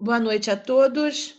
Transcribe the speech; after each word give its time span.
Boa 0.00 0.20
noite 0.20 0.48
a 0.48 0.56
todos. 0.56 1.34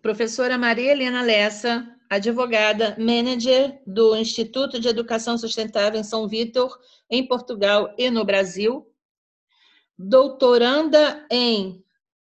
Professora 0.00 0.56
Maria 0.56 0.92
Helena 0.92 1.20
Lessa, 1.20 1.84
advogada, 2.08 2.96
manager 2.96 3.82
do 3.84 4.14
Instituto 4.14 4.78
de 4.78 4.86
Educação 4.86 5.36
Sustentável 5.36 5.98
em 5.98 6.04
São 6.04 6.28
Vítor, 6.28 6.78
em 7.10 7.26
Portugal 7.26 7.92
e 7.98 8.08
no 8.08 8.24
Brasil. 8.24 8.86
Doutoranda 9.98 11.26
em 11.28 11.84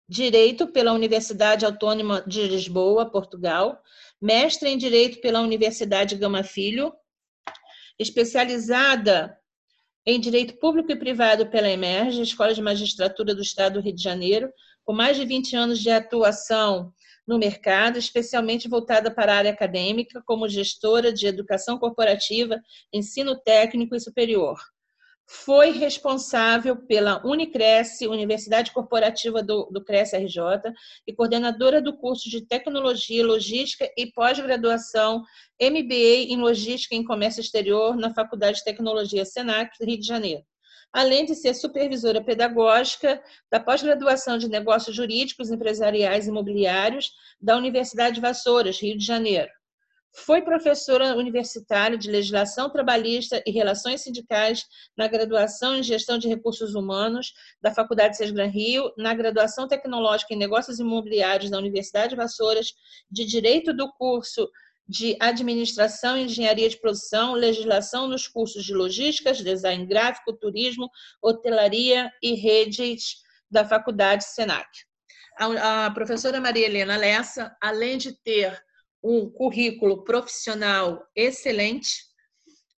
Direito 0.07 0.67
pela 0.67 0.93
Universidade 0.93 1.65
Autônoma 1.65 2.23
de 2.27 2.43
Lisboa, 2.43 3.09
Portugal. 3.09 3.81
Mestre 4.21 4.69
em 4.69 4.77
Direito 4.77 5.19
pela 5.19 5.41
Universidade 5.41 6.15
Gama 6.15 6.43
Filho. 6.43 6.93
Especializada 7.97 9.35
em 10.05 10.19
Direito 10.19 10.59
Público 10.59 10.91
e 10.91 10.95
Privado 10.95 11.47
pela 11.47 11.67
Emerge, 11.67 12.21
Escola 12.21 12.53
de 12.53 12.61
Magistratura 12.61 13.33
do 13.33 13.41
Estado 13.41 13.73
do 13.73 13.81
Rio 13.81 13.95
de 13.95 14.01
Janeiro, 14.01 14.53
com 14.87 14.93
mais 14.93 15.17
de 15.17 15.25
20 15.25 15.53
anos 15.53 15.79
de 15.79 15.89
atuação 15.89 16.93
no 17.27 17.37
mercado, 17.37 17.99
especialmente 17.99 18.69
voltada 18.69 19.13
para 19.13 19.33
a 19.33 19.35
área 19.35 19.51
acadêmica, 19.51 20.23
como 20.25 20.47
gestora 20.47 21.11
de 21.11 21.27
educação 21.27 21.77
corporativa, 21.77 22.57
ensino 22.93 23.37
técnico 23.37 23.93
e 23.97 23.99
superior. 23.99 24.57
Foi 25.29 25.71
responsável 25.71 26.77
pela 26.87 27.21
Unicresce, 27.27 28.07
Universidade 28.07 28.71
Corporativa 28.71 29.43
do, 29.43 29.65
do 29.65 29.83
CRES-RJ, 29.83 30.71
e 31.05 31.13
coordenadora 31.13 31.81
do 31.81 31.97
curso 31.97 32.29
de 32.29 32.47
Tecnologia, 32.47 33.25
Logística 33.25 33.91
e 33.97 34.09
Pós-Graduação 34.13 35.21
MBA 35.61 36.31
em 36.31 36.37
Logística 36.37 36.95
e 36.95 37.03
Comércio 37.03 37.41
Exterior 37.41 37.97
na 37.97 38.13
Faculdade 38.13 38.59
de 38.59 38.63
Tecnologia 38.63 39.25
Senac, 39.25 39.69
Rio 39.83 39.99
de 39.99 40.07
Janeiro 40.07 40.45
além 40.93 41.25
de 41.25 41.35
ser 41.35 41.53
supervisora 41.53 42.23
pedagógica 42.23 43.21
da 43.51 43.59
pós-graduação 43.59 44.37
de 44.37 44.47
Negócios 44.47 44.95
Jurídicos, 44.95 45.51
Empresariais 45.51 46.25
e 46.25 46.29
Imobiliários 46.29 47.11
da 47.39 47.57
Universidade 47.57 48.15
de 48.15 48.21
Vassouras, 48.21 48.81
Rio 48.81 48.97
de 48.97 49.05
Janeiro. 49.05 49.51
Foi 50.19 50.41
professora 50.41 51.15
universitária 51.15 51.95
de 51.95 52.09
Legislação 52.09 52.71
Trabalhista 52.71 53.43
e 53.45 53.51
Relações 53.51 54.01
Sindicais 54.01 54.65
na 54.97 55.07
graduação 55.07 55.75
em 55.75 55.83
Gestão 55.83 56.17
de 56.17 56.27
Recursos 56.27 56.73
Humanos 56.73 57.33
da 57.61 57.71
Faculdade 57.71 58.17
Sesgran 58.17 58.47
Rio, 58.47 58.91
na 58.97 59.13
graduação 59.13 59.67
tecnológica 59.67 60.33
em 60.33 60.37
Negócios 60.37 60.79
Imobiliários 60.79 61.51
da 61.51 61.59
Universidade 61.59 62.09
de 62.09 62.15
Vassouras, 62.15 62.73
de 63.11 63.25
Direito 63.25 63.73
do 63.73 63.91
curso 63.93 64.49
de 64.87 65.17
Administração 65.19 66.17
Engenharia 66.17 66.69
de 66.69 66.79
Produção, 66.79 67.33
Legislação 67.33 68.07
nos 68.07 68.27
cursos 68.27 68.63
de 68.63 68.73
Logística, 68.73 69.33
Design 69.33 69.85
Gráfico, 69.85 70.33
Turismo, 70.33 70.89
Hotelaria 71.21 72.11
e 72.21 72.33
Redes 72.35 73.17
da 73.51 73.65
Faculdade 73.65 74.23
Senac. 74.23 74.67
A 75.39 75.91
professora 75.91 76.39
Maria 76.39 76.65
Helena 76.65 76.97
Lessa, 76.97 77.55
além 77.61 77.97
de 77.97 78.13
ter 78.23 78.59
um 79.03 79.29
currículo 79.29 80.03
profissional 80.03 81.05
excelente, 81.15 82.07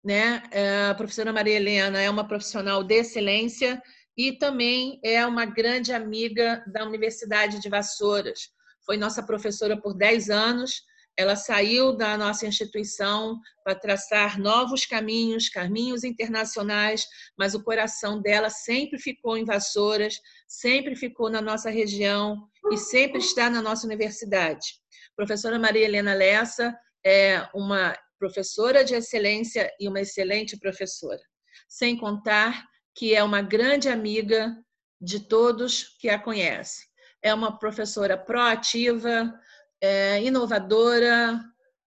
né? 0.03 0.41
É, 0.51 0.85
a 0.85 0.95
professora 0.95 1.33
Maria 1.33 1.55
Helena 1.55 2.01
é 2.01 2.09
uma 2.09 2.27
profissional 2.27 2.83
de 2.83 2.95
excelência 2.95 3.81
e 4.17 4.31
também 4.31 4.99
é 5.03 5.25
uma 5.25 5.45
grande 5.45 5.93
amiga 5.93 6.63
da 6.71 6.85
Universidade 6.85 7.59
de 7.59 7.69
Vassouras. 7.69 8.49
Foi 8.85 8.97
nossa 8.97 9.21
professora 9.21 9.79
por 9.79 9.93
10 9.95 10.29
anos, 10.29 10.81
ela 11.17 11.35
saiu 11.35 11.93
da 11.97 12.15
nossa 12.15 12.45
instituição 12.45 13.39
para 13.63 13.73
traçar 13.73 14.39
novos 14.39 14.85
caminhos, 14.85 15.49
caminhos 15.49 16.03
internacionais, 16.03 17.07
mas 17.35 17.55
o 17.55 17.63
coração 17.63 18.21
dela 18.21 18.51
sempre 18.51 18.99
ficou 18.99 19.35
em 19.35 19.43
Vassouras, 19.43 20.19
sempre 20.47 20.95
ficou 20.95 21.27
na 21.27 21.41
nossa 21.41 21.71
região 21.71 22.47
e 22.71 22.77
sempre 22.77 23.17
está 23.17 23.49
na 23.49 23.63
nossa 23.63 23.87
universidade. 23.87 24.75
professora 25.15 25.57
Maria 25.57 25.85
Helena 25.85 26.13
Lessa 26.13 26.77
é 27.03 27.47
uma 27.53 27.97
professora 28.19 28.83
de 28.83 28.93
excelência 28.93 29.71
e 29.79 29.87
uma 29.87 30.01
excelente 30.01 30.55
professora. 30.57 31.21
Sem 31.67 31.97
contar 31.97 32.63
que 32.93 33.15
é 33.15 33.23
uma 33.23 33.41
grande 33.41 33.89
amiga 33.89 34.55
de 35.01 35.19
todos 35.19 35.97
que 35.99 36.09
a 36.09 36.19
conhecem. 36.19 36.85
É 37.23 37.33
uma 37.33 37.57
professora 37.57 38.15
proativa, 38.17 39.33
é, 39.81 40.21
inovadora 40.23 41.43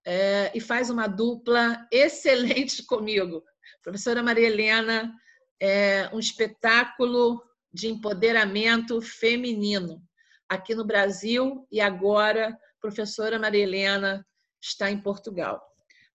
é, 0.05 0.51
e 0.53 0.59
faz 0.59 0.89
uma 0.89 1.07
dupla 1.07 1.87
excelente 1.91 2.83
comigo. 2.85 3.43
Professora 3.81 4.23
Maria 4.23 4.47
Helena 4.47 5.13
é 5.59 6.09
um 6.13 6.19
espetáculo 6.19 7.41
de 7.71 7.87
empoderamento 7.87 9.01
feminino 9.01 10.01
aqui 10.47 10.75
no 10.75 10.85
Brasil 10.85 11.67
e 11.71 11.81
agora 11.81 12.57
professora 12.79 13.39
Maria 13.39 13.63
Helena 13.63 14.25
está 14.61 14.91
em 14.91 14.99
Portugal. 14.99 15.61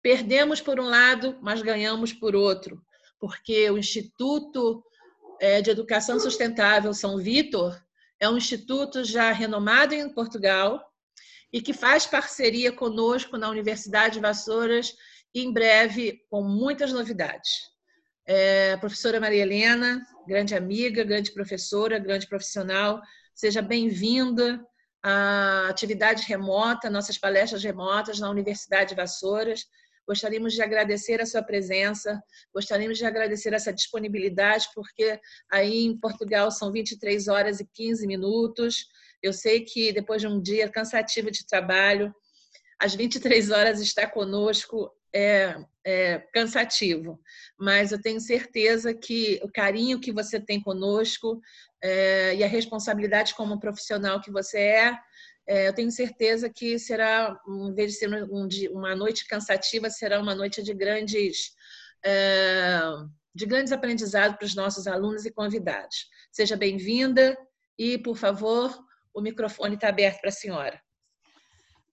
Perdemos 0.02 0.60
por 0.60 0.78
um 0.78 0.84
lado, 0.84 1.38
mas 1.40 1.62
ganhamos 1.62 2.12
por 2.12 2.36
outro, 2.36 2.80
porque 3.18 3.70
o 3.70 3.78
Instituto 3.78 4.84
é, 5.40 5.60
de 5.60 5.70
Educação 5.70 6.18
Sustentável 6.18 6.92
São 6.94 7.18
Vitor 7.18 7.80
é 8.18 8.28
um 8.28 8.36
instituto 8.36 9.04
já 9.04 9.30
renomado 9.32 9.94
em 9.94 10.08
Portugal, 10.08 10.82
e 11.56 11.62
que 11.62 11.72
faz 11.72 12.06
parceria 12.06 12.70
conosco 12.70 13.38
na 13.38 13.48
Universidade 13.48 14.16
de 14.16 14.20
Vassouras, 14.20 14.94
em 15.34 15.50
breve 15.50 16.20
com 16.28 16.42
muitas 16.42 16.92
novidades. 16.92 17.50
É, 18.26 18.76
professora 18.76 19.18
Maria 19.18 19.40
Helena, 19.40 20.06
grande 20.28 20.54
amiga, 20.54 21.02
grande 21.02 21.32
professora, 21.32 21.98
grande 21.98 22.26
profissional, 22.26 23.00
seja 23.34 23.62
bem-vinda 23.62 24.62
à 25.02 25.68
atividade 25.70 26.24
remota, 26.24 26.90
nossas 26.90 27.16
palestras 27.16 27.64
remotas 27.64 28.20
na 28.20 28.28
Universidade 28.28 28.90
de 28.90 28.96
Vassouras. 28.96 29.64
Gostaríamos 30.06 30.52
de 30.52 30.60
agradecer 30.60 31.22
a 31.22 31.26
sua 31.26 31.42
presença, 31.42 32.22
gostaríamos 32.52 32.98
de 32.98 33.06
agradecer 33.06 33.54
essa 33.54 33.72
disponibilidade, 33.72 34.68
porque 34.74 35.18
aí 35.50 35.86
em 35.86 35.98
Portugal 35.98 36.50
são 36.50 36.70
23 36.70 37.28
horas 37.28 37.60
e 37.60 37.66
15 37.72 38.06
minutos. 38.06 38.88
Eu 39.22 39.32
sei 39.32 39.60
que 39.60 39.92
depois 39.92 40.20
de 40.20 40.28
um 40.28 40.40
dia 40.40 40.68
cansativo 40.68 41.30
de 41.30 41.46
trabalho, 41.46 42.14
às 42.78 42.94
23 42.94 43.50
horas 43.50 43.80
estar 43.80 44.08
conosco 44.08 44.90
é, 45.12 45.56
é, 45.84 46.18
cansativo, 46.32 47.18
mas 47.58 47.90
eu 47.90 48.00
tenho 48.00 48.20
certeza 48.20 48.92
que 48.92 49.40
o 49.42 49.50
carinho 49.50 49.98
que 49.98 50.12
você 50.12 50.38
tem 50.38 50.60
conosco 50.60 51.40
é, 51.82 52.34
e 52.34 52.44
a 52.44 52.48
responsabilidade 52.48 53.34
como 53.34 53.58
profissional 53.58 54.20
que 54.20 54.30
você 54.30 54.58
é, 54.58 54.98
é 55.46 55.68
eu 55.68 55.74
tenho 55.74 55.90
certeza 55.90 56.50
que 56.50 56.78
será, 56.78 57.34
em 57.48 57.72
vez 57.72 57.92
de 57.92 57.98
ser 57.98 58.12
um, 58.12 58.48
uma 58.72 58.94
noite 58.94 59.26
cansativa, 59.26 59.88
será 59.88 60.20
uma 60.20 60.34
noite 60.34 60.62
de 60.62 60.74
grandes, 60.74 61.52
é, 62.04 62.78
de 63.34 63.46
grandes 63.46 63.72
aprendizados 63.72 64.36
para 64.36 64.46
os 64.46 64.54
nossos 64.54 64.86
alunos 64.86 65.24
e 65.24 65.30
convidados. 65.30 66.08
Seja 66.30 66.56
bem-vinda 66.56 67.38
e, 67.78 67.96
por 67.96 68.18
favor, 68.18 68.85
o 69.16 69.22
microfone 69.22 69.76
está 69.76 69.88
aberto 69.88 70.20
para 70.20 70.28
a 70.28 70.32
senhora. 70.32 70.78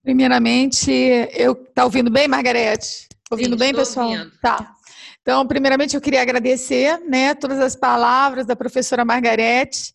Primeiramente, 0.02 0.92
eu 1.32 1.52
está 1.52 1.84
ouvindo 1.84 2.10
bem, 2.10 2.28
Margarete? 2.28 3.08
Ouvindo 3.30 3.54
Sim, 3.54 3.58
bem, 3.58 3.74
pessoal? 3.74 4.10
Ouvindo. 4.10 4.30
Tá. 4.42 4.74
Então, 5.22 5.46
primeiramente, 5.46 5.96
eu 5.96 6.02
queria 6.02 6.20
agradecer, 6.20 7.00
né, 7.00 7.34
todas 7.34 7.58
as 7.58 7.74
palavras 7.74 8.44
da 8.44 8.54
professora 8.54 9.06
Margarete. 9.06 9.94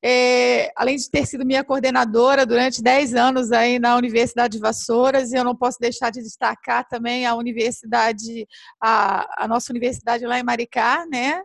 É, 0.00 0.70
além 0.76 0.96
de 0.96 1.10
ter 1.10 1.26
sido 1.26 1.44
minha 1.44 1.64
coordenadora 1.64 2.46
durante 2.46 2.80
10 2.80 3.16
anos 3.16 3.50
aí 3.50 3.80
na 3.80 3.96
Universidade 3.96 4.56
de 4.56 4.62
Vassouras, 4.62 5.32
e 5.32 5.36
eu 5.36 5.42
não 5.42 5.56
posso 5.56 5.78
deixar 5.80 6.10
de 6.12 6.22
destacar 6.22 6.86
também 6.86 7.26
a 7.26 7.34
universidade, 7.34 8.46
a, 8.80 9.44
a 9.44 9.48
nossa 9.48 9.72
universidade 9.72 10.24
lá 10.24 10.38
em 10.38 10.44
Maricá, 10.44 11.04
né, 11.10 11.42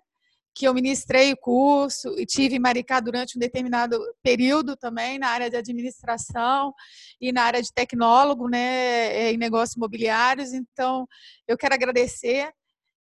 que 0.53 0.67
eu 0.67 0.73
ministrei 0.73 1.33
o 1.33 1.37
curso 1.37 2.13
e 2.19 2.25
tive 2.25 2.59
Maricá 2.59 2.99
durante 2.99 3.37
um 3.37 3.39
determinado 3.39 3.99
período 4.21 4.77
também 4.77 5.17
na 5.17 5.29
área 5.29 5.49
de 5.49 5.57
administração 5.57 6.73
e 7.19 7.31
na 7.31 7.43
área 7.43 7.61
de 7.61 7.73
tecnólogo, 7.73 8.47
né, 8.47 9.31
em 9.31 9.37
negócios 9.37 9.75
imobiliários. 9.75 10.53
Então, 10.53 11.07
eu 11.47 11.57
quero 11.57 11.73
agradecer 11.73 12.51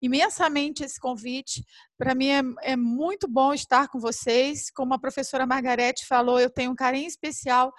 imensamente 0.02 0.84
esse 0.84 1.00
convite. 1.00 1.64
Para 1.98 2.14
mim 2.14 2.30
é, 2.30 2.42
é, 2.72 2.76
muito 2.78 3.28
bom 3.28 3.52
estar 3.52 3.88
com 3.90 4.00
vocês. 4.00 4.70
Como 4.70 4.94
a 4.94 5.00
professora 5.00 5.48
Margarete 5.48 6.06
falou, 6.06 6.40
eu 6.40 6.50
tenho 6.50 6.72
um 6.72 6.76
carinho 6.76 7.08
especial 7.08 7.74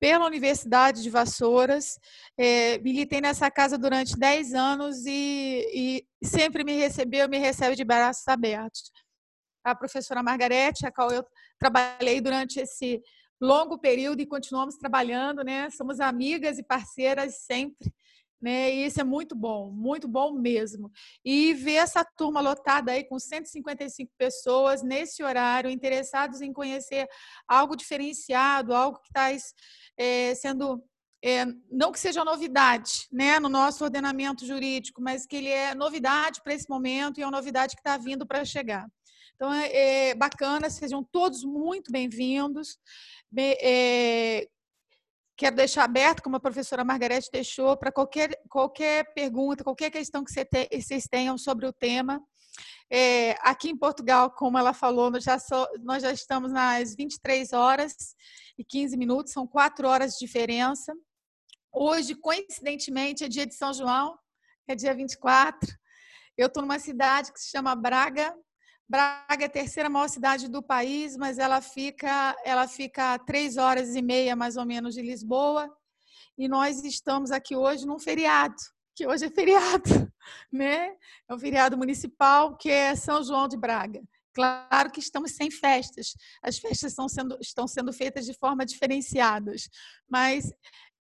pela 0.00 0.26
Universidade 0.26 1.02
de 1.02 1.08
Vassouras. 1.08 1.98
É, 2.36 2.78
militei 2.78 3.20
nessa 3.20 3.48
casa 3.48 3.78
durante 3.78 4.18
10 4.18 4.54
anos 4.54 5.06
e, 5.06 6.04
e 6.20 6.26
sempre 6.26 6.64
me 6.64 6.74
recebeu, 6.74 7.28
me 7.28 7.38
recebe 7.38 7.76
de 7.76 7.84
braços 7.84 8.26
abertos 8.26 8.92
a 9.64 9.74
professora 9.74 10.22
Margarete, 10.22 10.86
a 10.86 10.92
qual 10.92 11.10
eu 11.10 11.24
trabalhei 11.58 12.20
durante 12.20 12.60
esse 12.60 13.02
longo 13.40 13.78
período 13.78 14.20
e 14.20 14.26
continuamos 14.26 14.76
trabalhando, 14.76 15.42
né? 15.42 15.68
Somos 15.70 15.98
amigas 16.00 16.58
e 16.58 16.62
parceiras 16.62 17.38
sempre 17.44 17.92
né? 18.44 18.70
E 18.70 18.84
isso 18.84 19.00
é 19.00 19.04
muito 19.04 19.34
bom, 19.34 19.70
muito 19.70 20.06
bom 20.06 20.32
mesmo. 20.32 20.92
E 21.24 21.54
ver 21.54 21.76
essa 21.76 22.04
turma 22.04 22.42
lotada 22.42 22.92
aí 22.92 23.02
com 23.02 23.18
155 23.18 24.12
pessoas 24.18 24.82
nesse 24.82 25.22
horário, 25.22 25.70
interessados 25.70 26.42
em 26.42 26.52
conhecer 26.52 27.08
algo 27.48 27.74
diferenciado, 27.74 28.74
algo 28.74 29.00
que 29.00 29.08
está 29.08 29.30
é, 29.96 30.34
sendo 30.34 30.84
é, 31.24 31.46
não 31.72 31.90
que 31.90 31.98
seja 31.98 32.22
novidade 32.22 33.06
né, 33.10 33.40
no 33.40 33.48
nosso 33.48 33.82
ordenamento 33.82 34.44
jurídico, 34.44 35.00
mas 35.00 35.24
que 35.24 35.36
ele 35.36 35.48
é 35.48 35.74
novidade 35.74 36.42
para 36.42 36.52
esse 36.52 36.68
momento 36.68 37.18
e 37.18 37.22
é 37.22 37.26
uma 37.26 37.38
novidade 37.38 37.74
que 37.74 37.80
está 37.80 37.96
vindo 37.96 38.26
para 38.26 38.44
chegar. 38.44 38.86
Então, 39.34 39.52
é, 39.52 40.10
é, 40.10 40.14
bacana, 40.14 40.70
sejam 40.70 41.02
todos 41.02 41.44
muito 41.44 41.90
bem-vindos. 41.90 42.78
É, 43.36 44.48
quero 45.36 45.56
deixar 45.56 45.84
aberto, 45.84 46.22
como 46.22 46.36
a 46.36 46.40
professora 46.40 46.84
Margarete 46.84 47.30
deixou, 47.32 47.76
para 47.76 47.90
qualquer, 47.90 48.40
qualquer 48.48 49.12
pergunta, 49.12 49.64
qualquer 49.64 49.90
questão 49.90 50.24
que 50.24 50.32
vocês 50.32 51.04
tenham 51.10 51.36
sobre 51.36 51.66
o 51.66 51.72
tema. 51.72 52.22
É, 52.88 53.32
aqui 53.40 53.70
em 53.70 53.76
Portugal, 53.76 54.30
como 54.30 54.56
ela 54.56 54.72
falou, 54.72 55.10
nós 55.10 55.24
já, 55.24 55.36
so, 55.38 55.66
nós 55.82 56.02
já 56.02 56.12
estamos 56.12 56.52
nas 56.52 56.94
23 56.94 57.52
horas 57.52 58.14
e 58.56 58.64
15 58.64 58.96
minutos, 58.96 59.32
são 59.32 59.46
quatro 59.48 59.88
horas 59.88 60.12
de 60.12 60.24
diferença. 60.24 60.94
Hoje, 61.72 62.14
coincidentemente, 62.14 63.24
é 63.24 63.28
dia 63.28 63.46
de 63.46 63.54
São 63.54 63.72
João, 63.72 64.16
é 64.68 64.76
dia 64.76 64.94
24. 64.94 65.68
Eu 66.36 66.46
estou 66.46 66.62
numa 66.62 66.78
cidade 66.78 67.32
que 67.32 67.40
se 67.40 67.50
chama 67.50 67.74
Braga. 67.74 68.32
Braga 68.88 69.44
é 69.44 69.46
a 69.46 69.48
terceira 69.48 69.88
maior 69.88 70.08
cidade 70.08 70.48
do 70.48 70.62
país, 70.62 71.16
mas 71.16 71.38
ela 71.38 71.60
fica, 71.60 72.36
ela 72.44 72.68
fica 72.68 73.14
a 73.14 73.18
três 73.18 73.56
horas 73.56 73.94
e 73.94 74.02
meia, 74.02 74.36
mais 74.36 74.56
ou 74.56 74.66
menos, 74.66 74.94
de 74.94 75.02
Lisboa. 75.02 75.70
E 76.36 76.48
nós 76.48 76.84
estamos 76.84 77.30
aqui 77.30 77.56
hoje 77.56 77.86
num 77.86 77.98
feriado, 77.98 78.56
que 78.94 79.06
hoje 79.06 79.26
é 79.26 79.30
feriado, 79.30 80.12
né? 80.52 80.94
É 81.28 81.34
um 81.34 81.38
feriado 81.38 81.78
municipal, 81.78 82.56
que 82.56 82.70
é 82.70 82.94
São 82.94 83.22
João 83.24 83.48
de 83.48 83.56
Braga. 83.56 84.02
Claro 84.34 84.90
que 84.90 84.98
estamos 84.98 85.32
sem 85.32 85.48
festas. 85.48 86.14
As 86.42 86.58
festas 86.58 86.90
estão 86.90 87.08
sendo, 87.08 87.38
estão 87.40 87.68
sendo 87.68 87.92
feitas 87.92 88.26
de 88.26 88.34
forma 88.34 88.66
diferenciadas, 88.66 89.70
mas 90.10 90.52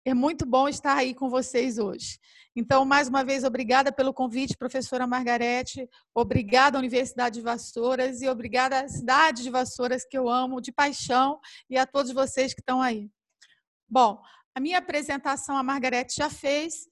é 0.06 0.14
muito 0.14 0.46
bom 0.46 0.68
estar 0.68 0.98
aí 0.98 1.14
com 1.14 1.30
vocês 1.30 1.78
hoje. 1.78 2.20
Então, 2.56 2.86
mais 2.86 3.08
uma 3.08 3.24
vez, 3.24 3.44
obrigada 3.44 3.92
pelo 3.92 4.14
convite, 4.14 4.58
professora 4.58 5.08
Margarete. 5.08 5.90
Obrigada 6.14 6.78
Universidade 6.78 7.36
de 7.36 7.42
Vassouras 7.42 8.22
e 8.22 8.28
obrigada 8.28 8.82
à 8.82 8.88
cidade 8.88 9.44
de 9.44 9.50
Vassouras, 9.50 10.06
que 10.06 10.18
eu 10.18 10.30
amo 10.30 10.62
de 10.62 10.72
paixão, 10.72 11.40
e 11.70 11.78
a 11.78 11.86
todos 11.86 12.12
vocês 12.12 12.54
que 12.54 12.62
estão 12.62 12.82
aí. 12.82 13.10
Bom, 13.90 14.22
a 14.54 14.60
minha 14.60 14.78
apresentação 14.78 15.58
a 15.58 15.64
Margarete 15.64 16.16
já 16.16 16.30
fez, 16.30 16.88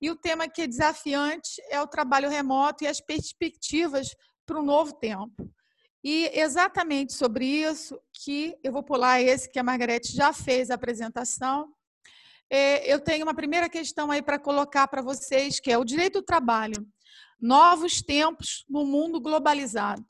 e 0.00 0.10
o 0.10 0.16
tema 0.16 0.48
que 0.48 0.62
é 0.62 0.66
desafiante 0.66 1.62
é 1.70 1.80
o 1.80 1.86
trabalho 1.86 2.28
remoto 2.28 2.84
e 2.84 2.86
as 2.86 3.00
perspectivas 3.00 4.14
para 4.44 4.60
um 4.60 4.64
novo 4.64 4.92
tempo. 4.92 5.50
E 6.04 6.30
exatamente 6.34 7.14
sobre 7.14 7.46
isso 7.46 7.98
que 8.12 8.56
eu 8.62 8.70
vou 8.72 8.82
pular 8.82 9.20
esse 9.20 9.50
que 9.50 9.58
a 9.58 9.62
Margarete 9.62 10.12
já 10.12 10.32
fez 10.32 10.70
a 10.70 10.74
apresentação, 10.74 11.72
é, 12.50 12.92
eu 12.92 13.00
tenho 13.00 13.24
uma 13.24 13.34
primeira 13.34 13.68
questão 13.68 14.10
aí 14.10 14.22
para 14.22 14.38
colocar 14.38 14.86
para 14.88 15.02
vocês, 15.02 15.58
que 15.58 15.70
é 15.70 15.78
o 15.78 15.84
direito 15.84 16.20
do 16.20 16.24
trabalho. 16.24 16.86
Novos 17.40 18.00
tempos 18.00 18.64
no 18.68 18.84
mundo 18.84 19.20
globalizado. 19.20 20.06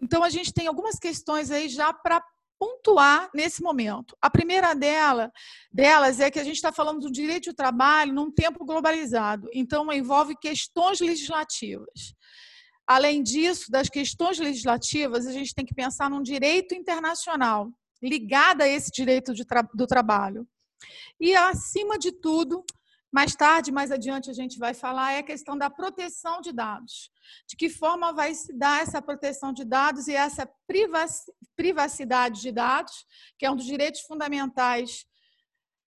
Então, 0.00 0.22
a 0.22 0.30
gente 0.30 0.52
tem 0.52 0.66
algumas 0.66 0.98
questões 0.98 1.50
aí 1.50 1.68
já 1.68 1.92
para 1.92 2.22
pontuar 2.58 3.30
nesse 3.34 3.62
momento. 3.62 4.16
A 4.20 4.28
primeira 4.28 4.74
dela, 4.74 5.30
delas 5.72 6.20
é 6.20 6.30
que 6.30 6.38
a 6.38 6.44
gente 6.44 6.56
está 6.56 6.72
falando 6.72 7.00
do 7.00 7.10
direito 7.10 7.50
do 7.50 7.54
trabalho 7.54 8.12
num 8.12 8.30
tempo 8.30 8.64
globalizado. 8.64 9.48
Então, 9.52 9.92
envolve 9.92 10.36
questões 10.36 11.00
legislativas. 11.00 12.14
Além 12.86 13.22
disso, 13.22 13.70
das 13.70 13.88
questões 13.88 14.38
legislativas, 14.38 15.26
a 15.26 15.32
gente 15.32 15.54
tem 15.54 15.64
que 15.64 15.74
pensar 15.74 16.08
num 16.08 16.22
direito 16.22 16.74
internacional 16.74 17.70
ligado 18.02 18.62
a 18.62 18.68
esse 18.68 18.90
direito 18.90 19.34
tra 19.44 19.62
do 19.74 19.86
trabalho. 19.86 20.46
E, 21.20 21.34
acima 21.34 21.98
de 21.98 22.12
tudo, 22.12 22.64
mais 23.10 23.34
tarde, 23.34 23.72
mais 23.72 23.90
adiante, 23.90 24.30
a 24.30 24.34
gente 24.34 24.58
vai 24.58 24.74
falar, 24.74 25.12
é 25.12 25.18
a 25.18 25.22
questão 25.22 25.56
da 25.56 25.70
proteção 25.70 26.40
de 26.40 26.52
dados. 26.52 27.10
De 27.48 27.56
que 27.56 27.70
forma 27.70 28.12
vai 28.12 28.34
se 28.34 28.52
dar 28.52 28.82
essa 28.82 29.00
proteção 29.00 29.52
de 29.52 29.64
dados 29.64 30.08
e 30.08 30.14
essa 30.14 30.48
privacidade 31.56 32.40
de 32.40 32.52
dados, 32.52 33.06
que 33.38 33.46
é 33.46 33.50
um 33.50 33.56
dos 33.56 33.64
direitos 33.64 34.02
fundamentais 34.02 35.06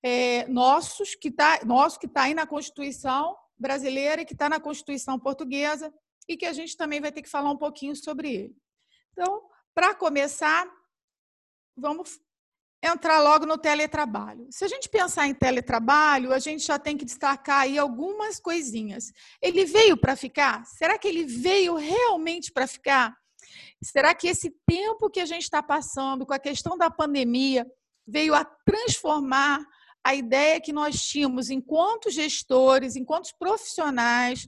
é, 0.02 0.46
nossos, 0.48 1.14
que 1.14 1.28
está 1.28 1.64
nosso, 1.64 1.98
que 1.98 2.06
está 2.06 2.22
aí 2.22 2.34
na 2.34 2.46
Constituição 2.46 3.36
brasileira 3.58 4.22
e 4.22 4.24
que 4.24 4.32
está 4.32 4.48
na 4.48 4.58
Constituição 4.58 5.18
portuguesa, 5.18 5.92
e 6.28 6.36
que 6.36 6.46
a 6.46 6.52
gente 6.52 6.76
também 6.76 7.00
vai 7.00 7.12
ter 7.12 7.22
que 7.22 7.28
falar 7.28 7.50
um 7.50 7.58
pouquinho 7.58 7.94
sobre 7.94 8.32
ele. 8.32 8.56
Então, 9.12 9.42
para 9.74 9.94
começar, 9.94 10.66
vamos 11.76 12.18
entrar 12.82 13.20
logo 13.20 13.46
no 13.46 13.56
teletrabalho. 13.56 14.48
Se 14.50 14.64
a 14.64 14.68
gente 14.68 14.88
pensar 14.88 15.28
em 15.28 15.34
teletrabalho, 15.34 16.32
a 16.32 16.38
gente 16.38 16.64
já 16.64 16.78
tem 16.78 16.96
que 16.96 17.04
destacar 17.04 17.60
aí 17.60 17.78
algumas 17.78 18.40
coisinhas. 18.40 19.12
Ele 19.40 19.64
veio 19.64 19.96
para 19.96 20.16
ficar? 20.16 20.64
Será 20.66 20.98
que 20.98 21.06
ele 21.06 21.24
veio 21.24 21.76
realmente 21.76 22.50
para 22.50 22.66
ficar? 22.66 23.16
Será 23.82 24.14
que 24.14 24.26
esse 24.26 24.50
tempo 24.66 25.08
que 25.08 25.20
a 25.20 25.26
gente 25.26 25.44
está 25.44 25.62
passando 25.62 26.26
com 26.26 26.34
a 26.34 26.38
questão 26.38 26.76
da 26.76 26.90
pandemia 26.90 27.66
veio 28.06 28.34
a 28.34 28.44
transformar 28.44 29.64
a 30.04 30.14
ideia 30.14 30.60
que 30.60 30.72
nós 30.72 31.00
tínhamos 31.02 31.50
enquanto 31.50 32.10
gestores, 32.10 32.96
enquanto 32.96 33.30
profissionais, 33.38 34.46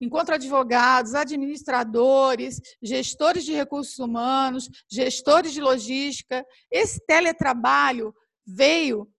enquanto 0.00 0.30
advogados, 0.30 1.14
administradores, 1.14 2.60
gestores 2.82 3.44
de 3.44 3.52
recursos 3.52 3.98
humanos, 3.98 4.68
gestores 4.90 5.52
de 5.52 5.60
logística, 5.60 6.44
esse 6.70 7.04
teletrabalho 7.06 8.14
veio 8.46 9.10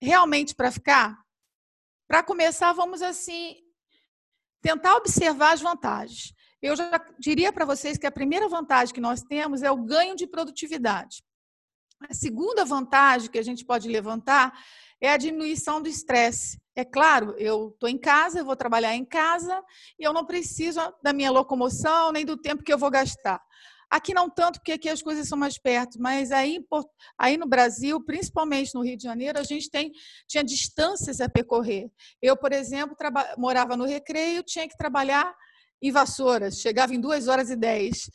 realmente 0.00 0.54
para 0.54 0.70
ficar? 0.70 1.18
Para 2.06 2.22
começar, 2.22 2.72
vamos 2.72 3.02
assim 3.02 3.56
tentar 4.62 4.96
observar 4.96 5.52
as 5.52 5.60
vantagens. 5.60 6.32
Eu 6.60 6.74
já 6.74 7.04
diria 7.18 7.52
para 7.52 7.64
vocês 7.64 7.96
que 7.96 8.06
a 8.06 8.12
primeira 8.12 8.48
vantagem 8.48 8.94
que 8.94 9.00
nós 9.00 9.22
temos 9.22 9.62
é 9.62 9.70
o 9.70 9.84
ganho 9.84 10.16
de 10.16 10.26
produtividade. 10.26 11.22
A 12.08 12.14
segunda 12.14 12.64
vantagem 12.64 13.30
que 13.30 13.38
a 13.38 13.42
gente 13.42 13.64
pode 13.64 13.88
levantar 13.88 14.52
é 15.00 15.10
a 15.10 15.16
diminuição 15.16 15.80
do 15.80 15.88
estresse. 15.88 16.58
É 16.74 16.84
claro, 16.84 17.34
eu 17.38 17.70
estou 17.70 17.88
em 17.88 17.98
casa, 17.98 18.38
eu 18.38 18.44
vou 18.44 18.56
trabalhar 18.56 18.94
em 18.94 19.04
casa 19.04 19.62
e 19.98 20.04
eu 20.04 20.12
não 20.12 20.24
preciso 20.24 20.80
da 21.02 21.12
minha 21.12 21.30
locomoção 21.30 22.12
nem 22.12 22.24
do 22.24 22.36
tempo 22.36 22.62
que 22.62 22.72
eu 22.72 22.78
vou 22.78 22.90
gastar. 22.90 23.40
Aqui 23.90 24.12
não 24.12 24.28
tanto, 24.28 24.58
porque 24.58 24.72
aqui 24.72 24.88
as 24.88 25.00
coisas 25.00 25.26
são 25.26 25.38
mais 25.38 25.58
perto, 25.58 25.98
mas 25.98 26.30
aí, 26.30 26.60
aí 27.18 27.38
no 27.38 27.46
Brasil, 27.46 28.04
principalmente 28.04 28.74
no 28.74 28.82
Rio 28.82 28.98
de 28.98 29.02
Janeiro, 29.02 29.38
a 29.38 29.42
gente 29.42 29.70
tem, 29.70 29.90
tinha 30.28 30.44
distâncias 30.44 31.22
a 31.22 31.28
percorrer. 31.28 31.90
Eu, 32.20 32.36
por 32.36 32.52
exemplo, 32.52 32.94
morava 33.38 33.76
no 33.78 33.86
Recreio, 33.86 34.42
tinha 34.42 34.68
que 34.68 34.76
trabalhar 34.76 35.34
em 35.80 35.90
Vassouras, 35.90 36.60
chegava 36.60 36.94
em 36.94 37.00
2 37.00 37.28
horas 37.28 37.50
e 37.50 37.56
10. 37.56 38.10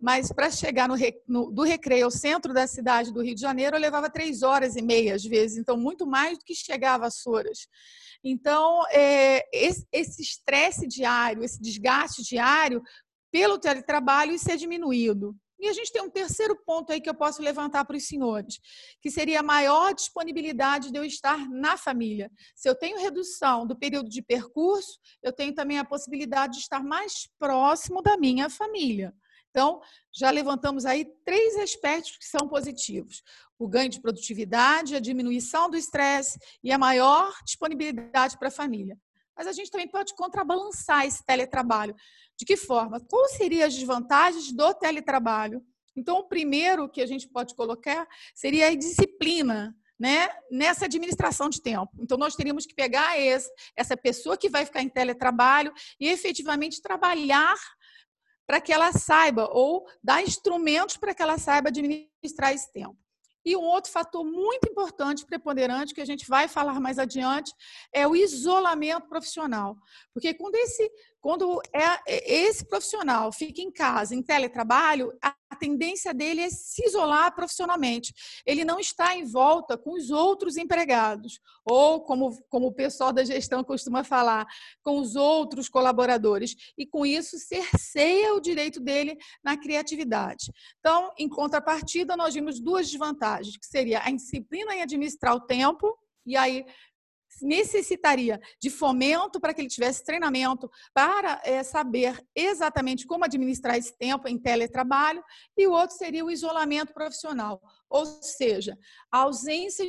Mas 0.00 0.32
para 0.32 0.50
chegar 0.50 0.88
no, 0.88 0.94
no, 1.26 1.50
do 1.50 1.62
Recreio 1.62 2.04
ao 2.04 2.10
centro 2.10 2.52
da 2.52 2.66
cidade 2.66 3.12
do 3.12 3.22
Rio 3.22 3.34
de 3.34 3.40
Janeiro, 3.40 3.76
eu 3.76 3.80
levava 3.80 4.10
três 4.10 4.42
horas 4.42 4.76
e 4.76 4.82
meia, 4.82 5.14
às 5.14 5.24
vezes, 5.24 5.58
então 5.58 5.76
muito 5.76 6.06
mais 6.06 6.38
do 6.38 6.44
que 6.44 6.54
chegar 6.54 6.94
a 6.94 6.98
Vassouras. 6.98 7.68
Então, 8.22 8.82
é, 8.90 9.44
esse 9.52 10.20
estresse 10.20 10.86
diário, 10.86 11.44
esse 11.44 11.60
desgaste 11.60 12.22
diário, 12.22 12.82
pelo 13.30 13.58
teletrabalho, 13.58 14.32
isso 14.32 14.50
é 14.50 14.56
diminuído. 14.56 15.36
E 15.58 15.68
a 15.68 15.72
gente 15.72 15.90
tem 15.90 16.02
um 16.02 16.10
terceiro 16.10 16.54
ponto 16.66 16.92
aí 16.92 17.00
que 17.00 17.08
eu 17.08 17.14
posso 17.14 17.40
levantar 17.40 17.84
para 17.84 17.96
os 17.96 18.06
senhores, 18.06 18.58
que 19.00 19.10
seria 19.10 19.40
a 19.40 19.42
maior 19.42 19.94
disponibilidade 19.94 20.90
de 20.90 20.98
eu 20.98 21.04
estar 21.04 21.48
na 21.48 21.78
família. 21.78 22.30
Se 22.54 22.68
eu 22.68 22.74
tenho 22.74 23.00
redução 23.00 23.66
do 23.66 23.76
período 23.76 24.08
de 24.08 24.20
percurso, 24.20 24.98
eu 25.22 25.32
tenho 25.32 25.54
também 25.54 25.78
a 25.78 25.84
possibilidade 25.84 26.54
de 26.54 26.60
estar 26.60 26.82
mais 26.82 27.28
próximo 27.38 28.02
da 28.02 28.18
minha 28.18 28.50
família. 28.50 29.14
Então, 29.56 29.80
já 30.12 30.30
levantamos 30.30 30.84
aí 30.84 31.06
três 31.24 31.56
aspectos 31.56 32.18
que 32.18 32.26
são 32.26 32.46
positivos: 32.46 33.22
o 33.58 33.66
ganho 33.66 33.88
de 33.88 34.02
produtividade, 34.02 34.94
a 34.94 35.00
diminuição 35.00 35.70
do 35.70 35.78
estresse 35.78 36.38
e 36.62 36.70
a 36.70 36.76
maior 36.76 37.34
disponibilidade 37.42 38.36
para 38.36 38.48
a 38.48 38.50
família. 38.50 38.98
Mas 39.34 39.46
a 39.46 39.52
gente 39.52 39.70
também 39.70 39.88
pode 39.88 40.14
contrabalançar 40.14 41.06
esse 41.06 41.24
teletrabalho. 41.24 41.96
De 42.38 42.44
que 42.44 42.54
forma? 42.54 43.00
Quais 43.00 43.32
seriam 43.38 43.66
as 43.66 43.74
desvantagens 43.74 44.52
do 44.52 44.74
teletrabalho? 44.74 45.64
Então, 45.96 46.18
o 46.18 46.28
primeiro 46.28 46.86
que 46.86 47.00
a 47.00 47.06
gente 47.06 47.26
pode 47.26 47.54
colocar 47.54 48.06
seria 48.34 48.68
a 48.68 48.74
disciplina. 48.74 49.74
Né, 49.98 50.28
nessa 50.50 50.84
administração 50.84 51.48
de 51.48 51.62
tempo. 51.62 51.88
Então, 51.98 52.18
nós 52.18 52.36
teríamos 52.36 52.66
que 52.66 52.74
pegar 52.74 53.18
esse, 53.18 53.50
essa 53.74 53.96
pessoa 53.96 54.36
que 54.36 54.50
vai 54.50 54.66
ficar 54.66 54.82
em 54.82 54.90
teletrabalho 54.90 55.72
e 55.98 56.06
efetivamente 56.06 56.82
trabalhar 56.82 57.56
para 58.46 58.60
que 58.60 58.72
ela 58.72 58.92
saiba, 58.92 59.48
ou 59.52 59.86
dar 60.02 60.22
instrumentos 60.22 60.96
para 60.96 61.14
que 61.14 61.22
ela 61.22 61.38
saiba 61.38 61.68
administrar 61.68 62.52
esse 62.52 62.72
tempo. 62.72 62.96
E 63.44 63.56
um 63.56 63.62
outro 63.62 63.92
fator 63.92 64.24
muito 64.24 64.68
importante, 64.68 65.24
preponderante, 65.24 65.94
que 65.94 66.00
a 66.00 66.04
gente 66.04 66.26
vai 66.28 66.48
falar 66.48 66.80
mais 66.80 66.98
adiante, 66.98 67.52
é 67.92 68.04
o 68.06 68.16
isolamento 68.16 69.08
profissional. 69.08 69.76
Porque 70.12 70.34
quando 70.34 70.56
esse, 70.56 70.90
quando 71.26 71.60
é, 71.72 72.32
esse 72.32 72.64
profissional 72.64 73.32
fica 73.32 73.60
em 73.60 73.68
casa, 73.68 74.14
em 74.14 74.22
teletrabalho, 74.22 75.12
a 75.20 75.56
tendência 75.58 76.14
dele 76.14 76.40
é 76.40 76.48
se 76.48 76.86
isolar 76.86 77.34
profissionalmente. 77.34 78.14
Ele 78.46 78.64
não 78.64 78.78
está 78.78 79.16
em 79.16 79.24
volta 79.24 79.76
com 79.76 79.94
os 79.94 80.12
outros 80.12 80.56
empregados, 80.56 81.40
ou 81.64 82.00
como, 82.02 82.30
como 82.48 82.68
o 82.68 82.72
pessoal 82.72 83.12
da 83.12 83.24
gestão 83.24 83.64
costuma 83.64 84.04
falar, 84.04 84.46
com 84.84 85.00
os 85.00 85.16
outros 85.16 85.68
colaboradores. 85.68 86.54
E 86.78 86.86
com 86.86 87.04
isso 87.04 87.36
cerceia 87.40 88.32
o 88.32 88.40
direito 88.40 88.78
dele 88.78 89.18
na 89.42 89.56
criatividade. 89.56 90.52
Então, 90.78 91.12
em 91.18 91.28
contrapartida, 91.28 92.16
nós 92.16 92.34
vimos 92.34 92.60
duas 92.60 92.88
desvantagens, 92.88 93.56
que 93.56 93.66
seria 93.66 93.98
a 93.98 94.12
disciplina 94.12 94.76
em 94.76 94.82
administrar 94.82 95.34
o 95.34 95.40
tempo, 95.40 95.92
e 96.24 96.36
aí 96.36 96.64
necessitaria 97.42 98.40
de 98.60 98.70
fomento 98.70 99.40
para 99.40 99.52
que 99.52 99.60
ele 99.60 99.68
tivesse 99.68 100.04
treinamento 100.04 100.70
para 100.94 101.40
é, 101.44 101.62
saber 101.62 102.24
exatamente 102.34 103.06
como 103.06 103.24
administrar 103.24 103.76
esse 103.76 103.96
tempo 103.96 104.28
em 104.28 104.38
teletrabalho, 104.38 105.22
e 105.56 105.66
o 105.66 105.72
outro 105.72 105.96
seria 105.96 106.24
o 106.24 106.30
isolamento 106.30 106.92
profissional, 106.92 107.60
ou 107.88 108.06
seja, 108.06 108.78
a 109.10 109.18
ausência 109.18 109.84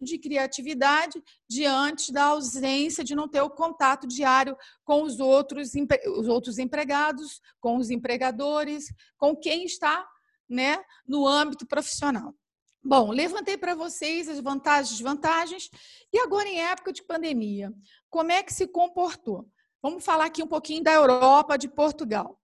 de 0.00 0.18
criatividade 0.18 1.22
diante 1.48 2.12
da 2.12 2.24
ausência 2.24 3.04
de 3.04 3.14
não 3.14 3.28
ter 3.28 3.42
o 3.42 3.50
contato 3.50 4.06
diário 4.06 4.56
com 4.84 5.02
os 5.02 5.20
outros, 5.20 5.72
os 6.16 6.26
outros 6.26 6.58
empregados, 6.58 7.40
com 7.60 7.76
os 7.76 7.90
empregadores, 7.90 8.86
com 9.18 9.36
quem 9.36 9.64
está 9.64 10.08
né, 10.48 10.82
no 11.06 11.26
âmbito 11.26 11.66
profissional. 11.66 12.34
Bom, 12.82 13.10
levantei 13.10 13.58
para 13.58 13.74
vocês 13.74 14.28
as 14.28 14.40
vantagens 14.40 14.88
e 14.88 14.92
desvantagens. 14.94 15.70
E 16.12 16.18
agora, 16.18 16.48
em 16.48 16.60
época 16.60 16.92
de 16.92 17.02
pandemia, 17.02 17.72
como 18.08 18.32
é 18.32 18.42
que 18.42 18.54
se 18.54 18.66
comportou? 18.66 19.46
Vamos 19.82 20.04
falar 20.04 20.26
aqui 20.26 20.42
um 20.42 20.46
pouquinho 20.46 20.82
da 20.82 20.92
Europa, 20.92 21.58
de 21.58 21.68
Portugal. 21.68 22.40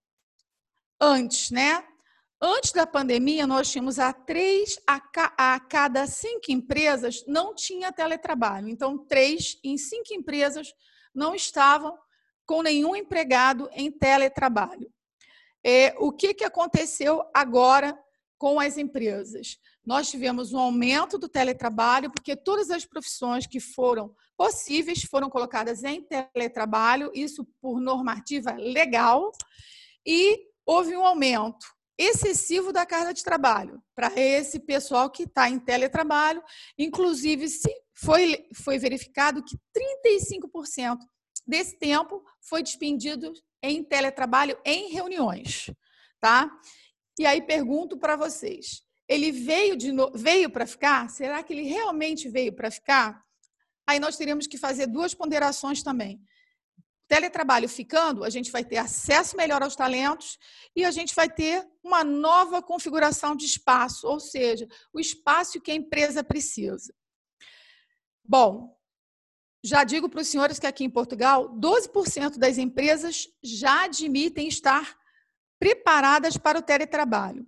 Antes, 1.01 1.51
né? 1.51 1.87
Antes 2.41 2.73
da 2.73 2.87
pandemia, 2.87 3.47
nós 3.47 3.71
tínhamos 3.71 3.99
a 3.99 4.13
três 4.13 4.79
a, 4.87 5.01
a 5.39 5.61
cada 5.61 6.07
cinco 6.07 6.51
empresas 6.53 7.25
não 7.27 7.55
tinha 7.55 7.91
teletrabalho. 7.91 8.69
Então, 8.69 8.99
três 9.07 9.59
em 9.65 9.79
cinco 9.79 10.13
empresas 10.13 10.75
não 11.15 11.35
estavam 11.35 11.99
com 12.45 12.63
nenhum 12.63 12.95
empregado 12.95 13.71
em 13.73 13.91
teletrabalho. 13.91 14.93
É, 15.65 15.95
o 15.99 16.13
que, 16.13 16.35
que 16.35 16.45
aconteceu 16.45 17.25
agora 17.35 17.99
com 18.39 18.61
as 18.61 18.77
empresas? 18.77 19.59
Nós 19.87 20.11
tivemos 20.11 20.53
um 20.53 20.59
aumento 20.59 21.17
do 21.17 21.29
teletrabalho, 21.29 22.11
porque 22.11 22.35
todas 22.35 22.71
as 22.71 22.85
profissões 22.85 23.47
que 23.47 23.61
foram 23.61 24.13
possíveis 24.37 25.03
foram 25.03 25.31
colocadas 25.31 25.85
em 25.85 26.03
teletrabalho, 26.03 27.13
isso 27.15 27.47
por 27.61 27.81
normativa 27.81 28.53
legal, 28.53 29.31
e 30.05 30.41
houve 30.67 30.97
um 30.97 31.07
aumento 31.07 31.65
excessivo 31.97 32.73
da 32.73 32.85
carga 32.85 33.15
de 33.15 33.23
trabalho 33.23 33.81
para 33.95 34.13
esse 34.15 34.59
pessoal 34.59 35.09
que 35.09 35.23
está 35.23 35.49
em 35.49 35.59
teletrabalho. 35.59 36.43
Inclusive, 36.77 37.47
foi, 37.95 38.47
foi 38.55 38.79
verificado 38.79 39.43
que 39.43 39.57
35% 39.57 40.99
desse 41.47 41.79
tempo 41.79 42.23
foi 42.43 42.63
despendido 42.63 43.33
em 43.63 43.83
teletrabalho 43.83 44.59
em 44.65 44.91
reuniões. 44.93 45.71
Tá? 46.21 46.51
E 47.19 47.25
aí 47.25 47.41
pergunto 47.41 47.97
para 47.97 48.17
vocês: 48.17 48.86
ele 49.09 49.31
veio, 49.31 49.77
de 49.77 49.93
no... 49.93 50.11
veio 50.13 50.51
para 50.51 50.67
ficar? 50.67 51.09
Será 51.11 51.43
que 51.43 51.53
ele 51.53 51.63
realmente 51.63 52.29
veio 52.29 52.53
para 52.53 52.71
ficar? 52.71 53.23
Aí 53.87 54.01
nós 54.01 54.17
teríamos 54.17 54.47
que 54.47 54.59
fazer 54.59 54.87
duas 54.87 55.15
ponderações 55.15 55.83
também 55.83 56.21
teletrabalho 57.09 57.69
ficando, 57.69 58.25
a 58.25 58.31
gente 58.31 58.51
vai 58.51 58.65
ter 58.65 58.79
acesso 58.79 59.37
melhor 59.37 59.63
aos 59.63 59.77
talentos 59.77 60.39
e 60.75 60.85
a 60.85 60.91
gente 60.91 61.15
vai 61.15 61.29
ter 61.29 61.67
uma 61.83 62.03
nova 62.03 62.61
configuração 62.61 63.37
de 63.37 63.47
espaço, 63.47 64.07
ou 64.07 64.19
seja, 64.19 64.67
o 64.93 64.99
espaço 64.99 65.61
que 65.61 65.71
a 65.71 65.75
empresa 65.75 66.25
precisa. 66.25 66.93
Bom, 68.25 68.77
já 69.65 69.85
digo 69.85 70.09
para 70.09 70.21
os 70.21 70.29
senhores 70.29 70.59
que 70.59 70.67
aqui 70.67 70.85
em 70.85 70.91
Portugal, 70.91 71.49
12% 71.59 72.39
das 72.39 72.59
empresas 72.59 73.29
já 73.43 73.85
admitem 73.85 74.49
estar 74.49 74.97
preparadas 75.59 76.37
para 76.37 76.59
o 76.59 76.63
teletrabalho. 76.63 77.47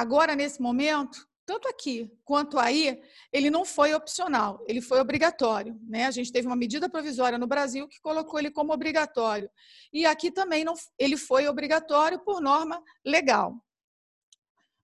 Agora, 0.00 0.34
nesse 0.34 0.62
momento, 0.62 1.28
tanto 1.44 1.68
aqui 1.68 2.10
quanto 2.24 2.58
aí, 2.58 3.02
ele 3.30 3.50
não 3.50 3.66
foi 3.66 3.92
opcional, 3.92 4.64
ele 4.66 4.80
foi 4.80 4.98
obrigatório. 4.98 5.78
Né? 5.86 6.06
A 6.06 6.10
gente 6.10 6.32
teve 6.32 6.46
uma 6.46 6.56
medida 6.56 6.88
provisória 6.88 7.36
no 7.36 7.46
Brasil 7.46 7.86
que 7.86 8.00
colocou 8.00 8.38
ele 8.38 8.50
como 8.50 8.72
obrigatório. 8.72 9.50
E 9.92 10.06
aqui 10.06 10.30
também 10.30 10.64
não, 10.64 10.72
ele 10.98 11.18
foi 11.18 11.46
obrigatório 11.48 12.18
por 12.18 12.40
norma 12.40 12.82
legal. 13.04 13.62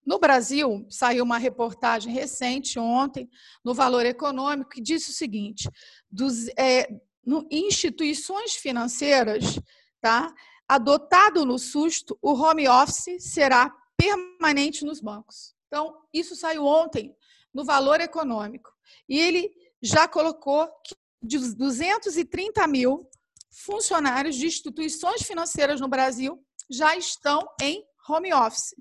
No 0.04 0.18
Brasil, 0.18 0.86
saiu 0.90 1.24
uma 1.24 1.38
reportagem 1.38 2.12
recente, 2.12 2.78
ontem, 2.78 3.26
no 3.64 3.72
Valor 3.72 4.04
Econômico, 4.04 4.68
que 4.68 4.82
disse 4.82 5.12
o 5.12 5.14
seguinte: 5.14 5.66
dos, 6.10 6.46
é, 6.58 6.86
no, 7.24 7.48
instituições 7.50 8.52
financeiras, 8.52 9.58
tá, 9.98 10.30
adotado 10.68 11.46
no 11.46 11.58
susto, 11.58 12.18
o 12.20 12.34
home 12.34 12.68
office 12.68 13.16
será 13.32 13.74
permanente 13.96 14.84
nos 14.84 15.00
bancos. 15.00 15.54
Então, 15.66 15.96
isso 16.12 16.36
saiu 16.36 16.64
ontem 16.64 17.14
no 17.52 17.64
valor 17.64 18.00
econômico. 18.00 18.70
E 19.08 19.18
ele 19.18 19.52
já 19.82 20.06
colocou 20.06 20.68
que 20.84 20.94
230 21.22 22.66
mil 22.66 23.08
funcionários 23.50 24.36
de 24.36 24.46
instituições 24.46 25.22
financeiras 25.22 25.80
no 25.80 25.88
Brasil 25.88 26.44
já 26.70 26.96
estão 26.96 27.46
em 27.60 27.84
home 28.08 28.32
office. 28.32 28.74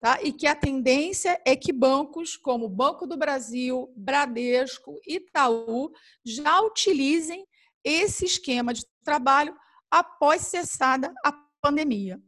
Tá? 0.00 0.20
E 0.22 0.32
que 0.32 0.46
a 0.48 0.56
tendência 0.56 1.40
é 1.44 1.54
que 1.54 1.72
bancos 1.72 2.36
como 2.36 2.68
Banco 2.68 3.06
do 3.06 3.16
Brasil, 3.16 3.92
Bradesco, 3.96 4.98
Itaú 5.06 5.92
já 6.24 6.60
utilizem 6.60 7.46
esse 7.84 8.24
esquema 8.24 8.74
de 8.74 8.84
trabalho 9.04 9.56
após 9.90 10.42
cessada 10.42 11.12
a 11.24 11.32
pandemia. 11.60 12.20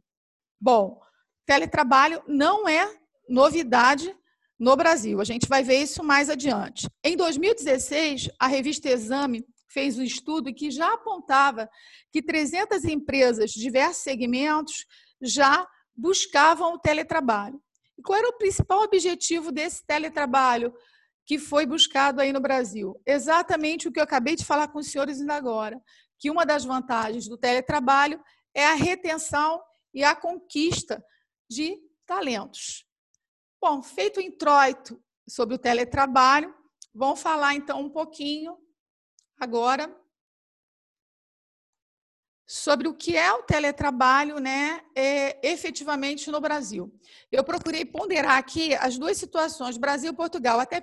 Bom, 0.61 1.01
teletrabalho 1.45 2.21
não 2.27 2.67
é 2.67 2.89
novidade 3.29 4.15
no 4.59 4.75
Brasil. 4.75 5.19
A 5.19 5.23
gente 5.23 5.47
vai 5.47 5.63
ver 5.63 5.79
isso 5.79 6.03
mais 6.03 6.29
adiante. 6.29 6.87
Em 7.03 7.15
2016, 7.15 8.29
a 8.39 8.47
revista 8.47 8.89
Exame 8.89 9.45
fez 9.69 9.97
um 9.97 10.03
estudo 10.03 10.53
que 10.53 10.71
já 10.71 10.93
apontava 10.93 11.69
que 12.11 12.21
300 12.21 12.85
empresas 12.85 13.51
de 13.51 13.59
diversos 13.59 14.03
segmentos 14.03 14.85
já 15.21 15.67
buscavam 15.95 16.73
o 16.73 16.79
teletrabalho. 16.79 17.61
E 17.97 18.01
qual 18.01 18.19
era 18.19 18.29
o 18.29 18.37
principal 18.37 18.83
objetivo 18.83 19.51
desse 19.51 19.85
teletrabalho 19.85 20.73
que 21.25 21.37
foi 21.39 21.65
buscado 21.65 22.21
aí 22.21 22.31
no 22.31 22.39
Brasil? 22.39 22.99
Exatamente 23.05 23.87
o 23.87 23.91
que 23.91 23.99
eu 23.99 24.03
acabei 24.03 24.35
de 24.35 24.45
falar 24.45 24.69
com 24.69 24.79
os 24.79 24.87
senhores 24.87 25.19
ainda 25.19 25.33
agora, 25.33 25.81
que 26.17 26.29
uma 26.29 26.45
das 26.45 26.63
vantagens 26.63 27.27
do 27.27 27.37
teletrabalho 27.37 28.21
é 28.53 28.65
a 28.65 28.75
retenção 28.75 29.61
e 29.93 30.03
a 30.03 30.15
conquista 30.15 31.03
de 31.49 31.81
talentos. 32.05 32.85
Bom, 33.61 33.81
feito 33.81 34.17
o 34.17 34.23
introito 34.23 35.01
sobre 35.27 35.55
o 35.55 35.59
teletrabalho, 35.59 36.53
vamos 36.93 37.21
falar 37.21 37.55
então 37.55 37.81
um 37.81 37.89
pouquinho 37.89 38.57
agora 39.39 39.93
sobre 42.47 42.87
o 42.87 42.93
que 42.93 43.17
é 43.17 43.33
o 43.33 43.41
teletrabalho, 43.41 44.39
né, 44.39 44.81
é, 44.95 45.49
efetivamente 45.49 46.29
no 46.29 46.39
Brasil. 46.39 46.93
Eu 47.31 47.43
procurei 47.43 47.83
ponderar 47.83 48.37
aqui 48.37 48.75
as 48.75 48.97
duas 48.97 49.17
situações, 49.17 49.77
Brasil 49.77 50.11
e 50.11 50.15
Portugal, 50.15 50.59
até 50.59 50.81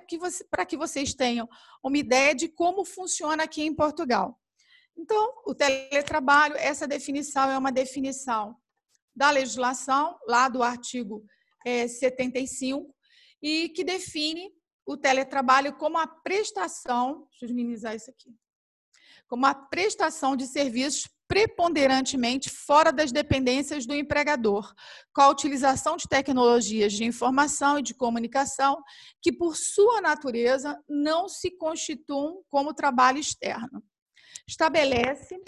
para 0.49 0.65
que 0.65 0.75
vocês 0.75 1.13
tenham 1.13 1.47
uma 1.81 1.97
ideia 1.97 2.35
de 2.35 2.49
como 2.49 2.83
funciona 2.83 3.43
aqui 3.43 3.63
em 3.63 3.73
Portugal. 3.73 4.37
Então, 4.95 5.41
o 5.45 5.55
teletrabalho, 5.55 6.55
essa 6.57 6.85
definição 6.85 7.49
é 7.49 7.57
uma 7.57 7.71
definição 7.71 8.57
da 9.15 9.29
legislação, 9.29 10.17
lá 10.27 10.49
do 10.49 10.63
artigo 10.63 11.25
é, 11.65 11.87
75, 11.87 12.93
e 13.41 13.69
que 13.69 13.83
define 13.83 14.51
o 14.85 14.97
teletrabalho 14.97 15.73
como 15.73 15.97
a 15.97 16.07
prestação, 16.07 17.27
deixa 17.29 17.45
eu 17.45 17.55
minimizar 17.55 17.95
isso 17.95 18.09
aqui, 18.09 18.33
como 19.27 19.45
a 19.45 19.53
prestação 19.53 20.35
de 20.35 20.45
serviços 20.47 21.09
preponderantemente 21.27 22.49
fora 22.49 22.91
das 22.91 23.11
dependências 23.11 23.87
do 23.87 23.95
empregador, 23.95 24.71
com 25.11 25.21
a 25.21 25.29
utilização 25.29 25.97
de 25.97 26.07
tecnologias 26.07 26.93
de 26.93 27.05
informação 27.05 27.79
e 27.79 27.81
de 27.81 27.95
comunicação 27.95 28.79
que, 29.21 29.31
por 29.31 29.55
sua 29.55 29.99
natureza, 29.99 30.79
não 30.87 31.27
se 31.27 31.49
constituam 31.57 32.43
como 32.49 32.73
trabalho 32.73 33.17
externo. 33.17 33.83
Estabelece 34.47 35.39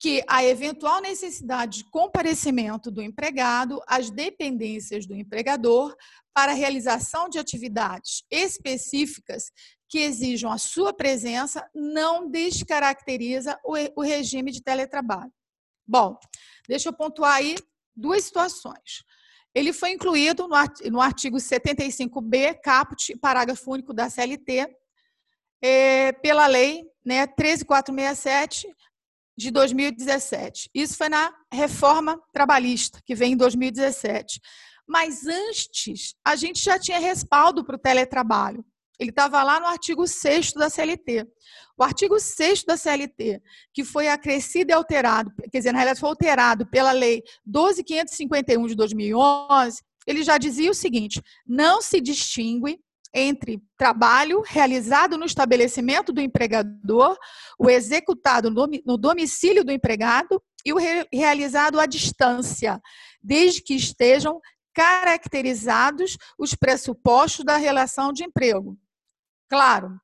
que 0.00 0.22
a 0.28 0.44
eventual 0.44 1.00
necessidade 1.00 1.78
de 1.78 1.90
comparecimento 1.90 2.90
do 2.90 3.02
empregado 3.02 3.82
às 3.86 4.10
dependências 4.10 5.06
do 5.06 5.14
empregador 5.14 5.96
para 6.32 6.52
a 6.52 6.54
realização 6.54 7.28
de 7.28 7.38
atividades 7.38 8.22
específicas 8.30 9.50
que 9.88 9.98
exijam 9.98 10.52
a 10.52 10.58
sua 10.58 10.92
presença 10.92 11.68
não 11.74 12.30
descaracteriza 12.30 13.58
o 13.64 14.02
regime 14.02 14.52
de 14.52 14.62
teletrabalho. 14.62 15.32
Bom, 15.86 16.16
deixa 16.68 16.90
eu 16.90 16.92
pontuar 16.92 17.36
aí 17.36 17.56
duas 17.96 18.24
situações. 18.24 19.02
Ele 19.54 19.72
foi 19.72 19.90
incluído 19.90 20.46
no 20.46 21.00
artigo 21.00 21.38
75b, 21.38 22.60
caput, 22.62 23.16
parágrafo 23.16 23.72
único 23.72 23.92
da 23.94 24.08
CLT, 24.08 24.68
é, 25.60 26.12
pela 26.12 26.46
lei 26.46 26.84
né, 27.04 27.26
13467 27.26 28.68
de 29.38 29.52
2017. 29.52 30.68
Isso 30.74 30.96
foi 30.96 31.08
na 31.08 31.32
reforma 31.52 32.20
trabalhista, 32.32 33.00
que 33.06 33.14
vem 33.14 33.34
em 33.34 33.36
2017. 33.36 34.40
Mas 34.86 35.24
antes, 35.26 36.16
a 36.24 36.34
gente 36.34 36.60
já 36.60 36.76
tinha 36.76 36.98
respaldo 36.98 37.64
para 37.64 37.76
o 37.76 37.78
teletrabalho. 37.78 38.64
Ele 38.98 39.10
estava 39.10 39.40
lá 39.44 39.60
no 39.60 39.66
artigo 39.66 40.08
6 40.08 40.54
da 40.54 40.68
CLT. 40.68 41.24
O 41.78 41.84
artigo 41.84 42.18
6 42.18 42.64
da 42.64 42.76
CLT, 42.76 43.40
que 43.72 43.84
foi 43.84 44.08
acrescido 44.08 44.72
e 44.72 44.74
alterado, 44.74 45.32
quer 45.52 45.58
dizer, 45.58 45.70
na 45.70 45.78
realidade 45.78 46.00
foi 46.00 46.08
alterado 46.08 46.66
pela 46.66 46.90
Lei 46.90 47.22
12.551 47.48 48.66
de 48.66 48.74
2011, 48.74 49.80
ele 50.04 50.24
já 50.24 50.36
dizia 50.36 50.68
o 50.68 50.74
seguinte: 50.74 51.22
não 51.46 51.80
se 51.80 52.00
distingue 52.00 52.80
entre 53.14 53.62
trabalho 53.76 54.42
realizado 54.46 55.16
no 55.16 55.24
estabelecimento 55.24 56.12
do 56.12 56.20
empregador, 56.20 57.16
o 57.58 57.70
executado 57.70 58.50
no 58.50 58.96
domicílio 58.96 59.64
do 59.64 59.72
empregado 59.72 60.42
e 60.64 60.72
o 60.72 60.78
realizado 61.12 61.80
à 61.80 61.86
distância, 61.86 62.80
desde 63.22 63.62
que 63.62 63.74
estejam 63.74 64.40
caracterizados 64.74 66.16
os 66.38 66.54
pressupostos 66.54 67.44
da 67.44 67.56
relação 67.56 68.12
de 68.12 68.24
emprego. 68.24 68.78
Claro, 69.48 69.98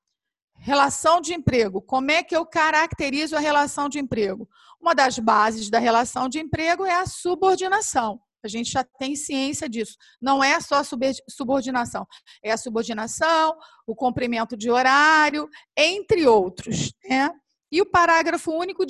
relação 0.56 1.20
de 1.20 1.34
emprego. 1.34 1.82
Como 1.82 2.10
é 2.10 2.22
que 2.22 2.34
eu 2.34 2.46
caracterizo 2.46 3.36
a 3.36 3.40
relação 3.40 3.88
de 3.88 3.98
emprego? 3.98 4.48
Uma 4.80 4.94
das 4.94 5.18
bases 5.18 5.70
da 5.70 5.78
relação 5.78 6.28
de 6.28 6.40
emprego 6.40 6.84
é 6.84 6.94
a 6.94 7.06
subordinação. 7.06 8.18
A 8.46 8.50
gente 8.50 8.70
já 8.70 8.84
tem 8.84 9.16
ciência 9.16 9.68
disso. 9.68 9.96
Não 10.20 10.42
é 10.42 10.60
só 10.60 10.82
subordinação, 11.28 12.06
é 12.42 12.52
a 12.52 12.56
subordinação, 12.56 13.56
o 13.86 13.94
cumprimento 13.94 14.56
de 14.56 14.70
horário, 14.70 15.48
entre 15.76 16.26
outros. 16.26 16.92
Né? 17.08 17.30
E 17.72 17.80
o 17.80 17.86
parágrafo 17.86 18.52
único 18.52 18.84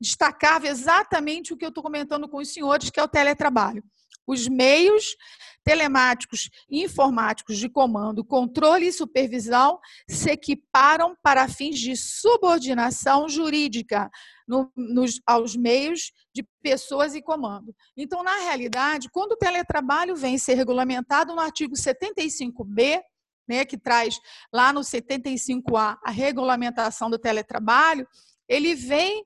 destacava 0.00 0.68
exatamente 0.68 1.52
o 1.52 1.56
que 1.56 1.64
eu 1.64 1.70
estou 1.70 1.82
comentando 1.82 2.28
com 2.28 2.38
os 2.38 2.52
senhores, 2.52 2.90
que 2.90 3.00
é 3.00 3.02
o 3.02 3.08
teletrabalho. 3.08 3.82
Os 4.30 4.46
meios 4.46 5.16
telemáticos 5.64 6.48
e 6.70 6.84
informáticos 6.84 7.58
de 7.58 7.68
comando, 7.68 8.24
controle 8.24 8.86
e 8.86 8.92
supervisão 8.92 9.78
se 10.08 10.30
equiparam 10.30 11.16
para 11.22 11.48
fins 11.48 11.78
de 11.78 11.96
subordinação 11.96 13.28
jurídica 13.28 14.08
no, 14.46 14.70
nos, 14.76 15.20
aos 15.26 15.56
meios 15.56 16.12
de 16.32 16.44
pessoas 16.62 17.14
e 17.14 17.20
comando. 17.20 17.74
Então, 17.96 18.22
na 18.22 18.36
realidade, 18.36 19.10
quando 19.10 19.32
o 19.32 19.36
teletrabalho 19.36 20.14
vem 20.14 20.38
ser 20.38 20.54
regulamentado 20.54 21.34
no 21.34 21.40
artigo 21.40 21.74
75b, 21.74 23.00
né, 23.48 23.64
que 23.64 23.76
traz 23.76 24.16
lá 24.52 24.72
no 24.72 24.80
75A 24.80 25.98
a 26.04 26.10
regulamentação 26.12 27.10
do 27.10 27.18
teletrabalho, 27.18 28.06
ele 28.50 28.74
vem 28.74 29.24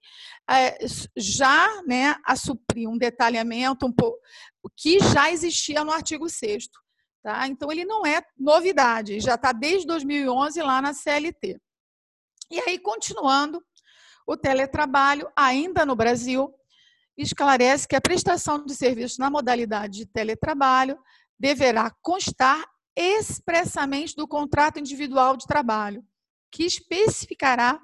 é, 0.49 0.79
já 1.17 1.83
né, 1.87 2.15
a 2.25 2.37
suprir 2.37 2.89
um 2.89 2.99
detalhamento 2.99 3.87
um 3.87 3.93
pouco, 3.93 4.19
que 4.77 5.01
já 5.01 5.31
existia 5.31 5.83
no 5.83 5.91
artigo 5.91 6.29
6 6.29 6.69
tá? 7.23 7.49
Então, 7.49 7.73
ele 7.73 7.87
não 7.87 8.05
é 8.05 8.23
novidade, 8.39 9.19
já 9.19 9.35
está 9.35 9.51
desde 9.51 9.87
2011 9.87 10.61
lá 10.61 10.83
na 10.83 10.93
CLT. 10.93 11.59
E 12.51 12.61
aí, 12.61 12.79
continuando, 12.79 13.65
o 14.27 14.37
teletrabalho, 14.37 15.31
ainda 15.35 15.87
no 15.87 15.97
Brasil, 15.97 16.55
esclarece 17.17 17.89
que 17.89 17.97
a 17.97 18.01
prestação 18.01 18.63
de 18.65 18.75
serviços 18.75 19.17
na 19.17 19.31
modalidade 19.31 20.01
de 20.01 20.07
teletrabalho 20.07 20.99
deverá 21.39 21.91
constar 22.03 22.63
expressamente 22.97 24.15
do 24.15 24.29
contrato 24.29 24.79
individual 24.79 25.37
de 25.37 25.47
trabalho, 25.47 26.05
que 26.53 26.65
especificará 26.65 27.81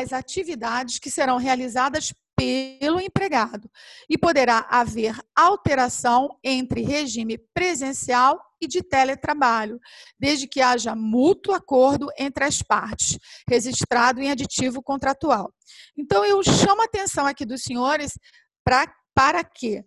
as 0.00 0.12
atividades 0.12 0.98
que 0.98 1.10
serão 1.10 1.36
realizadas 1.36 2.12
pelo 2.36 3.00
empregado 3.00 3.70
e 4.08 4.18
poderá 4.18 4.66
haver 4.68 5.16
alteração 5.36 6.36
entre 6.42 6.82
regime 6.82 7.38
presencial 7.54 8.40
e 8.60 8.66
de 8.66 8.82
teletrabalho, 8.82 9.78
desde 10.18 10.48
que 10.48 10.60
haja 10.60 10.96
mútuo 10.96 11.54
acordo 11.54 12.08
entre 12.18 12.44
as 12.44 12.60
partes, 12.60 13.18
registrado 13.48 14.20
em 14.20 14.30
aditivo 14.30 14.82
contratual. 14.82 15.52
Então, 15.96 16.24
eu 16.24 16.42
chamo 16.42 16.82
a 16.82 16.86
atenção 16.86 17.26
aqui 17.26 17.44
dos 17.44 17.62
senhores 17.62 18.18
pra, 18.64 18.92
para 19.14 19.44
que 19.44 19.84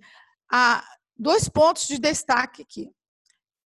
há 0.50 0.84
dois 1.18 1.50
pontos 1.50 1.88
de 1.88 2.00
destaque 2.00 2.62
aqui 2.62 2.90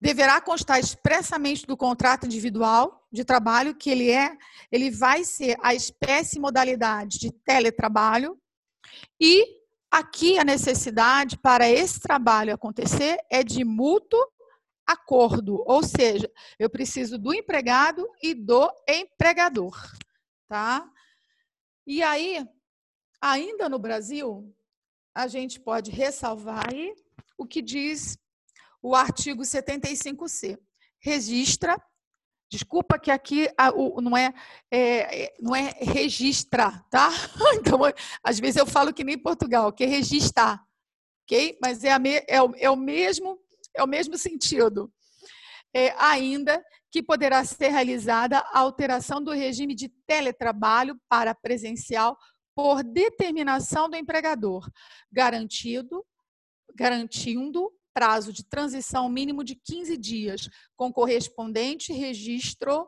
deverá 0.01 0.41
constar 0.41 0.79
expressamente 0.79 1.67
do 1.67 1.77
contrato 1.77 2.27
individual 2.27 3.07
de 3.11 3.25
trabalho 3.25 3.75
que 3.75 3.91
ele 3.91 4.11
é, 4.11 4.37
ele 4.71 4.91
vai 4.91 5.25
ser 5.25 5.57
a 5.63 5.75
espécie 5.75 6.37
e 6.37 6.41
modalidade 6.41 7.19
de 7.19 7.33
teletrabalho 7.33 8.39
e 9.21 9.47
aqui 9.91 10.39
a 10.39 10.45
necessidade 10.45 11.39
para 11.39 11.69
esse 11.69 12.01
trabalho 12.01 12.53
acontecer 12.53 13.19
é 13.31 13.43
de 13.43 13.65
mútuo 13.65 14.21
acordo, 14.87 15.65
ou 15.67 15.83
seja, 15.83 16.31
eu 16.59 16.71
preciso 16.71 17.19
do 17.19 17.35
empregado 17.35 18.09
e 18.23 18.35
do 18.35 18.71
empregador, 18.89 19.77
tá? 20.49 20.89
E 21.85 22.03
aí, 22.03 22.47
ainda 23.21 23.69
no 23.69 23.79
Brasil, 23.79 24.55
a 25.15 25.27
gente 25.27 25.59
pode 25.59 25.91
ressalvar 25.91 26.69
aí 26.69 26.95
o 27.37 27.47
que 27.47 27.61
diz 27.61 28.17
o 28.83 28.95
artigo 28.95 29.43
75C. 29.43 30.59
Registra, 31.01 31.81
desculpa 32.51 32.99
que 32.99 33.11
aqui 33.11 33.49
a, 33.57 33.71
não, 34.01 34.17
é, 34.17 34.33
é, 34.71 35.25
é 35.25 35.35
não 35.41 35.55
é 35.55 35.71
registra, 35.81 36.85
tá? 36.91 37.11
Então, 37.59 37.81
às 38.23 38.39
vezes 38.39 38.57
eu 38.57 38.67
falo 38.67 38.93
que 38.93 39.05
nem 39.05 39.15
em 39.15 39.23
Portugal, 39.23 39.73
que 39.73 39.85
é 39.85 39.87
registrar, 39.87 40.65
ok? 41.25 41.59
Mas 41.61 41.85
é, 41.85 41.99
me, 41.99 42.25
é, 42.29 42.43
o, 42.43 42.55
é, 42.57 42.71
o, 42.71 42.77
mesmo, 42.77 43.39
é 43.75 43.83
o 43.83 43.89
mesmo 43.89 44.17
sentido. 44.17 44.93
É, 45.75 45.95
ainda 45.99 46.65
que 46.91 47.03
poderá 47.03 47.45
ser 47.45 47.69
realizada 47.69 48.39
a 48.39 48.61
alteração 48.61 49.23
do 49.23 49.31
regime 49.33 49.75
de 49.75 49.89
teletrabalho 50.07 50.99
para 51.09 51.35
presencial 51.35 52.17
por 52.55 52.83
determinação 52.83 53.91
do 53.91 53.97
empregador, 53.97 54.67
garantido, 55.13 56.03
garantindo 56.75 57.71
prazo 57.97 58.31
de 58.31 58.45
transição 58.45 59.09
mínimo 59.09 59.43
de 59.43 59.55
15 59.55 59.97
dias, 59.97 60.51
com 60.77 60.93
correspondente 60.93 61.95
registro 61.95 62.87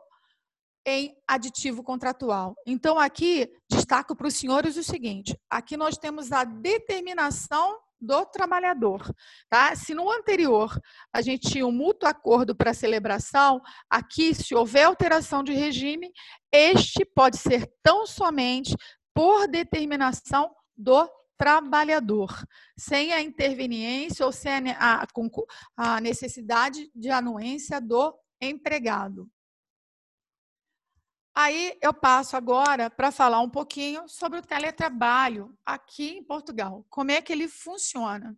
em 0.85 1.15
aditivo 1.27 1.81
contratual. 1.81 2.55
Então, 2.63 2.99
aqui, 2.99 3.51
destaco 3.67 4.15
para 4.15 4.27
os 4.27 4.35
senhores 4.35 4.77
o 4.77 4.83
seguinte: 4.83 5.35
aqui 5.49 5.75
nós 5.75 5.97
temos 5.97 6.31
a 6.31 6.43
determinação 6.43 7.79
do 7.99 8.23
trabalhador. 8.27 9.01
Tá? 9.49 9.75
Se 9.75 9.95
no 9.95 10.11
anterior 10.11 10.79
a 11.11 11.23
gente 11.23 11.49
tinha 11.49 11.65
um 11.65 11.71
mútuo 11.71 12.07
acordo 12.07 12.55
para 12.55 12.71
celebração, 12.71 13.59
aqui, 13.89 14.35
se 14.35 14.53
houver 14.53 14.83
alteração 14.83 15.43
de 15.43 15.53
regime, 15.53 16.11
este 16.51 17.03
pode 17.03 17.37
ser 17.37 17.67
tão 17.81 18.05
somente 18.05 18.75
por 19.11 19.47
determinação 19.47 20.51
do 20.77 21.09
trabalhador, 21.39 22.29
sem 22.77 23.13
a 23.13 23.21
interveniência 23.21 24.25
ou 24.25 24.31
sem 24.31 24.71
a, 24.71 25.07
a 25.77 26.01
necessidade 26.01 26.91
de 26.93 27.09
anuência 27.09 27.79
do 27.79 28.13
empregado. 28.41 29.31
Aí 31.33 31.77
eu 31.81 31.93
passo 31.93 32.35
agora 32.35 32.89
para 32.89 33.09
falar 33.09 33.39
um 33.39 33.49
pouquinho 33.49 34.05
sobre 34.09 34.39
o 34.39 34.41
teletrabalho 34.41 35.57
aqui 35.65 36.17
em 36.17 36.23
Portugal. 36.23 36.85
Como 36.89 37.11
é 37.11 37.21
que 37.21 37.31
ele 37.31 37.47
funciona? 37.47 38.37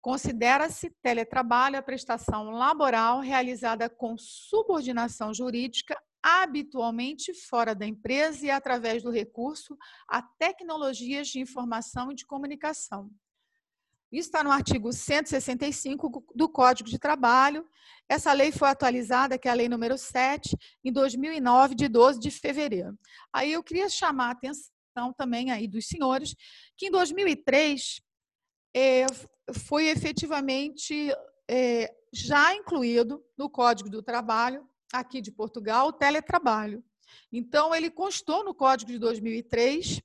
Considera-se 0.00 0.90
teletrabalho 1.00 1.78
a 1.78 1.82
prestação 1.82 2.50
laboral 2.50 3.20
realizada 3.20 3.88
com 3.88 4.18
subordinação 4.18 5.32
jurídica 5.32 5.96
habitualmente 6.22 7.32
fora 7.34 7.74
da 7.74 7.86
empresa 7.86 8.46
e 8.46 8.50
através 8.50 9.02
do 9.02 9.10
recurso 9.10 9.76
a 10.08 10.22
tecnologias 10.22 11.28
de 11.28 11.40
informação 11.40 12.12
e 12.12 12.14
de 12.14 12.26
comunicação. 12.26 13.10
Isso 14.12 14.28
está 14.28 14.42
no 14.42 14.50
artigo 14.50 14.92
165 14.92 16.26
do 16.34 16.48
Código 16.48 16.88
de 16.88 16.98
Trabalho. 16.98 17.64
Essa 18.08 18.32
lei 18.32 18.50
foi 18.50 18.68
atualizada, 18.68 19.38
que 19.38 19.46
é 19.46 19.50
a 19.50 19.54
lei 19.54 19.68
número 19.68 19.96
7, 19.96 20.56
em 20.82 20.92
2009, 20.92 21.76
de 21.76 21.88
12 21.88 22.18
de 22.18 22.30
fevereiro. 22.30 22.98
Aí 23.32 23.52
eu 23.52 23.62
queria 23.62 23.88
chamar 23.88 24.28
a 24.28 24.32
atenção 24.32 25.12
também 25.16 25.52
aí 25.52 25.68
dos 25.68 25.86
senhores, 25.86 26.34
que 26.76 26.86
em 26.86 26.90
2003 26.90 28.02
é, 28.74 29.06
foi 29.68 29.86
efetivamente 29.86 31.14
é, 31.48 31.94
já 32.12 32.52
incluído 32.54 33.24
no 33.38 33.48
Código 33.48 33.88
do 33.88 34.02
Trabalho, 34.02 34.68
aqui 34.92 35.20
de 35.20 35.30
Portugal, 35.30 35.88
o 35.88 35.92
teletrabalho. 35.92 36.84
Então, 37.32 37.74
ele 37.74 37.90
constou 37.90 38.44
no 38.44 38.54
Código 38.54 38.90
de 38.90 38.98
2003, 38.98 40.00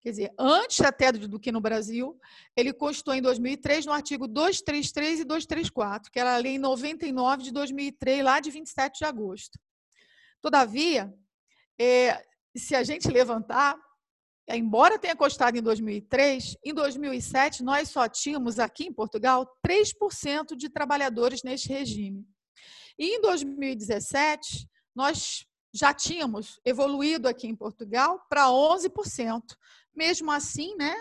quer 0.00 0.10
dizer, 0.10 0.34
antes 0.38 0.80
até 0.80 1.12
do 1.12 1.40
que 1.40 1.52
no 1.52 1.60
Brasil, 1.60 2.18
ele 2.56 2.72
constou 2.72 3.14
em 3.14 3.22
2003 3.22 3.86
no 3.86 3.92
artigo 3.92 4.28
233 4.28 5.20
e 5.20 5.24
234, 5.24 6.10
que 6.10 6.18
era 6.18 6.34
a 6.34 6.38
Lei 6.38 6.58
99 6.58 7.42
de 7.42 7.52
2003, 7.52 8.24
lá 8.24 8.40
de 8.40 8.50
27 8.50 8.98
de 8.98 9.04
agosto. 9.04 9.58
Todavia, 10.42 11.12
é, 11.80 12.22
se 12.54 12.74
a 12.76 12.82
gente 12.82 13.08
levantar, 13.08 13.78
embora 14.48 14.98
tenha 14.98 15.16
custado 15.16 15.56
em 15.56 15.62
2003, 15.62 16.56
em 16.62 16.74
2007 16.74 17.62
nós 17.62 17.88
só 17.88 18.06
tínhamos 18.08 18.58
aqui 18.58 18.84
em 18.84 18.92
Portugal 18.92 19.46
3% 19.66 20.54
de 20.54 20.68
trabalhadores 20.68 21.42
neste 21.42 21.70
regime. 21.70 22.26
E 22.98 23.16
em 23.16 23.20
2017 23.20 24.68
nós 24.94 25.46
já 25.72 25.92
tínhamos 25.92 26.60
evoluído 26.64 27.28
aqui 27.28 27.48
em 27.48 27.56
Portugal 27.56 28.24
para 28.28 28.46
11%. 28.46 29.42
Mesmo 29.94 30.30
assim, 30.30 30.76
né, 30.76 30.94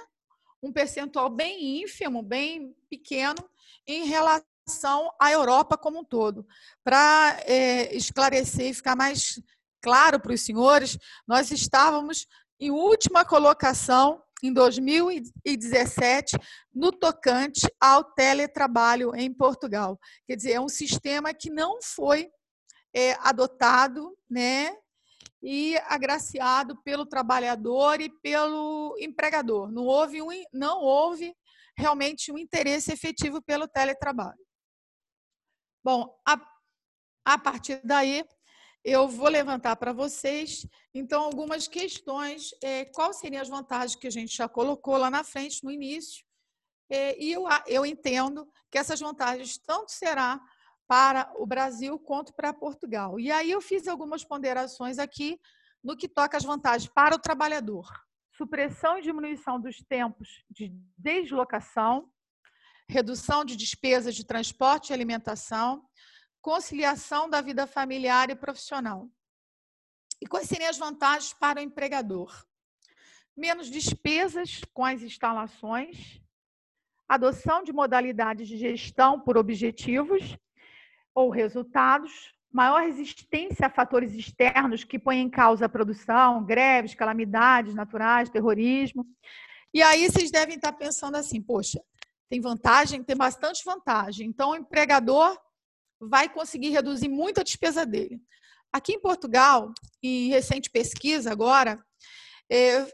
um 0.62 0.72
percentual 0.72 1.30
bem 1.30 1.84
ínfimo, 1.84 2.24
bem 2.24 2.76
pequeno 2.90 3.48
em 3.86 4.06
relação 4.06 5.14
à 5.20 5.32
Europa 5.32 5.78
como 5.78 6.00
um 6.00 6.04
todo. 6.04 6.48
Para 6.84 7.38
é, 7.46 7.96
esclarecer 7.96 8.72
e 8.72 8.74
ficar 8.74 8.96
mais 8.96 9.40
claro 9.82 10.20
para 10.20 10.34
os 10.34 10.42
senhores, 10.42 10.98
nós 11.28 11.52
estávamos 11.52 12.26
em 12.60 12.72
última 12.72 13.26
colocação 13.26 14.24
em 14.44 14.52
2017 14.52 16.38
no 16.74 16.92
tocante 16.92 17.66
ao 17.80 18.04
teletrabalho 18.04 19.16
em 19.16 19.34
Portugal. 19.34 19.98
Quer 20.28 20.36
dizer, 20.36 20.52
é 20.52 20.60
um 20.60 20.68
sistema 20.68 21.34
que 21.34 21.50
não 21.50 21.82
foi 21.82 22.30
é, 22.94 23.14
adotado, 23.22 24.16
né? 24.30 24.76
E 25.42 25.78
agraciado 25.88 26.82
pelo 26.84 27.06
trabalhador 27.06 28.02
e 28.02 28.10
pelo 28.10 28.96
empregador. 29.00 29.72
Não 29.72 29.86
houve, 29.86 30.22
um, 30.22 30.28
não 30.54 30.82
houve 30.82 31.34
realmente 31.78 32.32
um 32.32 32.38
interesse 32.38 32.92
efetivo 32.92 33.42
pelo 33.42 33.68
teletrabalho. 33.68 34.40
Bom, 35.84 36.18
a, 36.26 36.40
a 37.26 37.38
partir 37.38 37.82
daí, 37.84 38.26
eu 38.84 39.08
vou 39.08 39.30
levantar 39.30 39.76
para 39.78 39.94
vocês, 39.94 40.68
então, 40.94 41.24
algumas 41.24 41.68
questões. 41.68 42.50
É, 42.62 42.86
quais 42.86 43.18
seriam 43.18 43.42
as 43.42 43.48
vantagens 43.48 43.96
que 43.96 44.08
a 44.08 44.12
gente 44.12 44.36
já 44.36 44.48
colocou 44.50 44.98
lá 44.98 45.10
na 45.10 45.24
frente, 45.24 45.64
no 45.64 45.72
início? 45.72 46.26
É, 46.90 47.18
e 47.22 47.32
eu, 47.32 47.46
eu 47.66 47.86
entendo 47.86 48.48
que 48.70 48.78
essas 48.78 49.00
vantagens 49.00 49.58
tanto 49.58 49.92
será 49.92 50.40
para 50.86 51.32
o 51.38 51.46
Brasil 51.46 51.98
quanto 51.98 52.34
para 52.34 52.54
Portugal. 52.54 53.20
E 53.20 53.32
aí 53.32 53.50
eu 53.50 53.62
fiz 53.62 53.88
algumas 53.88 54.24
ponderações 54.24 55.00
aqui 55.00 55.40
no 55.84 55.98
que 55.98 56.08
toca 56.08 56.38
às 56.38 56.44
vantagens 56.44 56.92
para 56.94 57.16
o 57.16 57.20
trabalhador. 57.20 57.88
Supressão 58.38 58.98
e 58.98 59.02
diminuição 59.02 59.60
dos 59.60 59.78
tempos 59.78 60.44
de 60.50 60.74
deslocação, 60.98 62.10
redução 62.90 63.46
de 63.46 63.56
despesas 63.56 64.14
de 64.14 64.26
transporte 64.26 64.90
e 64.90 64.94
alimentação, 64.94 65.84
conciliação 66.44 67.30
da 67.30 67.40
vida 67.40 67.66
familiar 67.66 68.30
e 68.30 68.36
profissional. 68.36 69.10
E 70.22 70.28
quais 70.28 70.48
seriam 70.48 70.70
as 70.70 70.78
vantagens 70.78 71.34
para 71.34 71.60
o 71.60 71.64
empregador? 71.64 72.46
Menos 73.36 73.72
despesas 73.72 74.62
com 74.74 74.84
as 74.84 75.02
instalações, 75.02 76.22
adoção 77.08 77.64
de 77.64 77.72
modalidades 77.72 78.48
de 78.48 78.58
gestão 78.58 79.22
por 79.22 79.38
objetivos 79.38 80.38
ou 81.16 81.30
resultados, 81.30 82.34
maior 82.52 82.82
resistência 82.82 83.68
a 83.68 83.70
fatores 83.70 84.14
externos 84.14 84.84
que 84.84 85.00
põem 85.00 85.22
em 85.22 85.30
causa 85.30 85.66
a 85.66 85.70
produção, 85.70 86.44
greves, 86.44 86.94
calamidades 86.94 87.74
naturais, 87.74 88.30
terrorismo. 88.30 89.08
E 89.74 89.82
aí 89.82 90.10
vocês 90.10 90.30
devem 90.30 90.58
estar 90.58 90.74
pensando 90.74 91.16
assim, 91.16 91.42
poxa, 91.42 91.82
tem 92.30 92.42
vantagem, 92.42 93.02
tem 93.02 93.16
bastante 93.16 93.64
vantagem. 93.64 94.28
Então, 94.28 94.52
o 94.52 94.56
empregador 94.56 95.40
vai 96.10 96.30
conseguir 96.30 96.70
reduzir 96.70 97.10
muito 97.10 97.40
a 97.40 97.44
despesa 97.44 97.86
dele. 97.86 98.22
Aqui 98.72 98.94
em 98.94 99.00
Portugal, 99.00 99.72
em 100.02 100.30
recente 100.30 100.70
pesquisa 100.70 101.32
agora, 101.32 101.84
é, 102.52 102.88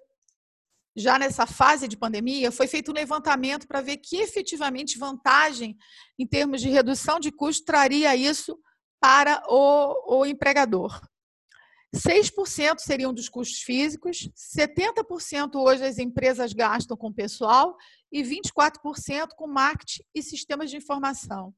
já 0.96 1.18
nessa 1.18 1.46
fase 1.46 1.88
de 1.88 1.98
pandemia, 1.98 2.52
foi 2.52 2.68
feito 2.68 2.92
um 2.92 2.94
levantamento 2.94 3.68
para 3.68 3.82
ver 3.82 3.98
que 3.98 4.18
efetivamente 4.18 4.98
vantagem 4.98 5.78
em 6.18 6.28
termos 6.28 6.62
de 6.62 6.70
redução 6.70 7.20
de 7.20 7.32
custo 7.32 7.66
traria 7.66 8.16
isso 8.16 8.60
para 9.00 9.42
o, 9.48 10.20
o 10.20 10.26
empregador. 10.26 11.02
6% 11.96 12.80
seriam 12.80 13.14
dos 13.14 13.30
custos 13.30 13.62
físicos, 13.62 14.30
70% 14.56 15.56
hoje 15.56 15.84
as 15.84 15.98
empresas 15.98 16.54
gastam 16.54 16.96
com 16.96 17.12
pessoal 17.12 17.76
e 18.12 18.22
24% 18.22 19.30
com 19.36 19.48
marketing 19.48 20.04
e 20.14 20.22
sistemas 20.22 20.70
de 20.70 20.78
informação. 20.78 21.54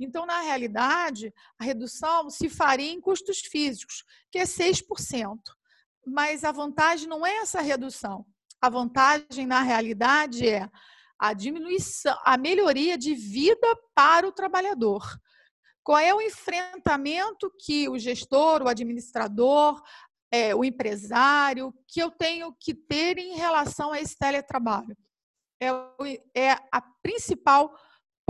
Então, 0.00 0.24
na 0.24 0.40
realidade, 0.40 1.32
a 1.58 1.64
redução 1.64 2.30
se 2.30 2.48
faria 2.48 2.90
em 2.90 3.00
custos 3.00 3.40
físicos, 3.40 4.02
que 4.30 4.38
é 4.38 4.44
6%. 4.44 5.38
Mas 6.06 6.42
a 6.42 6.50
vantagem 6.50 7.06
não 7.06 7.26
é 7.26 7.36
essa 7.36 7.60
redução. 7.60 8.24
A 8.60 8.70
vantagem, 8.70 9.46
na 9.46 9.60
realidade, 9.60 10.48
é 10.48 10.68
a 11.18 11.34
diminuição, 11.34 12.18
a 12.24 12.38
melhoria 12.38 12.96
de 12.96 13.14
vida 13.14 13.66
para 13.94 14.26
o 14.26 14.32
trabalhador. 14.32 15.04
Qual 15.84 15.98
é 15.98 16.14
o 16.14 16.22
enfrentamento 16.22 17.52
que 17.58 17.88
o 17.88 17.98
gestor, 17.98 18.62
o 18.62 18.68
administrador, 18.68 19.82
é, 20.32 20.54
o 20.54 20.64
empresário, 20.64 21.74
que 21.86 22.00
eu 22.00 22.10
tenho 22.10 22.54
que 22.58 22.72
ter 22.72 23.18
em 23.18 23.34
relação 23.34 23.92
a 23.92 24.00
esse 24.00 24.16
teletrabalho? 24.16 24.96
É, 25.60 25.68
é 26.34 26.52
a 26.72 26.80
principal 27.02 27.74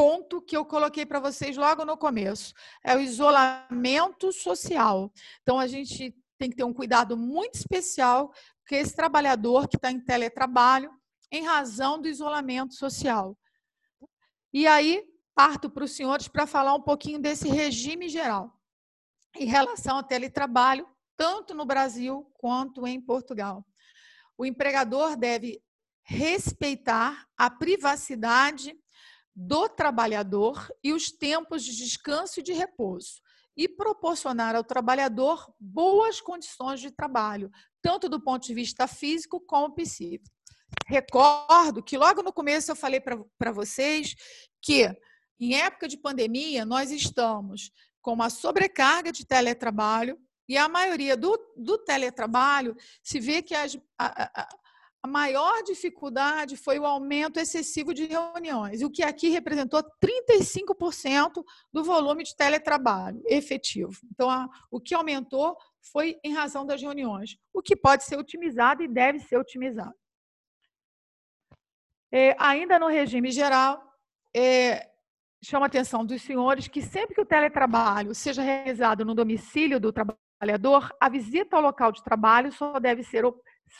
ponto 0.00 0.40
que 0.40 0.56
eu 0.56 0.64
coloquei 0.64 1.04
para 1.04 1.20
vocês 1.20 1.58
logo 1.58 1.84
no 1.84 1.94
começo. 1.94 2.54
É 2.82 2.96
o 2.96 3.00
isolamento 3.00 4.32
social. 4.32 5.12
Então, 5.42 5.58
a 5.58 5.66
gente 5.66 6.16
tem 6.38 6.48
que 6.48 6.56
ter 6.56 6.64
um 6.64 6.72
cuidado 6.72 7.18
muito 7.18 7.56
especial 7.56 8.32
com 8.66 8.74
esse 8.74 8.96
trabalhador 8.96 9.68
que 9.68 9.76
está 9.76 9.92
em 9.92 10.00
teletrabalho 10.00 10.90
em 11.30 11.44
razão 11.44 12.00
do 12.00 12.08
isolamento 12.08 12.72
social. 12.72 13.36
E 14.54 14.66
aí, 14.66 15.04
parto 15.34 15.68
para 15.68 15.84
os 15.84 15.92
senhores 15.92 16.28
para 16.28 16.46
falar 16.46 16.72
um 16.72 16.80
pouquinho 16.80 17.20
desse 17.20 17.50
regime 17.50 18.08
geral 18.08 18.58
em 19.36 19.44
relação 19.44 19.98
ao 19.98 20.02
teletrabalho, 20.02 20.88
tanto 21.14 21.52
no 21.52 21.66
Brasil 21.66 22.26
quanto 22.38 22.86
em 22.86 22.98
Portugal. 22.98 23.66
O 24.38 24.46
empregador 24.46 25.14
deve 25.14 25.62
respeitar 26.02 27.28
a 27.36 27.50
privacidade 27.50 28.74
do 29.34 29.68
trabalhador 29.68 30.68
e 30.82 30.92
os 30.92 31.10
tempos 31.10 31.64
de 31.64 31.76
descanso 31.76 32.40
e 32.40 32.42
de 32.42 32.52
repouso, 32.52 33.20
e 33.56 33.68
proporcionar 33.68 34.54
ao 34.54 34.64
trabalhador 34.64 35.52
boas 35.58 36.20
condições 36.20 36.80
de 36.80 36.90
trabalho, 36.90 37.50
tanto 37.82 38.08
do 38.08 38.20
ponto 38.20 38.46
de 38.46 38.54
vista 38.54 38.86
físico 38.86 39.40
como 39.40 39.74
psíquico. 39.74 40.30
Recordo 40.86 41.82
que 41.82 41.98
logo 41.98 42.22
no 42.22 42.32
começo 42.32 42.70
eu 42.70 42.76
falei 42.76 43.00
para 43.00 43.52
vocês 43.52 44.14
que, 44.62 44.90
em 45.38 45.56
época 45.56 45.88
de 45.88 45.96
pandemia, 45.96 46.64
nós 46.64 46.90
estamos 46.90 47.70
com 48.00 48.12
uma 48.12 48.30
sobrecarga 48.30 49.12
de 49.12 49.26
teletrabalho 49.26 50.18
e 50.48 50.56
a 50.56 50.68
maioria 50.68 51.16
do, 51.16 51.38
do 51.56 51.78
teletrabalho 51.78 52.76
se 53.02 53.20
vê 53.20 53.40
que 53.42 53.54
as, 53.54 53.78
a, 53.98 54.42
a, 54.42 54.48
a 55.02 55.08
maior 55.08 55.62
dificuldade 55.62 56.56
foi 56.56 56.78
o 56.78 56.84
aumento 56.84 57.40
excessivo 57.40 57.94
de 57.94 58.04
reuniões, 58.04 58.82
o 58.82 58.90
que 58.90 59.02
aqui 59.02 59.30
representou 59.30 59.82
35% 59.82 61.42
do 61.72 61.82
volume 61.82 62.22
de 62.22 62.36
teletrabalho 62.36 63.22
efetivo. 63.26 63.98
Então, 64.12 64.28
a, 64.28 64.46
o 64.70 64.78
que 64.78 64.94
aumentou 64.94 65.56
foi 65.80 66.18
em 66.22 66.34
razão 66.34 66.66
das 66.66 66.82
reuniões, 66.82 67.38
o 67.52 67.62
que 67.62 67.74
pode 67.74 68.04
ser 68.04 68.18
otimizado 68.18 68.82
e 68.82 68.88
deve 68.88 69.20
ser 69.20 69.38
otimizado. 69.38 69.94
É, 72.12 72.36
ainda 72.38 72.78
no 72.78 72.88
regime 72.88 73.30
geral, 73.30 73.82
é, 74.36 74.90
chama 75.42 75.64
a 75.64 75.68
atenção 75.68 76.04
dos 76.04 76.20
senhores 76.20 76.68
que 76.68 76.82
sempre 76.82 77.14
que 77.14 77.20
o 77.20 77.26
teletrabalho 77.26 78.14
seja 78.14 78.42
realizado 78.42 79.04
no 79.04 79.14
domicílio 79.14 79.80
do 79.80 79.92
trabalhador, 79.92 80.94
a 81.00 81.08
visita 81.08 81.56
ao 81.56 81.62
local 81.62 81.90
de 81.90 82.02
trabalho 82.02 82.52
só 82.52 82.78
deve 82.78 83.02
ser 83.02 83.24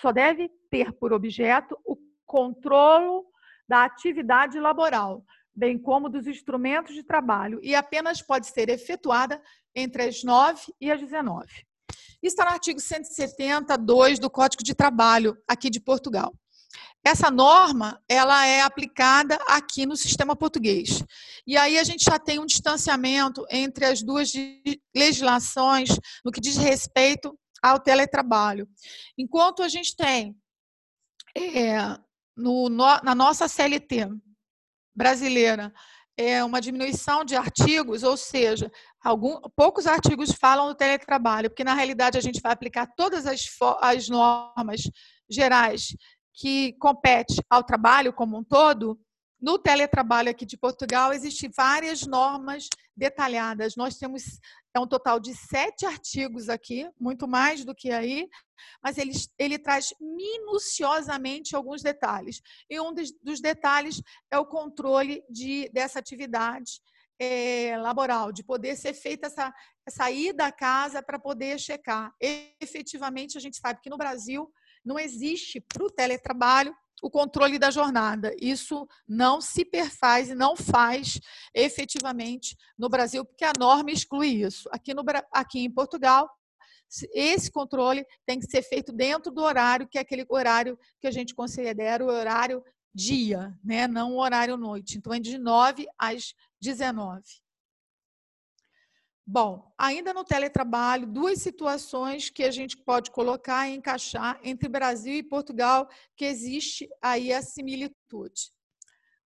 só 0.00 0.12
deve 0.12 0.50
ter 0.70 0.92
por 0.92 1.12
objeto 1.12 1.76
o 1.85 1.96
controlo 2.26 3.26
da 3.68 3.85
atividade 3.85 4.59
laboral, 4.59 5.24
bem 5.55 5.79
como 5.79 6.09
dos 6.09 6.26
instrumentos 6.26 6.94
de 6.94 7.03
trabalho, 7.03 7.61
e 7.62 7.74
apenas 7.74 8.22
pode 8.22 8.46
ser 8.46 8.68
efetuada 8.68 9.40
entre 9.74 10.05
as 10.05 10.22
9 10.22 10.72
e 10.81 10.90
as 10.90 11.00
19. 11.00 11.46
Isso 12.22 12.35
está 12.35 12.44
no 12.44 12.50
artigo 12.50 12.79
172 12.79 14.18
do 14.18 14.31
Código 14.31 14.62
de 14.62 14.74
Trabalho 14.74 15.37
aqui 15.48 15.70
de 15.70 15.81
Portugal. 15.81 16.33
Essa 17.05 17.31
norma, 17.31 17.98
ela 18.09 18.46
é 18.46 18.61
aplicada 18.61 19.37
aqui 19.48 19.87
no 19.87 19.96
sistema 19.96 20.37
português. 20.37 21.03
E 21.46 21.57
aí 21.57 21.79
a 21.79 21.85
gente 21.85 22.05
já 22.05 22.18
tem 22.18 22.38
um 22.38 22.44
distanciamento 22.44 23.46
entre 23.50 23.87
as 23.87 24.03
duas 24.03 24.33
legislações 24.94 25.88
no 26.22 26.31
que 26.31 26.40
diz 26.40 26.59
respeito 26.59 27.35
ao 27.62 27.79
teletrabalho. 27.79 28.68
Enquanto 29.16 29.62
a 29.62 29.68
gente 29.68 29.96
tem 29.96 30.37
é, 31.37 31.79
no, 32.37 32.68
no, 32.68 32.85
na 33.03 33.14
nossa 33.14 33.49
CLT 33.49 34.09
brasileira 34.94 35.73
é, 36.16 36.44
uma 36.44 36.61
diminuição 36.61 37.25
de 37.25 37.35
artigos, 37.35 38.03
ou 38.03 38.16
seja, 38.16 38.70
algum, 39.03 39.40
poucos 39.57 39.87
artigos 39.87 40.33
falam 40.33 40.68
do 40.68 40.75
teletrabalho, 40.75 41.49
porque 41.49 41.64
na 41.64 41.75
realidade 41.75 42.18
a 42.18 42.20
gente 42.20 42.40
vai 42.42 42.53
aplicar 42.53 42.87
todas 42.94 43.27
as, 43.27 43.46
as 43.81 44.09
normas 44.09 44.83
gerais 45.31 45.96
que 46.35 46.75
compete 46.75 47.42
ao 47.49 47.64
trabalho 47.64 48.12
como 48.12 48.37
um 48.37 48.44
todo, 48.44 49.01
no 49.40 49.59
teletrabalho 49.59 50.31
aqui 50.31 50.44
de 50.44 50.57
Portugal, 50.57 51.12
existem 51.12 51.50
várias 51.57 52.07
normas 52.07 52.68
detalhadas. 52.96 53.76
Nós 53.76 53.96
temos 53.96 54.38
é 54.74 54.79
um 54.79 54.87
total 54.87 55.18
de 55.18 55.35
sete 55.35 55.85
artigos 55.85 56.48
aqui, 56.48 56.88
muito 56.98 57.26
mais 57.26 57.64
do 57.64 57.74
que 57.74 57.90
aí, 57.90 58.29
mas 58.83 58.98
ele, 58.98 59.12
ele 59.38 59.59
traz 59.59 59.92
minuciosamente 60.00 61.57
alguns 61.57 61.83
detalhes. 61.83 62.40
E 62.68 62.81
um 62.81 62.92
dos, 62.94 63.40
detalhes 63.40 64.00
é 64.31 64.38
o 64.38 64.46
controle 64.46 65.24
de, 65.29 65.68
dessa 65.72 65.98
atividade 65.98 66.81
é, 67.18 67.76
laboral, 67.79 68.31
de 68.31 68.44
poder 68.44 68.76
ser 68.76 68.94
feita 68.94 69.26
essa, 69.26 69.53
essa 69.87 70.11
ida 70.11 70.46
à 70.46 70.53
casa 70.53 71.03
para 71.03 71.18
poder 71.18 71.59
checar. 71.59 72.14
E, 72.20 72.55
efetivamente, 72.61 73.37
a 73.37 73.40
gente 73.40 73.57
sabe 73.57 73.81
que 73.83 73.90
no 73.90 73.98
Brasil 73.98 74.53
não 74.85 74.98
existe 74.98 75.61
para 75.61 75.85
o 75.85 75.90
teletrabalho 75.90 76.74
o 77.02 77.10
controle 77.10 77.58
da 77.58 77.70
jornada. 77.70 78.34
Isso 78.40 78.86
não 79.08 79.40
se 79.40 79.64
perfaz 79.64 80.30
e 80.30 80.34
não 80.34 80.56
faz 80.56 81.20
efetivamente 81.54 82.56
no 82.78 82.88
Brasil, 82.88 83.24
porque 83.24 83.44
a 83.44 83.52
norma 83.58 83.90
exclui 83.90 84.28
isso. 84.28 84.68
Aqui, 84.72 84.94
no, 84.94 85.02
aqui 85.32 85.60
em 85.60 85.70
Portugal, 85.70 86.28
esse 87.14 87.50
controle 87.50 88.04
tem 88.26 88.40
que 88.40 88.46
ser 88.46 88.62
feito 88.62 88.92
dentro 88.92 89.30
do 89.30 89.42
horário, 89.42 89.88
que 89.88 89.98
é 89.98 90.00
aquele 90.00 90.26
horário 90.28 90.78
que 91.00 91.06
a 91.06 91.10
gente 91.10 91.34
considera 91.34 92.04
o 92.04 92.08
horário 92.08 92.62
dia, 92.92 93.56
né? 93.62 93.86
não 93.86 94.14
o 94.14 94.20
horário 94.20 94.56
noite. 94.56 94.98
Então, 94.98 95.14
é 95.14 95.20
de 95.20 95.38
9 95.38 95.86
às 95.96 96.34
19. 96.60 97.22
Bom, 99.33 99.73
ainda 99.79 100.12
no 100.12 100.25
teletrabalho, 100.25 101.07
duas 101.07 101.40
situações 101.40 102.29
que 102.29 102.43
a 102.43 102.51
gente 102.51 102.77
pode 102.77 103.12
colocar 103.12 103.69
e 103.69 103.77
encaixar 103.77 104.40
entre 104.43 104.69
Brasil 104.69 105.14
e 105.14 105.23
Portugal, 105.23 105.88
que 106.16 106.25
existe 106.25 106.88
aí 107.01 107.33
a 107.33 107.40
similitude. 107.40 108.51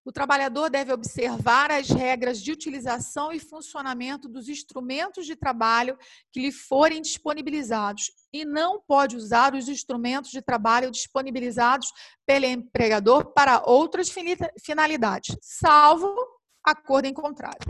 O 0.04 0.12
trabalhador 0.12 0.68
deve 0.68 0.92
observar 0.92 1.70
as 1.70 1.88
regras 1.88 2.42
de 2.42 2.52
utilização 2.52 3.32
e 3.32 3.40
funcionamento 3.40 4.28
dos 4.28 4.46
instrumentos 4.46 5.24
de 5.24 5.34
trabalho 5.34 5.96
que 6.30 6.38
lhe 6.38 6.52
forem 6.52 7.00
disponibilizados 7.00 8.12
e 8.30 8.44
não 8.44 8.82
pode 8.86 9.16
usar 9.16 9.54
os 9.54 9.70
instrumentos 9.70 10.30
de 10.30 10.42
trabalho 10.42 10.90
disponibilizados 10.90 11.90
pelo 12.26 12.44
empregador 12.44 13.32
para 13.32 13.62
outras 13.64 14.12
finalidades, 14.60 15.34
salvo 15.40 16.14
acordo 16.62 17.06
em 17.06 17.14
contrário. 17.14 17.66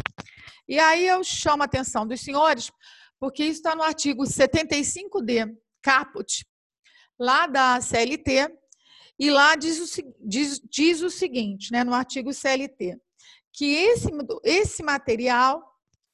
E 0.68 0.78
aí 0.78 1.06
eu 1.06 1.22
chamo 1.22 1.62
a 1.62 1.66
atenção 1.66 2.06
dos 2.06 2.20
senhores, 2.20 2.70
porque 3.18 3.44
isso 3.44 3.60
está 3.60 3.74
no 3.74 3.82
artigo 3.82 4.24
75D, 4.24 5.54
caput, 5.82 6.46
lá 7.18 7.46
da 7.46 7.80
CLT, 7.80 8.50
e 9.18 9.30
lá 9.30 9.54
diz 9.54 9.78
o, 9.78 10.14
diz, 10.20 10.60
diz 10.60 11.00
o 11.02 11.10
seguinte, 11.10 11.70
né, 11.72 11.84
no 11.84 11.94
artigo 11.94 12.32
CLT, 12.32 12.98
que 13.52 13.72
esse, 13.74 14.10
esse 14.42 14.82
material, 14.82 15.62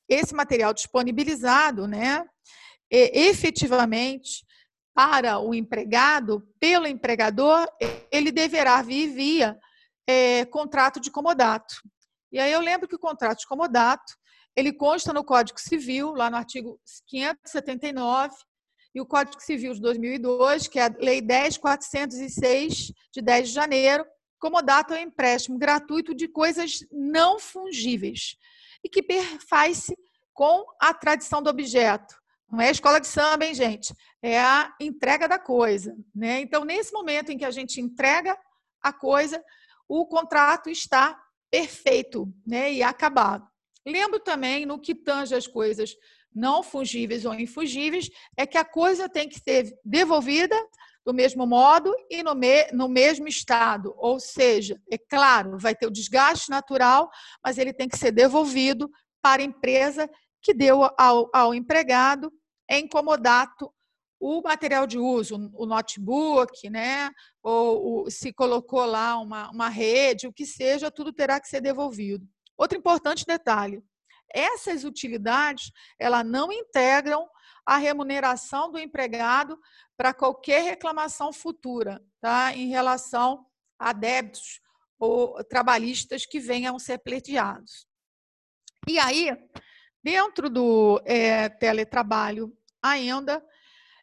esse 0.09 0.35
material 0.35 0.75
disponibilizado, 0.75 1.87
né, 1.87 2.25
efetivamente, 2.91 4.45
para 4.93 5.39
o 5.39 5.55
empregado, 5.55 6.47
pelo 6.59 6.87
empregador, 6.87 7.67
ele 8.11 8.31
deverá 8.31 8.83
vir 8.83 9.09
via 9.09 9.59
é, 10.07 10.45
contrato 10.47 11.01
de 11.01 11.11
comodato. 11.11 11.77
E 12.33 12.39
aí 12.39 12.53
eu 12.53 12.61
lembro 12.61 12.89
que 12.89 12.95
o 12.97 12.99
contrato 12.99 13.41
de 13.41 13.47
comodato 13.47 14.15
ele 14.57 14.73
consta 14.73 15.13
no 15.13 15.25
Código 15.25 15.61
Civil, 15.61 16.13
lá 16.13 16.29
no 16.29 16.37
artigo 16.37 16.81
579, 17.07 18.35
e 18.95 19.01
o 19.01 19.07
Código 19.07 19.41
Civil 19.41 19.73
de 19.73 19.81
2002, 19.81 20.67
que 20.67 20.79
é 20.79 20.87
a 20.87 20.95
Lei 20.99 21.23
10.406, 21.23 22.93
de 23.13 23.23
10 23.23 23.49
de 23.49 23.55
janeiro, 23.55 24.05
como 24.39 24.61
data 24.63 24.95
o 24.95 24.97
empréstimo 24.97 25.59
gratuito 25.59 26.15
de 26.15 26.27
coisas 26.27 26.81
não 26.91 27.39
fungíveis 27.39 28.37
e 28.83 28.89
que 28.89 29.05
faz-se 29.49 29.97
com 30.33 30.65
a 30.81 30.93
tradição 30.95 31.43
do 31.43 31.51
objeto. 31.51 32.19
Não 32.51 32.61
é 32.61 32.69
a 32.69 32.73
escola 32.73 33.01
de 33.01 33.07
samba, 33.07 33.45
hein, 33.45 33.55
gente? 33.55 33.95
É 34.21 34.41
a 34.41 34.75
entrega 34.81 35.29
da 35.29 35.39
coisa. 35.39 35.95
Né? 36.13 36.41
Então, 36.41 36.65
nesse 36.65 36.93
momento 36.93 37.31
em 37.31 37.39
que 37.39 37.45
a 37.45 37.51
gente 37.51 37.81
entrega 37.81 38.37
a 38.83 38.93
coisa, 38.93 39.43
o 39.89 40.07
contrato 40.07 40.69
está 40.69 41.17
perfeito 41.51 42.33
né? 42.47 42.73
e 42.73 42.83
acabado. 42.83 43.47
Lembro 43.87 44.21
também, 44.21 44.67
no 44.67 44.81
que 44.81 44.95
tange 44.95 45.35
as 45.35 45.47
coisas 45.47 45.97
não 46.33 46.63
fungíveis 46.63 47.25
ou 47.25 47.35
infungíveis, 47.35 48.09
é 48.37 48.47
que 48.47 48.59
a 48.59 48.65
coisa 48.65 49.09
tem 49.09 49.29
que 49.29 49.41
ser 49.41 49.73
devolvida 49.85 50.57
do 51.05 51.15
mesmo 51.15 51.47
modo 51.47 51.93
e 52.11 52.23
no, 52.23 52.35
me, 52.35 52.67
no 52.73 52.89
mesmo 52.89 53.27
estado. 53.27 53.95
Ou 53.97 54.21
seja, 54.21 54.81
é 54.91 54.99
claro, 54.99 55.59
vai 55.59 55.75
ter 55.75 55.87
o 55.87 55.91
desgaste 55.91 56.51
natural, 56.51 57.11
mas 57.45 57.59
ele 57.59 57.73
tem 57.73 57.89
que 57.89 57.99
ser 57.99 58.13
devolvido 58.13 58.89
para 59.23 59.43
a 59.43 59.45
empresa 59.45 60.09
que 60.43 60.55
deu 60.55 60.89
ao, 60.99 61.29
ao 61.35 61.55
empregado 61.55 62.33
em 62.69 62.87
comodato 62.87 63.73
o 64.21 64.43
material 64.43 64.87
de 64.87 64.99
uso, 64.99 65.51
o 65.55 65.65
notebook, 65.65 66.69
né? 66.69 67.11
ou 67.43 68.05
o, 68.05 68.11
se 68.11 68.33
colocou 68.33 68.85
lá 68.85 69.19
uma, 69.19 69.51
uma 69.51 69.69
rede, 69.71 70.27
o 70.27 70.33
que 70.33 70.45
seja, 70.45 70.91
tudo 70.91 71.11
terá 71.11 71.41
que 71.41 71.49
ser 71.49 71.63
devolvido. 71.63 72.29
Outro 72.57 72.77
importante 72.77 73.25
detalhe: 73.25 73.83
essas 74.29 74.85
utilidades 74.85 75.73
ela 75.99 76.23
não 76.23 76.53
integram 76.53 77.27
a 77.65 77.79
remuneração 77.79 78.71
do 78.71 78.79
empregado 78.79 79.59
para 79.97 80.13
qualquer 80.13 80.63
reclamação 80.65 81.33
futura, 81.33 82.03
tá? 82.21 82.55
Em 82.55 82.69
relação 82.69 83.47
a 83.79 83.93
débitos 83.93 84.61
ou 84.99 85.43
trabalhistas 85.45 86.27
que 86.27 86.39
venham 86.39 86.79
ser 86.79 86.99
pleiteados. 86.99 87.87
E 88.87 88.99
aí, 88.99 89.31
dentro 90.03 90.51
do 90.51 91.01
é, 91.07 91.49
teletrabalho 91.49 92.55
ainda, 92.83 93.45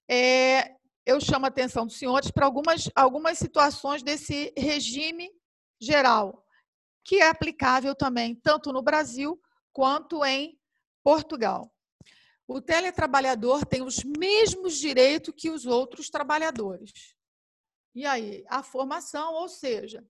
é, 0.09 0.75
eu 1.05 1.19
chamo 1.19 1.45
a 1.45 1.49
atenção 1.49 1.85
dos 1.85 1.97
senhores 1.97 2.31
para 2.31 2.45
algumas, 2.45 2.89
algumas 2.95 3.37
situações 3.37 4.03
desse 4.03 4.53
regime 4.57 5.31
geral, 5.79 6.45
que 7.03 7.17
é 7.17 7.29
aplicável 7.29 7.95
também 7.95 8.35
tanto 8.35 8.71
no 8.71 8.81
Brasil 8.81 9.41
quanto 9.71 10.25
em 10.25 10.59
Portugal. 11.03 11.73
O 12.47 12.61
teletrabalhador 12.61 13.65
tem 13.65 13.81
os 13.81 14.03
mesmos 14.03 14.77
direitos 14.77 15.33
que 15.35 15.49
os 15.49 15.65
outros 15.65 16.09
trabalhadores. 16.09 17.15
E 17.93 18.05
aí, 18.05 18.45
a 18.47 18.63
formação, 18.63 19.33
ou 19.33 19.49
seja, 19.49 20.05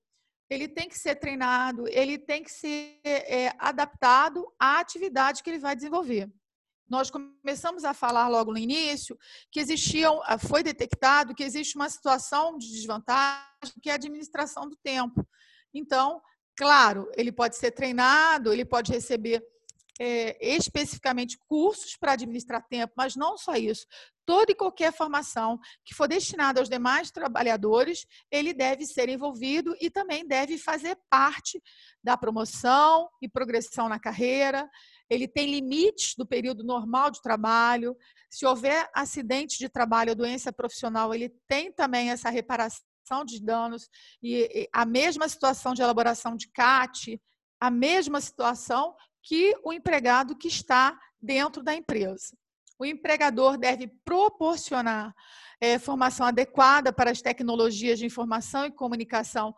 ele 0.50 0.68
tem 0.68 0.88
que 0.88 0.98
ser 0.98 1.16
treinado, 1.16 1.88
ele 1.88 2.18
tem 2.18 2.44
que 2.44 2.52
ser 2.52 3.00
é, 3.04 3.54
adaptado 3.58 4.52
à 4.60 4.80
atividade 4.80 5.42
que 5.42 5.50
ele 5.50 5.60
vai 5.60 5.76
desenvolver. 5.76 6.32
Nós 6.90 7.10
começamos 7.10 7.84
a 7.84 7.94
falar 7.94 8.28
logo 8.28 8.52
no 8.52 8.58
início 8.58 9.18
que 9.52 9.60
existia, 9.60 10.10
foi 10.48 10.64
detectado 10.64 11.36
que 11.36 11.44
existe 11.44 11.76
uma 11.76 11.90
situação 11.90 12.58
de 12.58 12.72
desvantagem 12.72 13.48
que 13.82 13.90
é 13.90 13.94
a 13.94 13.96
administração 13.96 14.68
do 14.68 14.76
tempo. 14.78 15.28
Então, 15.74 16.22
Claro, 16.58 17.08
ele 17.16 17.32
pode 17.32 17.56
ser 17.56 17.70
treinado, 17.70 18.52
ele 18.52 18.66
pode 18.66 18.92
receber 18.92 19.46
é, 20.00 20.56
especificamente 20.56 21.38
cursos 21.48 21.96
para 21.98 22.14
administrar 22.14 22.66
tempo, 22.68 22.94
mas 22.96 23.16
não 23.16 23.38
só 23.38 23.56
isso. 23.56 23.86
Toda 24.26 24.52
e 24.52 24.56
qualquer 24.56 24.94
formação 24.94 25.58
que 25.86 25.96
for 25.96 26.08
destinada 26.08 26.60
aos 26.60 26.70
demais 26.70 27.12
trabalhadores, 27.12 28.06
ele 28.30 28.54
deve 28.54 28.86
ser 28.86 29.10
envolvido 29.10 29.76
e 29.80 29.90
também 29.90 30.28
deve 30.28 30.58
fazer 30.58 30.98
parte 31.10 31.62
da 32.04 32.18
promoção 32.18 33.10
e 33.22 33.30
progressão 33.30 33.88
na 33.88 34.00
carreira. 34.00 34.70
Ele 35.10 35.28
tem 35.28 35.50
limites 35.50 36.14
do 36.18 36.28
período 36.28 36.64
normal 36.64 37.10
de 37.10 37.22
trabalho. 37.22 37.96
Se 38.30 38.46
houver 38.46 38.90
acidente 38.94 39.58
de 39.58 39.70
trabalho 39.70 40.10
ou 40.10 40.16
doença 40.16 40.52
profissional, 40.52 41.14
ele 41.14 41.34
tem 41.48 41.72
também 41.72 42.10
essa 42.10 42.30
reparação 42.30 42.84
de 43.26 43.42
danos, 43.42 43.90
e 44.22 44.68
a 44.74 44.86
mesma 44.86 45.30
situação 45.30 45.74
de 45.74 45.82
elaboração 45.82 46.36
de 46.36 46.50
CAT, 46.52 47.18
a 47.60 47.72
mesma 47.72 48.20
situação 48.22 48.94
que 49.28 49.54
o 49.62 49.74
empregado 49.74 50.38
que 50.38 50.48
está 50.48 50.98
dentro 51.22 51.62
da 51.62 51.76
empresa. 51.76 52.34
o 52.80 52.86
empregador 52.86 53.58
deve 53.58 53.88
proporcionar 54.06 55.14
é, 55.60 55.80
formação 55.80 56.28
adequada 56.28 56.94
para 56.94 57.10
as 57.10 57.22
tecnologias 57.22 57.98
de 58.00 58.06
informação 58.06 58.66
e 58.66 58.72
comunicação 58.72 59.54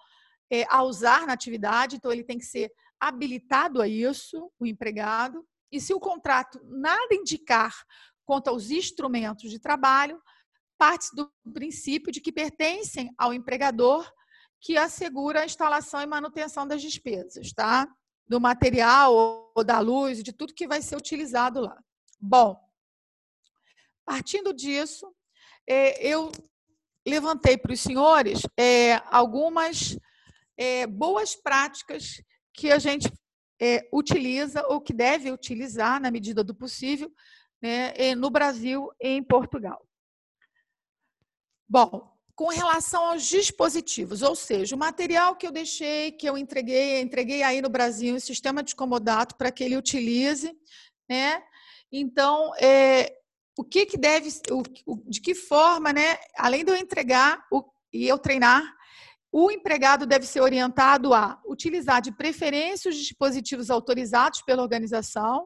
é, 0.49 0.65
a 0.69 0.81
usar 0.83 1.27
na 1.27 1.33
atividade, 1.33 1.97
então 1.97 2.11
ele 2.11 2.23
tem 2.23 2.37
que 2.37 2.45
ser 2.45 2.71
habilitado 2.97 3.81
a 3.81 3.87
isso, 3.87 4.49
o 4.57 4.65
empregado. 4.65 5.45
E 5.71 5.79
se 5.81 5.93
o 5.93 5.99
contrato 5.99 6.59
nada 6.63 7.13
indicar 7.13 7.75
quanto 8.25 8.47
aos 8.47 8.71
instrumentos 8.71 9.51
de 9.51 9.59
trabalho, 9.59 10.19
parte 10.77 11.13
do 11.13 11.29
princípio 11.53 12.11
de 12.11 12.21
que 12.21 12.31
pertencem 12.31 13.13
ao 13.17 13.33
empregador 13.33 14.09
que 14.61 14.77
assegura 14.77 15.41
a 15.41 15.45
instalação 15.45 16.01
e 16.01 16.07
manutenção 16.07 16.65
das 16.65 16.81
despesas, 16.81 17.51
tá? 17.53 17.87
Do 18.29 18.39
material 18.39 19.51
ou 19.55 19.63
da 19.63 19.79
luz, 19.79 20.23
de 20.23 20.31
tudo 20.31 20.53
que 20.53 20.67
vai 20.67 20.81
ser 20.81 20.95
utilizado 20.95 21.59
lá. 21.59 21.77
Bom, 22.19 22.57
partindo 24.05 24.53
disso, 24.53 25.11
é, 25.67 26.05
eu 26.05 26.31
levantei 27.07 27.57
para 27.57 27.73
os 27.73 27.79
senhores 27.79 28.41
é, 28.57 28.95
algumas 29.05 29.97
é, 30.57 30.85
boas 30.85 31.35
práticas 31.35 32.21
que 32.53 32.71
a 32.71 32.79
gente 32.79 33.11
utiliza 33.91 34.65
ou 34.67 34.79
que 34.79 34.93
deve 34.93 35.29
utilizar 35.29 35.99
na 35.99 36.09
medida 36.09 36.41
do 36.41 36.55
possível 36.55 37.11
né, 37.61 38.15
no 38.15 38.29
Brasil 38.29 38.89
e 39.01 39.09
em 39.09 39.21
Portugal. 39.21 39.85
Bom, 41.67 42.08
com 42.39 42.47
relação 42.47 43.03
aos 43.07 43.23
dispositivos, 43.23 44.21
ou 44.21 44.33
seja, 44.33 44.73
o 44.73 44.79
material 44.79 45.35
que 45.35 45.45
eu 45.45 45.51
deixei, 45.51 46.13
que 46.13 46.25
eu 46.25 46.37
entreguei, 46.37 47.01
entreguei 47.01 47.43
aí 47.43 47.61
no 47.61 47.67
Brasil, 47.67 48.15
um 48.15 48.19
sistema 48.19 48.63
de 48.63 48.73
comodato 48.73 49.35
para 49.35 49.51
que 49.51 49.61
ele 49.61 49.75
utilize, 49.75 50.49
né? 51.09 51.43
Então, 51.91 52.55
é, 52.55 53.13
o 53.57 53.63
que, 53.65 53.85
que 53.85 53.97
deve, 53.97 54.29
o, 54.51 54.63
de 55.09 55.19
que 55.19 55.35
forma, 55.35 55.91
né? 55.91 56.17
Além 56.37 56.63
de 56.63 56.71
eu 56.71 56.77
entregar 56.77 57.45
o, 57.51 57.61
e 57.91 58.07
eu 58.07 58.17
treinar, 58.17 58.63
o 59.33 59.51
empregado 59.51 60.05
deve 60.05 60.25
ser 60.25 60.39
orientado 60.39 61.13
a 61.13 61.41
utilizar 61.45 62.01
de 62.01 62.13
preferência 62.13 62.87
os 62.87 62.95
dispositivos 62.95 63.69
autorizados 63.69 64.41
pela 64.43 64.63
organização. 64.63 65.45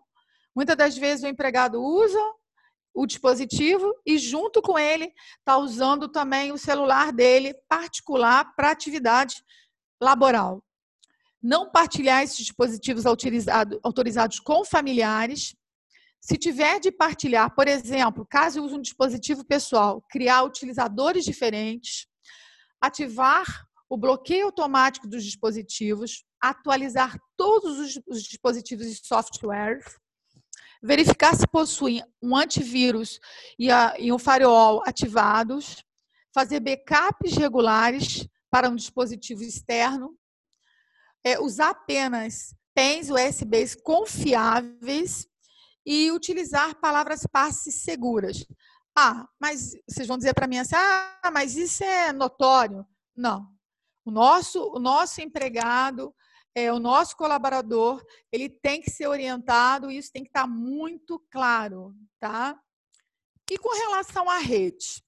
Muitas 0.56 0.77
das 0.77 0.95
vezes 0.95 1.23
o 1.23 1.27
empregado 1.27 1.82
usa 1.82 2.21
o 2.93 3.06
dispositivo 3.08 3.93
e, 4.06 4.17
junto 4.17 4.62
com 4.62 4.77
ele, 4.77 5.12
está 5.39 5.58
usando 5.58 6.08
também 6.08 6.51
o 6.51 6.58
celular 6.58 7.12
dele 7.12 7.53
particular 7.67 8.53
para 8.56 8.71
atividade 8.71 9.43
laboral. 10.01 10.63
Não 11.41 11.71
partilhar 11.71 12.23
esses 12.23 12.38
dispositivos 12.38 13.06
autorizados 13.06 14.39
com 14.39 14.63
familiares. 14.63 15.56
Se 16.21 16.38
tiver 16.38 16.79
de 16.79 16.91
partilhar, 16.91 17.53
por 17.53 17.67
exemplo, 17.67 18.25
caso 18.29 18.63
use 18.63 18.75
um 18.75 18.82
dispositivo 18.82 19.43
pessoal, 19.43 20.01
criar 20.10 20.43
utilizadores 20.43 21.25
diferentes, 21.25 22.08
ativar 22.79 23.65
o 23.89 23.97
bloqueio 23.97 24.45
automático 24.45 25.08
dos 25.08 25.23
dispositivos, 25.23 26.23
atualizar 26.41 27.17
todos 27.36 27.77
os, 27.79 28.01
os 28.08 28.23
dispositivos 28.23 28.86
e 28.86 28.95
softwares, 28.95 29.84
verificar 30.84 31.34
se 31.34 31.48
possuem 31.48 32.04
um 32.22 32.36
antivírus 32.36 33.19
e, 33.58 33.72
a, 33.72 33.96
e 33.98 34.12
um 34.12 34.19
firewall 34.19 34.84
ativados, 34.86 35.84
fazer 36.34 36.60
backups 36.60 37.38
regulares 37.38 38.28
para 38.52 38.69
um 38.69 38.76
dispositivo 38.76 39.41
externo, 39.43 40.17
é, 41.24 41.39
usar 41.39 41.69
apenas 41.69 42.54
pens 42.76 43.10
USBs 43.10 43.76
confiáveis 43.76 45.26
e 45.86 46.12
utilizar 46.12 46.76
palavras 46.76 47.26
passes 47.32 47.76
seguras. 47.76 48.46
Ah, 48.96 49.28
mas 49.39 49.72
vocês 49.88 50.08
vão 50.08 50.17
dizer 50.17 50.34
para 50.34 50.48
mim 50.48 50.58
assim, 50.58 50.76
ah, 50.76 51.32
mas 51.32 51.56
isso 51.56 51.84
é 51.84 52.12
notório. 52.12 52.86
Não. 53.15 53.48
O 54.06 54.12
nosso, 54.12 54.62
o 54.76 54.80
nosso 54.80 55.22
empregado, 55.22 56.13
é, 56.56 56.72
o 56.72 56.80
nosso 56.80 57.16
colaborador 57.18 58.04
ele 58.32 58.50
tem 58.50 58.82
que 58.82 58.92
ser 58.92 59.08
orientado 59.08 59.89
e 59.89 59.98
isso 59.98 60.12
tem 60.12 60.24
que 60.24 60.30
estar 60.30 60.48
muito 60.48 61.20
claro, 61.32 61.96
tá? 62.20 62.60
E 63.50 63.58
com 63.58 63.74
relação 63.76 64.30
à 64.30 64.38
rede, 64.38 65.04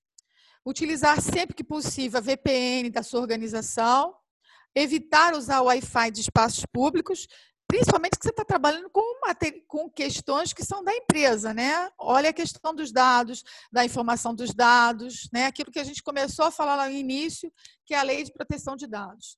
utilizar 0.65 1.21
sempre 1.21 1.55
que 1.55 1.63
possível 1.63 2.17
a 2.17 2.21
VPN 2.21 2.89
da 2.89 3.03
sua 3.03 3.21
organização, 3.21 4.15
evitar 4.73 5.33
usar 5.33 5.61
o 5.61 5.65
Wi-Fi 5.65 6.11
de 6.11 6.21
espaços 6.21 6.65
públicos, 6.65 7.27
principalmente 7.67 8.17
que 8.17 8.23
você 8.23 8.29
está 8.29 8.43
trabalhando 8.43 8.89
com, 8.89 9.01
com 9.67 9.89
questões 9.89 10.53
que 10.53 10.63
são 10.63 10.83
da 10.83 10.93
empresa, 10.93 11.53
né? 11.53 11.89
Olha 11.97 12.29
a 12.29 12.33
questão 12.33 12.73
dos 12.73 12.91
dados, 12.91 13.43
da 13.71 13.85
informação 13.85 14.35
dos 14.35 14.53
dados, 14.53 15.29
né? 15.31 15.45
Aquilo 15.45 15.71
que 15.71 15.79
a 15.79 15.83
gente 15.83 16.03
começou 16.03 16.45
a 16.45 16.51
falar 16.51 16.75
lá 16.75 16.89
no 16.89 16.95
início, 16.95 17.51
que 17.85 17.93
é 17.93 17.97
a 17.97 18.03
lei 18.03 18.23
de 18.23 18.33
proteção 18.33 18.75
de 18.75 18.87
dados 18.87 19.37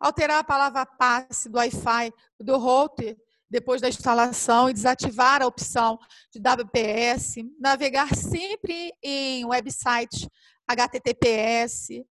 alterar 0.00 0.38
a 0.38 0.44
palavra 0.44 0.86
passe 0.86 1.48
do 1.48 1.58
Wi-Fi 1.58 2.12
do 2.40 2.56
router 2.56 3.16
depois 3.50 3.80
da 3.80 3.88
instalação 3.88 4.70
e 4.70 4.72
desativar 4.72 5.42
a 5.42 5.46
opção 5.46 5.98
de 6.32 6.40
WPS, 6.40 7.44
navegar 7.58 8.14
sempre 8.14 8.92
em 9.02 9.44
websites 9.44 10.28
HTTPS, 10.68 12.04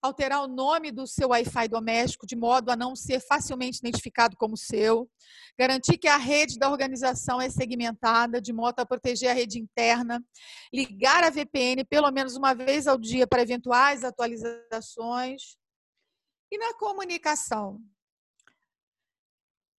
alterar 0.00 0.42
o 0.42 0.46
nome 0.46 0.92
do 0.92 1.06
seu 1.06 1.30
Wi-Fi 1.30 1.66
doméstico 1.66 2.26
de 2.26 2.36
modo 2.36 2.70
a 2.70 2.76
não 2.76 2.94
ser 2.94 3.20
facilmente 3.20 3.78
identificado 3.78 4.36
como 4.36 4.56
seu, 4.56 5.10
garantir 5.58 5.98
que 5.98 6.06
a 6.06 6.16
rede 6.16 6.58
da 6.58 6.70
organização 6.70 7.40
é 7.40 7.50
segmentada 7.50 8.40
de 8.40 8.52
modo 8.52 8.78
a 8.78 8.86
proteger 8.86 9.30
a 9.30 9.34
rede 9.34 9.58
interna, 9.58 10.22
ligar 10.72 11.24
a 11.24 11.30
VPN 11.30 11.84
pelo 11.84 12.10
menos 12.12 12.36
uma 12.36 12.54
vez 12.54 12.86
ao 12.86 12.98
dia 12.98 13.26
para 13.26 13.42
eventuais 13.42 14.04
atualizações, 14.04 15.56
e 16.54 16.58
na 16.58 16.74
comunicação? 16.74 17.82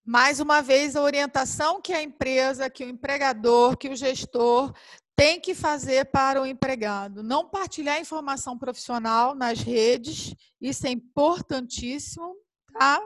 Mais 0.03 0.39
uma 0.39 0.61
vez, 0.61 0.95
a 0.95 1.01
orientação 1.01 1.81
que 1.81 1.93
a 1.93 2.03
empresa, 2.03 2.69
que 2.69 2.83
o 2.83 2.89
empregador, 2.89 3.75
que 3.75 3.89
o 3.89 3.95
gestor 3.95 4.73
tem 5.15 5.39
que 5.39 5.55
fazer 5.55 6.05
para 6.11 6.41
o 6.41 6.45
empregado. 6.45 7.23
Não 7.23 7.49
partilhar 7.49 7.99
informação 7.99 8.57
profissional 8.57 9.33
nas 9.33 9.59
redes, 9.61 10.35
isso 10.61 10.85
é 10.85 10.91
importantíssimo, 10.91 12.35
tá? 12.73 13.01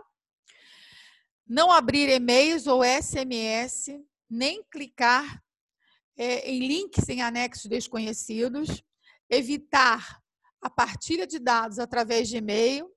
Não 1.47 1.71
abrir 1.71 2.09
e-mails 2.09 2.67
ou 2.67 2.83
SMS, 2.83 3.99
nem 4.29 4.63
clicar 4.63 5.41
é, 6.17 6.49
em 6.49 6.59
links 6.67 7.07
em 7.07 7.21
anexos 7.21 7.67
desconhecidos, 7.67 8.83
evitar 9.29 10.21
a 10.61 10.69
partilha 10.69 11.25
de 11.25 11.39
dados 11.39 11.79
através 11.79 12.27
de 12.27 12.37
e-mail, 12.37 12.91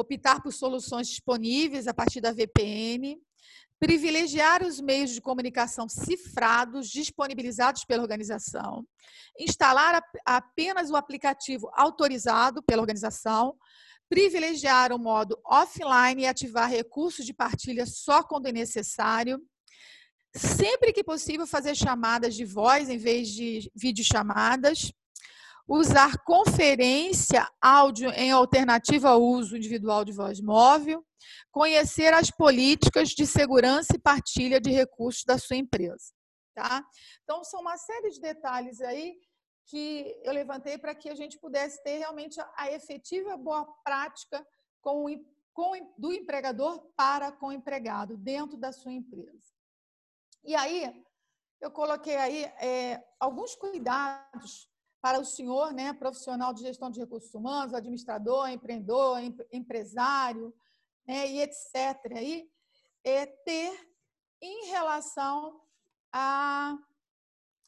optar 0.00 0.40
por 0.40 0.52
soluções 0.52 1.08
disponíveis 1.08 1.88
a 1.88 1.94
partir 1.94 2.20
da 2.20 2.32
VPN, 2.32 3.20
privilegiar 3.80 4.62
os 4.62 4.80
meios 4.80 5.10
de 5.10 5.20
comunicação 5.20 5.88
cifrados 5.88 6.88
disponibilizados 6.88 7.84
pela 7.84 8.02
organização, 8.02 8.86
instalar 9.38 10.02
apenas 10.24 10.90
o 10.90 10.96
aplicativo 10.96 11.70
autorizado 11.74 12.62
pela 12.62 12.82
organização, 12.82 13.56
privilegiar 14.08 14.92
o 14.92 14.98
modo 14.98 15.38
offline 15.44 16.22
e 16.22 16.26
ativar 16.26 16.68
recursos 16.68 17.26
de 17.26 17.34
partilha 17.34 17.84
só 17.86 18.22
quando 18.22 18.46
é 18.46 18.52
necessário, 18.52 19.40
sempre 20.34 20.92
que 20.92 21.04
possível 21.04 21.46
fazer 21.46 21.74
chamadas 21.74 22.34
de 22.34 22.44
voz 22.44 22.88
em 22.88 22.98
vez 22.98 23.28
de 23.28 23.70
videochamadas, 23.74 24.92
usar 25.68 26.16
conferência 26.24 27.46
áudio 27.60 28.10
em 28.12 28.30
alternativa 28.30 29.10
ao 29.10 29.22
uso 29.22 29.54
individual 29.54 30.02
de 30.02 30.12
voz 30.12 30.40
móvel, 30.40 31.04
conhecer 31.52 32.14
as 32.14 32.30
políticas 32.30 33.10
de 33.10 33.26
segurança 33.26 33.94
e 33.94 34.00
partilha 34.00 34.58
de 34.58 34.70
recursos 34.70 35.24
da 35.24 35.36
sua 35.36 35.56
empresa. 35.56 36.14
Tá? 36.54 36.82
Então, 37.22 37.44
são 37.44 37.60
uma 37.60 37.76
série 37.76 38.10
de 38.10 38.20
detalhes 38.20 38.80
aí 38.80 39.14
que 39.66 40.18
eu 40.24 40.32
levantei 40.32 40.78
para 40.78 40.94
que 40.94 41.10
a 41.10 41.14
gente 41.14 41.38
pudesse 41.38 41.82
ter 41.82 41.98
realmente 41.98 42.40
a 42.56 42.72
efetiva 42.72 43.36
boa 43.36 43.66
prática 43.84 44.44
com, 44.80 45.04
com, 45.52 45.94
do 45.98 46.10
empregador 46.10 46.80
para 46.96 47.30
com 47.30 47.48
o 47.48 47.52
empregado 47.52 48.16
dentro 48.16 48.56
da 48.56 48.72
sua 48.72 48.92
empresa. 48.92 49.52
E 50.42 50.54
aí, 50.54 51.04
eu 51.60 51.70
coloquei 51.70 52.16
aí 52.16 52.44
é, 52.44 53.04
alguns 53.20 53.54
cuidados 53.54 54.70
para 55.00 55.20
o 55.20 55.24
senhor, 55.24 55.72
né, 55.72 55.92
profissional 55.92 56.52
de 56.52 56.62
gestão 56.62 56.90
de 56.90 57.00
recursos 57.00 57.32
humanos, 57.34 57.74
administrador, 57.74 58.48
empreendedor, 58.48 59.18
empresário, 59.52 60.54
né, 61.06 61.28
e 61.30 61.40
etc., 61.40 62.16
aí, 62.16 62.50
é 63.04 63.26
ter 63.26 63.88
em 64.42 64.66
relação 64.66 65.60
a, 66.12 66.76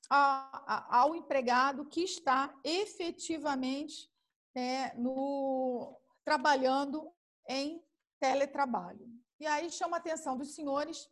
a, 0.08 0.98
ao 0.98 1.14
empregado 1.14 1.86
que 1.86 2.02
está 2.02 2.52
efetivamente 2.64 4.10
né, 4.54 4.92
no, 4.94 5.96
trabalhando 6.24 7.12
em 7.48 7.82
teletrabalho. 8.18 9.08
E 9.38 9.46
aí 9.46 9.70
chama 9.70 9.96
a 9.96 10.00
atenção 10.00 10.36
dos 10.36 10.54
senhores 10.54 11.08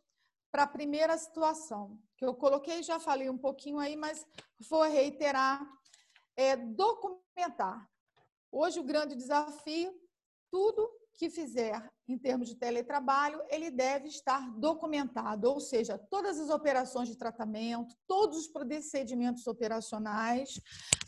para 0.51 0.63
a 0.63 0.67
primeira 0.67 1.17
situação, 1.17 1.99
que 2.17 2.25
eu 2.25 2.33
coloquei, 2.33 2.81
já 2.83 2.99
falei 2.99 3.29
um 3.29 3.37
pouquinho 3.37 3.79
aí, 3.79 3.95
mas 3.95 4.25
vou 4.59 4.83
reiterar, 4.83 5.61
é 6.39 6.55
documentar. 6.55 7.85
Hoje 8.49 8.79
o 8.79 8.83
grande 8.83 9.13
desafio, 9.13 9.93
tudo 10.49 10.89
que 11.17 11.29
fizer 11.29 11.85
em 12.07 12.17
termos 12.17 12.47
de 12.47 12.55
teletrabalho, 12.55 13.41
ele 13.49 13.69
deve 13.69 14.07
estar 14.07 14.49
documentado, 14.57 15.49
ou 15.49 15.59
seja, 15.59 15.97
todas 15.97 16.39
as 16.39 16.49
operações 16.49 17.09
de 17.09 17.17
tratamento, 17.17 17.93
todos 18.07 18.37
os 18.37 18.47
procedimentos 18.47 19.45
operacionais, 19.47 20.61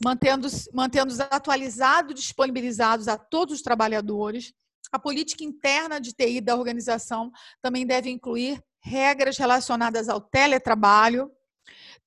mantendo-os 0.03 0.67
mantendo 0.73 1.13
atualizados, 1.29 2.13
disponibilizados 2.13 3.07
a 3.07 3.17
todos 3.17 3.55
os 3.55 3.61
trabalhadores. 3.61 4.53
A 4.91 4.99
política 4.99 5.45
interna 5.45 5.99
de 6.01 6.11
TI 6.13 6.41
da 6.41 6.57
organização 6.57 7.32
também 7.61 7.88
deve 7.88 8.09
incluir 8.09 8.61
regras 8.82 9.38
relacionadas 9.38 10.09
ao 10.09 10.19
teletrabalho, 10.19 11.32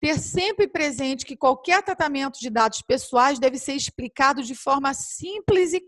ter 0.05 0.19
sempre 0.19 0.69
presente 0.69 1.25
que 1.25 1.35
qualquer 1.35 1.83
tratamento 1.83 2.39
de 2.39 2.51
dados 2.51 2.83
pessoais 2.83 3.39
deve 3.39 3.57
ser 3.57 3.73
explicado 3.73 4.43
de 4.43 4.55
forma 4.55 4.93
simples 4.93 5.73
e 5.73 5.81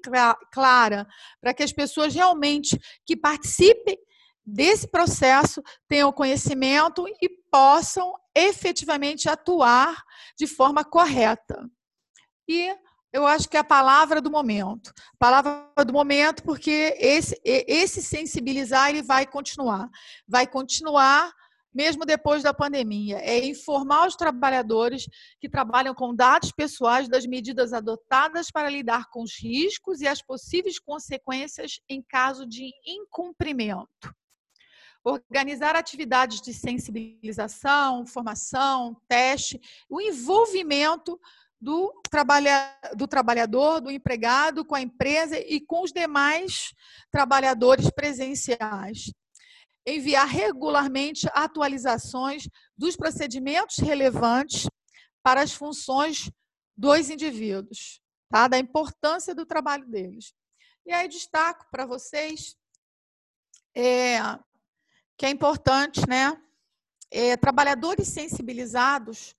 clara, 0.51 1.07
para 1.39 1.53
que 1.53 1.62
as 1.62 1.71
pessoas 1.71 2.14
realmente 2.14 2.81
que 3.05 3.14
participem 3.14 3.99
desse 4.43 4.89
processo 4.89 5.62
tenham 5.87 6.11
conhecimento 6.11 7.07
e 7.21 7.29
possam 7.53 8.14
efetivamente 8.35 9.29
atuar 9.29 10.03
de 10.39 10.47
forma 10.47 10.83
correta. 10.83 11.69
E 12.49 12.75
eu 13.12 13.27
acho 13.27 13.51
que 13.51 13.59
é 13.59 13.61
a 13.61 13.64
palavra 13.64 14.23
do 14.23 14.31
momento. 14.31 14.95
Palavra 15.19 15.69
do 15.87 15.93
momento, 15.93 16.43
porque 16.43 16.97
esse, 16.99 17.39
esse 17.45 18.03
sensibilizar 18.03 18.89
ele 18.89 19.03
vai 19.03 19.27
continuar. 19.27 19.91
Vai 20.27 20.47
continuar 20.47 21.35
mesmo 21.77 22.07
depois 22.07 22.43
da 22.43 22.55
pandemia, 22.55 23.18
é 23.18 23.45
informar 23.45 24.09
os 24.09 24.16
trabalhadores 24.16 25.07
que 25.39 25.47
trabalham 25.47 25.95
com 25.95 26.14
dados 26.14 26.51
pessoais 26.51 27.07
das 27.07 27.27
medidas 27.27 27.74
adotadas 27.74 28.51
para 28.51 28.70
lidar 28.70 29.11
com 29.11 29.22
os 29.22 29.39
riscos 29.39 30.01
e 30.01 30.09
as 30.09 30.22
possíveis 30.22 30.79
consequências 30.79 31.79
em 31.87 32.03
caso 32.03 32.47
de 32.47 32.70
incumprimento. 32.87 34.11
Organizar 35.05 35.77
atividades 35.77 36.41
de 36.41 36.55
sensibilização, 36.55 38.07
formação, 38.07 38.97
teste, 39.07 39.61
o 39.87 40.01
envolvimento 40.01 41.20
do, 41.61 41.93
trabalha, 42.11 42.74
do 42.97 43.07
trabalhador, 43.07 43.83
do 43.83 43.91
empregado, 43.91 44.64
com 44.64 44.74
a 44.74 44.81
empresa 44.81 45.39
e 45.39 45.61
com 45.61 45.83
os 45.83 45.93
demais 45.93 46.72
trabalhadores 47.12 47.91
presenciais 47.91 49.12
enviar 49.87 50.26
regularmente 50.26 51.28
atualizações 51.32 52.49
dos 52.76 52.97
procedimentos 52.97 53.78
relevantes 53.78 54.68
para 55.22 55.43
as 55.43 55.53
funções 55.53 56.30
dos 56.76 57.09
indivíduos, 57.09 58.01
tá? 58.28 58.49
da 58.49 58.59
importância 58.59 59.34
do 59.34 59.47
trabalho 59.47 59.87
deles. 59.87 60.34
E 60.84 60.93
aí 60.93 61.09
destaco 61.09 61.66
para 61.70 61.87
vocês 61.87 62.57
é, 63.74 64.18
que 65.16 65.26
é 65.26 65.30
importante, 65.30 66.07
né? 66.09 66.37
É, 67.11 67.37
trabalhadores 67.37 68.09
sensibilizados 68.09 69.34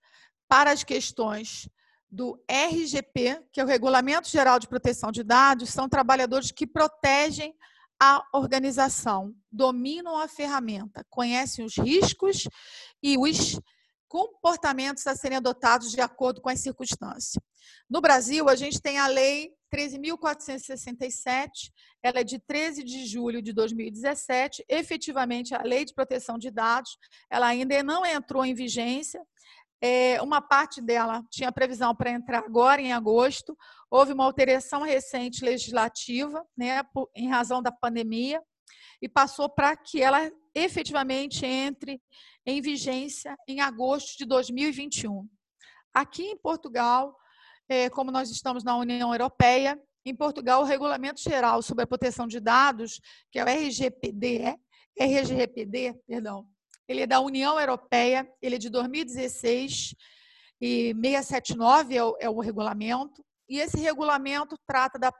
para 0.47 0.71
as 0.71 0.83
questões 0.83 1.69
do 2.09 2.41
RGP, 2.49 3.43
que 3.51 3.59
é 3.59 3.63
o 3.63 3.67
Regulamento 3.67 4.29
Geral 4.29 4.57
de 4.59 4.67
Proteção 4.67 5.11
de 5.11 5.23
Dados, 5.23 5.69
são 5.69 5.89
trabalhadores 5.89 6.51
que 6.51 6.65
protegem 6.65 7.53
a 7.99 8.23
organização, 8.33 9.33
dominam 9.51 10.17
a 10.17 10.27
ferramenta, 10.27 11.05
conhecem 11.09 11.65
os 11.65 11.77
riscos 11.77 12.47
e 13.01 13.17
os 13.17 13.59
comportamentos 14.07 15.05
a 15.07 15.15
serem 15.15 15.37
adotados 15.37 15.91
de 15.91 15.99
acordo 15.99 16.41
com 16.41 16.49
as 16.49 16.59
circunstâncias. 16.59 17.41
No 17.89 17.99
Brasil, 17.99 18.47
a 18.47 18.55
gente 18.55 18.81
tem 18.81 18.97
a 18.97 19.07
Lei 19.07 19.51
13.467, 19.73 21.49
ela 22.01 22.19
é 22.19 22.23
de 22.23 22.39
13 22.39 22.83
de 22.83 23.05
julho 23.05 23.41
de 23.41 23.51
2017. 23.51 24.63
Efetivamente, 24.69 25.53
a 25.53 25.61
Lei 25.61 25.83
de 25.83 25.93
Proteção 25.93 26.37
de 26.37 26.49
Dados, 26.49 26.97
ela 27.29 27.47
ainda 27.47 27.83
não 27.83 28.05
entrou 28.05 28.45
em 28.45 28.53
vigência, 28.53 29.21
é, 29.81 30.19
uma 30.21 30.41
parte 30.41 30.81
dela 30.81 31.23
tinha 31.29 31.51
previsão 31.51 31.95
para 31.95 32.11
entrar 32.11 32.39
agora, 32.39 32.81
em 32.81 32.93
agosto. 32.93 33.55
Houve 33.89 34.13
uma 34.13 34.25
alteração 34.25 34.81
recente 34.81 35.43
legislativa, 35.43 36.45
né, 36.57 36.81
em 37.15 37.29
razão 37.29 37.61
da 37.61 37.71
pandemia, 37.71 38.41
e 39.01 39.07
passou 39.07 39.49
para 39.49 39.75
que 39.75 40.01
ela 40.01 40.31
efetivamente 40.53 41.45
entre 41.45 42.01
em 42.45 42.61
vigência 42.61 43.35
em 43.47 43.61
agosto 43.61 44.17
de 44.17 44.25
2021. 44.25 45.27
Aqui 45.93 46.23
em 46.23 46.37
Portugal, 46.37 47.15
é, 47.69 47.89
como 47.89 48.11
nós 48.11 48.29
estamos 48.29 48.63
na 48.63 48.75
União 48.75 49.13
Europeia, 49.13 49.79
em 50.05 50.15
Portugal, 50.15 50.61
o 50.61 50.65
Regulamento 50.65 51.21
Geral 51.21 51.61
sobre 51.61 51.83
a 51.83 51.87
Proteção 51.87 52.27
de 52.27 52.39
Dados, 52.39 52.99
que 53.31 53.39
é 53.39 53.43
o 53.43 53.47
RGPD, 53.47 54.57
RGPD, 54.97 55.93
perdão, 56.07 56.47
ele 56.87 57.01
é 57.01 57.07
da 57.07 57.19
União 57.19 57.59
Europeia, 57.59 58.27
ele 58.41 58.55
é 58.55 58.57
de 58.57 58.69
2016 58.69 59.93
e 60.61 60.93
679 60.93 61.95
é 61.95 62.03
o, 62.03 62.17
é 62.21 62.29
o 62.29 62.39
regulamento. 62.39 63.23
E 63.49 63.59
esse 63.59 63.77
regulamento 63.77 64.57
trata 64.65 64.99
da 64.99 65.11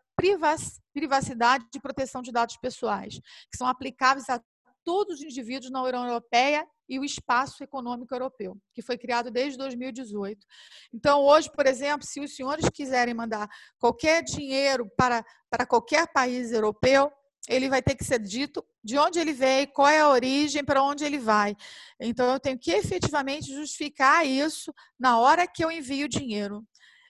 privacidade 0.93 1.65
e 1.75 1.79
proteção 1.79 2.21
de 2.21 2.31
dados 2.31 2.57
pessoais, 2.57 3.19
que 3.51 3.57
são 3.57 3.67
aplicáveis 3.67 4.29
a 4.29 4.41
todos 4.83 5.17
os 5.19 5.23
indivíduos 5.23 5.71
na 5.71 5.83
União 5.83 6.05
Europeia 6.05 6.65
e 6.89 6.97
o 6.97 7.03
Espaço 7.03 7.61
Econômico 7.61 8.15
Europeu, 8.15 8.57
que 8.73 8.81
foi 8.81 8.97
criado 8.97 9.29
desde 9.29 9.57
2018. 9.57 10.45
Então, 10.93 11.21
hoje, 11.23 11.51
por 11.51 11.65
exemplo, 11.65 12.07
se 12.07 12.21
os 12.21 12.33
senhores 12.33 12.69
quiserem 12.69 13.13
mandar 13.13 13.49
qualquer 13.77 14.23
dinheiro 14.23 14.89
para, 14.97 15.25
para 15.49 15.65
qualquer 15.65 16.07
país 16.13 16.51
europeu, 16.51 17.11
ele 17.49 17.69
vai 17.69 17.81
ter 17.81 17.95
que 17.95 18.03
ser 18.03 18.19
dito 18.19 18.63
de 18.83 18.97
onde 18.97 19.19
ele 19.19 19.33
veio, 19.33 19.71
qual 19.73 19.87
é 19.87 19.99
a 19.99 20.09
origem, 20.09 20.63
para 20.63 20.83
onde 20.83 21.03
ele 21.03 21.17
vai. 21.17 21.55
Então, 21.99 22.31
eu 22.31 22.39
tenho 22.39 22.57
que 22.57 22.71
efetivamente 22.71 23.53
justificar 23.53 24.25
isso 24.25 24.73
na 24.99 25.19
hora 25.19 25.47
que 25.47 25.63
eu 25.63 25.71
envio 25.71 26.05
o 26.05 26.09
dinheiro. 26.09 26.65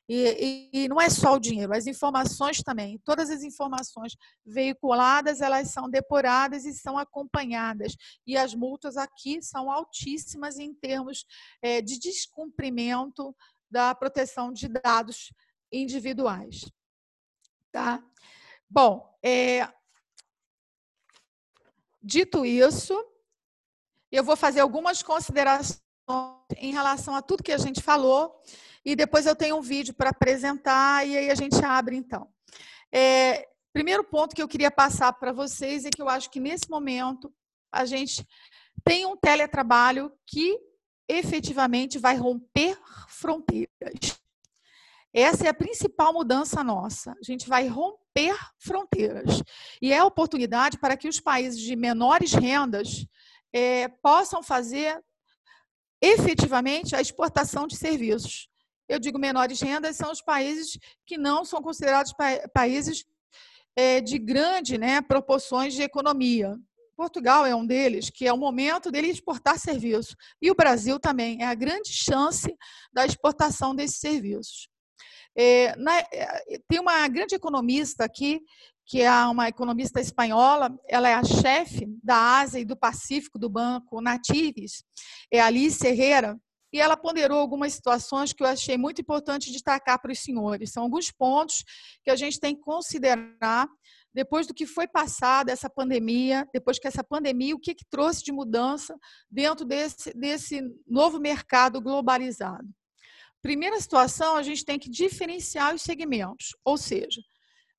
E, 0.09 0.69
e, 0.73 0.83
e, 0.83 0.87
não 0.87 1.01
é 1.01 1.09
só 1.09 1.33
o 1.33 1.39
dinheiro, 1.39 1.75
as 1.75 1.85
informações 1.85 2.63
também. 2.63 2.99
Todas 3.03 3.29
as 3.29 3.43
informações 3.43 4.15
veiculadas, 4.45 5.41
elas 5.41 5.69
são 5.71 5.89
depuradas 5.89 6.65
e 6.65 6.73
são 6.73 6.97
acompanhadas. 6.97 7.95
E 8.25 8.37
as 8.37 8.53
multas 8.53 8.95
aqui 8.95 9.41
são 9.41 9.69
altíssimas 9.69 10.57
em 10.57 10.73
termos 10.73 11.25
é, 11.61 11.81
de 11.81 11.99
descumprimento 11.99 13.35
da 13.69 13.93
proteção 13.93 14.51
de 14.51 14.67
dados 14.67 15.33
individuais. 15.71 16.71
Tá? 17.71 18.01
Bom, 18.69 19.13
é, 19.21 19.67
Dito 22.07 22.45
isso, 22.45 22.95
eu 24.09 24.23
vou 24.23 24.37
fazer 24.37 24.61
algumas 24.61 25.03
considerações 25.03 25.81
em 26.55 26.71
relação 26.71 27.13
a 27.13 27.21
tudo 27.21 27.43
que 27.43 27.51
a 27.51 27.57
gente 27.57 27.81
falou 27.81 28.41
e 28.87 28.95
depois 28.95 29.25
eu 29.25 29.35
tenho 29.35 29.57
um 29.57 29.61
vídeo 29.61 29.93
para 29.93 30.11
apresentar 30.11 31.05
e 31.05 31.17
aí 31.17 31.29
a 31.29 31.35
gente 31.35 31.61
abre 31.61 31.97
então. 31.97 32.31
É, 32.89 33.45
primeiro 33.73 34.01
ponto 34.01 34.33
que 34.33 34.41
eu 34.41 34.47
queria 34.47 34.71
passar 34.71 35.11
para 35.11 35.33
vocês 35.33 35.83
é 35.83 35.89
que 35.89 36.01
eu 36.01 36.07
acho 36.07 36.29
que 36.29 36.39
nesse 36.39 36.69
momento 36.69 37.29
a 37.69 37.83
gente 37.83 38.25
tem 38.85 39.05
um 39.05 39.17
teletrabalho 39.17 40.09
que 40.25 40.57
efetivamente 41.05 41.99
vai 41.99 42.15
romper 42.15 42.79
fronteiras. 43.09 44.21
Essa 45.13 45.47
é 45.47 45.49
a 45.49 45.53
principal 45.53 46.13
mudança 46.13 46.63
nossa. 46.63 47.11
A 47.11 47.23
gente 47.23 47.45
vai 47.45 47.67
romper 47.67 48.37
fronteiras. 48.57 49.43
E 49.81 49.91
é 49.91 49.97
a 49.97 50.05
oportunidade 50.05 50.77
para 50.77 50.95
que 50.95 51.09
os 51.09 51.19
países 51.19 51.59
de 51.59 51.75
menores 51.75 52.31
rendas 52.31 53.05
é, 53.51 53.89
possam 53.89 54.41
fazer 54.41 54.97
efetivamente 56.01 56.95
a 56.95 57.01
exportação 57.01 57.67
de 57.67 57.75
serviços. 57.75 58.47
Eu 58.87 58.99
digo 58.99 59.19
menores 59.19 59.59
rendas 59.61 59.97
são 59.97 60.11
os 60.11 60.21
países 60.21 60.77
que 61.05 61.17
não 61.17 61.43
são 61.43 61.61
considerados 61.61 62.13
pa 62.13 62.47
países 62.53 63.05
é, 63.75 64.01
de 64.01 64.17
grande 64.17 64.77
né, 64.77 65.01
proporções 65.01 65.73
de 65.73 65.81
economia. 65.81 66.57
Portugal 66.95 67.45
é 67.45 67.55
um 67.55 67.65
deles, 67.65 68.09
que 68.09 68.25
é 68.25 68.33
o 68.33 68.37
momento 68.37 68.89
dele 68.89 69.09
exportar 69.09 69.59
serviços. 69.59 70.15
E 70.41 70.49
o 70.49 70.55
Brasil 70.55 70.99
também 70.99 71.43
é 71.43 71.45
a 71.45 71.53
grande 71.53 71.93
chance 71.93 72.51
da 72.91 73.05
exportação 73.05 73.75
desses 73.75 73.99
serviços. 73.99 74.67
É, 75.37 75.75
na, 75.75 75.99
é, 75.99 76.59
tem 76.67 76.79
uma 76.79 77.07
grande 77.07 77.35
economista 77.35 78.03
aqui, 78.03 78.41
que 78.83 79.01
é 79.01 79.11
uma 79.25 79.47
economista 79.47 80.01
espanhola, 80.01 80.75
ela 80.87 81.07
é 81.07 81.13
a 81.13 81.23
chefe 81.23 81.85
da 82.01 82.39
Ásia 82.39 82.59
e 82.59 82.65
do 82.65 82.75
Pacífico 82.75 83.37
do 83.37 83.49
Banco 83.49 84.01
Natives, 84.01 84.83
é 85.29 85.39
Alice 85.39 85.85
Herrera, 85.85 86.39
e 86.71 86.79
ela 86.79 86.97
ponderou 86.97 87.39
algumas 87.39 87.73
situações 87.73 88.33
que 88.33 88.43
eu 88.43 88.47
achei 88.47 88.77
muito 88.77 89.01
importante 89.01 89.51
destacar 89.51 90.01
para 90.01 90.11
os 90.11 90.19
senhores. 90.19 90.71
São 90.71 90.83
alguns 90.83 91.11
pontos 91.11 91.63
que 92.03 92.11
a 92.11 92.15
gente 92.15 92.39
tem 92.39 92.55
que 92.55 92.61
considerar 92.61 93.67
depois 94.13 94.47
do 94.47 94.53
que 94.53 94.65
foi 94.65 94.87
passada 94.87 95.51
essa 95.51 95.69
pandemia, 95.69 96.47
depois 96.51 96.79
que 96.79 96.87
essa 96.87 97.03
pandemia, 97.03 97.55
o 97.55 97.59
que, 97.59 97.75
que 97.75 97.85
trouxe 97.89 98.23
de 98.23 98.31
mudança 98.31 98.97
dentro 99.29 99.63
desse, 99.63 100.11
desse 100.13 100.61
novo 100.87 101.19
mercado 101.19 101.79
globalizado. 101.79 102.67
Primeira 103.41 103.79
situação, 103.79 104.35
a 104.35 104.41
gente 104.41 104.65
tem 104.65 104.79
que 104.79 104.89
diferenciar 104.89 105.73
os 105.75 105.83
segmentos, 105.83 106.55
ou 106.65 106.77
seja, 106.77 107.21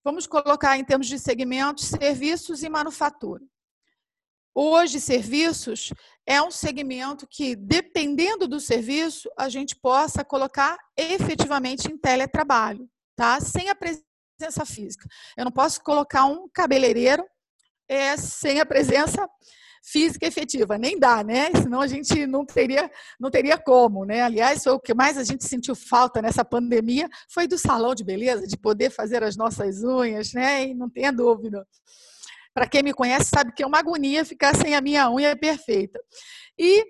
vamos 0.04 0.26
colocar 0.26 0.78
em 0.78 0.84
termos 0.84 1.08
de 1.08 1.18
segmentos 1.18 1.86
serviços 1.86 2.62
e 2.62 2.68
manufatura. 2.68 3.44
Hoje, 4.60 4.98
serviços 4.98 5.92
é 6.26 6.42
um 6.42 6.50
segmento 6.50 7.28
que, 7.30 7.54
dependendo 7.54 8.48
do 8.48 8.58
serviço, 8.58 9.30
a 9.38 9.48
gente 9.48 9.76
possa 9.76 10.24
colocar 10.24 10.76
efetivamente 10.96 11.86
em 11.86 11.96
teletrabalho, 11.96 12.90
tá? 13.14 13.40
Sem 13.40 13.68
a 13.68 13.76
presença 13.76 14.66
física. 14.66 15.06
Eu 15.36 15.44
não 15.44 15.52
posso 15.52 15.80
colocar 15.80 16.24
um 16.24 16.48
cabeleireiro 16.52 17.24
é, 17.88 18.16
sem 18.16 18.58
a 18.58 18.66
presença 18.66 19.28
física 19.80 20.26
efetiva, 20.26 20.76
nem 20.76 20.98
dá, 20.98 21.22
né? 21.22 21.52
Senão 21.54 21.80
a 21.80 21.86
gente 21.86 22.26
não 22.26 22.44
teria, 22.44 22.90
não 23.20 23.30
teria 23.30 23.56
como, 23.56 24.04
né? 24.04 24.22
Aliás, 24.22 24.66
o 24.66 24.80
que 24.80 24.92
mais 24.92 25.16
a 25.16 25.22
gente 25.22 25.44
sentiu 25.44 25.76
falta 25.76 26.20
nessa 26.20 26.44
pandemia 26.44 27.08
foi 27.32 27.46
do 27.46 27.56
salão 27.56 27.94
de 27.94 28.02
beleza, 28.02 28.44
de 28.44 28.56
poder 28.56 28.90
fazer 28.90 29.22
as 29.22 29.36
nossas 29.36 29.84
unhas, 29.84 30.32
né? 30.32 30.66
E 30.66 30.74
não 30.74 30.90
tenha 30.90 31.12
dúvida. 31.12 31.64
Para 32.58 32.66
quem 32.66 32.82
me 32.82 32.92
conhece 32.92 33.30
sabe 33.32 33.52
que 33.52 33.62
é 33.62 33.66
uma 33.68 33.78
agonia 33.78 34.24
ficar 34.24 34.52
sem 34.52 34.74
a 34.74 34.80
minha 34.80 35.08
unha 35.08 35.36
perfeita. 35.36 35.96
E 36.58 36.84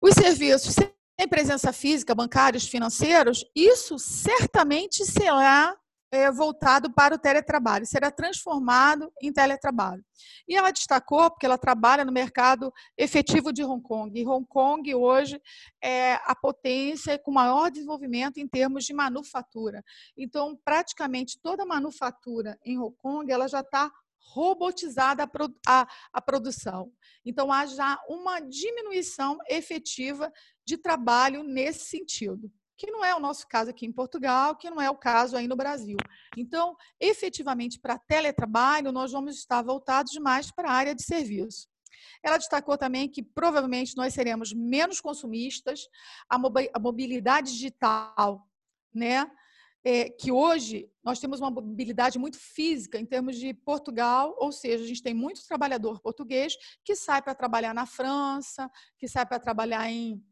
os 0.00 0.14
serviços 0.14 0.74
sem 0.74 1.28
presença 1.28 1.70
física, 1.70 2.14
bancários, 2.14 2.66
financeiros, 2.66 3.44
isso 3.54 3.98
certamente 3.98 5.04
será 5.04 5.76
é, 6.10 6.32
voltado 6.32 6.90
para 6.90 7.14
o 7.14 7.18
teletrabalho, 7.18 7.84
será 7.84 8.10
transformado 8.10 9.12
em 9.20 9.30
teletrabalho. 9.30 10.02
E 10.48 10.56
ela 10.56 10.70
destacou, 10.70 11.30
porque 11.30 11.44
ela 11.44 11.58
trabalha 11.58 12.02
no 12.02 12.10
mercado 12.10 12.72
efetivo 12.96 13.52
de 13.52 13.62
Hong 13.62 13.82
Kong. 13.82 14.18
E 14.18 14.26
Hong 14.26 14.46
Kong 14.48 14.94
hoje 14.94 15.38
é 15.84 16.14
a 16.24 16.34
potência 16.34 17.18
com 17.18 17.30
maior 17.30 17.70
desenvolvimento 17.70 18.38
em 18.38 18.48
termos 18.48 18.86
de 18.86 18.94
manufatura. 18.94 19.84
Então, 20.16 20.58
praticamente 20.64 21.38
toda 21.38 21.64
a 21.64 21.66
manufatura 21.66 22.58
em 22.64 22.78
Hong 22.78 22.96
Kong 22.96 23.30
ela 23.30 23.46
já 23.46 23.60
está 23.60 23.92
robotizada 24.20 25.24
a, 25.24 25.28
a, 25.66 25.88
a, 26.12 26.20
produção. 26.20 26.92
Então, 27.24 27.52
há 27.52 27.66
já 27.66 27.98
uma 28.08 28.40
diminuição 28.40 29.38
efetiva 29.48 30.32
de 30.64 30.76
trabalho 30.76 31.42
nesse 31.42 31.86
sentido 31.86 32.52
que 32.78 32.90
não 32.92 33.04
é 33.04 33.12
o 33.12 33.18
nosso 33.18 33.46
caso 33.48 33.70
aqui 33.70 33.84
em 33.84 33.92
Portugal, 33.92 34.54
que 34.54 34.70
não 34.70 34.80
é 34.80 34.88
o 34.88 34.96
caso 34.96 35.36
aí 35.36 35.48
no 35.48 35.56
Brasil. 35.56 35.96
Então, 36.36 36.76
efetivamente, 37.00 37.80
para 37.80 37.98
teletrabalho, 37.98 38.92
nós 38.92 39.10
vamos 39.10 39.36
estar 39.36 39.60
voltados 39.62 40.14
mais 40.18 40.52
para 40.52 40.70
a 40.70 40.74
área 40.74 40.94
de 40.94 41.02
serviço. 41.02 41.66
Ela 42.22 42.38
destacou 42.38 42.78
também 42.78 43.08
que 43.08 43.20
provavelmente 43.20 43.96
nós 43.96 44.14
seremos 44.14 44.52
menos 44.52 45.00
consumistas, 45.00 45.88
a 46.30 46.78
mobilidade 46.78 47.50
digital, 47.50 48.48
né? 48.94 49.28
É, 49.90 50.10
que 50.10 50.30
hoje 50.30 50.86
nós 51.02 51.18
temos 51.18 51.40
uma 51.40 51.50
mobilidade 51.50 52.18
muito 52.18 52.38
física 52.38 52.98
em 52.98 53.06
termos 53.06 53.36
de 53.36 53.54
Portugal, 53.54 54.36
ou 54.38 54.52
seja, 54.52 54.84
a 54.84 54.86
gente 54.86 55.02
tem 55.02 55.14
muito 55.14 55.46
trabalhador 55.48 55.98
português 56.00 56.54
que 56.84 56.94
sai 56.94 57.22
para 57.22 57.34
trabalhar 57.34 57.72
na 57.72 57.86
França, 57.86 58.70
que 58.98 59.08
sai 59.08 59.24
para 59.24 59.38
trabalhar 59.40 59.90
em 59.90 60.22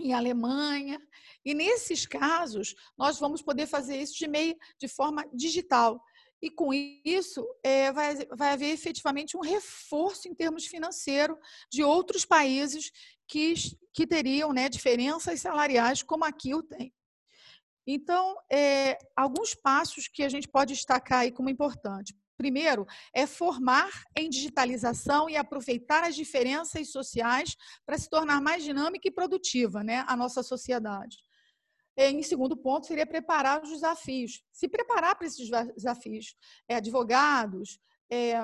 em 0.00 0.12
Alemanha. 0.14 1.00
E 1.44 1.54
nesses 1.54 2.06
casos, 2.06 2.74
nós 2.96 3.18
vamos 3.18 3.42
poder 3.42 3.66
fazer 3.66 4.00
isso 4.00 4.16
de 4.16 4.28
meio 4.28 4.56
de 4.80 4.88
forma 4.88 5.28
digital. 5.34 6.00
E 6.40 6.50
com 6.50 6.72
isso, 6.72 7.44
é, 7.64 7.90
vai, 7.92 8.14
vai 8.36 8.52
haver 8.52 8.72
efetivamente 8.72 9.36
um 9.36 9.40
reforço 9.40 10.28
em 10.28 10.34
termos 10.34 10.66
financeiros 10.66 11.36
de 11.70 11.82
outros 11.82 12.24
países 12.24 12.92
que, 13.26 13.54
que 13.92 14.06
teriam 14.06 14.52
né, 14.52 14.68
diferenças 14.68 15.40
salariais, 15.40 16.02
como 16.02 16.24
aqui 16.24 16.54
o 16.54 16.62
tem. 16.62 16.92
Então, 17.90 18.36
é, 18.52 18.98
alguns 19.16 19.54
passos 19.54 20.08
que 20.08 20.22
a 20.22 20.28
gente 20.28 20.46
pode 20.46 20.74
destacar 20.74 21.20
aí 21.20 21.32
como 21.32 21.48
importante. 21.48 22.14
Primeiro, 22.36 22.86
é 23.14 23.26
formar 23.26 23.90
em 24.14 24.28
digitalização 24.28 25.28
e 25.30 25.38
aproveitar 25.38 26.04
as 26.04 26.14
diferenças 26.14 26.92
sociais 26.92 27.56
para 27.86 27.96
se 27.96 28.10
tornar 28.10 28.42
mais 28.42 28.62
dinâmica 28.62 29.08
e 29.08 29.10
produtiva 29.10 29.82
né, 29.82 30.04
a 30.06 30.14
nossa 30.14 30.42
sociedade. 30.42 31.16
Em 31.96 32.22
segundo 32.22 32.58
ponto, 32.58 32.86
seria 32.86 33.06
preparar 33.06 33.62
os 33.62 33.70
desafios. 33.70 34.44
Se 34.52 34.68
preparar 34.68 35.16
para 35.16 35.26
esses 35.26 35.48
desafios. 35.74 36.36
É, 36.68 36.74
advogados, 36.76 37.80
é, 38.10 38.36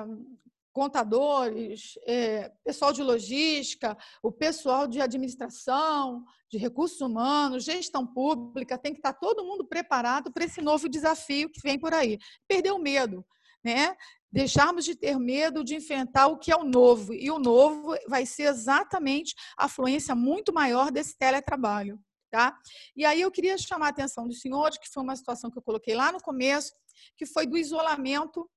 contadores, 0.75 1.97
é, 2.05 2.51
pessoal 2.65 2.91
de 2.91 3.01
logística, 3.01 3.97
o 4.21 4.29
pessoal 4.29 4.85
de 4.85 4.99
administração, 4.99 6.25
de 6.51 6.57
recursos 6.57 6.99
humanos, 6.99 7.63
gestão 7.63 8.05
pública, 8.05 8.77
tem 8.77 8.91
que 8.91 8.99
estar 8.99 9.13
todo 9.13 9.45
mundo 9.45 9.65
preparado 9.65 10.33
para 10.33 10.43
esse 10.43 10.61
novo 10.61 10.89
desafio 10.89 11.49
que 11.49 11.61
vem 11.63 11.79
por 11.79 11.93
aí. 11.93 12.19
Perder 12.45 12.73
o 12.73 12.77
medo 12.77 13.25
né? 13.63 13.95
Deixarmos 14.31 14.85
de 14.85 14.95
ter 14.95 15.17
medo 15.17 15.63
de 15.63 15.75
enfrentar 15.75 16.27
o 16.27 16.37
que 16.37 16.51
é 16.51 16.55
o 16.55 16.63
novo. 16.63 17.13
E 17.13 17.31
o 17.31 17.39
novo 17.39 17.95
vai 18.07 18.25
ser 18.25 18.43
exatamente 18.43 19.33
a 19.57 19.67
fluência 19.67 20.13
muito 20.13 20.53
maior 20.53 20.91
desse 20.91 21.17
teletrabalho. 21.17 21.99
Tá? 22.29 22.55
E 22.95 23.05
aí 23.05 23.21
eu 23.21 23.31
queria 23.31 23.57
chamar 23.57 23.87
a 23.87 23.89
atenção 23.89 24.27
dos 24.27 24.41
senhores, 24.41 24.77
que 24.77 24.89
foi 24.89 25.01
uma 25.01 25.15
situação 25.15 25.49
que 25.49 25.57
eu 25.57 25.63
coloquei 25.63 25.95
lá 25.95 26.11
no 26.11 26.21
começo, 26.21 26.73
que 27.15 27.25
foi 27.25 27.47
do 27.47 27.57
isolamento 27.57 28.47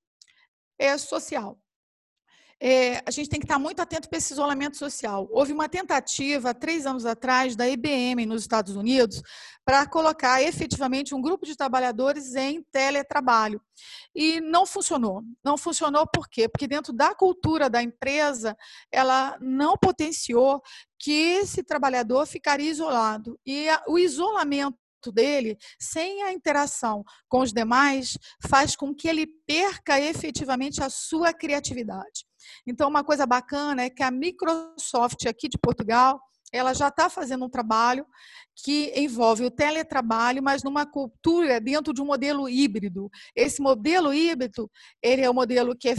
é, 0.79 0.99
social 0.99 1.57
é, 2.61 3.03
a 3.07 3.11
gente 3.11 3.29
tem 3.29 3.39
que 3.39 3.45
estar 3.45 3.59
muito 3.59 3.81
atento 3.81 4.09
para 4.09 4.19
esse 4.19 4.33
isolamento 4.33 4.77
social. 4.77 5.29
Houve 5.31 5.53
uma 5.53 5.69
tentativa, 5.69 6.53
três 6.53 6.87
anos 6.87 7.07
atrás, 7.07 7.55
da 7.55 7.69
IBM 7.69 8.27
nos 8.27 8.43
Estados 8.43 8.75
Unidos, 8.75 9.23
para 9.65 9.87
colocar 9.87 10.43
efetivamente 10.43 11.15
um 11.15 11.21
grupo 11.21 11.47
de 11.47 11.57
trabalhadores 11.57 12.35
em 12.35 12.63
teletrabalho. 12.73 13.61
E 14.15 14.41
não 14.41 14.67
funcionou. 14.67 15.23
Não 15.45 15.57
funcionou 15.57 16.07
por 16.07 16.29
quê? 16.29 16.49
Porque 16.49 16.67
dentro 16.67 16.93
da 16.93 17.15
cultura 17.15 17.71
da 17.71 17.81
empresa, 17.81 18.57
ela 18.91 19.39
não 19.41 19.77
potenciou 19.77 20.61
que 20.99 21.13
esse 21.13 21.63
trabalhador 21.63 22.27
ficaria 22.27 22.71
isolado. 22.71 23.39
E 23.47 23.69
o 23.87 23.99
isolamento 23.99 24.77
dele, 25.15 25.57
sem 25.79 26.25
a 26.25 26.33
interação 26.33 27.05
com 27.29 27.39
os 27.39 27.53
demais, 27.53 28.19
faz 28.49 28.75
com 28.75 28.93
que 28.93 29.07
ele 29.07 29.29
perca 29.47 30.01
efetivamente 30.01 30.83
a 30.83 30.91
sua 30.91 31.33
criatividade. 31.33 32.28
Então, 32.67 32.89
uma 32.89 33.05
coisa 33.05 33.27
bacana 33.27 33.83
é 33.83 33.91
que 33.91 34.03
a 34.03 34.11
Microsoft 34.11 35.27
aqui 35.27 35.49
de 35.49 35.59
Portugal, 35.59 36.21
ela 36.53 36.73
já 36.73 36.89
está 36.89 37.11
fazendo 37.11 37.45
um 37.45 37.51
trabalho 37.51 38.07
que 38.65 38.93
envolve 38.97 39.45
o 39.45 39.51
teletrabalho, 39.51 40.43
mas 40.43 40.63
numa 40.63 40.85
cultura 40.85 41.61
dentro 41.61 41.93
de 41.93 42.03
um 42.03 42.07
modelo 42.07 42.49
híbrido. 42.49 43.09
Esse 43.37 43.61
modelo 43.63 44.13
híbrido, 44.13 44.71
ele 45.03 45.23
é 45.23 45.29
o 45.29 45.33
um 45.33 45.35
modelo 45.35 45.77
que 45.77 45.91
é, 45.91 45.95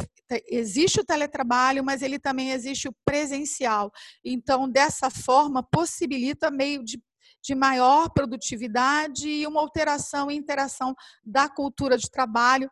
existe 0.50 1.00
o 1.00 1.06
teletrabalho, 1.06 1.84
mas 1.84 2.02
ele 2.02 2.20
também 2.20 2.52
existe 2.52 2.90
o 2.90 2.96
presencial. 3.06 3.92
Então, 4.24 4.70
dessa 4.70 5.10
forma, 5.10 5.64
possibilita 5.64 6.52
meio 6.52 6.84
de 6.84 7.00
de 7.42 7.56
maior 7.56 8.10
produtividade 8.10 9.30
e 9.30 9.48
uma 9.48 9.62
alteração 9.62 10.30
e 10.30 10.36
interação 10.36 10.94
da 11.24 11.48
cultura 11.48 11.98
de 11.98 12.10
trabalho 12.10 12.70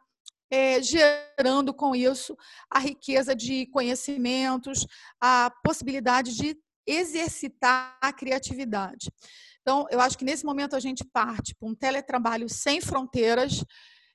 é, 0.50 0.82
gerando 0.82 1.74
com 1.74 1.96
isso 1.96 2.38
a 2.70 2.80
riqueza 2.80 3.36
de 3.36 3.66
conhecimentos, 3.68 4.86
a 5.20 5.52
possibilidade 5.64 6.36
de 6.36 6.58
exercitar 6.86 7.98
a 8.02 8.14
criatividade. 8.14 9.12
Então, 9.62 9.86
eu 9.92 10.00
acho 10.00 10.18
que 10.18 10.24
nesse 10.24 10.46
momento 10.46 10.76
a 10.76 10.80
gente 10.80 11.04
parte 11.04 11.54
para 11.54 11.68
um 11.68 11.76
teletrabalho 11.76 12.48
sem 12.48 12.80
fronteiras. 12.80 13.60
O 13.60 13.66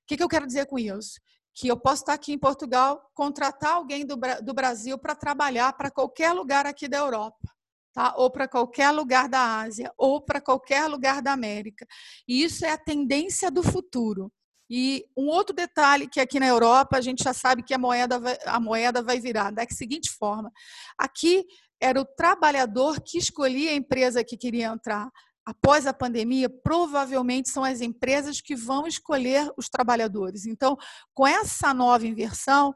que, 0.06 0.16
que 0.16 0.22
eu 0.22 0.28
quero 0.28 0.46
dizer 0.46 0.64
com 0.64 0.78
isso? 0.78 1.20
Que 1.54 1.68
eu 1.68 1.76
posso 1.76 2.02
estar 2.02 2.14
aqui 2.14 2.32
em 2.32 2.38
Portugal, 2.38 3.10
contratar 3.14 3.74
alguém 3.74 4.06
do, 4.06 4.16
do 4.42 4.54
Brasil 4.54 4.98
para 4.98 5.14
trabalhar 5.14 5.74
para 5.74 5.90
qualquer 5.90 6.32
lugar 6.32 6.64
aqui 6.64 6.88
da 6.88 6.98
Europa. 6.98 7.48
Tá? 7.94 8.14
ou 8.16 8.30
para 8.30 8.48
qualquer 8.48 8.90
lugar 8.90 9.28
da 9.28 9.60
Ásia, 9.60 9.92
ou 9.98 10.18
para 10.18 10.40
qualquer 10.40 10.86
lugar 10.86 11.20
da 11.20 11.30
América. 11.30 11.86
E 12.26 12.42
isso 12.42 12.64
é 12.64 12.70
a 12.70 12.78
tendência 12.78 13.50
do 13.50 13.62
futuro. 13.62 14.32
E 14.70 15.04
um 15.16 15.26
outro 15.26 15.54
detalhe 15.54 16.08
que 16.08 16.20
aqui 16.20 16.40
na 16.40 16.46
Europa 16.46 16.96
a 16.96 17.00
gente 17.00 17.22
já 17.22 17.32
sabe 17.32 17.62
que 17.62 17.74
a 17.74 17.78
moeda 17.78 18.18
vai, 18.18 18.38
a 18.46 18.58
moeda 18.58 19.02
vai 19.02 19.20
virar 19.20 19.50
da 19.50 19.66
seguinte 19.68 20.10
forma: 20.10 20.50
aqui 20.98 21.44
era 21.80 22.00
o 22.00 22.04
trabalhador 22.04 23.00
que 23.00 23.18
escolhia 23.18 23.70
a 23.70 23.74
empresa 23.74 24.24
que 24.24 24.36
queria 24.36 24.68
entrar. 24.68 25.10
Após 25.44 25.88
a 25.88 25.92
pandemia, 25.92 26.48
provavelmente 26.48 27.50
são 27.50 27.64
as 27.64 27.80
empresas 27.80 28.40
que 28.40 28.54
vão 28.54 28.86
escolher 28.86 29.50
os 29.56 29.68
trabalhadores. 29.68 30.46
Então, 30.46 30.76
com 31.12 31.26
essa 31.26 31.74
nova 31.74 32.06
inversão, 32.06 32.72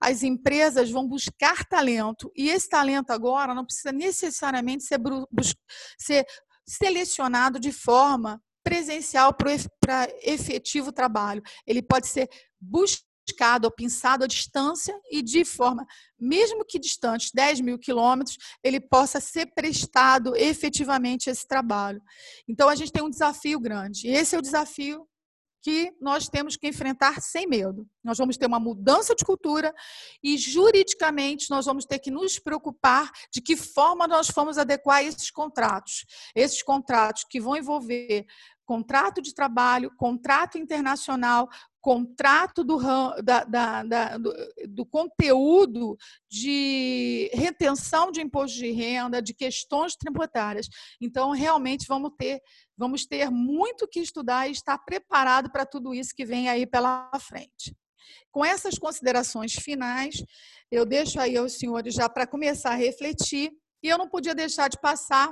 as 0.00 0.24
empresas 0.24 0.90
vão 0.90 1.06
buscar 1.06 1.64
talento 1.66 2.32
e 2.36 2.48
esse 2.48 2.68
talento 2.68 3.10
agora 3.10 3.54
não 3.54 3.64
precisa 3.64 3.92
necessariamente 3.92 4.82
ser, 4.82 4.98
ser 5.96 6.26
selecionado 6.66 7.60
de 7.60 7.70
forma 7.70 8.42
presencial 8.62 9.34
para 9.34 10.08
efetivo 10.22 10.92
trabalho. 10.92 11.42
Ele 11.66 11.82
pode 11.82 12.08
ser 12.08 12.28
buscado 12.60 13.66
ou 13.66 13.70
pinçado 13.70 14.24
à 14.24 14.26
distância 14.26 14.98
e 15.10 15.22
de 15.22 15.44
forma, 15.44 15.86
mesmo 16.18 16.64
que 16.64 16.78
distante, 16.78 17.30
10 17.34 17.60
mil 17.60 17.78
quilômetros, 17.78 18.36
ele 18.62 18.80
possa 18.80 19.20
ser 19.20 19.46
prestado 19.54 20.34
efetivamente 20.36 21.30
esse 21.30 21.46
trabalho. 21.46 22.02
Então, 22.48 22.68
a 22.68 22.74
gente 22.74 22.92
tem 22.92 23.02
um 23.02 23.10
desafio 23.10 23.60
grande. 23.60 24.08
E 24.08 24.10
esse 24.10 24.34
é 24.34 24.38
o 24.38 24.42
desafio 24.42 25.06
que 25.62 25.92
nós 26.00 26.28
temos 26.28 26.56
que 26.56 26.68
enfrentar 26.68 27.20
sem 27.20 27.46
medo. 27.46 27.86
Nós 28.02 28.18
vamos 28.18 28.36
ter 28.36 28.46
uma 28.46 28.60
mudança 28.60 29.14
de 29.14 29.24
cultura 29.24 29.74
e, 30.22 30.36
juridicamente, 30.38 31.50
nós 31.50 31.66
vamos 31.66 31.84
ter 31.84 31.98
que 31.98 32.10
nos 32.10 32.38
preocupar 32.38 33.10
de 33.32 33.40
que 33.40 33.56
forma 33.56 34.06
nós 34.06 34.28
vamos 34.28 34.58
adequar 34.58 35.04
esses 35.04 35.30
contratos. 35.30 36.06
Esses 36.34 36.62
contratos 36.62 37.24
que 37.28 37.40
vão 37.40 37.56
envolver 37.56 38.26
contrato 38.70 39.20
de 39.20 39.34
trabalho, 39.34 39.90
contrato 39.96 40.56
internacional, 40.56 41.48
contrato 41.80 42.62
do, 42.62 42.78
da, 43.20 43.42
da, 43.42 43.82
da, 43.82 44.16
do, 44.16 44.32
do, 44.68 44.86
conteúdo 44.86 45.96
de 46.30 47.28
retenção 47.32 48.12
de 48.12 48.20
imposto 48.20 48.58
de 48.58 48.70
renda, 48.70 49.20
de 49.20 49.34
questões 49.34 49.96
tributárias. 49.96 50.68
Então, 51.00 51.32
realmente, 51.32 51.84
vamos 51.88 52.12
ter, 52.16 52.40
vamos 52.80 53.04
ter 53.04 53.30
muito 53.30 53.86
que 53.86 54.00
estudar 54.00 54.48
e 54.48 54.52
estar 54.52 54.78
preparado 54.78 55.50
para 55.52 55.66
tudo 55.66 55.92
isso 55.92 56.14
que 56.14 56.24
vem 56.24 56.48
aí 56.48 56.66
pela 56.66 57.10
frente. 57.20 57.76
Com 58.32 58.42
essas 58.42 58.78
considerações 58.78 59.52
finais, 59.52 60.24
eu 60.70 60.86
deixo 60.86 61.20
aí 61.20 61.36
aos 61.36 61.58
senhores 61.58 61.94
já 61.94 62.08
para 62.08 62.26
começar 62.26 62.70
a 62.70 62.76
refletir, 62.76 63.52
e 63.82 63.88
eu 63.88 63.98
não 63.98 64.08
podia 64.08 64.34
deixar 64.34 64.68
de 64.68 64.80
passar 64.80 65.30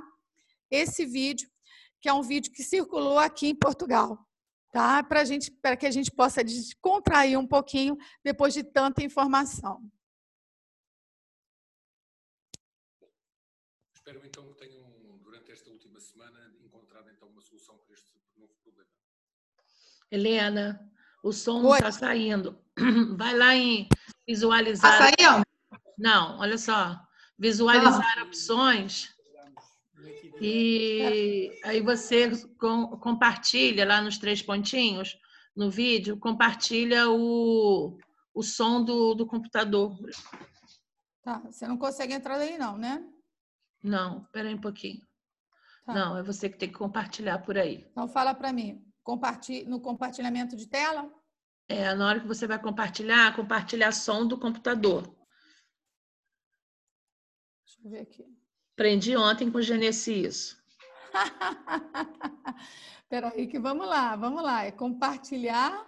esse 0.70 1.07
vídeo 1.07 1.49
que 2.03 2.09
é 2.09 2.12
um 2.12 2.22
vídeo 2.22 2.53
que 2.53 2.62
circulou 2.62 3.18
aqui 3.18 3.49
em 3.49 3.57
Portugal, 3.57 4.18
tá? 4.70 5.03
Para 5.03 5.24
gente, 5.24 5.51
para 5.51 5.76
que 5.76 5.86
a 5.86 5.90
gente 5.90 6.12
possa 6.12 6.44
descontrair 6.44 7.38
um 7.38 7.46
pouquinho 7.46 7.96
depois 8.22 8.53
de 8.53 8.62
tanta 8.62 9.03
informação. 9.03 9.82
Espero 13.94 14.24
então 14.24 14.46
que 14.53 14.59
tenham 14.59 15.18
durante 15.24 15.51
esta 15.51 15.70
última 15.70 15.99
semana 15.99 16.38
encontrado 16.78 17.11
então 17.11 17.28
uma 17.28 17.42
solução 17.42 17.76
para 17.78 17.94
este 17.94 18.12
novo 18.36 18.55
problema. 18.62 18.90
Helena, 20.11 20.81
o 21.23 21.33
som 21.33 21.63
não 21.63 21.75
está 21.75 21.93
saindo. 21.93 22.59
Vai 23.17 23.37
lá 23.37 23.55
em 23.55 23.89
visualizar. 24.27 24.93
Está 24.93 25.25
saindo? 25.25 25.45
Não, 25.97 26.39
olha 26.39 26.57
só. 26.59 26.99
Visualizar 27.39 28.19
ah. 28.19 28.23
opções 28.25 29.17
e 30.41 31.61
aí 31.65 31.81
você 31.81 32.31
com, 32.59 32.97
compartilha 32.99 33.85
lá 33.85 34.01
nos 34.01 34.19
três 34.19 34.41
pontinhos, 34.41 35.19
no 35.55 35.71
vídeo, 35.71 36.17
compartilha 36.19 37.11
o, 37.11 37.99
o 38.33 38.43
som 38.43 38.85
do, 38.85 39.15
do 39.15 39.27
computador. 39.27 39.97
Tá, 41.23 41.41
você 41.41 41.67
não 41.67 41.77
consegue 41.77 42.15
entrar 42.15 42.39
aí 42.39 42.57
não, 42.57 42.79
né? 42.79 43.05
Não, 43.83 44.23
espera 44.23 44.49
aí 44.49 44.55
um 44.55 44.61
pouquinho. 44.61 45.01
Tá. 45.85 45.93
Não, 45.93 46.17
é 46.17 46.23
você 46.23 46.49
que 46.49 46.59
tem 46.59 46.69
que 46.69 46.79
compartilhar 46.79 47.39
por 47.41 47.59
aí. 47.59 47.89
Então 47.91 48.09
fala 48.09 48.33
para 48.35 48.53
mim, 48.53 48.85
no 49.67 49.81
compartilhamento 49.81 50.57
de 50.57 50.67
tela? 50.67 51.11
É, 51.69 51.95
na 51.95 52.07
hora 52.07 52.21
que 52.21 52.27
você 52.27 52.47
vai 52.47 52.59
compartilhar, 52.59 53.37
compartilhar 53.37 53.93
som 53.93 54.27
do 54.27 54.39
computador. 54.39 55.03
Deixa 57.65 57.81
eu 57.85 57.91
ver 57.91 58.01
aqui. 58.01 58.25
Aprendi 58.75 59.17
ontem 59.17 59.51
com 59.51 59.59
o 59.59 59.63
Genesi 59.63 60.25
isso. 60.25 60.59
Peraí 63.09 63.47
que 63.47 63.59
vamos 63.59 63.87
lá, 63.87 64.17
vamos 64.17 64.43
lá. 64.43 64.65
É 64.65 64.71
compartilhar. 64.71 65.87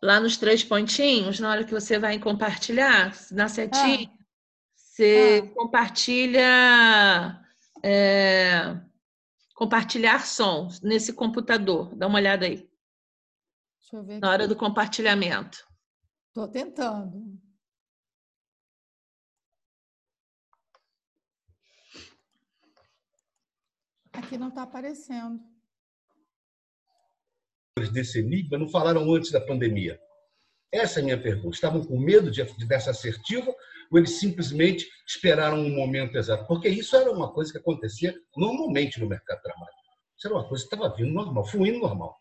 Lá 0.00 0.18
nos 0.18 0.36
três 0.36 0.64
pontinhos, 0.64 1.38
na 1.38 1.50
hora 1.50 1.64
que 1.64 1.70
você 1.70 1.98
vai 1.98 2.14
em 2.14 2.20
compartilhar, 2.20 3.14
na 3.30 3.48
setinha, 3.48 4.10
ah. 4.12 4.24
você 4.74 5.44
ah. 5.44 5.54
compartilha 5.54 7.42
é, 7.82 8.80
compartilhar 9.54 10.26
som 10.26 10.68
nesse 10.82 11.12
computador. 11.12 11.94
Dá 11.94 12.06
uma 12.06 12.18
olhada 12.18 12.46
aí. 12.46 12.68
Deixa 13.80 13.96
eu 13.96 14.04
ver. 14.04 14.18
Na 14.18 14.30
hora 14.30 14.48
do 14.48 14.56
compartilhamento. 14.56 15.66
Estou 16.28 16.48
tentando. 16.48 17.38
Aqui 24.12 24.36
não 24.36 24.48
está 24.48 24.62
aparecendo. 24.62 25.40
Desse 27.92 28.20
enigma 28.20 28.58
não 28.58 28.68
falaram 28.68 29.12
antes 29.12 29.30
da 29.30 29.40
pandemia? 29.40 30.00
Essa 30.70 31.00
é 31.00 31.02
a 31.02 31.04
minha 31.04 31.22
pergunta. 31.22 31.54
Estavam 31.54 31.84
com 31.84 31.98
medo 31.98 32.30
de, 32.30 32.42
dessa 32.66 32.90
assertiva 32.90 33.54
ou 33.92 33.98
eles 33.98 34.18
simplesmente 34.18 34.88
esperaram 35.06 35.58
um 35.58 35.74
momento 35.74 36.16
exato? 36.16 36.46
Porque 36.46 36.68
isso 36.68 36.96
era 36.96 37.12
uma 37.12 37.30
coisa 37.32 37.52
que 37.52 37.58
acontecia 37.58 38.14
normalmente 38.36 38.98
no 38.98 39.08
mercado 39.08 39.36
de 39.36 39.42
trabalho. 39.42 39.72
Isso 40.16 40.26
era 40.26 40.34
uma 40.34 40.48
coisa 40.48 40.66
que 40.66 40.74
estava 40.74 40.96
vindo 40.96 41.12
normal, 41.12 41.44
fluindo 41.44 41.78
normal. 41.78 42.16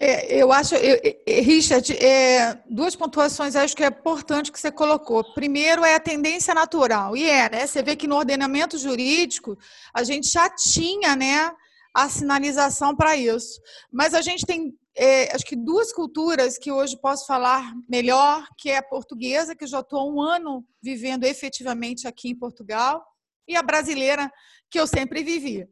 É, 0.00 0.40
eu 0.40 0.52
acho, 0.52 0.76
eu, 0.76 0.96
Richard, 1.42 1.92
é, 1.96 2.56
duas 2.70 2.94
pontuações 2.94 3.56
acho 3.56 3.74
que 3.74 3.82
é 3.82 3.88
importante 3.88 4.52
que 4.52 4.60
você 4.60 4.70
colocou. 4.70 5.24
Primeiro 5.34 5.84
é 5.84 5.96
a 5.96 6.00
tendência 6.00 6.54
natural, 6.54 7.16
e 7.16 7.28
é, 7.28 7.50
né? 7.50 7.66
Você 7.66 7.82
vê 7.82 7.96
que 7.96 8.06
no 8.06 8.14
ordenamento 8.14 8.78
jurídico 8.78 9.58
a 9.92 10.04
gente 10.04 10.28
já 10.28 10.48
tinha, 10.48 11.16
né, 11.16 11.50
a 11.92 12.08
sinalização 12.08 12.94
para 12.94 13.16
isso. 13.16 13.60
Mas 13.92 14.14
a 14.14 14.22
gente 14.22 14.46
tem, 14.46 14.72
é, 14.98 15.32
acho 15.32 15.44
que 15.44 15.54
duas 15.54 15.92
culturas 15.92 16.58
que 16.58 16.72
hoje 16.72 17.00
posso 17.00 17.24
falar 17.24 17.72
melhor, 17.88 18.44
que 18.58 18.68
é 18.68 18.78
a 18.78 18.82
portuguesa, 18.82 19.54
que 19.54 19.64
já 19.64 19.78
estou 19.78 20.12
um 20.12 20.20
ano 20.20 20.66
vivendo 20.82 21.22
efetivamente 21.22 22.08
aqui 22.08 22.28
em 22.30 22.34
Portugal, 22.36 23.06
e 23.46 23.54
a 23.54 23.62
brasileira, 23.62 24.28
que 24.68 24.78
eu 24.78 24.88
sempre 24.88 25.22
vivi. 25.22 25.64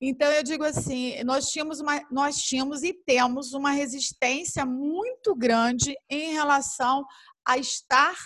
Então, 0.00 0.30
eu 0.32 0.42
digo 0.42 0.64
assim, 0.64 1.22
nós 1.22 1.46
tínhamos, 1.46 1.80
uma, 1.80 2.02
nós 2.10 2.36
tínhamos 2.36 2.82
e 2.82 2.92
temos 2.92 3.54
uma 3.54 3.70
resistência 3.70 4.66
muito 4.66 5.36
grande 5.36 5.94
em 6.10 6.32
relação 6.32 7.04
a 7.46 7.56
estar 7.56 8.16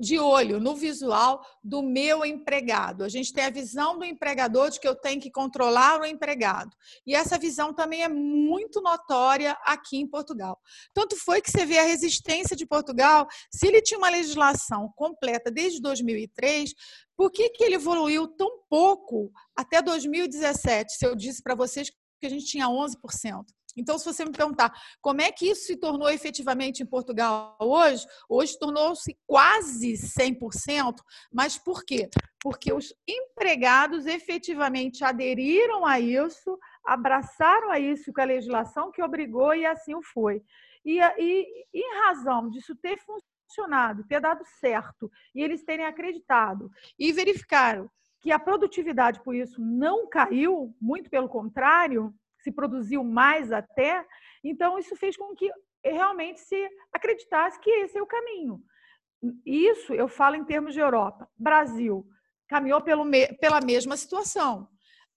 de 0.00 0.18
olho 0.18 0.58
no 0.58 0.74
visual 0.74 1.44
do 1.62 1.82
meu 1.82 2.24
empregado. 2.24 3.04
A 3.04 3.08
gente 3.08 3.32
tem 3.32 3.44
a 3.44 3.50
visão 3.50 3.98
do 3.98 4.04
empregador 4.04 4.70
de 4.70 4.80
que 4.80 4.88
eu 4.88 4.94
tenho 4.94 5.20
que 5.20 5.30
controlar 5.30 6.00
o 6.00 6.06
empregado. 6.06 6.74
E 7.06 7.14
essa 7.14 7.38
visão 7.38 7.74
também 7.74 8.02
é 8.02 8.08
muito 8.08 8.80
notória 8.80 9.56
aqui 9.64 9.98
em 9.98 10.06
Portugal. 10.06 10.58
Tanto 10.94 11.16
foi 11.16 11.42
que 11.42 11.50
você 11.50 11.66
vê 11.66 11.78
a 11.78 11.84
resistência 11.84 12.56
de 12.56 12.66
Portugal, 12.66 13.26
se 13.52 13.66
ele 13.66 13.82
tinha 13.82 13.98
uma 13.98 14.08
legislação 14.08 14.90
completa 14.96 15.50
desde 15.50 15.80
2003, 15.80 16.72
por 17.16 17.30
que, 17.30 17.50
que 17.50 17.62
ele 17.62 17.74
evoluiu 17.74 18.26
tão 18.26 18.62
pouco 18.68 19.30
até 19.54 19.82
2017? 19.82 20.96
Se 20.96 21.06
eu 21.06 21.14
disse 21.14 21.42
para 21.42 21.54
vocês 21.54 21.90
que 22.20 22.26
a 22.26 22.30
gente 22.30 22.46
tinha 22.46 22.66
11%. 22.66 23.44
Então, 23.76 23.98
se 23.98 24.04
você 24.04 24.24
me 24.24 24.32
perguntar 24.32 24.72
como 25.00 25.20
é 25.20 25.30
que 25.30 25.46
isso 25.50 25.66
se 25.66 25.76
tornou 25.76 26.08
efetivamente 26.08 26.82
em 26.82 26.86
Portugal 26.86 27.56
hoje, 27.60 28.06
hoje 28.28 28.58
tornou-se 28.58 29.16
quase 29.26 29.92
100%, 29.94 30.96
mas 31.32 31.58
por 31.58 31.84
quê? 31.84 32.08
Porque 32.42 32.72
os 32.72 32.94
empregados 33.06 34.06
efetivamente 34.06 35.04
aderiram 35.04 35.84
a 35.84 36.00
isso, 36.00 36.58
abraçaram 36.84 37.70
a 37.70 37.78
isso 37.78 38.12
com 38.12 38.20
a 38.20 38.24
legislação 38.24 38.90
que 38.90 39.02
obrigou 39.02 39.54
e 39.54 39.66
assim 39.66 39.94
o 39.94 40.02
foi. 40.02 40.42
E, 40.84 40.98
e 41.18 41.66
em 41.74 41.98
razão 42.06 42.48
disso 42.48 42.74
ter 42.76 42.98
funcionado, 42.98 44.06
ter 44.06 44.20
dado 44.20 44.44
certo, 44.58 45.10
e 45.34 45.42
eles 45.42 45.64
terem 45.64 45.84
acreditado 45.84 46.70
e 46.98 47.12
verificaram 47.12 47.90
que 48.20 48.30
a 48.30 48.38
produtividade 48.38 49.22
por 49.22 49.34
isso 49.34 49.60
não 49.60 50.08
caiu, 50.08 50.74
muito 50.80 51.08
pelo 51.08 51.28
contrário, 51.28 52.14
se 52.42 52.52
produziu 52.52 53.04
mais 53.04 53.52
até. 53.52 54.04
Então, 54.42 54.78
isso 54.78 54.96
fez 54.96 55.16
com 55.16 55.34
que 55.34 55.50
realmente 55.84 56.40
se 56.40 56.68
acreditasse 56.92 57.58
que 57.60 57.70
esse 57.70 57.98
é 57.98 58.02
o 58.02 58.06
caminho. 58.06 58.60
Isso 59.44 59.92
eu 59.92 60.08
falo 60.08 60.36
em 60.36 60.44
termos 60.44 60.74
de 60.74 60.80
Europa. 60.80 61.28
Brasil 61.36 62.06
caminhou 62.48 62.80
pelo, 62.80 63.04
pela 63.40 63.60
mesma 63.60 63.96
situação. 63.96 64.68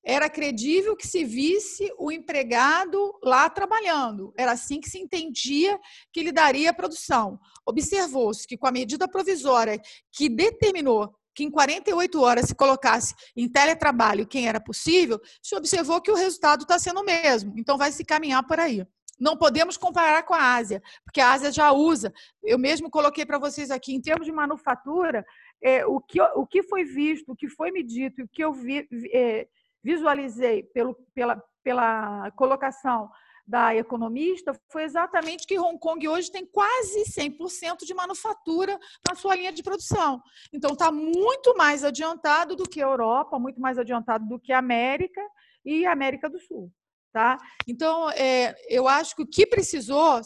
Era 0.06 0.30
credível 0.30 0.98
que 0.98 1.08
se 1.08 1.24
visse 1.24 1.90
o 1.98 2.12
empregado 2.12 3.18
lá 3.24 3.50
trabalhando. 3.50 4.34
Era 4.38 4.52
assim 4.52 4.82
que 4.82 4.90
se 4.90 5.00
entendia 5.00 5.80
que 6.12 6.20
ele 6.20 6.32
daria 6.32 6.74
produção. 6.74 7.40
Observou-se 7.66 8.46
que, 8.46 8.58
com 8.58 8.68
a 8.68 8.72
medida 8.72 9.08
provisória 9.08 9.82
que 10.12 10.28
determinou 10.28 11.16
que 11.34 11.44
em 11.44 11.52
48 11.52 12.22
horas 12.22 12.46
se 12.46 12.56
colocasse 12.56 13.14
em 13.36 13.50
teletrabalho 13.50 14.28
quem 14.28 14.48
era 14.48 14.60
possível, 14.60 15.20
se 15.42 15.56
observou 15.56 16.02
que 16.02 16.12
o 16.12 16.16
resultado 16.16 16.64
está 16.64 16.78
sendo 16.80 17.02
o 17.02 17.06
mesmo. 17.06 17.54
Então, 17.58 17.78
vai 17.78 17.92
se 17.92 18.06
caminhar 18.06 18.46
por 18.46 18.60
aí. 18.60 18.86
Não 19.20 19.38
podemos 19.38 19.78
comparar 19.78 20.24
com 20.24 20.34
a 20.34 20.56
Ásia, 20.56 20.82
porque 21.06 21.22
a 21.22 21.32
Ásia 21.32 21.52
já 21.52 21.72
usa. 21.72 22.12
Eu 22.44 22.58
mesmo 22.58 22.90
coloquei 22.90 23.26
para 23.26 23.38
vocês 23.38 23.72
aqui, 23.72 23.94
em 23.94 24.02
termos 24.02 24.26
de 24.26 24.32
manufatura, 24.32 25.26
é, 25.62 25.86
o, 25.86 26.02
que, 26.02 26.22
o 26.22 26.46
que 26.46 26.64
foi 26.64 26.84
visto, 26.84 27.32
o 27.32 27.36
que 27.36 27.48
foi 27.48 27.72
me 27.72 27.84
dito, 27.84 28.24
o 28.24 28.28
que 28.28 28.44
eu 28.44 28.52
vi, 28.52 28.88
é, 29.14 29.48
visualizei 29.84 30.64
pelo, 30.74 30.96
pela, 31.14 31.42
pela 31.64 32.32
colocação 32.32 33.10
da 33.46 33.76
economista 33.76 34.58
foi 34.72 34.84
exatamente 34.84 35.46
que 35.46 35.60
Hong 35.60 35.78
Kong 35.78 36.08
hoje 36.08 36.32
tem 36.32 36.46
quase 36.46 37.04
100% 37.04 37.86
de 37.86 37.94
manufatura 37.94 38.80
na 39.08 39.16
sua 39.16 39.36
linha 39.36 39.52
de 39.52 39.62
produção. 39.62 40.22
Então, 40.52 40.72
está 40.72 40.92
muito 40.92 41.56
mais 41.56 41.84
adiantado 41.84 42.56
do 42.56 42.64
que 42.64 42.82
a 42.82 42.86
Europa, 42.86 43.38
muito 43.38 43.60
mais 43.60 43.78
adiantado 43.78 44.26
do 44.26 44.40
que 44.40 44.54
a 44.54 44.60
América 44.60 45.22
e 45.66 45.86
a 45.86 45.92
América 45.92 46.30
do 46.30 46.40
Sul. 46.40 46.72
Tá? 47.12 47.38
Então, 47.68 48.10
é, 48.12 48.56
eu 48.68 48.88
acho 48.88 49.16
que 49.16 49.22
o 49.22 49.28
que 49.28 49.46
precisou, 49.46 50.20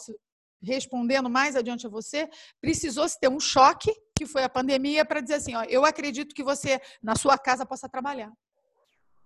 respondendo 0.61 1.30
mais 1.30 1.55
adiante 1.55 1.86
a 1.88 1.89
você, 1.89 2.30
precisou 2.61 3.09
se 3.09 3.20
ter 3.20 3.30
um 3.30 3.39
choque, 3.39 3.91
que 4.18 4.26
foi 4.26 4.43
a 4.43 4.49
pandemia, 4.49 5.03
para 5.03 5.20
dizer 5.20 5.36
assim: 5.36 5.55
ó, 5.55 5.63
eu 5.63 5.84
acredito 5.84 6.34
que 6.34 6.43
você, 6.43 6.80
na 7.03 7.15
sua 7.15 7.38
casa, 7.38 7.65
possa 7.65 7.89
trabalhar. 7.89 8.32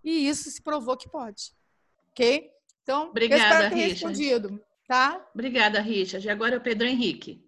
E 0.03 0.27
isso 0.27 0.49
se 0.49 0.61
provou 0.61 0.97
que 0.97 1.07
pode. 1.07 1.53
Ok? 2.09 2.51
Então, 2.83 3.09
Obrigada, 3.09 3.41
eu 3.41 3.47
espero 3.47 3.69
ter 3.69 3.75
Richard. 3.75 3.93
respondido. 3.93 4.65
Tá? 4.87 5.29
Obrigada, 5.33 5.79
Richard. 5.79 6.25
E 6.25 6.29
agora 6.29 6.55
é 6.55 6.57
o 6.57 6.61
Pedro 6.61 6.87
Henrique. 6.87 7.47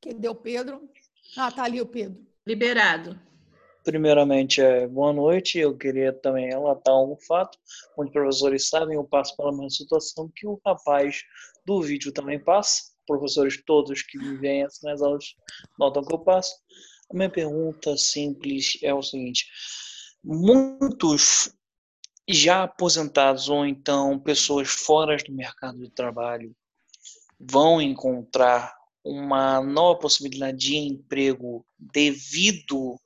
Cadê 0.00 0.28
o 0.28 0.34
Pedro? 0.34 0.88
Ah, 1.36 1.50
tá 1.50 1.64
ali 1.64 1.80
o 1.80 1.86
Pedro. 1.86 2.24
Liberado. 2.46 3.18
Primeiramente, 3.82 4.60
é, 4.60 4.86
boa 4.86 5.12
noite. 5.12 5.58
Eu 5.58 5.76
queria 5.76 6.12
também 6.12 6.48
relatar 6.48 6.94
um 6.94 7.16
fato. 7.16 7.58
Muitos 7.96 8.12
professores 8.12 8.68
sabem, 8.68 8.96
eu 8.96 9.04
passo 9.04 9.36
pela 9.36 9.50
mesma 9.50 9.70
situação 9.70 10.30
que 10.34 10.46
o 10.46 10.60
rapaz 10.64 11.22
do 11.64 11.80
vídeo 11.82 12.12
também 12.12 12.38
passa. 12.38 12.82
Professores 13.06 13.62
todos 13.64 14.02
que 14.02 14.18
vivem 14.18 14.64
as 14.64 14.80
minhas 14.82 15.02
aulas 15.02 15.34
notam 15.78 16.04
que 16.04 16.14
eu 16.14 16.18
passo. 16.18 16.54
A 17.10 17.14
minha 17.14 17.30
pergunta 17.30 17.96
simples 17.96 18.78
é 18.82 18.92
o 18.92 19.02
seguinte: 19.02 19.46
muitos 20.26 21.54
já 22.28 22.64
aposentados 22.64 23.48
ou 23.48 23.64
então 23.64 24.18
pessoas 24.18 24.68
fora 24.68 25.16
do 25.18 25.32
mercado 25.32 25.78
de 25.78 25.88
trabalho 25.88 26.54
vão 27.38 27.80
encontrar 27.80 28.74
uma 29.04 29.60
nova 29.60 30.00
possibilidade 30.00 30.58
de 30.58 30.76
emprego 30.76 31.64
devido 31.78 33.00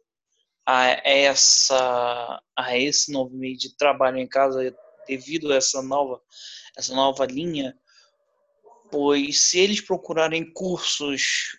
a 0.65 0.87
essa 1.07 2.43
a 2.57 2.79
esse 2.79 3.13
novo 3.13 3.37
meio 3.37 3.59
de 3.59 3.77
trabalho 3.77 4.17
em 4.17 4.27
casa 4.27 4.75
devido 5.07 5.53
a 5.53 5.57
essa 5.57 5.83
nova 5.83 6.23
essa 6.75 6.95
nova 6.95 7.27
linha? 7.27 7.79
Pois 8.91 9.43
se 9.43 9.59
eles 9.59 9.83
procurarem 9.83 10.51
cursos 10.55 11.59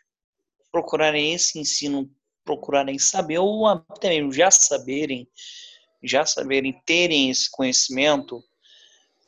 procurarem 0.72 1.34
esse 1.36 1.59
ensino 1.59 2.09
procurarem 2.44 2.98
saber 3.00 3.39
ou 3.39 3.68
até 3.68 4.10
mesmo 4.10 4.32
já 4.32 4.50
saberem 4.52 5.28
já 6.04 6.26
saberem 6.26 6.82
terem 6.86 7.30
esse 7.30 7.50
conhecimento 7.50 8.44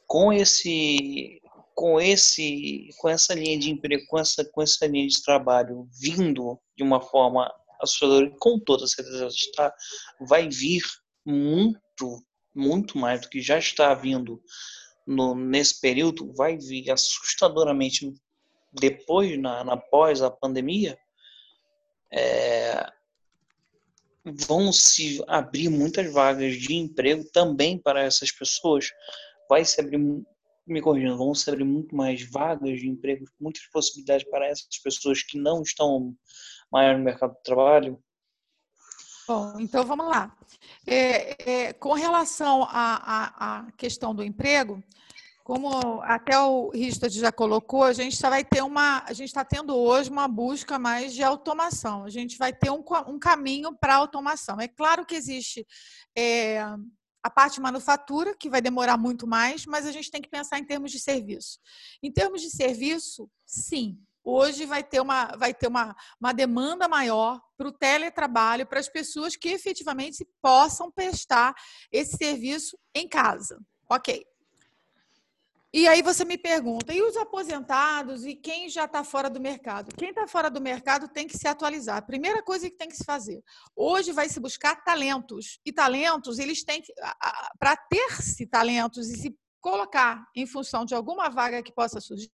com 0.07 0.33
esse 0.33 1.41
com 1.75 1.99
esse 1.99 2.89
com 2.97 3.09
essa 3.09 3.33
linha 3.33 3.57
de 3.57 3.69
emprego 3.69 4.05
com 4.07 4.19
essa 4.19 4.43
com 4.45 4.61
essa 4.61 4.85
linha 4.85 5.07
de 5.07 5.21
trabalho 5.23 5.87
vindo 5.99 6.59
de 6.75 6.83
uma 6.83 7.01
forma 7.01 7.51
assustadora 7.79 8.31
com 8.39 8.59
toda 8.59 8.87
certeza 8.87 9.27
está 9.27 9.73
vai 10.27 10.49
vir 10.49 10.83
muito 11.25 12.23
muito 12.55 12.97
mais 12.97 13.21
do 13.21 13.29
que 13.29 13.41
já 13.41 13.57
está 13.57 13.93
vindo 13.93 14.41
no, 15.05 15.35
nesse 15.35 15.79
período 15.79 16.33
vai 16.33 16.57
vir 16.57 16.89
assustadoramente 16.91 18.13
depois 18.71 19.39
na, 19.39 19.63
na 19.63 19.77
pós 19.77 20.21
a 20.21 20.31
pandemia 20.31 20.97
é, 22.11 22.85
vão 24.23 24.71
se 24.71 25.23
abrir 25.27 25.69
muitas 25.69 26.11
vagas 26.11 26.55
de 26.55 26.73
emprego 26.75 27.23
também 27.31 27.77
para 27.77 28.01
essas 28.01 28.31
pessoas 28.31 28.89
vai 29.49 29.65
se 29.65 29.79
abrir 29.81 29.97
me 30.65 30.81
corrigindo, 30.81 31.17
vão 31.17 31.35
se 31.35 31.49
abrir 31.49 31.65
muito 31.65 31.95
mais 31.95 32.23
vagas 32.29 32.79
de 32.79 32.87
emprego, 32.87 33.25
muitas 33.39 33.65
possibilidades 33.67 34.27
para 34.29 34.47
essas 34.47 34.77
pessoas 34.81 35.21
que 35.21 35.37
não 35.37 35.61
estão 35.61 36.15
maior 36.71 36.97
no 36.97 37.03
mercado 37.03 37.33
de 37.33 37.43
trabalho? 37.43 38.01
Bom, 39.27 39.59
então 39.59 39.85
vamos 39.85 40.07
lá. 40.07 40.35
É, 40.85 41.51
é, 41.51 41.73
com 41.73 41.93
relação 41.93 42.63
à, 42.63 43.65
à, 43.67 43.71
questão 43.73 44.13
do 44.13 44.23
emprego, 44.23 44.83
como 45.43 46.01
até 46.03 46.39
o 46.39 46.69
Richard 46.69 47.19
já 47.19 47.31
colocou, 47.31 47.83
a 47.83 47.91
gente 47.91 48.19
vai 48.21 48.45
ter 48.45 48.61
uma, 48.61 49.03
a 49.05 49.11
gente 49.11 49.27
está 49.27 49.43
tendo 49.43 49.75
hoje 49.75 50.09
uma 50.09 50.27
busca 50.27 50.79
mais 50.79 51.13
de 51.13 51.21
automação. 51.21 52.05
A 52.05 52.09
gente 52.09 52.37
vai 52.37 52.53
ter 52.53 52.71
um, 52.71 52.83
um 53.07 53.19
caminho 53.19 53.75
para 53.75 53.95
automação. 53.95 54.59
É 54.59 54.69
claro 54.69 55.05
que 55.05 55.15
existe 55.15 55.67
é, 56.17 56.61
a 57.21 57.29
parte 57.29 57.59
manufatura, 57.59 58.35
que 58.37 58.49
vai 58.49 58.61
demorar 58.61 58.97
muito 58.97 59.27
mais, 59.27 59.65
mas 59.65 59.85
a 59.85 59.91
gente 59.91 60.09
tem 60.09 60.21
que 60.21 60.29
pensar 60.29 60.59
em 60.59 60.65
termos 60.65 60.91
de 60.91 60.99
serviço. 60.99 61.59
Em 62.01 62.09
termos 62.09 62.41
de 62.41 62.49
serviço, 62.49 63.29
sim, 63.45 63.97
hoje 64.23 64.65
vai 64.65 64.81
ter 64.81 65.01
uma, 65.01 65.25
vai 65.35 65.53
ter 65.53 65.67
uma, 65.67 65.93
uma 66.21 66.33
demanda 66.33 66.87
maior 66.87 67.41
para 67.57 67.67
o 67.67 67.71
teletrabalho, 67.71 68.65
para 68.65 68.79
as 68.79 68.87
pessoas 68.87 69.35
que 69.35 69.49
efetivamente 69.49 70.25
possam 70.41 70.89
prestar 70.89 71.53
esse 71.91 72.15
serviço 72.15 72.77
em 72.95 73.09
casa. 73.09 73.59
Ok. 73.89 74.25
E 75.75 75.87
aí 75.87 76.03
você 76.03 76.23
me 76.23 76.37
pergunta, 76.37 76.93
e 76.93 77.01
os 77.01 77.17
aposentados 77.17 78.23
e 78.27 78.35
quem 78.35 78.69
já 78.69 78.85
está 78.85 79.03
fora 79.03 79.27
do 79.27 79.41
mercado? 79.41 79.91
Quem 79.97 80.09
está 80.09 80.27
fora 80.27 80.47
do 80.47 80.61
mercado 80.61 81.07
tem 81.07 81.25
que 81.25 81.35
se 81.35 81.47
atualizar. 81.47 81.97
A 81.97 82.01
primeira 82.01 82.43
coisa 82.43 82.69
que 82.69 82.77
tem 82.77 82.87
que 82.87 82.95
se 82.95 83.03
fazer. 83.03 83.41
Hoje 83.75 84.11
vai 84.11 84.29
se 84.29 84.39
buscar 84.39 84.83
talentos. 84.83 85.59
E 85.65 85.73
talentos, 85.73 86.37
eles 86.37 86.63
têm 86.63 86.79
que. 86.79 86.93
Para 87.57 87.75
ter-se 87.75 88.45
talentos 88.45 89.09
e 89.09 89.17
se 89.17 89.35
colocar 89.59 90.23
em 90.35 90.45
função 90.45 90.85
de 90.85 90.93
alguma 90.93 91.27
vaga 91.27 91.63
que 91.63 91.73
possa 91.73 91.99
surgir, 91.99 92.29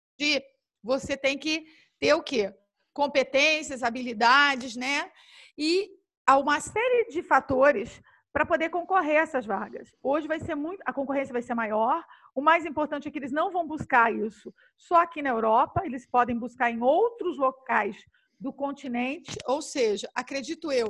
você 0.83 1.17
tem 1.17 1.39
que 1.39 1.65
ter 2.01 2.15
o 2.15 2.23
quê? 2.25 2.53
Competências, 2.93 3.85
habilidades, 3.85 4.75
né? 4.75 5.13
E 5.57 5.89
há 6.27 6.37
uma 6.39 6.59
série 6.59 7.07
de 7.11 7.23
fatores 7.23 8.03
para 8.33 8.45
poder 8.45 8.71
concorrer 8.71 9.19
a 9.19 9.23
essas 9.23 9.47
vagas. 9.47 9.91
Hoje 10.03 10.29
vai 10.29 10.39
ser 10.39 10.55
muito, 10.55 10.83
a 10.85 10.93
concorrência 10.93 11.33
vai 11.33 11.43
ser 11.43 11.55
maior, 11.55 12.05
o 12.39 12.41
mais 12.41 12.65
importante 12.65 13.09
é 13.09 13.11
que 13.11 13.19
eles 13.19 13.33
não 13.33 13.51
vão 13.51 13.67
buscar 13.67 14.15
isso 14.15 14.55
só 14.77 15.03
aqui 15.03 15.21
na 15.21 15.31
Europa, 15.31 15.83
eles 15.85 16.07
podem 16.07 16.39
buscar 16.39 16.71
em 16.71 16.81
outros 16.81 17.37
locais 17.37 17.97
do 18.39 18.53
continente, 18.53 19.37
ou 19.45 19.61
seja, 19.61 20.09
acredito 20.15 20.71
eu 20.71 20.89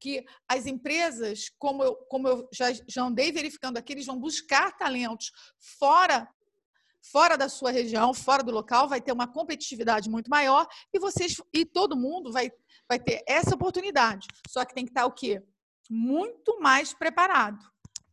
que 0.00 0.26
as 0.48 0.66
empresas, 0.66 1.50
como 1.56 1.84
eu, 1.84 1.94
como 2.08 2.26
eu 2.26 2.48
já, 2.52 2.72
já 2.72 3.04
andei 3.04 3.30
verificando 3.30 3.76
aqui, 3.76 3.92
eles 3.92 4.06
vão 4.06 4.18
buscar 4.18 4.76
talentos 4.76 5.30
fora 5.78 6.28
fora 7.00 7.38
da 7.38 7.48
sua 7.48 7.70
região, 7.70 8.12
fora 8.12 8.42
do 8.42 8.50
local, 8.50 8.88
vai 8.88 9.00
ter 9.00 9.12
uma 9.12 9.28
competitividade 9.28 10.10
muito 10.10 10.28
maior 10.28 10.66
e 10.92 10.98
vocês 10.98 11.36
e 11.52 11.64
todo 11.64 11.96
mundo 11.96 12.32
vai, 12.32 12.50
vai 12.88 12.98
ter 12.98 13.22
essa 13.24 13.54
oportunidade. 13.54 14.26
Só 14.48 14.64
que 14.64 14.74
tem 14.74 14.84
que 14.84 14.90
estar 14.90 15.06
o 15.06 15.12
quê? 15.12 15.40
Muito 15.88 16.60
mais 16.60 16.92
preparado 16.92 17.64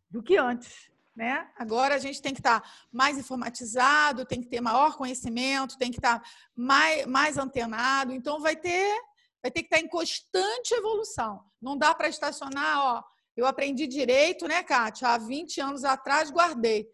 do 0.08 0.22
que 0.22 0.38
antes. 0.38 0.95
Né? 1.16 1.50
Agora 1.56 1.96
a 1.96 1.98
gente 1.98 2.22
tem 2.22 2.34
que 2.34 2.42
estar 2.42 2.60
tá 2.60 2.70
mais 2.92 3.18
informatizado, 3.18 4.26
tem 4.26 4.42
que 4.42 4.50
ter 4.50 4.60
maior 4.60 4.98
conhecimento, 4.98 5.78
tem 5.78 5.90
que 5.90 5.98
estar 5.98 6.20
tá 6.20 6.30
mais, 6.54 7.06
mais 7.06 7.38
antenado. 7.38 8.12
Então 8.12 8.42
vai 8.42 8.56
ter, 8.56 9.02
vai 9.42 9.50
ter 9.50 9.62
que 9.62 9.68
estar 9.68 9.78
tá 9.78 9.82
em 9.82 9.88
constante 9.88 10.74
evolução. 10.74 11.42
Não 11.62 11.78
dá 11.78 11.96
para 11.96 12.10
estacionar, 12.10 12.80
ó. 12.80 13.04
Eu 13.36 13.46
aprendi 13.46 13.88
direito, 13.88 14.48
né, 14.48 14.62
Kátia? 14.64 15.10
Há 15.10 15.18
20 15.18 15.62
anos 15.62 15.84
atrás 15.84 16.30
guardei. 16.30 16.90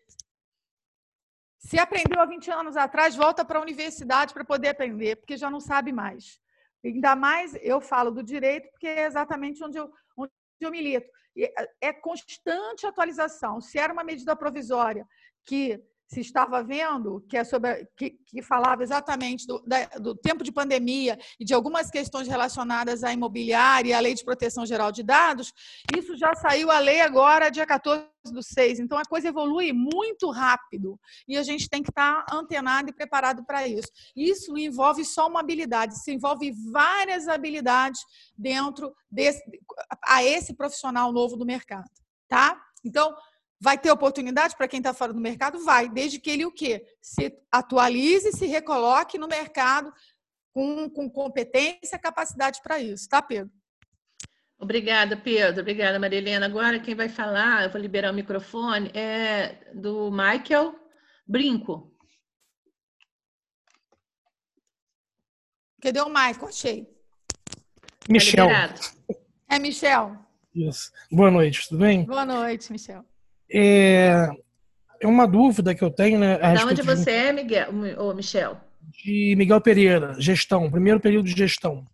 Se 1.57 1.79
aprendeu 1.79 2.19
há 2.19 2.25
20 2.25 2.51
anos 2.51 2.75
atrás, 2.75 3.15
volta 3.15 3.45
para 3.45 3.59
a 3.59 3.61
universidade 3.61 4.33
para 4.33 4.43
poder 4.43 4.69
aprender, 4.69 5.15
porque 5.17 5.37
já 5.37 5.49
não 5.49 5.59
sabe 5.59 5.91
mais. 5.91 6.39
Ainda 6.83 7.15
mais 7.15 7.55
eu 7.61 7.79
falo 7.79 8.09
do 8.09 8.23
direito, 8.23 8.69
porque 8.71 8.87
é 8.87 9.05
exatamente 9.05 9.63
onde 9.63 9.77
eu, 9.77 9.91
onde 10.17 10.31
eu 10.59 10.71
milito. 10.71 11.07
É, 11.37 11.89
é 11.89 11.93
constante 11.93 12.85
atualização. 12.85 13.61
Se 13.61 13.77
era 13.77 13.93
uma 13.93 14.03
medida 14.03 14.35
provisória 14.35 15.07
que 15.45 15.81
se 16.11 16.19
estava 16.19 16.61
vendo, 16.61 17.21
que, 17.29 17.37
é 17.37 17.43
sobre, 17.45 17.87
que, 17.95 18.11
que 18.27 18.41
falava 18.41 18.83
exatamente 18.83 19.47
do, 19.47 19.63
da, 19.65 19.85
do, 19.97 20.13
tempo 20.13 20.43
de 20.43 20.51
pandemia 20.51 21.17
e 21.39 21.45
de 21.45 21.53
algumas 21.53 21.89
questões 21.89 22.27
relacionadas 22.27 23.01
à 23.01 23.13
imobiliária 23.13 23.91
e 23.91 23.93
à 23.93 23.99
lei 24.01 24.13
de 24.13 24.25
proteção 24.25 24.65
geral 24.65 24.91
de 24.91 25.03
dados, 25.03 25.53
isso 25.97 26.17
já 26.17 26.35
saiu 26.35 26.69
a 26.69 26.79
lei 26.79 26.99
agora, 26.99 27.49
dia 27.49 27.65
14 27.65 28.05
do 28.25 28.43
6. 28.43 28.81
Então, 28.81 28.97
a 28.97 29.05
coisa 29.05 29.29
evolui 29.29 29.71
muito 29.71 30.29
rápido 30.31 30.99
e 31.25 31.37
a 31.37 31.43
gente 31.43 31.69
tem 31.69 31.81
que 31.81 31.91
estar 31.91 32.25
antenado 32.29 32.89
e 32.89 32.93
preparado 32.93 33.45
para 33.45 33.65
isso. 33.65 33.87
Isso 34.13 34.57
envolve 34.57 35.05
só 35.05 35.29
uma 35.29 35.39
habilidade, 35.39 35.93
isso 35.93 36.11
envolve 36.11 36.51
várias 36.73 37.29
habilidades 37.29 38.01
dentro 38.37 38.93
desse, 39.09 39.41
a 40.05 40.21
esse 40.25 40.53
profissional 40.53 41.13
novo 41.13 41.37
do 41.37 41.45
mercado, 41.45 41.89
tá? 42.27 42.61
Então, 42.83 43.15
Vai 43.63 43.77
ter 43.77 43.91
oportunidade 43.91 44.55
para 44.57 44.67
quem 44.67 44.79
está 44.79 44.91
fora 44.91 45.13
do 45.13 45.19
mercado? 45.19 45.63
Vai, 45.63 45.87
desde 45.87 46.19
que 46.19 46.31
ele 46.31 46.43
o 46.43 46.51
quê? 46.51 46.83
Se 46.99 47.31
atualize, 47.51 48.31
se 48.31 48.47
recoloque 48.47 49.19
no 49.19 49.27
mercado 49.27 49.93
com, 50.51 50.89
com 50.89 51.07
competência, 51.07 51.99
capacidade 51.99 52.59
para 52.63 52.79
isso, 52.79 53.07
tá, 53.07 53.21
Pedro? 53.21 53.53
Obrigada, 54.57 55.15
Pedro. 55.15 55.61
Obrigada, 55.61 55.99
Marilena. 55.99 56.47
Agora 56.47 56.79
quem 56.79 56.95
vai 56.95 57.07
falar, 57.07 57.63
eu 57.63 57.69
vou 57.69 57.79
liberar 57.79 58.11
o 58.11 58.15
microfone, 58.15 58.91
é 58.95 59.71
do 59.75 60.09
Michael 60.09 60.75
Brinco. 61.27 61.95
Cadê 65.79 66.01
o 66.01 66.09
Michael? 66.09 66.47
Achei. 66.47 66.87
Michel. 68.09 68.47
Tá 68.47 68.73
é 69.49 69.59
Michel. 69.59 70.17
Isso. 70.53 70.91
Boa 71.11 71.29
noite, 71.29 71.69
tudo 71.69 71.81
bem? 71.81 72.05
Boa 72.05 72.25
noite, 72.25 72.71
Michel. 72.71 73.05
É, 73.53 74.29
é 75.01 75.07
uma 75.07 75.27
dúvida 75.27 75.75
que 75.75 75.83
eu 75.83 75.91
tenho, 75.91 76.19
né? 76.19 76.37
Da 76.37 76.65
onde 76.65 76.81
você 76.81 77.05
de... 77.05 77.09
é, 77.11 77.33
Miguel, 77.33 77.69
ou 77.97 78.15
Michel? 78.15 78.57
De 79.03 79.35
Miguel 79.37 79.59
Pereira, 79.61 80.15
gestão, 80.19 80.71
primeiro 80.71 80.99
período 80.99 81.25
de 81.25 81.35
gestão. 81.35 81.85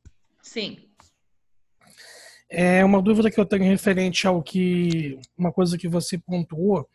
Sim. 0.41 0.79
É 2.49 2.83
uma 2.85 3.01
dúvida 3.01 3.29
que 3.29 3.39
eu 3.39 3.45
tenho 3.45 3.63
referente 3.63 4.25
ao 4.25 4.41
que 4.41 5.19
uma 5.37 5.51
coisa 5.51 5.77
que 5.77 5.87
você 5.87 6.17
pontuou 6.17 6.87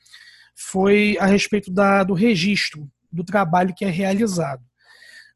foi 0.56 1.16
a 1.20 1.26
respeito 1.26 1.70
da, 1.70 2.02
do 2.04 2.14
registro 2.14 2.88
do 3.10 3.24
trabalho 3.24 3.74
que 3.74 3.84
é 3.84 3.90
realizado. 3.90 4.62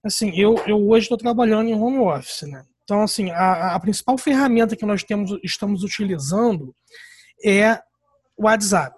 Assim, 0.02 0.32
eu, 0.38 0.54
eu 0.66 0.88
hoje 0.88 1.04
estou 1.04 1.18
trabalhando 1.18 1.68
em 1.68 1.74
home 1.74 1.98
office, 1.98 2.42
né? 2.42 2.64
Então, 2.84 3.02
assim, 3.02 3.30
a, 3.30 3.74
a 3.74 3.80
principal 3.80 4.16
ferramenta 4.16 4.76
que 4.76 4.86
nós 4.86 5.02
temos, 5.02 5.38
estamos 5.42 5.82
utilizando 5.82 6.74
é 7.44 7.80
o 8.36 8.44
WhatsApp. 8.44 8.96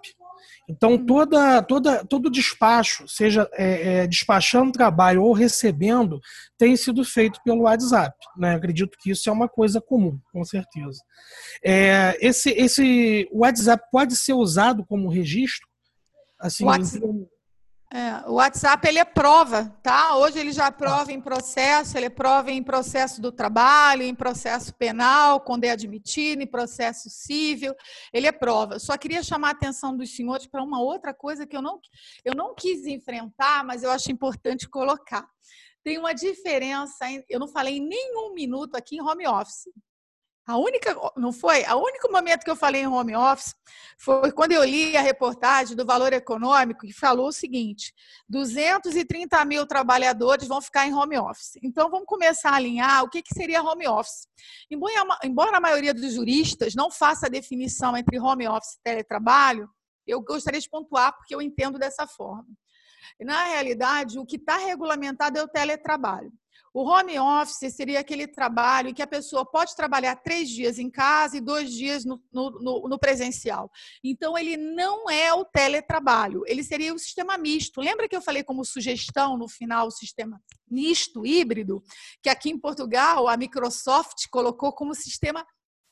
Então, 0.69 0.91
uhum. 0.91 1.05
toda, 1.05 1.63
toda, 1.63 2.05
todo 2.05 2.29
despacho, 2.29 3.07
seja 3.07 3.49
é, 3.53 4.01
é, 4.03 4.07
despachando 4.07 4.71
trabalho 4.71 5.23
ou 5.23 5.33
recebendo, 5.33 6.21
tem 6.59 6.77
sido 6.77 7.03
feito 7.03 7.41
pelo 7.43 7.63
WhatsApp. 7.63 8.15
Né? 8.37 8.53
Acredito 8.53 8.95
que 9.01 9.09
isso 9.09 9.27
é 9.27 9.33
uma 9.33 9.49
coisa 9.49 9.81
comum, 9.81 10.19
com 10.31 10.45
certeza. 10.45 11.01
É, 11.65 12.15
esse, 12.21 12.51
esse 12.51 13.27
WhatsApp 13.33 13.83
pode 13.91 14.15
ser 14.15 14.33
usado 14.33 14.85
como 14.85 15.09
registro? 15.09 15.67
Assim, 16.39 16.63
WhatsApp, 16.63 17.03
é, 17.91 18.29
o 18.29 18.33
WhatsApp 18.33 18.87
ele 18.87 18.99
é 18.99 19.05
prova, 19.05 19.75
tá? 19.81 20.15
Hoje 20.15 20.37
ele 20.37 20.51
já 20.51 20.71
prova 20.71 21.11
em 21.11 21.19
processo, 21.19 21.97
ele 21.97 22.05
é 22.05 22.09
prova 22.09 22.51
em 22.51 22.61
processo 22.61 23.19
do 23.19 23.31
trabalho, 23.31 24.03
em 24.03 24.13
processo 24.13 24.71
penal, 24.75 25.41
quando 25.41 25.63
é 25.63 25.71
admitido, 25.71 26.43
em 26.43 26.47
processo 26.47 27.09
civil, 27.09 27.73
ele 28.13 28.27
é 28.27 28.31
prova. 28.31 28.77
Só 28.77 28.95
queria 28.95 29.23
chamar 29.23 29.47
a 29.47 29.51
atenção 29.51 29.97
dos 29.97 30.15
senhores 30.15 30.45
para 30.45 30.61
uma 30.61 30.79
outra 30.79 31.15
coisa 31.15 31.47
que 31.47 31.57
eu 31.57 31.63
não, 31.63 31.79
eu 32.23 32.35
não 32.35 32.53
quis 32.53 32.85
enfrentar, 32.85 33.63
mas 33.65 33.81
eu 33.81 33.89
acho 33.89 34.11
importante 34.11 34.69
colocar. 34.69 35.27
Tem 35.83 35.97
uma 35.97 36.13
diferença, 36.13 37.07
eu 37.27 37.39
não 37.39 37.47
falei 37.47 37.77
em 37.77 37.87
nenhum 37.87 38.35
minuto 38.35 38.75
aqui 38.75 38.97
em 38.97 39.01
home 39.01 39.27
office. 39.27 39.67
A 40.49 40.57
única, 40.57 40.95
não 41.15 41.31
foi? 41.31 41.63
O 41.63 41.77
único 41.77 42.11
momento 42.11 42.43
que 42.43 42.49
eu 42.49 42.55
falei 42.55 42.81
em 42.81 42.87
home 42.87 43.15
office 43.15 43.53
foi 43.99 44.31
quando 44.31 44.51
eu 44.51 44.63
li 44.63 44.97
a 44.97 45.01
reportagem 45.01 45.77
do 45.77 45.85
Valor 45.85 46.11
Econômico 46.11 46.87
que 46.87 46.91
falou 46.91 47.27
o 47.27 47.31
seguinte: 47.31 47.93
230 48.27 49.45
mil 49.45 49.67
trabalhadores 49.67 50.47
vão 50.47 50.59
ficar 50.59 50.87
em 50.87 50.93
home 50.95 51.19
office. 51.19 51.51
Então 51.61 51.91
vamos 51.91 52.07
começar 52.07 52.49
a 52.49 52.55
alinhar 52.55 53.03
o 53.03 53.09
que, 53.11 53.21
que 53.21 53.31
seria 53.31 53.61
home 53.61 53.87
office. 53.87 54.27
Embora, 54.71 55.19
embora 55.23 55.57
a 55.57 55.61
maioria 55.61 55.93
dos 55.93 56.15
juristas 56.15 56.73
não 56.73 56.89
faça 56.89 57.27
a 57.27 57.29
definição 57.29 57.95
entre 57.95 58.19
home 58.19 58.47
office 58.47 58.73
e 58.73 58.81
teletrabalho, 58.83 59.69
eu 60.07 60.19
gostaria 60.19 60.59
de 60.59 60.67
pontuar 60.67 61.15
porque 61.15 61.35
eu 61.35 61.43
entendo 61.43 61.77
dessa 61.77 62.07
forma. 62.07 62.47
Na 63.21 63.43
realidade, 63.43 64.17
o 64.17 64.25
que 64.25 64.37
está 64.37 64.57
regulamentado 64.57 65.37
é 65.37 65.43
o 65.43 65.47
teletrabalho. 65.47 66.33
O 66.73 66.83
home 66.83 67.17
office 67.19 67.73
seria 67.73 67.99
aquele 67.99 68.27
trabalho 68.27 68.89
em 68.89 68.93
que 68.93 69.01
a 69.01 69.07
pessoa 69.07 69.45
pode 69.45 69.75
trabalhar 69.75 70.15
três 70.17 70.49
dias 70.49 70.77
em 70.77 70.89
casa 70.89 71.37
e 71.37 71.41
dois 71.41 71.71
dias 71.71 72.05
no, 72.05 72.21
no, 72.31 72.87
no, 72.87 72.99
presencial. 72.99 73.71
Então, 74.03 74.37
ele 74.37 74.55
não 74.57 75.09
é 75.09 75.33
o 75.33 75.45
teletrabalho, 75.45 76.43
ele 76.45 76.63
seria 76.63 76.93
o 76.93 76.99
sistema 76.99 77.37
misto. 77.37 77.81
Lembra 77.81 78.07
que 78.07 78.15
eu 78.15 78.21
falei 78.21 78.43
como 78.43 78.65
sugestão 78.65 79.37
no 79.37 79.47
final 79.47 79.87
o 79.87 79.91
sistema 79.91 80.41
misto, 80.69 81.25
híbrido? 81.25 81.83
Que 82.21 82.29
aqui 82.29 82.49
em 82.49 82.59
Portugal 82.59 83.27
a 83.27 83.35
Microsoft 83.35 84.27
colocou 84.29 84.71
como 84.73 84.93
sistema 84.93 85.45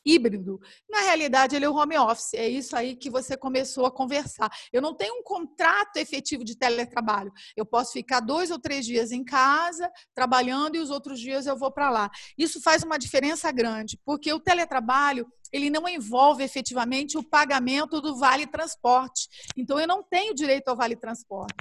híbrido. 0.07 0.59
Na 0.89 1.01
realidade, 1.01 1.55
ele 1.55 1.65
é 1.65 1.69
o 1.69 1.75
home 1.75 1.97
office. 1.97 2.33
É 2.33 2.47
isso 2.47 2.75
aí 2.75 2.95
que 2.95 3.09
você 3.09 3.35
começou 3.35 3.85
a 3.85 3.91
conversar. 3.91 4.49
Eu 4.71 4.81
não 4.81 4.95
tenho 4.95 5.15
um 5.19 5.23
contrato 5.23 5.97
efetivo 5.97 6.45
de 6.45 6.57
teletrabalho. 6.57 7.31
Eu 7.55 7.65
posso 7.65 7.91
ficar 7.91 8.21
dois 8.21 8.49
ou 8.49 8.57
três 8.57 8.85
dias 8.85 9.11
em 9.11 9.23
casa, 9.23 9.91
trabalhando, 10.15 10.75
e 10.75 10.79
os 10.79 10.89
outros 10.89 11.19
dias 11.19 11.45
eu 11.45 11.57
vou 11.57 11.71
para 11.71 11.89
lá. 11.89 12.09
Isso 12.37 12.61
faz 12.61 12.83
uma 12.83 12.97
diferença 12.97 13.51
grande, 13.51 13.99
porque 14.05 14.31
o 14.31 14.39
teletrabalho 14.39 15.27
ele 15.51 15.69
não 15.69 15.87
envolve 15.87 16.43
efetivamente 16.43 17.17
o 17.17 17.23
pagamento 17.23 18.01
do 18.01 18.17
vale 18.17 18.45
transporte. 18.47 19.29
Então, 19.55 19.79
eu 19.79 19.87
não 19.87 20.03
tenho 20.03 20.33
direito 20.33 20.67
ao 20.67 20.75
vale 20.75 20.95
transporte. 20.95 21.55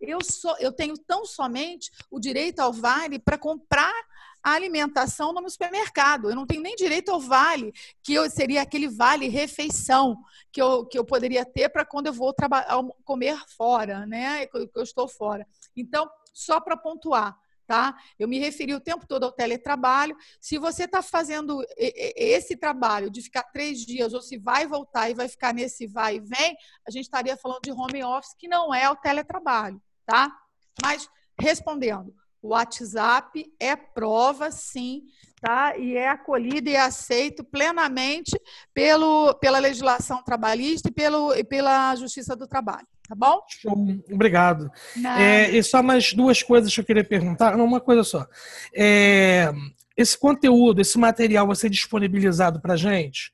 Eu, 0.00 0.18
sou, 0.22 0.56
eu 0.58 0.72
tenho 0.72 0.96
tão 0.96 1.24
somente 1.26 1.90
o 2.10 2.20
direito 2.20 2.60
ao 2.60 2.72
vale 2.72 3.18
para 3.18 3.36
comprar 3.36 3.92
alimentação 4.54 5.32
no 5.32 5.48
supermercado. 5.48 6.30
Eu 6.30 6.36
não 6.36 6.46
tenho 6.46 6.62
nem 6.62 6.74
direito 6.76 7.10
ao 7.10 7.20
vale, 7.20 7.72
que 8.02 8.14
eu, 8.14 8.28
seria 8.30 8.62
aquele 8.62 8.88
vale 8.88 9.28
refeição 9.28 10.16
que 10.52 10.60
eu, 10.60 10.86
que 10.86 10.98
eu 10.98 11.04
poderia 11.04 11.44
ter 11.44 11.68
para 11.68 11.84
quando 11.84 12.06
eu 12.06 12.12
vou 12.12 12.34
comer 13.04 13.38
fora, 13.56 14.06
né? 14.06 14.46
Que 14.46 14.70
eu 14.74 14.82
estou 14.82 15.08
fora. 15.08 15.46
Então, 15.76 16.08
só 16.32 16.60
para 16.60 16.76
pontuar. 16.76 17.36
Tá? 17.66 17.94
Eu 18.18 18.26
me 18.26 18.38
referi 18.38 18.72
o 18.72 18.80
tempo 18.80 19.06
todo 19.06 19.24
ao 19.24 19.32
teletrabalho. 19.32 20.16
Se 20.40 20.56
você 20.56 20.84
está 20.84 21.02
fazendo 21.02 21.62
esse 21.76 22.56
trabalho 22.56 23.10
de 23.10 23.20
ficar 23.20 23.42
três 23.42 23.80
dias, 23.80 24.14
ou 24.14 24.22
se 24.22 24.38
vai 24.38 24.66
voltar 24.66 25.10
e 25.10 25.14
vai 25.14 25.28
ficar 25.28 25.52
nesse 25.52 25.86
vai 25.86 26.16
e 26.16 26.20
vem, 26.20 26.56
a 26.86 26.90
gente 26.90 27.04
estaria 27.04 27.36
falando 27.36 27.60
de 27.60 27.70
home 27.70 28.02
office, 28.02 28.34
que 28.38 28.48
não 28.48 28.74
é 28.74 28.88
o 28.88 28.96
teletrabalho, 28.96 29.82
tá? 30.06 30.34
Mas 30.82 31.10
respondendo, 31.38 32.14
o 32.42 32.48
WhatsApp 32.48 33.44
é 33.58 33.74
prova, 33.74 34.50
sim, 34.50 35.02
tá? 35.40 35.76
E 35.76 35.96
é 35.96 36.08
acolhido 36.08 36.68
e 36.68 36.76
aceito 36.76 37.44
plenamente 37.44 38.38
pelo, 38.72 39.34
pela 39.34 39.58
legislação 39.58 40.22
trabalhista 40.22 40.88
e, 40.88 40.92
pelo, 40.92 41.34
e 41.34 41.44
pela 41.44 41.94
Justiça 41.96 42.36
do 42.36 42.46
Trabalho. 42.46 42.86
Tá 43.08 43.14
bom? 43.14 43.40
Show. 43.48 43.74
Obrigado. 44.12 44.70
É, 45.18 45.50
e 45.50 45.62
só 45.62 45.82
mais 45.82 46.12
duas 46.12 46.42
coisas 46.42 46.72
que 46.74 46.80
eu 46.80 46.84
queria 46.84 47.04
perguntar. 47.04 47.56
Não, 47.56 47.64
uma 47.64 47.80
coisa 47.80 48.04
só. 48.04 48.26
É, 48.74 49.50
esse 49.96 50.16
conteúdo, 50.18 50.80
esse 50.80 50.98
material 50.98 51.46
vai 51.46 51.56
ser 51.56 51.70
disponibilizado 51.70 52.60
para 52.60 52.76
gente? 52.76 53.32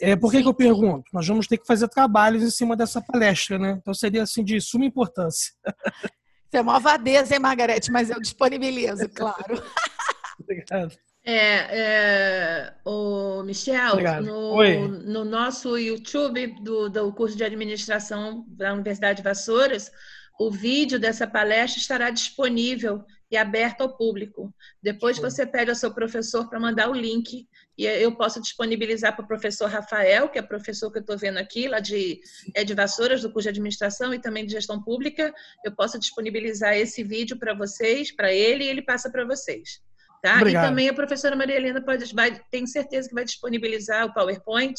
É, 0.00 0.16
por 0.16 0.30
que, 0.30 0.40
que 0.40 0.48
eu 0.48 0.54
pergunto? 0.54 1.04
Nós 1.12 1.26
vamos 1.26 1.46
ter 1.46 1.58
que 1.58 1.66
fazer 1.66 1.88
trabalhos 1.88 2.42
em 2.42 2.50
cima 2.50 2.76
dessa 2.76 3.02
palestra, 3.02 3.58
né? 3.58 3.76
Então 3.80 3.92
seria 3.92 4.22
assim 4.22 4.42
de 4.42 4.60
suma 4.60 4.84
importância. 4.84 5.52
Você 6.50 6.58
é 6.58 6.60
uma 6.60 6.80
vadeza, 6.80 7.32
hein, 7.32 7.40
Margarete? 7.40 7.92
Mas 7.92 8.10
eu 8.10 8.20
disponibilizo, 8.20 9.08
claro. 9.10 9.62
Obrigado. 10.40 10.98
É, 11.22 11.34
é, 11.34 12.74
o 12.84 13.42
Michel, 13.44 13.96
no, 14.22 14.88
no, 14.88 15.24
nosso 15.24 15.78
YouTube 15.78 16.56
do, 16.60 16.88
do 16.88 17.12
curso 17.12 17.36
de 17.36 17.44
administração 17.44 18.44
da 18.48 18.72
Universidade 18.72 19.18
de 19.18 19.22
Vassouras, 19.22 19.92
o 20.40 20.50
vídeo 20.50 20.98
dessa 20.98 21.26
palestra 21.26 21.78
estará 21.78 22.10
disponível 22.10 23.04
e 23.30 23.36
aberto 23.36 23.82
ao 23.82 23.96
público. 23.96 24.52
Depois 24.82 25.18
você 25.18 25.46
pede 25.46 25.70
ao 25.70 25.76
seu 25.76 25.94
professor 25.94 26.48
para 26.48 26.58
mandar 26.58 26.90
o 26.90 26.94
link 26.94 27.46
e 27.78 27.86
eu 27.86 28.14
posso 28.14 28.40
disponibilizar 28.40 29.14
para 29.14 29.24
o 29.24 29.28
professor 29.28 29.70
Rafael, 29.70 30.28
que 30.28 30.38
é 30.38 30.42
professor 30.42 30.90
que 30.90 30.98
eu 30.98 31.02
estou 31.02 31.16
vendo 31.16 31.38
aqui, 31.38 31.68
lá 31.68 31.80
de, 31.80 32.20
é 32.54 32.64
de 32.64 32.74
Vassouras, 32.74 33.22
do 33.22 33.32
curso 33.32 33.44
de 33.44 33.50
administração 33.50 34.12
e 34.12 34.20
também 34.20 34.44
de 34.44 34.52
gestão 34.52 34.82
pública. 34.82 35.32
Eu 35.64 35.72
posso 35.72 35.98
disponibilizar 35.98 36.74
esse 36.74 37.04
vídeo 37.04 37.38
para 37.38 37.54
vocês, 37.54 38.10
para 38.14 38.32
ele, 38.32 38.64
e 38.64 38.68
ele 38.68 38.82
passa 38.82 39.10
para 39.10 39.24
vocês. 39.24 39.80
Tá? 40.22 40.36
Obrigado. 40.36 40.64
E 40.64 40.68
também 40.68 40.88
a 40.88 40.94
professora 40.94 41.34
Maria 41.34 41.56
Helena 41.56 41.80
pode, 41.80 42.12
vai, 42.14 42.38
tenho 42.50 42.66
certeza 42.66 43.08
que 43.08 43.14
vai 43.14 43.24
disponibilizar 43.24 44.06
o 44.06 44.12
PowerPoint 44.12 44.74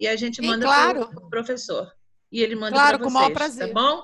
e 0.00 0.08
a 0.08 0.16
gente 0.16 0.40
manda 0.40 0.64
claro. 0.64 1.08
para 1.08 1.26
o 1.26 1.28
professor. 1.28 1.92
E 2.32 2.42
ele 2.42 2.54
manda 2.54 2.72
claro, 2.72 2.98
para 2.98 3.08
vocês. 3.08 3.12
Com 3.12 3.18
o 3.18 3.22
maior 3.22 3.32
prazer. 3.34 3.68
Tá 3.68 3.74
bom? 3.74 4.02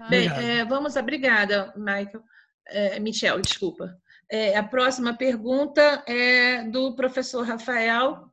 Ah, 0.00 0.08
Bem, 0.08 0.28
é, 0.28 0.64
vamos, 0.64 0.94
obrigada, 0.96 1.72
Michael. 1.76 2.22
É, 2.66 2.98
Michel, 3.00 3.40
desculpa. 3.40 3.96
É, 4.30 4.56
a 4.56 4.62
próxima 4.62 5.16
pergunta 5.16 6.04
é 6.06 6.62
do 6.64 6.94
professor 6.94 7.44
Rafael. 7.44 8.30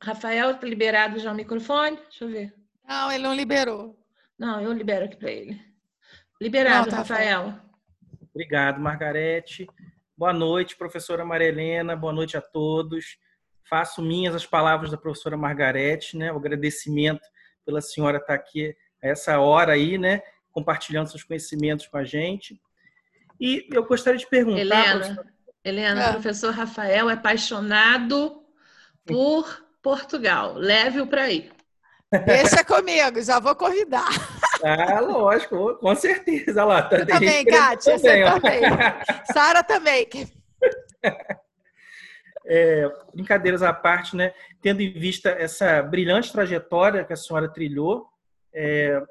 Rafael, 0.00 0.52
está 0.52 0.66
liberado 0.66 1.18
já 1.18 1.32
o 1.32 1.34
microfone? 1.34 1.96
Deixa 1.96 2.24
eu 2.24 2.28
ver. 2.28 2.54
Não, 2.86 3.10
ele 3.10 3.24
não 3.24 3.34
liberou. 3.34 3.98
Não, 4.38 4.60
eu 4.60 4.72
libero 4.72 5.06
aqui 5.06 5.16
para 5.16 5.30
ele. 5.30 5.60
Liberado, 6.40 6.86
não, 6.86 6.90
tá 6.90 6.96
Rafael. 6.98 7.58
Obrigado, 8.32 8.80
Margarete. 8.80 9.66
Boa 10.16 10.32
noite, 10.32 10.76
professora 10.76 11.24
Maria 11.24 11.48
Helena. 11.48 11.96
Boa 11.96 12.12
noite 12.12 12.36
a 12.36 12.40
todos. 12.40 13.18
Faço 13.68 14.00
minhas 14.00 14.34
as 14.34 14.46
palavras 14.46 14.92
da 14.92 14.96
professora 14.96 15.36
Margarete, 15.36 16.16
né? 16.16 16.32
O 16.32 16.36
agradecimento 16.36 17.26
pela 17.66 17.80
senhora 17.80 18.18
estar 18.18 18.34
aqui 18.34 18.76
a 19.02 19.08
essa 19.08 19.40
hora 19.40 19.72
aí, 19.72 19.98
né? 19.98 20.22
Compartilhando 20.58 21.08
seus 21.08 21.22
conhecimentos 21.22 21.86
com 21.86 21.96
a 21.96 22.04
gente. 22.04 22.60
E 23.40 23.68
eu 23.72 23.84
gostaria 23.84 24.18
de 24.18 24.26
perguntar. 24.26 24.58
Helena, 24.58 25.26
Helena, 25.64 26.02
é. 26.02 26.08
o 26.08 26.12
professor 26.14 26.52
Rafael 26.52 27.08
é 27.08 27.12
apaixonado 27.12 28.42
por 29.06 29.64
Portugal. 29.80 30.54
Leve-o 30.54 31.06
para 31.06 31.22
aí. 31.22 31.50
Deixa 32.26 32.64
comigo, 32.64 33.22
já 33.22 33.38
vou 33.38 33.54
convidar. 33.54 34.08
Ah, 34.64 34.98
lógico, 34.98 35.76
com 35.76 35.94
certeza. 35.94 36.64
Lá, 36.64 36.82
tá, 36.82 37.06
também, 37.06 37.44
Kátia, 37.46 37.96
também, 38.00 38.24
você 38.24 38.40
também. 38.40 38.60
Sara 39.32 39.62
também. 39.62 40.08
É, 42.50 42.90
brincadeiras 43.12 43.62
à 43.62 43.74
parte, 43.74 44.16
né? 44.16 44.32
Tendo 44.62 44.80
em 44.80 44.90
vista 44.90 45.28
essa 45.28 45.82
brilhante 45.82 46.32
trajetória 46.32 47.04
que 47.04 47.12
a 47.12 47.16
senhora 47.16 47.46
trilhou, 47.46 48.08
é, 48.54 49.02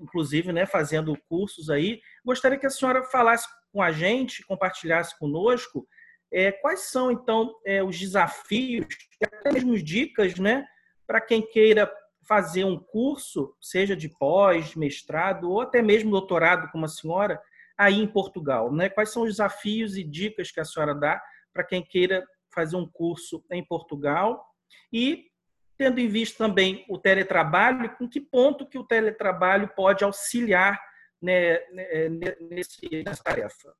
inclusive, 0.00 0.52
né, 0.52 0.66
fazendo 0.66 1.16
cursos 1.28 1.70
aí, 1.70 2.00
gostaria 2.24 2.58
que 2.58 2.66
a 2.66 2.70
senhora 2.70 3.04
falasse 3.04 3.46
com 3.72 3.82
a 3.82 3.92
gente, 3.92 4.44
compartilhasse 4.46 5.18
conosco 5.18 5.86
é, 6.32 6.52
quais 6.52 6.90
são, 6.90 7.10
então, 7.10 7.54
é, 7.66 7.82
os 7.82 7.98
desafios, 7.98 8.86
até 9.22 9.52
mesmo 9.52 9.76
dicas, 9.82 10.38
né, 10.38 10.64
para 11.06 11.20
quem 11.20 11.42
queira 11.42 11.92
fazer 12.26 12.64
um 12.64 12.78
curso, 12.78 13.54
seja 13.60 13.96
de 13.96 14.08
pós, 14.08 14.76
mestrado 14.76 15.50
ou 15.50 15.60
até 15.60 15.82
mesmo 15.82 16.10
doutorado, 16.10 16.70
como 16.70 16.84
a 16.84 16.88
senhora, 16.88 17.40
aí 17.76 17.98
em 17.98 18.06
Portugal, 18.06 18.70
né? 18.72 18.88
Quais 18.88 19.10
são 19.10 19.22
os 19.22 19.30
desafios 19.30 19.96
e 19.96 20.04
dicas 20.04 20.52
que 20.52 20.60
a 20.60 20.64
senhora 20.64 20.94
dá 20.94 21.20
para 21.52 21.64
quem 21.64 21.82
queira 21.82 22.24
fazer 22.54 22.76
um 22.76 22.86
curso 22.86 23.42
em 23.50 23.64
Portugal 23.64 24.44
e 24.92 25.29
tendo 25.80 25.98
em 25.98 26.08
vista 26.08 26.46
também 26.46 26.84
o 26.90 26.98
teletrabalho, 26.98 27.96
em 27.98 28.06
que 28.06 28.20
ponto 28.20 28.66
que 28.66 28.78
o 28.78 28.84
teletrabalho 28.84 29.66
pode 29.74 30.04
auxiliar 30.04 30.78
né, 31.22 31.58
né 31.70 32.36
nesse, 32.38 33.02
nessa 33.02 33.24
tarefa? 33.24 33.74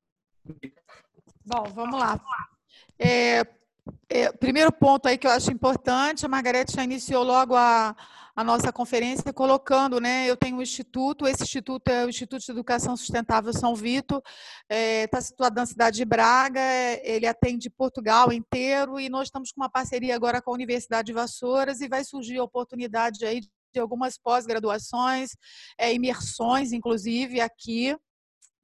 Bom, 1.45 1.63
vamos 1.75 1.99
lá. 1.99 2.19
É, 2.97 3.43
é, 4.09 4.31
primeiro 4.31 4.71
ponto 4.71 5.07
aí 5.07 5.17
que 5.17 5.27
eu 5.27 5.31
acho 5.31 5.51
importante, 5.51 6.25
a 6.25 6.29
Margarete 6.29 6.75
já 6.75 6.83
iniciou 6.83 7.23
logo 7.23 7.55
a, 7.55 7.95
a 8.35 8.43
nossa 8.43 8.71
conferência 8.71 9.31
colocando, 9.33 9.99
né? 9.99 10.29
Eu 10.29 10.35
tenho 10.35 10.57
um 10.57 10.61
instituto, 10.61 11.27
esse 11.27 11.43
instituto 11.43 11.87
é 11.89 12.05
o 12.05 12.09
Instituto 12.09 12.43
de 12.43 12.51
Educação 12.51 12.95
Sustentável 12.97 13.53
São 13.53 13.75
Vito, 13.75 14.21
está 14.69 14.75
é, 14.75 15.07
tá 15.07 15.21
situado 15.21 15.55
na 15.55 15.65
cidade 15.65 15.97
de 15.97 16.05
Braga, 16.05 16.61
ele 17.03 17.27
atende 17.27 17.69
Portugal 17.69 18.31
inteiro 18.31 18.99
e 18.99 19.09
nós 19.09 19.27
estamos 19.27 19.51
com 19.51 19.61
uma 19.61 19.69
parceria 19.69 20.15
agora 20.15 20.41
com 20.41 20.51
a 20.51 20.55
Universidade 20.55 21.07
de 21.07 21.13
Vassouras 21.13 21.81
e 21.81 21.87
vai 21.87 22.03
surgir 22.03 22.37
a 22.37 22.43
oportunidade 22.43 23.25
aí 23.25 23.41
de 23.73 23.79
algumas 23.79 24.17
pós-graduações, 24.17 25.31
é, 25.77 25.93
imersões, 25.93 26.73
inclusive, 26.73 27.39
aqui 27.39 27.95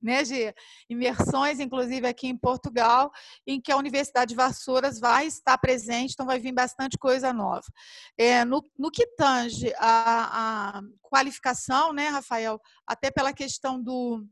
né, 0.07 0.23
de 0.23 0.53
imersões, 0.89 1.59
inclusive 1.59 2.07
aqui 2.07 2.27
em 2.27 2.37
Portugal, 2.37 3.11
em 3.45 3.59
que 3.59 3.71
a 3.71 3.77
Universidade 3.77 4.29
de 4.29 4.35
Vassouras 4.35 4.99
vai 4.99 5.27
estar 5.27 5.57
presente, 5.57 6.13
então 6.13 6.25
vai 6.25 6.39
vir 6.39 6.53
bastante 6.53 6.97
coisa 6.97 7.33
nova. 7.33 7.65
É, 8.17 8.45
no, 8.45 8.63
no 8.79 8.89
que 8.89 9.05
tange 9.05 9.73
a, 9.77 10.77
a 10.77 10.81
qualificação, 11.01 11.91
né, 11.91 12.07
Rafael, 12.07 12.59
até 12.87 13.11
pela 13.11 13.33
questão 13.33 13.81
do, 13.81 14.25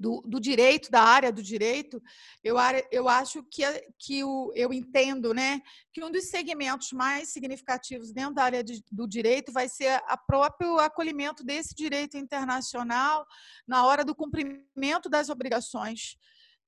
do, 0.00 0.22
do, 0.22 0.40
direito, 0.40 0.90
da 0.90 1.02
área 1.02 1.30
do 1.30 1.42
direito, 1.42 2.02
eu, 2.42 2.56
eu 2.90 3.06
acho 3.06 3.42
que, 3.44 3.62
que 3.98 4.24
o, 4.24 4.50
eu 4.54 4.72
entendo 4.72 5.34
né, 5.34 5.60
que 5.92 6.02
um 6.02 6.10
dos 6.10 6.30
segmentos 6.30 6.90
mais 6.92 7.28
significativos 7.28 8.10
dentro 8.10 8.34
da 8.34 8.44
área 8.44 8.64
de, 8.64 8.82
do 8.90 9.06
direito 9.06 9.52
vai 9.52 9.68
ser 9.68 10.02
o 10.10 10.16
próprio 10.26 10.78
acolhimento 10.78 11.44
desse 11.44 11.74
direito 11.74 12.16
internacional 12.16 13.26
na 13.68 13.84
hora 13.84 14.02
do 14.02 14.14
cumprimento 14.14 15.10
das 15.10 15.28
obrigações 15.28 16.16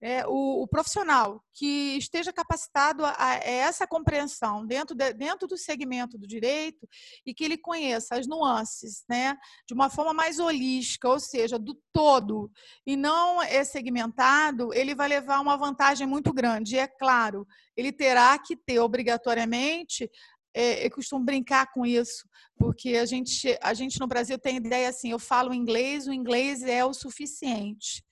é, 0.03 0.27
o, 0.27 0.65
o, 0.65 0.67
profissional 0.67 1.41
que 1.55 1.97
esteja 1.97 2.33
capacitado 2.33 3.05
a, 3.05 3.15
a, 3.17 3.35
essa 3.37 3.87
compreensão 3.87 4.67
dentro, 4.67 4.97
de, 4.97 5.13
dentro 5.13 5.47
do 5.47 5.57
segmento 5.57 6.19
do 6.19 6.27
direito 6.27 6.89
e 7.25 7.33
que 7.33 7.45
ele 7.45 7.57
conheça 7.57 8.17
as 8.17 8.27
nuances 8.27 9.05
né, 9.09 9.37
de 9.65 9.73
uma 9.73 9.89
forma 9.89 10.13
mais 10.13 10.41
holística, 10.41 11.09
ou 11.09 11.21
seja, 11.21 11.57
do 11.57 11.81
todo, 11.93 12.51
e 12.85 12.97
não 12.97 13.41
é 13.41 13.63
segmentado, 13.63 14.75
ele 14.75 14.93
vai 14.93 15.07
levar 15.07 15.39
uma 15.39 15.57
vantagem 15.57 16.07
muito 16.07 16.33
grande. 16.33 16.75
E 16.75 16.79
é 16.81 16.89
claro, 16.89 17.47
ele 17.77 17.93
terá 17.93 18.37
que 18.39 18.57
ter 18.57 18.81
obrigatoriamente 18.81 20.11
é, 20.55 20.85
eu 20.85 20.91
costumo 20.91 21.25
brincar 21.25 21.73
com 21.73 21.87
isso, 21.87 22.29
porque 22.59 22.97
a 22.97 23.07
gente, 23.07 23.59
a 23.63 23.73
gente 23.73 23.99
no 23.99 24.07
Brasil 24.07 24.39
tem 24.39 24.57
ideia 24.57 24.91
assim, 24.91 25.11
eu 25.11 25.19
falo 25.19 25.55
inglês, 25.55 26.07
o 26.07 26.13
inglês 26.13 26.63
é 26.63 26.85
o 26.85 26.93
suficiente 26.93 28.05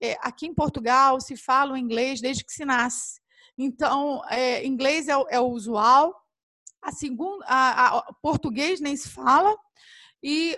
é, 0.00 0.16
aqui 0.20 0.46
em 0.46 0.54
Portugal 0.54 1.20
se 1.20 1.36
fala 1.36 1.74
o 1.74 1.76
inglês 1.76 2.20
desde 2.20 2.44
que 2.44 2.52
se 2.52 2.64
nasce. 2.64 3.20
Então, 3.56 4.22
é, 4.28 4.64
inglês 4.64 5.08
é, 5.08 5.14
é, 5.30 5.40
o 5.40 5.48
usual, 5.48 6.14
a 6.80 6.92
segunda, 6.92 7.44
a, 7.46 7.98
a, 7.98 8.12
português 8.22 8.80
nem 8.80 8.96
se 8.96 9.08
fala, 9.08 9.56
e 10.22 10.56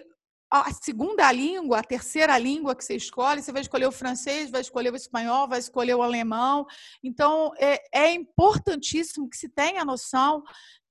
a 0.51 0.72
segunda 0.72 1.30
língua, 1.30 1.78
a 1.78 1.84
terceira 1.84 2.36
língua 2.36 2.74
que 2.74 2.84
você 2.84 2.97
escolhe, 2.97 3.41
você 3.41 3.53
vai 3.53 3.62
escolher 3.62 3.86
o 3.86 3.93
francês, 3.93 4.51
vai 4.51 4.61
escolher 4.61 4.93
o 4.93 4.97
espanhol, 4.97 5.47
vai 5.47 5.61
escolher 5.61 5.95
o 5.95 6.03
alemão. 6.03 6.66
Então, 7.05 7.53
é, 7.57 7.80
é 7.93 8.12
importantíssimo 8.12 9.30
que 9.30 9.36
se 9.36 9.49
tenha 9.49 9.84
noção 9.84 10.43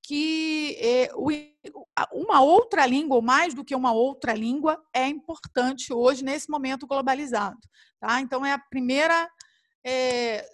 que 0.09 0.75
é, 0.79 1.11
uma 2.11 2.41
outra 2.41 2.83
língua, 2.83 3.17
ou 3.17 3.21
mais 3.21 3.53
do 3.53 3.63
que 3.63 3.75
uma 3.75 3.93
outra 3.93 4.33
língua, 4.33 4.83
é 4.91 5.07
importante 5.07 5.93
hoje, 5.93 6.23
nesse 6.23 6.49
momento 6.49 6.87
globalizado. 6.87 7.59
Tá? 7.99 8.19
Então, 8.19 8.43
é 8.43 8.51
a 8.51 8.57
primeira, 8.57 9.29
é, 9.85 10.49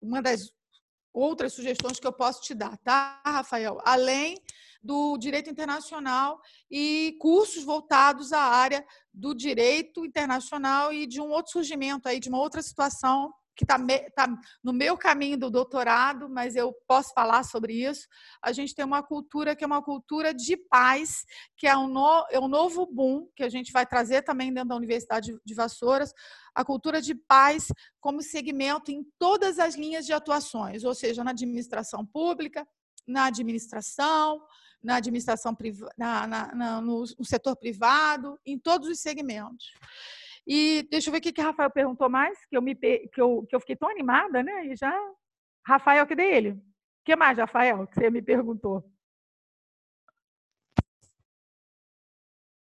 uma 0.00 0.22
das 0.22 0.50
outras 1.12 1.52
sugestões 1.52 2.00
que 2.00 2.06
eu 2.06 2.14
posso 2.14 2.40
te 2.40 2.54
dar, 2.54 2.78
tá, 2.78 3.20
Rafael? 3.26 3.78
Além 3.84 4.42
do 4.82 5.18
direito 5.18 5.50
internacional 5.50 6.40
e 6.70 7.14
cursos 7.20 7.62
voltados 7.62 8.32
à 8.32 8.40
área 8.40 8.82
do 9.12 9.34
direito 9.34 10.06
internacional 10.06 10.94
e 10.94 11.06
de 11.06 11.20
um 11.20 11.28
outro 11.28 11.52
surgimento 11.52 12.08
aí, 12.08 12.18
de 12.18 12.30
uma 12.30 12.40
outra 12.40 12.62
situação 12.62 13.30
que 13.56 13.64
está 13.64 13.78
tá 14.14 14.28
no 14.62 14.72
meu 14.72 14.96
caminho 14.96 15.38
do 15.38 15.50
doutorado, 15.50 16.28
mas 16.28 16.56
eu 16.56 16.72
posso 16.86 17.12
falar 17.14 17.44
sobre 17.44 17.72
isso. 17.72 18.06
A 18.42 18.52
gente 18.52 18.74
tem 18.74 18.84
uma 18.84 19.02
cultura 19.02 19.54
que 19.54 19.62
é 19.62 19.66
uma 19.66 19.82
cultura 19.82 20.34
de 20.34 20.56
paz, 20.56 21.24
que 21.56 21.66
é 21.66 21.76
um, 21.76 21.86
no, 21.86 22.26
é 22.30 22.40
um 22.40 22.48
novo 22.48 22.84
boom 22.86 23.28
que 23.36 23.42
a 23.42 23.48
gente 23.48 23.72
vai 23.72 23.86
trazer 23.86 24.22
também 24.22 24.52
dentro 24.52 24.70
da 24.70 24.76
Universidade 24.76 25.36
de 25.44 25.54
Vassouras, 25.54 26.12
a 26.54 26.64
cultura 26.64 27.00
de 27.00 27.14
paz 27.14 27.68
como 28.00 28.22
segmento 28.22 28.90
em 28.90 29.04
todas 29.18 29.58
as 29.58 29.74
linhas 29.74 30.04
de 30.04 30.12
atuações, 30.12 30.84
ou 30.84 30.94
seja, 30.94 31.22
na 31.22 31.30
administração 31.30 32.04
pública, 32.04 32.66
na 33.06 33.26
administração, 33.26 34.42
na 34.82 34.96
administração 34.96 35.54
privada, 35.54 36.54
no, 36.82 37.02
no 37.02 37.24
setor 37.24 37.56
privado, 37.56 38.38
em 38.44 38.58
todos 38.58 38.88
os 38.88 39.00
segmentos. 39.00 39.72
E 40.46 40.82
deixa 40.90 41.08
eu 41.08 41.12
ver 41.12 41.18
o 41.18 41.22
que, 41.22 41.32
que 41.32 41.40
Rafael 41.40 41.70
perguntou 41.70 42.08
mais, 42.10 42.44
que 42.46 42.56
eu, 42.56 42.62
me, 42.62 42.74
que, 42.74 43.20
eu, 43.20 43.46
que 43.48 43.56
eu 43.56 43.60
fiquei 43.60 43.76
tão 43.76 43.88
animada, 43.88 44.42
né? 44.42 44.66
E 44.66 44.76
já. 44.76 44.92
Rafael, 45.66 46.06
cadê 46.06 46.24
ele? 46.24 46.50
O 46.50 46.62
que 47.04 47.16
mais, 47.16 47.38
Rafael, 47.38 47.86
que 47.86 47.94
você 47.94 48.10
me 48.10 48.20
perguntou? 48.20 48.84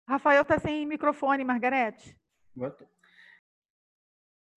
Rafael 0.07 0.41
está 0.41 0.57
sem 0.59 0.85
microfone, 0.85 1.43
Margarete. 1.43 2.17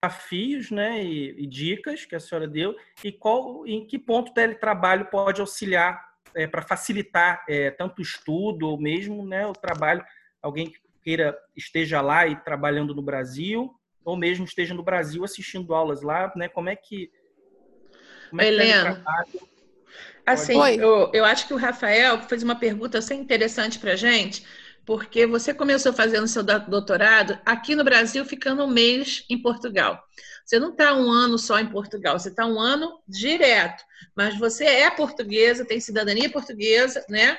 Desafios 0.04 0.70
né, 0.70 1.02
e, 1.02 1.42
e, 1.42 1.46
dicas 1.46 2.04
que 2.04 2.14
a 2.14 2.20
senhora 2.20 2.46
deu, 2.46 2.76
e 3.02 3.10
qual, 3.10 3.66
em 3.66 3.86
que 3.86 3.98
ponto 3.98 4.30
o 4.30 4.34
teletrabalho 4.34 5.06
pode 5.06 5.40
auxiliar 5.40 6.06
é, 6.34 6.46
para 6.46 6.62
facilitar 6.62 7.44
é, 7.48 7.70
tanto 7.70 7.98
o 7.98 8.02
estudo 8.02 8.68
ou 8.68 8.78
mesmo 8.78 9.26
né, 9.26 9.46
o 9.46 9.52
trabalho, 9.52 10.04
alguém 10.42 10.70
que 10.70 10.78
queira 11.06 11.38
esteja 11.54 12.00
lá 12.00 12.26
e 12.26 12.34
trabalhando 12.34 12.92
no 12.92 13.00
Brasil, 13.00 13.72
ou 14.04 14.16
mesmo 14.16 14.44
esteja 14.44 14.74
no 14.74 14.82
Brasil 14.82 15.22
assistindo 15.22 15.72
aulas 15.72 16.02
lá, 16.02 16.32
né? 16.34 16.48
Como 16.48 16.68
é 16.68 16.74
que. 16.74 17.12
Como 18.28 18.42
é 18.42 18.48
Helena. 18.48 19.04
Que 19.30 19.38
assim, 20.26 20.58
eu, 20.80 21.12
eu 21.14 21.24
acho 21.24 21.46
que 21.46 21.54
o 21.54 21.56
Rafael 21.56 22.20
fez 22.22 22.42
uma 22.42 22.56
pergunta 22.56 22.98
assim 22.98 23.14
interessante 23.20 23.78
para 23.78 23.94
gente, 23.94 24.44
porque 24.84 25.28
você 25.28 25.54
começou 25.54 25.92
fazendo 25.92 26.26
seu 26.26 26.42
doutorado 26.42 27.38
aqui 27.46 27.76
no 27.76 27.84
Brasil, 27.84 28.24
ficando 28.24 28.64
um 28.64 28.68
mês 28.68 29.24
em 29.30 29.40
Portugal. 29.40 30.02
Você 30.44 30.58
não 30.58 30.70
está 30.70 30.92
um 30.92 31.08
ano 31.08 31.38
só 31.38 31.60
em 31.60 31.68
Portugal, 31.68 32.18
você 32.18 32.30
está 32.30 32.44
um 32.44 32.58
ano 32.58 33.00
direto. 33.06 33.84
Mas 34.16 34.36
você 34.36 34.64
é 34.64 34.90
portuguesa, 34.90 35.64
tem 35.64 35.78
cidadania 35.78 36.30
portuguesa, 36.30 37.04
né? 37.08 37.38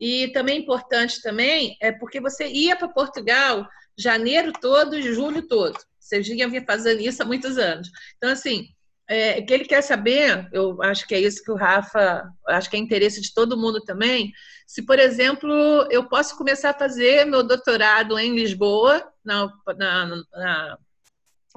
E 0.00 0.28
também 0.28 0.60
importante 0.60 1.20
também 1.20 1.76
é 1.80 1.92
porque 1.92 2.20
você 2.20 2.46
ia 2.46 2.74
para 2.74 2.88
Portugal 2.88 3.68
janeiro 3.96 4.52
todo 4.52 4.98
e 4.98 5.14
julho 5.14 5.46
todo. 5.46 5.78
Você 5.98 6.22
já 6.22 6.48
vinha 6.48 6.64
fazendo 6.64 7.00
isso 7.00 7.22
há 7.22 7.26
muitos 7.26 7.58
anos. 7.58 7.90
Então, 8.16 8.30
assim, 8.30 8.68
é, 9.06 9.42
que 9.42 9.52
ele 9.52 9.64
quer 9.64 9.82
saber, 9.82 10.48
eu 10.52 10.80
acho 10.82 11.06
que 11.06 11.14
é 11.14 11.20
isso 11.20 11.42
que 11.42 11.50
o 11.50 11.56
Rafa, 11.56 12.28
acho 12.48 12.70
que 12.70 12.76
é 12.76 12.78
interesse 12.78 13.20
de 13.20 13.34
todo 13.34 13.56
mundo 13.56 13.80
também, 13.82 14.32
se, 14.66 14.82
por 14.82 14.98
exemplo, 15.00 15.50
eu 15.90 16.08
posso 16.08 16.36
começar 16.38 16.70
a 16.70 16.78
fazer 16.78 17.26
meu 17.26 17.42
doutorado 17.42 18.16
em 18.18 18.36
Lisboa, 18.36 19.04
na, 19.24 19.52
na, 19.76 20.06
na 20.32 20.78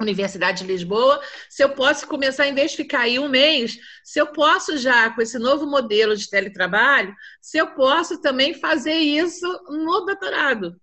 Universidade 0.00 0.62
de 0.62 0.66
Lisboa, 0.66 1.20
se 1.48 1.62
eu 1.62 1.70
posso 1.70 2.06
começar, 2.06 2.48
em 2.48 2.54
vez 2.54 2.72
de 2.72 2.78
ficar 2.78 3.00
aí 3.00 3.18
um 3.18 3.28
mês, 3.28 3.78
se 4.02 4.20
eu 4.20 4.26
posso 4.26 4.76
já, 4.76 5.10
com 5.10 5.22
esse 5.22 5.38
novo 5.38 5.66
modelo 5.66 6.16
de 6.16 6.28
teletrabalho, 6.28 7.14
se 7.40 7.58
eu 7.58 7.68
posso 7.74 8.20
também 8.20 8.54
fazer 8.54 8.94
isso 8.94 9.46
no 9.68 10.04
doutorado. 10.04 10.74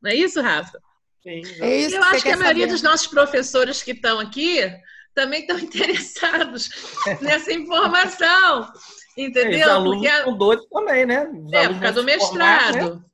Não 0.00 0.10
é 0.10 0.14
isso, 0.14 0.40
Rafa? 0.40 0.80
Sim, 1.22 1.42
é 1.60 1.76
isso 1.78 1.96
eu 1.96 2.02
acho 2.04 2.22
que, 2.22 2.30
a 2.30 2.36
maioria 2.36 2.64
saber. 2.64 2.72
dos 2.72 2.82
nossos 2.82 3.06
professores 3.08 3.82
que 3.82 3.90
estão 3.90 4.20
aqui 4.20 4.60
também 5.14 5.40
estão 5.40 5.58
interessados 5.60 6.70
nessa 7.20 7.52
informação. 7.52 8.72
Entendeu? 9.18 9.58
É, 9.58 9.64
os 9.64 9.68
alunos 9.68 10.06
Porque, 10.06 10.22
são 10.22 10.36
doidos 10.36 10.66
também, 10.68 11.04
né? 11.04 11.28
Os 11.28 11.52
é, 11.52 11.68
por 11.68 11.80
causa 11.80 11.94
do 11.94 12.04
mestrado. 12.04 12.78
Formar, 12.78 12.94
né? 12.94 13.09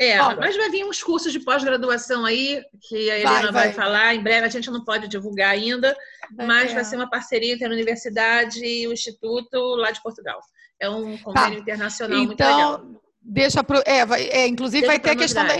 É, 0.00 0.18
mas 0.34 0.56
vai 0.56 0.70
vir 0.70 0.84
uns 0.84 1.02
cursos 1.02 1.32
de 1.32 1.40
pós-graduação 1.40 2.24
aí, 2.24 2.62
que 2.88 3.10
a 3.10 3.18
Helena 3.18 3.52
vai, 3.52 3.52
vai. 3.52 3.64
vai, 3.64 3.72
falar. 3.72 4.14
Em 4.14 4.22
breve 4.22 4.46
a 4.46 4.50
gente 4.50 4.70
não 4.70 4.84
pode 4.84 5.08
divulgar 5.08 5.50
ainda, 5.50 5.96
mas 6.36 6.70
é. 6.70 6.74
vai 6.74 6.84
ser 6.84 6.96
uma 6.96 7.08
parceria 7.08 7.54
entre 7.54 7.66
a 7.66 7.70
universidade 7.70 8.64
e 8.64 8.86
o 8.88 8.92
Instituto 8.92 9.58
lá 9.76 9.90
de 9.90 10.02
Portugal. 10.02 10.40
É 10.80 10.88
um 10.88 11.16
convênio 11.18 11.56
tá. 11.56 11.60
internacional 11.60 12.18
então, 12.18 12.26
muito 12.26 12.40
legal. 12.40 12.74
Então, 12.74 13.00
deixa 13.20 13.62
pro. 13.62 13.82
É, 13.86 14.04
vai, 14.04 14.24
é 14.28 14.46
inclusive 14.46 14.80
deixa 14.80 14.92
vai 14.92 14.98
ter 14.98 15.10
a 15.10 15.16
questão 15.16 15.46
da. 15.46 15.54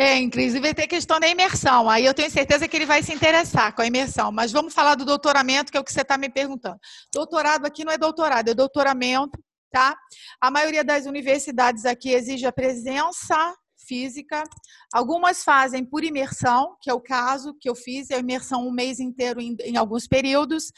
É, 0.00 0.16
inclusive 0.16 0.60
vai 0.60 0.74
ter 0.74 0.84
a 0.84 0.88
questão 0.88 1.18
da 1.18 1.26
imersão. 1.26 1.90
Aí 1.90 2.04
eu 2.04 2.14
tenho 2.14 2.30
certeza 2.30 2.68
que 2.68 2.76
ele 2.76 2.86
vai 2.86 3.02
se 3.02 3.12
interessar 3.12 3.74
com 3.74 3.82
a 3.82 3.86
imersão. 3.86 4.30
Mas 4.30 4.52
vamos 4.52 4.72
falar 4.72 4.94
do 4.94 5.04
doutoramento, 5.04 5.72
que 5.72 5.78
é 5.78 5.80
o 5.80 5.84
que 5.84 5.92
você 5.92 6.02
está 6.02 6.16
me 6.16 6.28
perguntando. 6.28 6.78
Doutorado 7.12 7.66
aqui 7.66 7.84
não 7.84 7.92
é 7.92 7.98
doutorado, 7.98 8.48
é 8.48 8.54
doutoramento, 8.54 9.42
tá? 9.72 9.96
A 10.40 10.52
maioria 10.52 10.84
das 10.84 11.06
universidades 11.06 11.84
aqui 11.84 12.10
exige 12.10 12.46
a 12.46 12.52
presença 12.52 13.56
física. 13.88 14.44
Algumas 14.92 15.42
fazem 15.42 15.84
por 15.84 16.04
imersão, 16.04 16.76
que 16.80 16.90
é 16.90 16.94
o 16.94 17.00
caso 17.00 17.54
que 17.58 17.68
eu 17.68 17.74
fiz, 17.74 18.10
é 18.10 18.18
imersão 18.18 18.68
um 18.68 18.70
mês 18.70 19.00
inteiro 19.00 19.40
em, 19.40 19.56
em 19.64 19.76
alguns 19.76 20.06
períodos. 20.06 20.70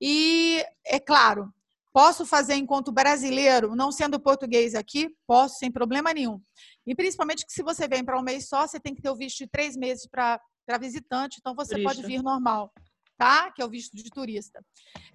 E, 0.00 0.62
é 0.86 1.00
claro, 1.00 1.52
posso 1.92 2.26
fazer 2.26 2.54
enquanto 2.54 2.92
brasileiro, 2.92 3.74
não 3.74 3.90
sendo 3.90 4.20
português 4.20 4.74
aqui, 4.74 5.08
posso, 5.26 5.58
sem 5.58 5.72
problema 5.72 6.12
nenhum. 6.12 6.40
E 6.86 6.94
principalmente 6.94 7.46
que 7.46 7.52
se 7.52 7.62
você 7.62 7.88
vem 7.88 8.04
para 8.04 8.18
um 8.18 8.22
mês 8.22 8.48
só, 8.48 8.66
você 8.66 8.78
tem 8.78 8.94
que 8.94 9.02
ter 9.02 9.10
o 9.10 9.16
visto 9.16 9.38
de 9.38 9.46
três 9.48 9.76
meses 9.76 10.06
para 10.06 10.40
visitante, 10.78 11.38
então 11.40 11.54
você 11.54 11.74
Turista. 11.74 11.94
pode 11.94 12.06
vir 12.06 12.22
normal 12.22 12.70
tá? 13.18 13.50
Que 13.50 13.60
é 13.60 13.64
o 13.64 13.68
visto 13.68 13.96
de 13.96 14.08
turista. 14.08 14.64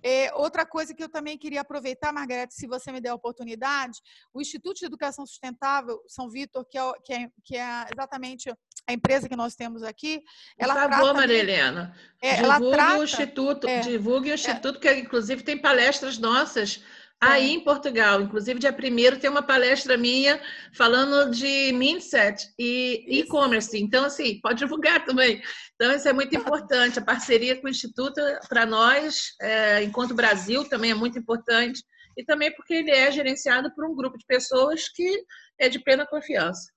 É, 0.03 0.31
outra 0.35 0.65
coisa 0.65 0.93
que 0.93 1.01
eu 1.01 1.09
também 1.09 1.37
queria 1.37 1.61
aproveitar, 1.61 2.11
Margarete, 2.11 2.53
se 2.53 2.67
você 2.67 2.91
me 2.91 2.99
der 2.99 3.09
a 3.09 3.15
oportunidade, 3.15 3.99
o 4.33 4.41
Instituto 4.41 4.77
de 4.79 4.85
Educação 4.85 5.25
Sustentável 5.25 6.03
São 6.07 6.29
Vitor, 6.29 6.65
que 6.69 6.77
é, 6.77 6.93
que 7.03 7.13
é, 7.13 7.29
que 7.43 7.57
é 7.57 7.85
exatamente 7.91 8.53
a 8.85 8.91
empresa 8.91 9.29
que 9.29 9.35
nós 9.35 9.55
temos 9.55 9.81
aqui, 9.81 10.21
ela 10.57 10.73
Por 10.73 10.91
favor, 10.91 11.13
Maria 11.13 11.37
Helena, 11.37 11.95
é, 12.21 12.35
divulgue 12.41 12.71
trata, 12.71 12.99
o 12.99 13.03
Instituto, 13.05 13.67
é, 13.67 13.79
divulgue 13.79 14.29
o 14.29 14.31
é. 14.31 14.35
Instituto, 14.35 14.79
que 14.79 14.93
inclusive 14.93 15.41
tem 15.41 15.57
palestras 15.57 16.17
nossas 16.17 16.83
Aí 17.31 17.51
em 17.51 17.59
Portugal, 17.59 18.21
inclusive 18.21 18.59
dia 18.59 18.71
1 18.71 19.19
tem 19.19 19.29
uma 19.29 19.41
palestra 19.41 19.97
minha 19.97 20.41
falando 20.73 21.31
de 21.31 21.71
mindset 21.73 22.51
e 22.59 23.19
e-commerce. 23.19 23.77
Então, 23.77 24.05
assim, 24.05 24.39
pode 24.41 24.59
divulgar 24.59 25.05
também. 25.05 25.41
Então, 25.75 25.95
isso 25.95 26.07
é 26.07 26.13
muito 26.13 26.35
importante. 26.35 26.99
A 26.99 27.03
parceria 27.03 27.59
com 27.59 27.67
o 27.67 27.69
Instituto, 27.69 28.21
para 28.49 28.65
nós, 28.65 29.35
é, 29.41 29.83
enquanto 29.83 30.13
Brasil, 30.13 30.67
também 30.67 30.91
é 30.91 30.95
muito 30.95 31.17
importante. 31.17 31.83
E 32.17 32.23
também 32.23 32.53
porque 32.55 32.73
ele 32.73 32.91
é 32.91 33.11
gerenciado 33.11 33.73
por 33.73 33.85
um 33.85 33.95
grupo 33.95 34.17
de 34.17 34.25
pessoas 34.25 34.87
que 34.89 35.23
é 35.57 35.69
de 35.69 35.79
plena 35.79 36.05
confiança. 36.05 36.71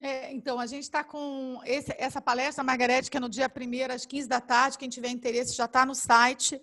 É, 0.00 0.32
então, 0.32 0.60
a 0.60 0.66
gente 0.66 0.84
está 0.84 1.02
com 1.02 1.60
esse, 1.64 1.92
essa 1.98 2.20
palestra, 2.20 2.62
Margarete, 2.62 3.10
que 3.10 3.16
é 3.16 3.20
no 3.20 3.28
dia 3.28 3.50
1 3.50 3.92
às 3.92 4.06
15 4.06 4.28
da 4.28 4.40
tarde. 4.40 4.78
Quem 4.78 4.88
tiver 4.88 5.08
interesse 5.08 5.56
já 5.56 5.64
está 5.64 5.84
no 5.84 5.94
site 5.94 6.60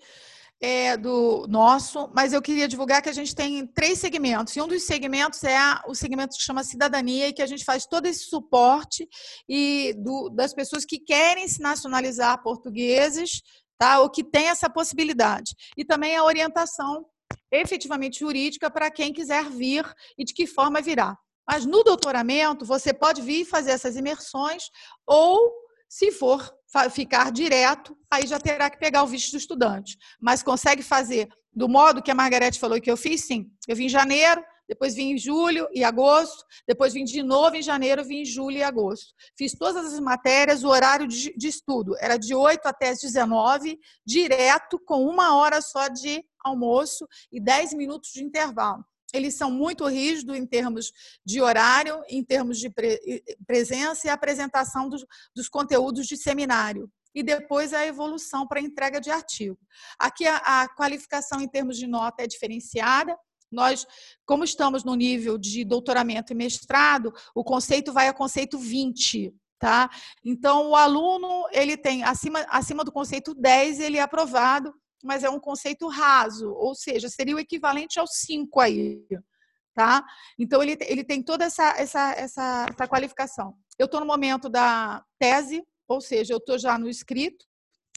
é, 0.62 0.96
do 0.96 1.46
nosso, 1.48 2.10
mas 2.14 2.34
eu 2.34 2.42
queria 2.42 2.68
divulgar 2.68 3.02
que 3.02 3.10
a 3.10 3.14
gente 3.14 3.36
tem 3.36 3.68
três 3.68 4.00
segmentos. 4.00 4.56
E 4.56 4.62
um 4.62 4.68
dos 4.68 4.84
segmentos 4.84 5.44
é 5.44 5.60
o 5.88 5.94
segmento 5.94 6.38
que 6.38 6.44
chama 6.44 6.64
cidadania, 6.64 7.28
e 7.28 7.34
que 7.34 7.42
a 7.42 7.48
gente 7.48 7.66
faz 7.66 7.86
todo 7.86 8.06
esse 8.06 8.26
suporte 8.26 9.08
e 9.48 9.94
do, 9.98 10.30
das 10.30 10.54
pessoas 10.54 10.86
que 10.86 11.00
querem 11.00 11.48
se 11.48 11.62
nacionalizar 11.62 12.42
portugueses, 12.42 13.42
tá? 13.78 14.00
ou 14.00 14.10
que 14.10 14.24
têm 14.24 14.48
essa 14.48 14.70
possibilidade. 14.70 15.56
E 15.78 15.84
também 15.84 16.16
a 16.16 16.24
orientação 16.24 17.06
efetivamente 17.52 18.20
jurídica 18.20 18.70
para 18.70 18.92
quem 18.92 19.12
quiser 19.12 19.50
vir 19.50 19.86
e 20.18 20.24
de 20.24 20.34
que 20.34 20.48
forma 20.48 20.82
virá. 20.82 21.18
Mas 21.48 21.66
no 21.66 21.84
doutoramento, 21.84 22.66
você 22.66 22.94
pode 22.94 23.22
vir 23.22 23.46
fazer 23.46 23.72
essas 23.72 23.96
imersões 23.96 24.70
ou, 25.06 25.54
se 25.88 26.12
for 26.12 26.52
ficar 26.92 27.32
direto, 27.32 27.98
aí 28.12 28.28
já 28.28 28.40
terá 28.40 28.70
que 28.70 28.78
pegar 28.78 29.04
o 29.04 29.08
visto 29.08 29.32
do 29.32 29.38
estudante. 29.38 29.98
Mas 30.20 30.44
consegue 30.44 30.84
fazer 30.84 31.30
do 31.54 31.70
modo 31.70 32.02
que 32.02 32.12
a 32.12 32.16
Margarete 32.16 32.60
falou 32.60 32.80
que 32.82 32.92
eu 32.92 32.98
fiz, 32.98 33.26
sim. 33.26 33.50
Eu 33.68 33.76
vim 33.76 33.86
em 33.86 33.90
janeiro, 33.90 34.44
depois 34.68 34.96
vim 34.96 35.12
em 35.12 35.18
julho 35.18 35.68
e 35.74 35.84
agosto, 35.84 36.44
depois 36.68 36.94
vim 36.94 37.04
de 37.04 37.24
novo 37.24 37.56
em 37.56 37.62
janeiro, 37.62 38.04
vim 38.04 38.22
em 38.22 38.26
julho 38.26 38.58
e 38.58 38.64
agosto. 38.64 39.14
Fiz 39.38 39.54
todas 39.54 39.94
as 39.94 40.00
matérias, 40.00 40.64
o 40.64 40.70
horário 40.70 41.08
de, 41.08 41.34
de 41.38 41.48
estudo 41.48 41.96
era 42.00 42.18
de 42.18 42.36
8 42.36 42.66
até 42.66 42.90
as 42.90 43.00
19, 43.00 43.80
direto, 44.06 44.80
com 44.86 45.06
uma 45.06 45.38
hora 45.38 45.62
só 45.62 45.88
de 45.88 46.24
almoço 46.44 47.08
e 47.32 47.40
10 47.40 47.74
minutos 47.74 48.12
de 48.12 48.24
intervalo 48.24 48.84
eles 49.16 49.36
são 49.36 49.50
muito 49.50 49.86
rígidos 49.88 50.36
em 50.36 50.46
termos 50.46 50.92
de 51.26 51.42
horário, 51.42 52.04
em 52.10 52.24
termos 52.24 52.60
de 52.60 52.70
pre 52.70 53.24
presença 53.48 54.08
e 54.08 54.10
apresentação 54.10 54.90
dos, 54.90 55.06
dos, 55.36 55.48
conteúdos 55.48 56.08
de 56.08 56.18
seminário. 56.18 56.90
E 57.14 57.24
depois 57.24 57.74
a 57.74 57.86
evolução 57.86 58.46
para 58.46 58.60
a 58.60 58.64
entrega 58.64 59.00
de 59.00 59.10
artigo. 59.10 59.58
Aqui 59.98 60.28
a, 60.28 60.38
a 60.38 60.70
qualificação 60.76 61.40
em 61.40 61.48
termos 61.48 61.78
de 61.78 61.88
nota 61.88 62.24
é 62.24 62.28
diferenciada. 62.28 63.18
Nós, 63.50 63.88
como 64.26 64.44
estamos 64.44 64.84
no 64.84 64.96
nível 64.96 65.38
de 65.38 65.64
doutoramento 65.64 66.34
e 66.34 66.36
mestrado, 66.36 67.14
o 67.34 67.44
conceito 67.44 67.94
vai 67.94 68.10
a 68.10 68.14
conceito 68.14 68.58
20, 68.58 69.34
tá? 69.58 69.90
Então, 70.26 70.72
o 70.72 70.76
aluno, 70.76 71.48
ele 71.54 71.78
tem 71.78 72.04
acima, 72.04 72.46
acima 72.50 72.84
do 72.84 72.92
conceito 72.92 73.34
10, 73.34 73.80
ele 73.80 73.98
é 73.98 74.02
aprovado 74.02 74.74
mas 75.06 75.24
é 75.24 75.30
um 75.30 75.40
conceito 75.40 75.88
raso, 75.88 76.52
ou 76.52 76.74
seja, 76.74 77.08
seria 77.08 77.36
o 77.36 77.40
equivalente 77.40 78.00
ao 78.00 78.08
5 78.08 78.60
aí, 78.60 79.06
tá? 79.74 80.04
Então, 80.38 80.62
ele, 80.64 80.78
ele 80.82 81.04
tem 81.04 81.22
toda 81.22 81.46
essa, 81.46 81.70
essa, 81.78 82.12
essa, 82.14 82.66
essa 82.70 82.88
qualificação. 82.88 83.56
Eu 83.78 83.86
estou 83.86 84.00
no 84.00 84.06
momento 84.06 84.50
da 84.50 85.04
tese, 85.20 85.64
ou 85.88 86.02
seja, 86.02 86.34
eu 86.34 86.38
estou 86.38 86.58
já 86.58 86.78
no 86.78 86.90
escrito, 86.90 87.46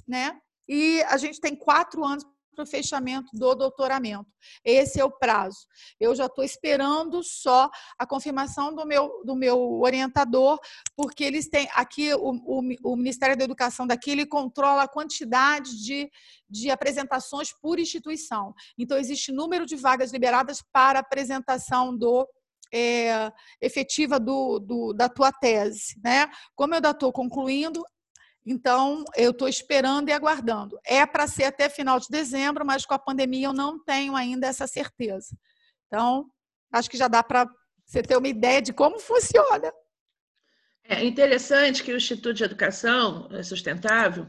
né? 0.07 0.39
E 0.69 1.03
a 1.05 1.17
gente 1.17 1.41
tem 1.41 1.57
quatro 1.57 2.05
anos 2.05 2.25
para 2.59 2.65
o 2.65 2.67
fechamento 2.67 3.31
do 3.33 3.55
doutoramento. 3.55 4.27
Esse 4.65 4.99
é 4.99 5.05
o 5.05 5.11
prazo. 5.11 5.59
Eu 6.01 6.15
já 6.15 6.27
estou 6.27 6.45
esperando 6.45 7.23
só 7.23 7.71
a 7.97 8.05
confirmação 8.05 8.75
do 8.75 8.85
meu, 8.85 9.23
do 9.25 9.37
meu 9.37 9.81
orientador, 9.81 10.59
porque 10.97 11.23
eles 11.23 11.49
têm 11.49 11.69
aqui 11.73 12.13
o, 12.15 12.33
o, 12.45 12.93
o 12.93 12.97
Ministério 12.97 13.37
da 13.37 13.45
Educação 13.45 13.87
daqui 13.87 14.11
ele 14.11 14.27
controla 14.27 14.83
a 14.83 14.89
quantidade 14.89 15.83
de, 15.85 16.11
de 16.51 16.71
apresentações 16.71 17.53
por 17.53 17.79
instituição. 17.79 18.53
Então 18.77 18.99
existe 18.99 19.31
número 19.31 19.65
de 19.65 19.77
vagas 19.77 20.13
liberadas 20.13 20.61
para 20.73 20.99
apresentação 20.99 21.97
do 21.97 22.29
é, 22.75 23.33
efetiva 23.61 24.19
do, 24.19 24.59
do, 24.59 24.93
da 24.93 25.09
tua 25.09 25.31
tese. 25.31 25.99
Né? 26.03 26.29
Como 26.57 26.75
eu 26.75 26.77
ainda 26.77 26.91
estou 26.91 27.13
concluindo, 27.13 27.85
então, 28.45 29.05
eu 29.17 29.31
estou 29.31 29.49
esperando 29.49 30.09
e 30.09 30.13
aguardando. 30.13 30.79
É 30.85 31.05
para 31.05 31.27
ser 31.27 31.45
até 31.45 31.69
final 31.69 32.01
de 32.01 32.07
dezembro, 32.09 32.65
mas 32.65 32.87
com 32.87 32.95
a 32.95 32.99
pandemia 32.99 33.49
eu 33.49 33.53
não 33.53 33.83
tenho 33.83 34.17
ainda 34.17 34.47
essa 34.47 34.67
certeza. 34.67 35.37
Então, 35.87 36.31
acho 36.73 36.89
que 36.89 36.97
já 36.97 37.09
dá 37.09 37.23
para 37.23 37.47
você 37.85 38.03
ter 38.03 38.17
uma 38.17 38.29
ideia 38.29 38.63
de 38.63 38.73
como 38.73 38.99
funciona. 38.99 39.73
É 40.85 41.05
interessante 41.05 41.83
que 41.83 41.93
o 41.93 41.97
Instituto 41.97 42.35
de 42.35 42.45
Educação 42.45 43.29
Sustentável, 43.43 44.27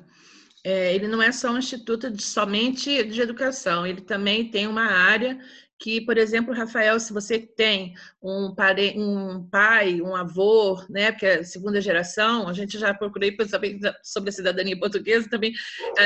é, 0.64 0.94
ele 0.94 1.08
não 1.08 1.22
é 1.22 1.32
só 1.32 1.52
um 1.52 1.58
instituto 1.58 2.12
de, 2.12 2.22
somente 2.22 3.02
de 3.06 3.22
educação, 3.22 3.88
ele 3.88 4.02
também 4.02 4.52
tem 4.52 4.68
uma 4.68 4.86
área 4.86 5.40
que, 5.80 6.02
por 6.02 6.18
exemplo, 6.18 6.54
Rafael, 6.54 7.00
se 7.00 7.14
você 7.14 7.40
tem 7.40 7.94
um, 8.22 8.54
pare... 8.54 8.94
um 8.98 9.48
pai, 9.50 10.02
um 10.02 10.14
avô, 10.16 10.84
né, 10.90 11.12
que 11.14 11.26
é 11.26 11.44
segunda 11.44 11.80
geração, 11.80 12.50
a 12.50 12.54
gente 12.54 12.78
já 12.78 12.94
procurei 12.94 13.36
saber 13.48 13.80
sobre 14.04 14.30
a 14.30 14.34
cidadania 14.34 14.78
portuguesa 14.78 15.30
também. 15.30 15.54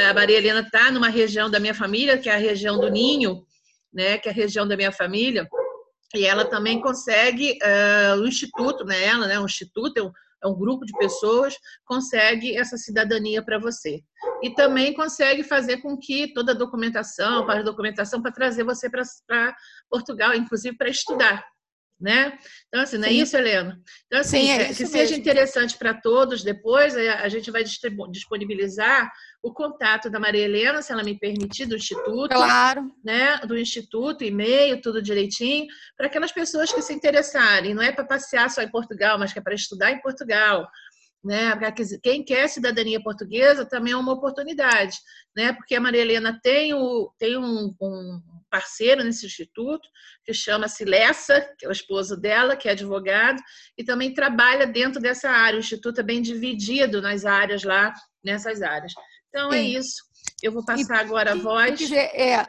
A 0.10 0.14
Maria 0.14 0.38
Helena 0.38 0.60
está 0.60 0.92
numa 0.92 1.10
região 1.10 1.50
da 1.50 1.60
minha 1.60 1.74
família, 1.74 2.18
que 2.18 2.30
é 2.30 2.36
a 2.36 2.38
região 2.38 2.80
do 2.80 2.90
Ninho, 2.90 3.44
né, 3.92 4.20
que 4.20 4.30
é 4.30 4.32
a 4.32 4.36
região 4.36 4.68
da 4.68 4.78
minha 4.78 4.92
família, 4.92 5.50
e 6.16 6.26
ela 6.26 6.46
também 6.46 6.80
consegue, 6.80 7.58
uh, 7.64 8.22
o 8.22 8.28
instituto, 8.28 8.86
né, 8.86 9.04
ela, 9.04 9.26
né, 9.26 9.40
um 9.40 9.46
instituto, 9.46 10.14
é 10.44 10.48
um, 10.48 10.56
grupo 10.56 10.86
de 10.86 10.94
pessoas, 10.98 11.56
consegue 11.86 12.56
essa 12.58 12.78
cidadania 12.78 13.44
para 13.44 13.60
você. 13.60 14.02
E 14.42 14.50
também 14.54 14.94
consegue 14.94 15.44
fazer 15.44 15.78
com 15.78 15.98
que 15.98 16.34
toda 16.34 16.52
a 16.52 16.56
documentação, 16.56 17.46
para 17.46 17.60
a 17.60 17.64
documentação, 17.64 18.22
para 18.22 18.32
trazer 18.32 18.64
você 18.64 18.90
para 18.90 19.56
Portugal, 19.90 20.34
inclusive 20.34 20.78
para 20.78 20.90
estudar. 20.90 21.53
Né? 22.04 22.38
Então, 22.68 22.82
assim, 22.82 22.98
não 22.98 23.08
é 23.08 23.12
Sim. 23.12 23.22
isso, 23.22 23.38
Helena? 23.38 23.80
Então, 24.08 24.20
assim, 24.20 24.42
Sim, 24.42 24.50
é 24.50 24.62
é, 24.64 24.68
que 24.74 24.86
seja 24.86 25.16
interessante 25.16 25.78
para 25.78 25.94
todos 25.94 26.44
depois, 26.44 26.98
a 26.98 27.30
gente 27.30 27.50
vai 27.50 27.64
disponibilizar 28.12 29.10
o 29.42 29.54
contato 29.54 30.10
da 30.10 30.20
Maria 30.20 30.44
Helena, 30.44 30.82
se 30.82 30.92
ela 30.92 31.02
me 31.02 31.18
permitir, 31.18 31.66
do 31.66 31.78
Instituto. 31.78 32.36
Claro. 32.36 32.92
Né? 33.04 33.38
Do 33.48 33.58
Instituto, 33.58 34.26
e-mail, 34.26 34.82
tudo 34.82 35.02
direitinho, 35.02 35.66
para 35.96 36.08
aquelas 36.08 36.34
pessoas 36.34 36.74
que 36.74 36.82
se 36.82 36.94
interessarem. 36.94 37.74
Não 37.74 37.82
é 37.82 37.94
para 37.94 38.04
passear 38.04 38.50
só 38.50 38.62
em 38.62 38.70
Portugal, 38.70 39.18
mas 39.18 39.32
que 39.32 39.40
é 39.40 39.42
para 39.42 39.56
estudar 39.56 39.90
em 39.92 40.02
Portugal. 40.02 40.68
Né? 41.24 41.54
Quem 42.04 42.22
quer 42.22 42.50
cidadania 42.50 43.02
portuguesa 43.02 43.66
também 43.66 43.94
é 43.94 43.98
uma 43.98 44.12
oportunidade, 44.12 44.98
né? 45.34 45.54
Porque 45.54 45.74
a 45.74 45.80
Maria 45.80 46.02
Helena 46.02 46.38
tem, 46.44 46.74
o, 46.74 47.14
tem 47.18 47.38
um, 47.38 47.74
um 47.82 48.22
parceiro 48.54 49.04
nesse 49.04 49.26
instituto, 49.26 49.90
que 50.24 50.32
chama-se 50.32 50.86
Lessa, 50.86 51.42
que 51.58 51.66
é 51.66 51.70
o 51.70 51.72
esposo 51.72 52.16
dela, 52.16 52.56
que 52.56 52.70
é 52.70 52.74
advogado, 52.74 53.42
e 53.76 53.84
também 53.84 54.14
trabalha 54.14 54.68
dentro 54.68 55.02
dessa 55.02 55.28
área. 55.28 55.58
O 55.58 55.60
instituto 55.60 56.02
é 56.02 56.04
bem 56.04 56.22
dividido 56.22 57.02
nas 57.02 57.26
áreas 57.26 57.64
lá, 57.64 57.92
nessas 58.24 58.62
áreas. 58.62 58.94
Então 59.30 59.52
é 59.52 59.58
Sim. 59.58 59.58
é 59.58 59.80
isso. 59.80 60.04
Eu 60.44 60.52
vou 60.52 60.64
passar 60.64 60.98
e, 60.98 61.00
agora 61.00 61.32
a 61.32 61.36
voz. 61.36 61.80
Quiser, 61.80 62.12
é, 62.14 62.46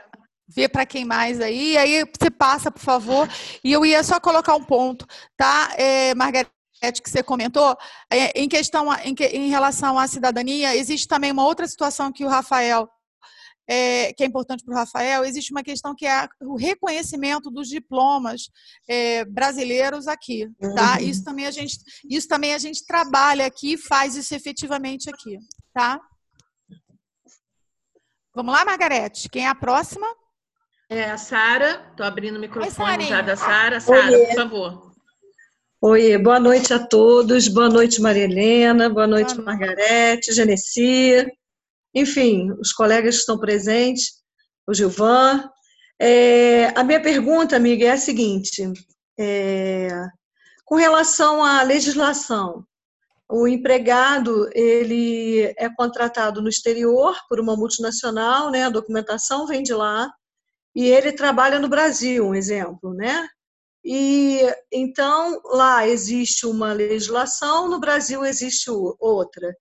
ver 0.47 0.69
para 0.69 0.85
quem 0.85 1.07
mais 1.07 1.41
aí, 1.41 1.79
aí 1.79 2.05
você 2.05 2.31
passa, 2.31 2.71
por 2.71 2.83
favor. 2.83 3.27
E 3.65 3.73
eu 3.73 3.87
ia 3.87 4.03
só 4.03 4.21
colocar 4.21 4.55
um 4.55 4.63
ponto, 4.63 5.07
tá, 5.39 5.73
é, 5.79 6.15
Margarete? 6.15 6.53
que 7.03 7.09
você 7.09 7.23
comentou, 7.23 7.75
é, 8.13 8.39
em 8.39 8.47
questão 8.47 8.89
em 9.03 9.49
relação 9.49 9.99
à 9.99 10.07
cidadania, 10.07 10.77
existe 10.77 11.09
também 11.09 11.33
uma 11.33 11.47
outra 11.47 11.67
situação 11.67 12.13
que 12.13 12.27
o 12.27 12.29
Rafael 12.29 12.87
é, 13.69 14.13
que 14.13 14.23
é 14.23 14.27
importante 14.27 14.65
para 14.65 14.75
o 14.75 14.77
Rafael, 14.77 15.25
existe 15.25 15.51
uma 15.53 15.63
questão 15.63 15.95
que 15.95 16.07
é 16.07 16.29
o 16.43 16.57
reconhecimento 16.57 17.51
dos 17.51 17.69
diplomas 17.69 18.51
é, 18.89 19.25
brasileiros 19.25 20.07
aqui, 20.07 20.49
tá? 20.75 20.99
Uhum. 20.99 21.09
Isso 21.09 21.25
também 21.25 21.47
a 21.47 21.51
gente, 21.51 21.79
isso 22.09 22.29
também 22.29 22.55
a 22.55 22.59
gente 22.59 22.85
trabalha 22.85 23.47
aqui, 23.47 23.77
faz 23.77 24.17
isso 24.17 24.35
efetivamente 24.35 25.09
aqui, 25.09 25.39
tá? 25.73 26.01
Vamos 28.35 28.53
lá, 28.53 28.65
Margarete. 28.65 29.29
Quem 29.29 29.47
é 29.47 29.49
a 29.49 29.55
próxima? 29.55 30.07
É 30.91 31.05
a 31.05 31.17
Sara. 31.17 31.87
Estou 31.91 32.05
abrindo 32.05 32.37
o 32.37 32.41
microfone 32.41 33.05
Oi, 33.05 33.09
já 33.09 33.23
da 33.23 33.37
Sara. 33.37 33.81
Sara, 33.81 34.19
por 34.19 34.35
favor. 34.35 34.95
Oi, 35.81 36.19
boa 36.19 36.41
noite 36.41 36.75
a 36.75 36.85
todos. 36.85 37.47
Boa 37.47 37.69
noite, 37.69 38.01
Maria 38.03 38.25
Helena. 38.25 38.89
Boa 38.89 39.07
noite, 39.07 39.35
boa 39.35 39.45
noite. 39.45 39.61
Margarete, 39.61 40.33
Genesi 40.33 41.27
enfim, 41.95 42.51
os 42.61 42.73
colegas 42.73 43.15
que 43.15 43.21
estão 43.21 43.39
presentes, 43.39 44.15
o 44.67 44.75
Gilvan. 44.75 45.49
É, 46.01 46.67
a 46.79 46.83
minha 46.83 47.01
pergunta, 47.01 47.57
amiga, 47.57 47.87
é 47.87 47.91
a 47.91 47.97
seguinte: 47.97 48.65
é, 49.19 49.89
com 50.65 50.75
relação 50.75 51.45
à 51.45 51.63
legislação, 51.63 52.67
o 53.31 53.47
empregado 53.47 54.51
ele 54.53 55.55
é 55.57 55.69
contratado 55.77 56.43
no 56.43 56.49
exterior 56.49 57.17
por 57.29 57.39
uma 57.41 57.57
multinacional, 57.57 58.51
né? 58.51 58.65
A 58.65 58.71
documentação 58.71 59.47
vem 59.47 59.63
de 59.63 59.73
lá 59.73 60.11
e 60.75 60.87
ele 60.87 61.13
trabalha 61.13 61.61
no 61.61 61.69
Brasil, 61.69 62.27
um 62.27 62.35
exemplo, 62.35 62.93
né? 62.93 63.29
E 63.85 64.41
então 64.73 65.41
lá 65.45 65.87
existe 65.87 66.47
uma 66.47 66.73
legislação, 66.73 67.69
no 67.69 67.79
Brasil 67.79 68.25
existe 68.25 68.71
outra 68.99 69.55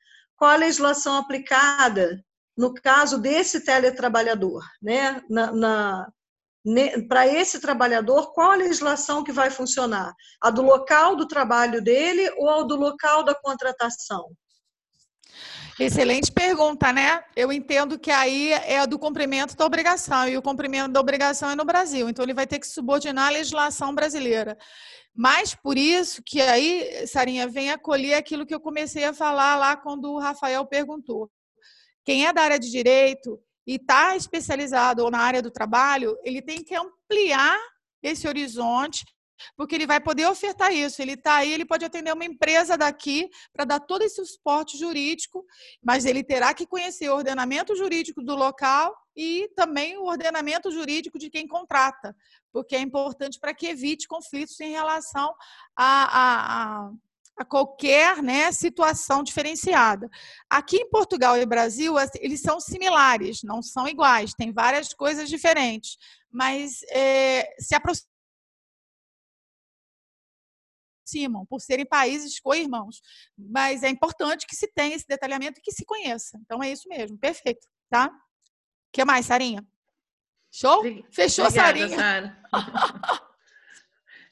qual 0.43 0.51
a 0.51 0.57
legislação 0.57 1.15
aplicada 1.15 2.21
no 2.57 2.73
caso 2.73 3.17
desse 3.17 3.63
teletrabalhador, 3.63 4.61
né? 4.81 5.21
Na, 5.29 5.53
na 5.53 6.07
para 7.07 7.25
esse 7.25 7.61
trabalhador, 7.61 8.33
qual 8.33 8.51
a 8.51 8.55
legislação 8.55 9.23
que 9.23 9.31
vai 9.31 9.49
funcionar? 9.49 10.13
A 10.41 10.49
do 10.49 10.61
local 10.61 11.15
do 11.15 11.27
trabalho 11.27 11.81
dele 11.81 12.29
ou 12.37 12.49
a 12.49 12.63
do 12.63 12.75
local 12.75 13.23
da 13.23 13.33
contratação? 13.33 14.31
Excelente 15.79 16.29
pergunta, 16.29 16.91
né? 16.91 17.23
Eu 17.35 17.51
entendo 17.51 17.97
que 17.97 18.11
aí 18.11 18.51
é 18.51 18.79
a 18.79 18.85
do 18.85 18.99
cumprimento 18.99 19.55
da 19.55 19.65
obrigação, 19.65 20.27
e 20.27 20.37
o 20.37 20.41
cumprimento 20.41 20.91
da 20.91 20.99
obrigação 20.99 21.51
é 21.51 21.55
no 21.55 21.65
Brasil, 21.65 22.09
então 22.09 22.23
ele 22.23 22.33
vai 22.33 22.45
ter 22.45 22.59
que 22.59 22.67
subordinar 22.67 23.27
a 23.27 23.31
legislação 23.31 23.95
brasileira. 23.95 24.57
Mas 25.15 25.53
por 25.53 25.77
isso 25.77 26.23
que 26.23 26.41
aí, 26.41 27.05
Sarinha, 27.05 27.47
vem 27.47 27.69
acolher 27.69 28.15
aquilo 28.15 28.45
que 28.45 28.53
eu 28.53 28.59
comecei 28.59 29.05
a 29.05 29.13
falar 29.13 29.55
lá 29.55 29.77
quando 29.77 30.11
o 30.11 30.19
Rafael 30.19 30.65
perguntou. 30.65 31.29
Quem 32.03 32.25
é 32.25 32.33
da 32.33 32.41
área 32.41 32.59
de 32.59 32.69
direito 32.69 33.39
e 33.65 33.75
está 33.75 34.15
especializado 34.15 35.03
ou 35.03 35.11
na 35.11 35.19
área 35.19 35.41
do 35.41 35.51
trabalho, 35.51 36.17
ele 36.23 36.41
tem 36.41 36.63
que 36.63 36.75
ampliar 36.75 37.57
esse 38.01 38.27
horizonte, 38.27 39.05
porque 39.55 39.75
ele 39.75 39.87
vai 39.87 39.99
poder 39.99 40.27
ofertar 40.27 40.73
isso. 40.73 41.01
Ele 41.01 41.13
está 41.13 41.35
aí, 41.35 41.51
ele 41.51 41.65
pode 41.65 41.85
atender 41.85 42.13
uma 42.13 42.25
empresa 42.25 42.77
daqui 42.77 43.29
para 43.51 43.65
dar 43.65 43.79
todo 43.79 44.03
esse 44.03 44.23
suporte 44.25 44.77
jurídico, 44.77 45.45
mas 45.81 46.05
ele 46.05 46.23
terá 46.23 46.53
que 46.53 46.67
conhecer 46.67 47.09
o 47.09 47.15
ordenamento 47.15 47.75
jurídico 47.75 48.21
do 48.21 48.35
local 48.35 48.95
e 49.15 49.49
também 49.55 49.97
o 49.97 50.05
ordenamento 50.05 50.71
jurídico 50.71 51.19
de 51.19 51.29
quem 51.29 51.47
contrata, 51.47 52.15
porque 52.51 52.75
é 52.75 52.79
importante 52.79 53.39
para 53.39 53.53
que 53.53 53.67
evite 53.67 54.07
conflitos 54.07 54.59
em 54.59 54.71
relação 54.71 55.33
a, 55.75 56.03
a, 56.03 56.85
a, 56.85 56.91
a 57.37 57.45
qualquer 57.45 58.21
né, 58.21 58.51
situação 58.51 59.23
diferenciada. 59.23 60.09
Aqui 60.49 60.77
em 60.77 60.89
Portugal 60.89 61.37
e 61.37 61.45
Brasil, 61.45 61.95
eles 62.19 62.41
são 62.41 62.59
similares, 62.59 63.43
não 63.43 63.61
são 63.61 63.87
iguais, 63.87 64.33
tem 64.33 64.51
várias 64.51 64.93
coisas 64.93 65.29
diferentes, 65.29 65.97
mas 66.31 66.81
é, 66.89 67.55
se 67.59 67.75
aproximam 67.75 68.12
por 71.49 71.59
serem 71.59 71.85
países 71.85 72.39
co-irmãos. 72.39 73.01
Mas 73.37 73.83
é 73.83 73.89
importante 73.89 74.45
que 74.47 74.55
se 74.55 74.67
tenha 74.67 74.95
esse 74.95 75.07
detalhamento 75.07 75.59
e 75.59 75.63
que 75.63 75.71
se 75.71 75.85
conheça. 75.85 76.39
Então 76.41 76.61
é 76.61 76.71
isso 76.71 76.87
mesmo, 76.89 77.17
perfeito, 77.17 77.67
tá? 77.89 78.07
O 78.07 78.91
que 78.91 79.05
mais, 79.05 79.25
Sarinha? 79.25 79.65
Show? 80.51 80.83
Fechou, 81.11 81.45
Obrigada, 81.45 81.79
Sarinha. 81.79 81.97
Sara. 81.97 82.43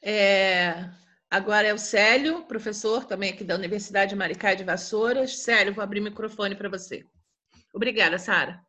é, 0.03 0.89
agora 1.29 1.67
é 1.67 1.73
o 1.73 1.79
Célio, 1.79 2.45
professor 2.45 3.05
também 3.05 3.31
aqui 3.31 3.43
da 3.43 3.55
Universidade 3.55 4.15
Maricá 4.15 4.53
de 4.53 4.63
Vassouras. 4.63 5.39
Célio, 5.39 5.73
vou 5.73 5.83
abrir 5.83 5.99
o 5.99 6.03
microfone 6.03 6.55
para 6.55 6.69
você. 6.69 7.03
Obrigada, 7.73 8.19
Sara. 8.19 8.63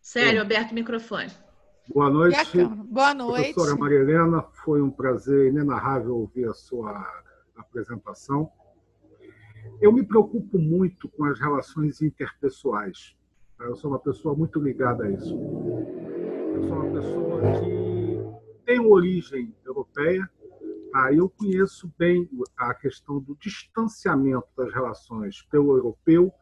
Célio, 0.00 0.40
aberto 0.40 0.72
o 0.72 0.74
microfone. 0.74 1.30
Boa 1.92 2.08
noite. 2.08 2.64
Boa 2.64 3.12
noite. 3.12 3.52
Professora 3.52 3.78
Maria 3.78 3.98
Helena, 3.98 4.42
foi 4.64 4.80
um 4.80 4.90
prazer 4.90 5.48
inenarrável 5.48 6.16
ouvir 6.16 6.48
a 6.48 6.54
sua 6.54 7.22
apresentação. 7.56 8.50
Eu 9.80 9.92
me 9.92 10.02
preocupo 10.02 10.58
muito 10.58 11.08
com 11.10 11.24
as 11.24 11.38
relações 11.38 12.00
interpessoais. 12.00 13.14
Eu 13.60 13.76
sou 13.76 13.90
uma 13.90 13.98
pessoa 13.98 14.34
muito 14.34 14.58
ligada 14.58 15.04
a 15.04 15.10
isso. 15.10 15.36
Eu 16.54 16.62
sou 16.62 16.76
uma 16.76 16.92
pessoa 16.92 17.40
que 17.60 18.64
tem 18.64 18.80
origem 18.80 19.54
europeia. 19.64 20.28
Tá? 20.90 21.12
Eu 21.12 21.28
conheço 21.28 21.92
bem 21.98 22.28
a 22.56 22.72
questão 22.72 23.20
do 23.20 23.36
distanciamento 23.36 24.48
das 24.56 24.72
relações 24.72 25.42
pelo 25.50 25.76
europeu 25.76 26.32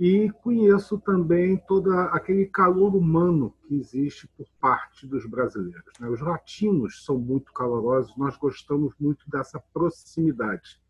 e 0.00 0.30
conheço 0.42 0.98
também 0.98 1.58
todo 1.58 1.92
aquele 1.92 2.46
calor 2.46 2.96
humano 2.96 3.54
que 3.68 3.74
existe 3.74 4.26
por 4.28 4.46
parte 4.58 5.06
dos 5.06 5.26
brasileiros. 5.26 5.92
Né? 6.00 6.08
Os 6.08 6.22
latinos 6.22 7.04
são 7.04 7.18
muito 7.18 7.52
calorosos, 7.52 8.16
nós 8.16 8.34
gostamos 8.38 8.94
muito 8.98 9.28
dessa 9.28 9.62
proximidade. 9.74 10.80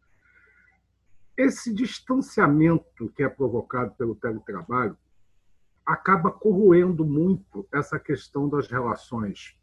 Esse 1.36 1.74
distanciamento 1.74 3.08
que 3.08 3.24
é 3.24 3.28
provocado 3.28 3.96
pelo 3.96 4.14
teletrabalho 4.14 4.96
acaba 5.84 6.30
corroendo 6.30 7.04
muito 7.04 7.66
essa 7.72 7.98
questão 7.98 8.48
das 8.48 8.68
relações. 8.68 9.56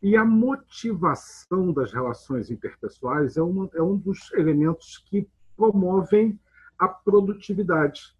E 0.00 0.16
a 0.16 0.24
motivação 0.24 1.74
das 1.74 1.92
relações 1.92 2.50
interpessoais 2.50 3.36
é, 3.36 3.42
uma, 3.42 3.68
é 3.74 3.82
um 3.82 3.98
dos 3.98 4.32
elementos 4.32 4.96
que 4.96 5.28
promovem 5.54 6.40
a 6.78 6.88
produtividade 6.88 8.16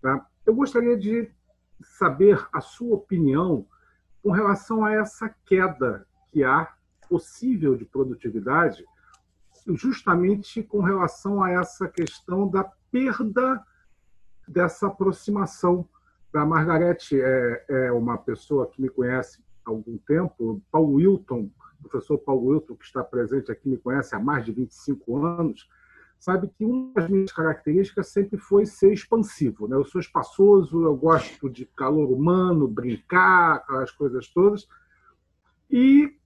Tá? 0.00 0.26
Eu 0.46 0.54
gostaria 0.54 0.96
de 0.96 1.30
saber 1.82 2.46
a 2.52 2.60
sua 2.60 2.96
opinião 2.96 3.66
com 4.22 4.30
relação 4.30 4.84
a 4.84 4.92
essa 4.92 5.28
queda 5.44 6.06
que 6.28 6.44
há 6.44 6.72
possível 7.08 7.76
de 7.76 7.84
produtividade, 7.84 8.84
justamente 9.68 10.62
com 10.62 10.80
relação 10.80 11.42
a 11.42 11.50
essa 11.50 11.88
questão 11.88 12.48
da 12.48 12.64
perda 12.90 13.64
dessa 14.46 14.86
aproximação. 14.86 15.88
A 16.34 16.44
Margarete 16.44 17.20
é, 17.20 17.64
é 17.68 17.92
uma 17.92 18.18
pessoa 18.18 18.68
que 18.68 18.80
me 18.80 18.88
conhece 18.88 19.42
há 19.64 19.70
algum 19.70 19.96
tempo, 19.98 20.62
Paulo 20.70 20.94
Wilton, 20.94 21.50
professor 21.82 22.18
Paulo 22.18 22.48
Wilton, 22.48 22.76
que 22.76 22.84
está 22.84 23.02
presente 23.02 23.50
aqui, 23.50 23.68
me 23.68 23.78
conhece 23.78 24.14
há 24.14 24.18
mais 24.18 24.44
de 24.44 24.52
25 24.52 25.16
anos, 25.16 25.68
sabe 26.18 26.48
que 26.48 26.64
uma 26.64 26.92
das 26.94 27.08
minhas 27.08 27.32
características 27.32 28.08
sempre 28.08 28.38
foi 28.38 28.66
ser 28.66 28.92
expansivo. 28.92 29.68
Né? 29.68 29.76
Eu 29.76 29.84
sou 29.84 30.00
espaçoso, 30.00 30.84
eu 30.84 30.96
gosto 30.96 31.48
de 31.48 31.64
calor 31.64 32.10
humano, 32.10 32.66
brincar, 32.66 33.56
aquelas 33.56 33.90
coisas 33.92 34.28
todas. 34.28 34.68
E 35.70 36.16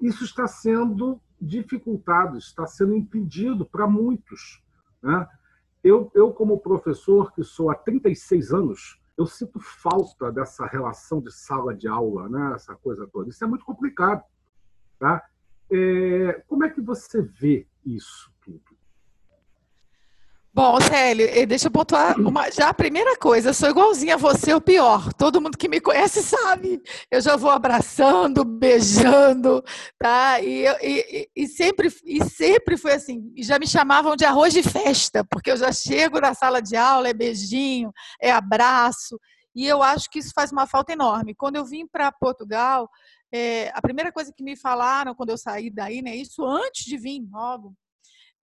isso 0.00 0.24
está 0.24 0.46
sendo 0.46 1.20
dificultado, 1.40 2.38
está 2.38 2.66
sendo 2.66 2.94
impedido 2.94 3.66
para 3.66 3.86
muitos. 3.86 4.62
Né? 5.02 5.28
Eu, 5.82 6.10
eu, 6.14 6.32
como 6.32 6.58
professor, 6.58 7.32
que 7.32 7.44
sou 7.44 7.70
há 7.70 7.74
36 7.74 8.52
anos, 8.52 9.00
eu 9.18 9.26
sinto 9.26 9.60
falta 9.60 10.32
dessa 10.32 10.66
relação 10.66 11.20
de 11.20 11.30
sala 11.30 11.74
de 11.74 11.86
aula, 11.86 12.28
né? 12.28 12.52
essa 12.54 12.74
coisa 12.74 13.06
toda. 13.06 13.28
Isso 13.28 13.44
é 13.44 13.46
muito 13.46 13.64
complicado. 13.64 14.24
Tá? 14.98 15.22
É, 15.70 16.42
como 16.48 16.64
é 16.64 16.70
que 16.70 16.80
você 16.80 17.20
vê 17.20 17.66
isso? 17.84 18.33
Bom, 20.56 20.80
Célio, 20.80 21.26
deixa 21.48 21.66
eu 21.66 21.70
pontuar 21.72 22.16
uma, 22.16 22.48
já 22.48 22.68
a 22.68 22.74
primeira 22.74 23.16
coisa, 23.18 23.48
eu 23.48 23.54
sou 23.54 23.70
igualzinha 23.70 24.14
a 24.14 24.16
você, 24.16 24.54
ou 24.54 24.60
pior. 24.60 25.12
Todo 25.14 25.40
mundo 25.40 25.58
que 25.58 25.68
me 25.68 25.80
conhece 25.80 26.22
sabe. 26.22 26.80
Eu 27.10 27.20
já 27.20 27.34
vou 27.34 27.50
abraçando, 27.50 28.44
beijando, 28.44 29.64
tá? 29.98 30.40
E, 30.40 30.64
e, 30.80 31.28
e, 31.34 31.48
sempre, 31.48 31.92
e 32.04 32.24
sempre 32.24 32.76
foi 32.76 32.92
assim. 32.92 33.32
Já 33.38 33.58
me 33.58 33.66
chamavam 33.66 34.14
de 34.14 34.24
arroz 34.24 34.52
de 34.54 34.62
festa, 34.62 35.24
porque 35.28 35.50
eu 35.50 35.56
já 35.56 35.72
chego 35.72 36.20
na 36.20 36.34
sala 36.34 36.62
de 36.62 36.76
aula, 36.76 37.08
é 37.08 37.12
beijinho, 37.12 37.92
é 38.22 38.30
abraço. 38.30 39.18
E 39.56 39.66
eu 39.66 39.82
acho 39.82 40.08
que 40.08 40.20
isso 40.20 40.30
faz 40.32 40.52
uma 40.52 40.68
falta 40.68 40.92
enorme. 40.92 41.34
Quando 41.34 41.56
eu 41.56 41.64
vim 41.64 41.84
para 41.84 42.12
Portugal, 42.12 42.88
é, 43.32 43.72
a 43.74 43.82
primeira 43.82 44.12
coisa 44.12 44.32
que 44.32 44.44
me 44.44 44.56
falaram 44.56 45.16
quando 45.16 45.30
eu 45.30 45.38
saí 45.38 45.68
daí, 45.68 46.00
né? 46.00 46.14
Isso 46.14 46.44
antes 46.46 46.84
de 46.84 46.96
vir 46.96 47.26
logo 47.28 47.74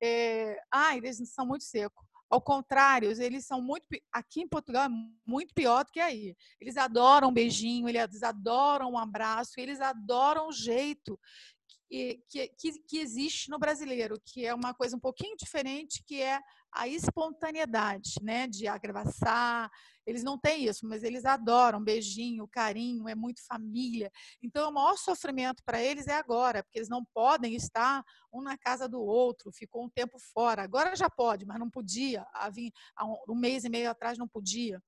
é, 0.01 0.57
ah, 0.71 0.95
eles 0.97 1.17
são 1.31 1.45
muito 1.45 1.63
secos. 1.63 2.05
Ao 2.29 2.41
contrário, 2.41 3.11
eles 3.21 3.45
são 3.45 3.61
muito. 3.61 3.85
Aqui 4.11 4.41
em 4.41 4.47
Portugal 4.47 4.85
é 4.85 4.89
muito 5.25 5.53
pior 5.53 5.83
do 5.83 5.91
que 5.91 5.99
aí. 5.99 6.33
Eles 6.61 6.77
adoram 6.77 7.27
um 7.27 7.33
beijinho, 7.33 7.89
eles 7.89 8.23
adoram 8.23 8.91
um 8.91 8.97
abraço, 8.97 9.59
eles 9.59 9.81
adoram 9.81 10.47
o 10.47 10.53
jeito 10.53 11.19
que, 12.29 12.49
que, 12.57 12.71
que 12.87 12.99
existe 12.99 13.49
no 13.49 13.59
brasileiro, 13.59 14.19
que 14.25 14.45
é 14.45 14.53
uma 14.53 14.73
coisa 14.73 14.95
um 14.95 14.99
pouquinho 14.99 15.35
diferente, 15.35 16.01
que 16.07 16.21
é 16.21 16.39
a 16.73 16.87
espontaneidade, 16.87 18.15
né? 18.21 18.47
De 18.47 18.67
agravaçar. 18.67 19.69
Eles 20.05 20.23
não 20.23 20.37
têm 20.37 20.65
isso, 20.65 20.87
mas 20.87 21.03
eles 21.03 21.25
adoram 21.25 21.83
beijinho, 21.83 22.47
carinho, 22.47 23.07
é 23.07 23.13
muito 23.13 23.45
família. 23.45 24.11
Então, 24.41 24.69
o 24.69 24.73
maior 24.73 24.97
sofrimento 24.97 25.63
para 25.63 25.81
eles 25.81 26.07
é 26.07 26.15
agora, 26.15 26.63
porque 26.63 26.79
eles 26.79 26.89
não 26.89 27.05
podem 27.13 27.55
estar 27.55 28.03
um 28.33 28.41
na 28.41 28.57
casa 28.57 28.89
do 28.89 29.01
outro, 29.01 29.51
ficou 29.51 29.85
um 29.85 29.89
tempo 29.89 30.17
fora. 30.33 30.63
Agora 30.63 30.95
já 30.95 31.09
pode, 31.09 31.45
mas 31.45 31.59
não 31.59 31.69
podia. 31.69 32.25
Há 32.33 33.05
um 33.29 33.35
mês 33.35 33.63
e 33.63 33.69
meio 33.69 33.89
atrás 33.89 34.17
não 34.17 34.27
podia. 34.27 34.81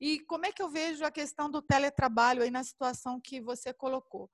E 0.00 0.18
como 0.20 0.46
é 0.46 0.52
que 0.52 0.62
eu 0.62 0.70
vejo 0.70 1.04
a 1.04 1.10
questão 1.10 1.50
do 1.50 1.62
teletrabalho 1.62 2.42
aí 2.42 2.50
na 2.50 2.64
situação 2.64 3.20
que 3.20 3.40
você 3.40 3.72
colocou? 3.72 4.30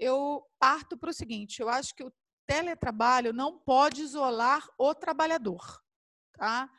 eu 0.00 0.42
parto 0.58 0.96
para 0.96 1.10
o 1.10 1.14
seguinte: 1.14 1.60
eu 1.60 1.68
acho 1.68 1.94
que 1.94 2.02
o 2.02 2.12
teletrabalho 2.46 3.32
não 3.32 3.58
pode 3.58 4.02
isolar 4.02 4.66
o 4.78 4.94
trabalhador. 4.94 5.60
Tá? 6.40 6.70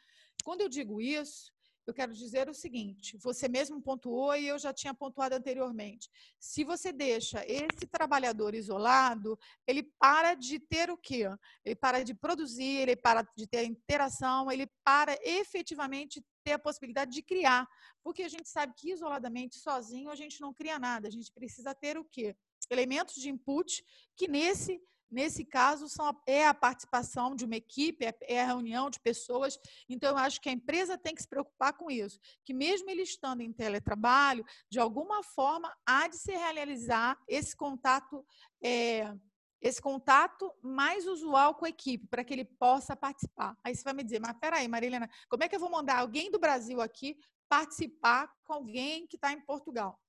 Quando 0.44 0.62
eu 0.62 0.68
digo 0.68 1.00
isso, 1.00 1.54
eu 1.86 1.94
quero 1.94 2.16
dizer 2.16 2.50
o 2.50 2.54
seguinte: 2.54 3.16
você 3.18 3.48
mesmo 3.48 3.80
pontuou 3.80 4.36
e 4.36 4.48
eu 4.48 4.58
já 4.58 4.74
tinha 4.74 4.92
pontuado 4.92 5.36
anteriormente. 5.36 6.10
Se 6.40 6.64
você 6.64 6.92
deixa 6.92 7.46
esse 7.46 7.86
trabalhador 7.86 8.56
isolado, 8.56 9.38
ele 9.68 9.84
para 10.00 10.34
de 10.34 10.58
ter 10.58 10.90
o 10.90 10.98
quê? 10.98 11.30
Ele 11.64 11.76
para 11.76 12.04
de 12.04 12.16
produzir, 12.16 12.78
ele 12.82 12.96
para 12.96 13.22
de 13.38 13.46
ter 13.46 13.66
interação, 13.66 14.52
ele 14.52 14.66
para 14.84 15.16
efetivamente 15.22 16.26
ter 16.44 16.54
a 16.54 16.60
possibilidade 16.60 17.12
de 17.12 17.22
criar. 17.22 17.68
Porque 18.02 18.24
a 18.24 18.30
gente 18.30 18.50
sabe 18.50 18.74
que 18.76 18.92
isoladamente, 18.92 19.60
sozinho, 19.60 20.10
a 20.10 20.16
gente 20.16 20.42
não 20.42 20.52
cria 20.52 20.80
nada. 20.80 21.08
A 21.08 21.12
gente 21.12 21.32
precisa 21.32 21.76
ter 21.76 22.00
o 22.00 22.04
quê? 22.06 22.36
elementos 22.72 23.16
de 23.16 23.30
input 23.30 23.84
que 24.16 24.28
nesse 24.28 24.82
nesse 25.12 25.44
caso 25.44 25.90
são, 25.90 26.16
é 26.26 26.48
a 26.48 26.54
participação 26.54 27.36
de 27.36 27.46
uma 27.46 27.56
equipe, 27.56 28.06
é, 28.06 28.16
é, 28.22 28.42
a 28.42 28.46
reunião 28.46 28.90
de 28.90 29.00
pessoas. 29.00 29.60
Então, 29.90 30.12
eu 30.12 30.18
acho 30.18 30.40
que 30.40 30.50
a 30.50 30.54
empresa 30.54 30.98
tem 30.98 31.14
que 31.14 31.22
se 31.22 31.28
preocupar 31.28 31.74
com 31.74 31.92
isso, 31.92 32.20
que 32.46 32.54
mesmo 32.54 32.90
ele 32.90 33.02
estando 33.02 33.42
em 33.42 33.52
teletrabalho, 33.52 34.46
de 34.70 34.80
alguma 34.80 35.22
forma 35.24 35.76
há 35.86 36.08
de 36.08 36.18
se 36.18 36.32
realizar 36.32 37.18
esse 37.28 37.56
contato. 37.56 38.26
É, 38.64 39.14
esse 39.64 39.80
contato 39.80 40.52
mais 40.64 41.06
usual 41.06 41.54
com 41.54 41.66
a 41.66 41.70
equipe, 41.70 42.08
para 42.08 42.24
que 42.24 42.34
ele 42.34 42.46
possa 42.46 42.96
participar. 42.96 43.56
Aí 43.64 43.76
você 43.76 43.84
vai 43.84 43.94
me 43.94 44.04
dizer, 44.04 44.20
mas 44.20 44.36
peraí, 44.40 44.68
Marilena, 44.68 45.08
como 45.30 45.44
é 45.44 45.48
que 45.48 45.56
eu 45.56 45.60
vou 45.60 45.70
mandar 45.70 46.00
alguém 46.00 46.32
do 46.32 46.40
Brasil 46.40 46.82
aqui 46.82 47.16
participar 47.48 48.28
com 48.44 48.54
alguém 48.54 49.06
que 49.06 49.18
está 49.18 49.32
em 49.32 49.40
Portugal? 49.42 50.00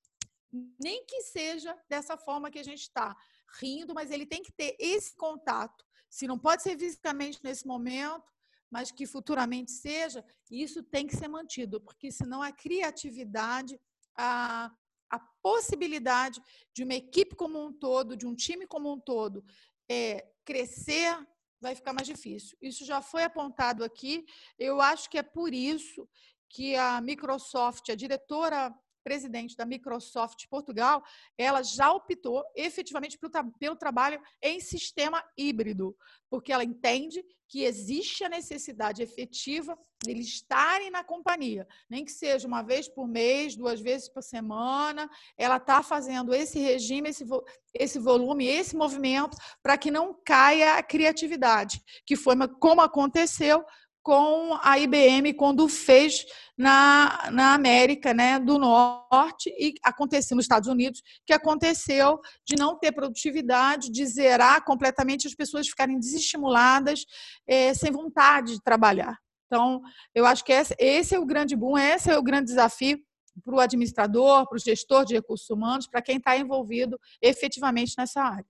nem 0.79 1.05
que 1.07 1.23
seja 1.23 1.77
dessa 1.89 2.17
forma 2.17 2.51
que 2.51 2.59
a 2.59 2.63
gente 2.65 2.83
está, 2.83 3.17
rindo, 3.61 3.95
mas 3.95 4.11
ele 4.11 4.27
tem 4.27 4.43
que 4.43 4.53
ter 4.53 4.77
esse 4.79 5.15
contato. 5.17 5.85
Se 6.09 6.27
não 6.27 6.39
pode 6.39 6.63
ser 6.63 6.79
fisicamente 6.79 7.41
nesse 7.43 7.67
momento, 7.67 8.25
mas 8.71 8.91
que 8.91 9.07
futuramente 9.07 9.71
seja, 9.71 10.25
isso 10.51 10.83
tem 10.83 11.07
que 11.07 11.17
ser 11.17 11.29
mantido, 11.29 11.81
porque 11.81 12.11
senão 12.11 12.41
a 12.43 12.51
criatividade, 12.51 13.79
a, 14.17 14.71
a 15.11 15.19
possibilidade 15.43 16.41
de 16.75 16.83
uma 16.83 16.95
equipe 16.95 17.37
como 17.37 17.63
um 17.63 17.73
todo, 17.73 18.17
de 18.17 18.27
um 18.27 18.35
time 18.35 18.67
como 18.67 18.91
um 18.91 18.99
todo, 18.99 19.45
é, 19.91 20.27
crescer, 20.45 21.15
vai 21.61 21.75
ficar 21.75 21.93
mais 21.93 22.07
difícil. 22.07 22.57
Isso 22.63 22.85
já 22.85 23.03
foi 23.03 23.25
apontado 23.25 23.85
aqui. 23.85 24.25
Eu 24.59 24.81
acho 24.81 25.09
que 25.11 25.19
é 25.19 25.23
por 25.23 25.53
isso 25.53 26.09
que 26.49 26.75
a 26.75 27.01
Microsoft, 27.01 27.89
a 27.91 27.95
diretora 27.95 28.75
presidente 29.03 29.57
da 29.57 29.67
Microsoft 29.67 30.47
Portugal, 30.49 31.03
ela 31.37 31.63
já 31.63 31.93
optou 31.93 32.45
efetivamente 32.55 33.19
pelo, 33.19 33.33
pelo 33.59 33.77
trabalho 33.77 34.21
em 34.41 34.61
sistema 34.61 35.23
híbrido, 35.37 35.97
porque 36.31 36.53
ela 36.53 36.65
entende 36.65 37.25
que 37.53 37.65
existe 37.65 38.25
a 38.25 38.31
necessidade 38.31 39.03
efetiva 39.03 39.79
de 40.03 40.11
eles 40.11 40.27
estarem 40.27 40.91
na 40.91 41.05
companhia, 41.05 41.69
nem 41.89 42.03
que 42.03 42.11
seja 42.11 42.49
uma 42.49 42.63
vez 42.63 42.89
por 42.89 43.07
mês, 43.07 43.55
duas 43.55 43.79
vezes 43.79 44.09
por 44.09 44.23
semana, 44.23 45.07
ela 45.37 45.59
está 45.59 45.83
fazendo 45.83 46.33
esse 46.33 46.59
regime, 46.59 47.11
esse, 47.11 47.27
esse 47.75 47.99
volume, 47.99 48.47
esse 48.47 48.75
movimento, 48.75 49.37
para 49.63 49.77
que 49.77 49.91
não 49.91 50.19
caia 50.25 50.79
a 50.79 50.83
criatividade, 50.83 51.83
que 52.07 52.17
foi 52.17 52.35
como 52.59 52.81
aconteceu 52.81 53.63
com 54.03 54.59
a 54.63 54.79
IBM 54.79 55.33
quando 55.35 55.69
fez 55.69 56.25
na, 56.59 57.31
na 57.31 57.55
América 57.55 58.13
né, 58.13 58.39
do 58.39 58.59
Norte 58.59 59.49
e 59.59 59.75
aconteceu 59.83 60.37
nos 60.37 60.45
Estados 60.45 60.69
Unidos, 60.69 61.03
que 61.25 61.33
aconteceu 61.33 62.21
de 62.45 62.57
não 62.59 62.79
ter 62.79 62.93
produtividade, 62.93 63.91
de 63.91 64.05
zerar 64.07 64.65
completamente 64.65 65.27
as 65.27 65.35
pessoas 65.35 65.69
ficarem 65.69 65.99
desestimuladas, 65.99 67.05
é, 67.47 67.73
sem 67.75 67.93
vontade 67.93 68.55
de 68.55 68.63
trabalhar. 68.63 69.17
Então, 69.47 69.81
eu 70.15 70.27
acho 70.27 70.45
que 70.45 70.53
esse, 70.53 70.75
esse 70.79 71.15
é 71.15 71.19
o 71.19 71.27
grande 71.27 71.55
boom, 71.55 71.77
esse 71.79 72.11
é 72.11 72.19
o 72.19 72.23
grande 72.23 72.47
desafio 72.47 72.99
para 73.45 73.55
o 73.55 73.61
administrador, 73.61 74.49
para 74.49 74.57
o 74.57 74.59
gestor 74.59 75.05
de 75.05 75.15
recursos 75.15 75.49
humanos, 75.49 75.87
para 75.87 76.03
quem 76.03 76.17
está 76.17 76.37
envolvido 76.37 76.99
efetivamente 77.21 77.95
nessa 77.97 78.23
área. 78.23 78.47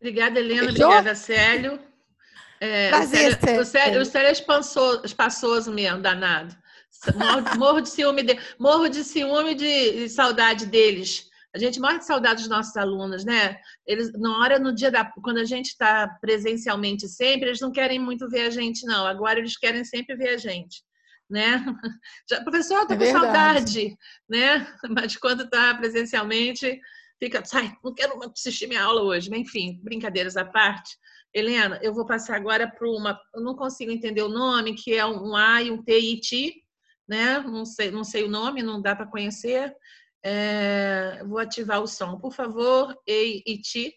Obrigada, 0.00 0.38
Helena. 0.38 0.70
Fechou? 0.70 0.86
Obrigada, 0.86 1.14
Célio. 1.14 1.95
É, 2.60 2.88
Prazer, 2.88 3.32
o 3.32 3.40
Célio, 3.40 3.60
o 3.60 3.64
Célio, 3.64 4.02
o 4.02 4.04
Célio 4.04 4.28
é 4.28 4.32
espaçoso, 4.32 5.02
espaçoso 5.04 5.72
mesmo, 5.72 6.00
danado. 6.00 6.56
Morro, 7.14 7.42
morro 7.58 7.80
de 7.80 7.90
ciúme, 7.90 8.22
de, 8.22 8.38
morro 8.58 8.88
de 8.88 9.04
ciúme 9.04 9.54
de, 9.54 9.92
de 9.92 10.08
saudade 10.08 10.66
deles. 10.66 11.28
A 11.54 11.58
gente 11.58 11.80
morre 11.80 11.98
de 11.98 12.04
saudade 12.04 12.40
dos 12.40 12.50
nossos 12.50 12.76
alunos, 12.76 13.24
né? 13.24 13.58
Eles, 13.86 14.12
na 14.12 14.38
hora, 14.38 14.58
no 14.58 14.74
dia 14.74 14.90
da. 14.90 15.10
Quando 15.22 15.38
a 15.38 15.44
gente 15.44 15.68
está 15.68 16.06
presencialmente 16.20 17.08
sempre, 17.08 17.48
eles 17.48 17.60
não 17.60 17.72
querem 17.72 17.98
muito 17.98 18.28
ver 18.28 18.42
a 18.42 18.50
gente, 18.50 18.84
não. 18.84 19.06
Agora 19.06 19.38
eles 19.38 19.56
querem 19.56 19.82
sempre 19.82 20.14
ver 20.16 20.34
a 20.34 20.36
gente. 20.36 20.82
Né? 21.28 21.64
Já, 22.28 22.42
professor, 22.42 22.82
estou 22.82 22.96
é 22.96 22.98
com 22.98 23.18
saudade, 23.18 23.96
né? 24.28 24.66
Mas 24.90 25.16
quando 25.16 25.44
está 25.44 25.74
presencialmente, 25.74 26.78
fica, 27.18 27.42
sai, 27.44 27.74
não 27.82 27.94
quero 27.94 28.20
assistir 28.30 28.66
minha 28.66 28.82
aula 28.82 29.02
hoje. 29.02 29.30
Enfim, 29.34 29.80
brincadeiras 29.82 30.36
à 30.36 30.44
parte. 30.44 30.98
Helena, 31.36 31.78
eu 31.82 31.92
vou 31.92 32.06
passar 32.06 32.34
agora 32.34 32.66
para 32.66 32.88
uma. 32.88 33.20
Eu 33.34 33.42
não 33.42 33.54
consigo 33.54 33.92
entender 33.92 34.22
o 34.22 34.28
nome, 34.28 34.74
que 34.74 34.94
é 34.94 35.04
um 35.04 35.36
A 35.36 35.62
e 35.62 35.70
um 35.70 35.82
T 35.82 35.98
e 35.98 36.18
T, 36.18 36.62
né? 37.06 37.40
Não 37.40 37.66
sei, 37.66 37.90
não 37.90 38.04
sei 38.04 38.24
o 38.24 38.28
nome, 38.28 38.62
não 38.62 38.80
dá 38.80 38.96
para 38.96 39.06
conhecer. 39.06 39.76
É, 40.24 41.22
vou 41.26 41.38
ativar 41.38 41.82
o 41.82 41.86
som, 41.86 42.18
por 42.18 42.32
favor. 42.32 42.98
Ei 43.06 43.42
e 43.46 43.58
Ti. 43.58 43.92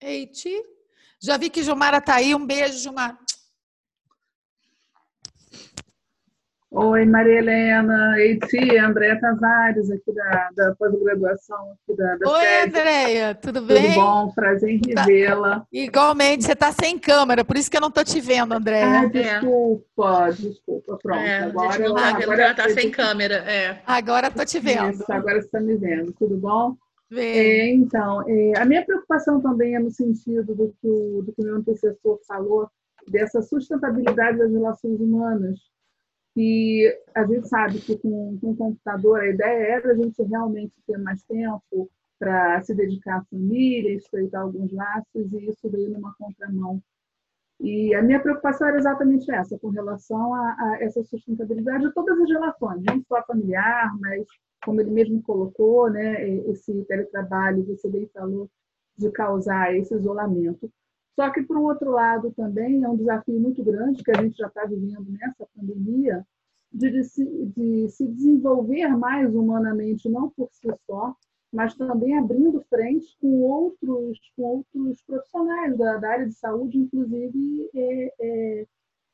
Ei, 0.00 0.28
Ti. 0.28 0.62
Já 1.20 1.36
vi 1.36 1.50
que 1.50 1.60
Gilmara 1.60 1.98
está 1.98 2.14
aí. 2.14 2.32
Um 2.36 2.46
beijo, 2.46 2.78
Gilmara. 2.78 3.18
Oi, 6.70 7.06
Maria 7.06 7.38
Helena, 7.38 8.20
Eiti, 8.20 8.76
Andréa 8.76 9.18
Tavares, 9.18 9.90
aqui 9.90 10.12
da, 10.12 10.50
da 10.54 10.74
pós-graduação 10.76 11.72
aqui 11.72 11.96
da, 11.96 12.16
da 12.16 12.30
Oi, 12.30 12.62
Andréia, 12.62 13.34
tudo 13.34 13.62
bem? 13.62 13.94
Tudo 13.94 13.94
bom, 13.94 14.32
prazer 14.32 14.70
em 14.72 14.80
tá. 14.80 15.02
revê-la. 15.02 15.60
Tá. 15.60 15.66
Igualmente, 15.72 16.44
você 16.44 16.52
está 16.52 16.70
sem 16.70 16.98
câmera, 16.98 17.42
por 17.42 17.56
isso 17.56 17.70
que 17.70 17.76
eu 17.78 17.80
não 17.80 17.88
estou 17.88 18.04
te 18.04 18.20
vendo, 18.20 18.52
Andréia. 18.52 19.00
Ah, 19.00 19.06
desculpa, 19.06 20.30
desculpa, 20.32 20.98
pronto. 21.02 21.20
É, 21.20 21.38
agora 21.44 21.82
eu, 21.82 21.96
agora 21.96 22.42
ela 22.42 22.50
está 22.50 22.68
sem 22.68 22.90
câmera, 22.90 23.36
é. 23.36 23.80
Agora 23.86 24.28
estou 24.28 24.44
te 24.44 24.60
vendo. 24.60 24.90
Isso, 24.90 25.10
agora 25.10 25.40
você 25.40 25.46
está 25.46 25.60
me 25.60 25.74
vendo, 25.74 26.12
tudo 26.12 26.36
bom? 26.36 26.76
É, 27.16 27.70
então, 27.70 28.22
é, 28.28 28.58
a 28.58 28.66
minha 28.66 28.84
preocupação 28.84 29.40
também 29.40 29.74
é 29.74 29.78
no 29.78 29.90
sentido 29.90 30.54
do 30.54 30.68
que 30.68 30.86
o, 30.86 31.22
do 31.22 31.32
que 31.32 31.40
o 31.40 31.44
meu 31.44 31.56
antecessor 31.56 32.20
falou, 32.28 32.68
dessa 33.10 33.40
sustentabilidade 33.40 34.36
das 34.36 34.52
relações 34.52 35.00
humanas, 35.00 35.58
que 36.38 36.96
a 37.16 37.26
gente 37.26 37.48
sabe 37.48 37.80
que 37.80 37.98
com, 37.98 38.38
com 38.40 38.50
o 38.52 38.56
computador 38.56 39.18
a 39.18 39.26
ideia 39.26 39.74
era 39.74 39.90
a 39.90 39.94
gente 39.96 40.22
realmente 40.22 40.72
ter 40.86 40.96
mais 40.96 41.20
tempo 41.24 41.90
para 42.16 42.62
se 42.62 42.72
dedicar 42.76 43.18
à 43.18 43.24
família, 43.24 43.96
estreitar 43.96 44.42
alguns 44.42 44.72
laços, 44.72 45.32
e 45.32 45.50
isso 45.50 45.68
veio 45.68 45.90
numa 45.90 46.14
contramão. 46.14 46.80
E 47.58 47.92
a 47.92 48.02
minha 48.02 48.20
preocupação 48.20 48.68
era 48.68 48.76
exatamente 48.76 49.28
essa, 49.32 49.58
com 49.58 49.70
relação 49.70 50.32
a, 50.32 50.56
a 50.60 50.78
essa 50.80 51.02
sustentabilidade 51.02 51.88
de 51.88 51.92
todas 51.92 52.16
as 52.20 52.28
relações, 52.28 52.84
não 52.84 53.02
só 53.02 53.20
familiar, 53.24 53.92
mas, 53.98 54.24
como 54.64 54.80
ele 54.80 54.92
mesmo 54.92 55.20
colocou, 55.22 55.90
né, 55.90 56.24
esse 56.50 56.84
teletrabalho, 56.84 57.66
você 57.66 57.88
bem 57.88 58.08
falou, 58.14 58.48
de 58.96 59.10
causar 59.10 59.76
esse 59.76 59.92
isolamento. 59.92 60.70
Só 61.18 61.30
que, 61.30 61.42
por 61.42 61.56
um 61.56 61.64
outro 61.64 61.90
lado, 61.90 62.30
também 62.30 62.84
é 62.84 62.88
um 62.88 62.96
desafio 62.96 63.40
muito 63.40 63.64
grande 63.64 64.04
que 64.04 64.10
a 64.12 64.22
gente 64.22 64.36
já 64.36 64.46
está 64.46 64.64
vivendo 64.64 65.04
nessa 65.10 65.48
pandemia, 65.52 66.24
de, 66.72 66.92
de, 66.92 67.02
se, 67.02 67.24
de 67.46 67.88
se 67.88 68.06
desenvolver 68.06 68.86
mais 68.96 69.34
humanamente, 69.34 70.08
não 70.08 70.30
por 70.30 70.48
si 70.52 70.68
só, 70.86 71.16
mas 71.52 71.74
também 71.74 72.16
abrindo 72.16 72.64
frente 72.70 73.18
com 73.20 73.40
outros, 73.40 74.20
com 74.36 74.42
outros 74.42 75.02
profissionais 75.02 75.76
da, 75.76 75.96
da 75.96 76.08
área 76.08 76.26
de 76.26 76.34
saúde, 76.34 76.78
inclusive 76.78 77.68
é, 77.74 78.14
é, 78.20 78.66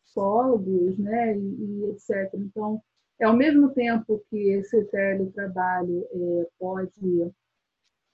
psicólogos, 0.05 0.98
né, 0.98 1.39
e, 1.39 1.40
e, 1.40 1.85
etc. 1.86 2.35
Então, 2.35 2.82
é 3.18 3.24
ao 3.24 3.35
mesmo 3.35 3.70
tempo 3.70 4.22
que 4.28 4.51
esse 4.51 4.85
teletrabalho 4.90 6.06
é, 6.12 6.48
pode 6.59 7.32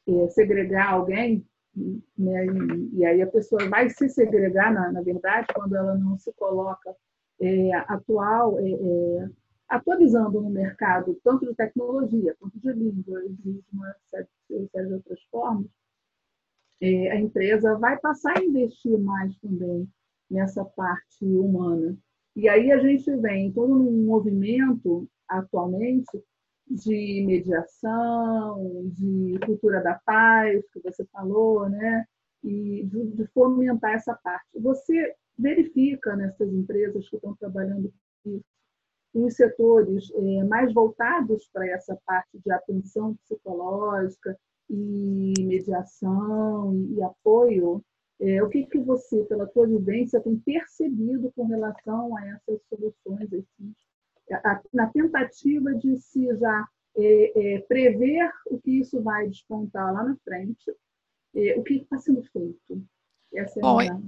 é, 0.07 0.29
segregar 0.29 0.93
alguém, 0.93 1.45
né? 1.75 2.47
E, 2.47 2.99
e, 2.99 3.05
aí 3.05 3.23
a 3.23 3.27
pessoa 3.27 3.69
vai 3.69 3.89
se 3.91 4.09
segregar, 4.09 4.73
na, 4.73 4.93
na 4.93 5.03
verdade, 5.03 5.49
quando 5.55 5.77
ela 5.77 5.97
não 5.97 6.19
se 6.19 6.33
coloca 6.35 6.95
é, 7.41 7.75
atual, 7.75 8.59
é, 8.59 8.71
é, 8.71 9.31
atualizando 9.69 10.41
no 10.41 10.51
mercado, 10.51 11.19
tanto 11.23 11.47
de 11.47 11.55
tecnologia 11.55 12.37
quanto 12.39 12.59
de 12.59 12.73
línguas 12.73 13.25
e 13.25 13.33
de 13.35 13.65
uma 13.73 13.95
série, 14.11 14.29
de 14.49 14.95
outras 14.95 15.23
formas, 15.31 15.67
é, 16.81 17.11
a 17.11 17.21
empresa 17.21 17.79
vai 17.79 17.99
passar 17.99 18.39
a 18.39 18.45
investir 18.45 18.99
mais 18.99 19.37
também 19.39 19.89
nessa 20.31 20.65
parte 20.65 21.25
humana. 21.25 21.97
E 22.35 22.49
aí 22.49 22.73
a 22.73 22.79
gente 22.79 23.15
vem 23.17 23.53
todo 23.53 23.73
um 23.73 24.07
movimento 24.07 25.09
atualmente 25.29 26.23
de 26.71 27.25
mediação, 27.27 28.89
de 28.93 29.39
cultura 29.45 29.83
da 29.83 30.01
paz, 30.05 30.63
que 30.73 30.81
você 30.81 31.05
falou, 31.07 31.69
né? 31.69 32.07
E 32.45 32.85
de, 32.87 33.27
fomentar 33.35 33.95
essa 33.95 34.15
parte. 34.23 34.47
Você 34.61 35.15
verifica 35.37 36.15
nessas 36.15 36.53
empresas 36.53 37.09
que 37.09 37.17
estão 37.17 37.35
trabalhando 37.37 37.93
isso, 38.25 38.45
os 39.13 39.35
setores 39.35 40.09
é, 40.15 40.45
mais 40.45 40.73
voltados 40.73 41.49
para 41.53 41.67
essa 41.69 41.99
parte 42.07 42.39
de 42.39 42.53
atenção 42.53 43.17
psicológica 43.17 44.39
e 44.69 45.35
mediação 45.41 46.73
e 46.91 47.03
apoio, 47.03 47.85
é, 48.21 48.43
o 48.43 48.49
que, 48.49 48.67
que 48.67 48.79
você, 48.79 49.25
pela 49.25 49.49
sua 49.49 49.67
vivência, 49.67 50.21
tem 50.21 50.39
percebido 50.39 51.33
com 51.35 51.47
relação 51.47 52.17
a 52.17 52.29
essas 52.29 52.61
soluções 52.69 53.33
assim, 53.33 53.75
na 54.73 54.87
tentativa 54.89 55.75
de 55.75 55.97
se 55.97 56.37
já 56.37 56.69
é, 56.97 57.55
é, 57.55 57.59
prever 57.61 58.31
o 58.47 58.61
que 58.61 58.81
isso 58.81 59.03
vai 59.03 59.29
despontar 59.29 59.93
lá 59.93 60.05
na 60.05 60.17
frente, 60.25 60.71
é, 61.35 61.59
o 61.59 61.63
que 61.63 61.75
está 61.75 61.99
sendo 61.99 62.23
feito. 62.25 62.85
Essa 63.33 63.59
é 63.59 63.63
Bom, 63.63 63.79
minha... 63.79 64.03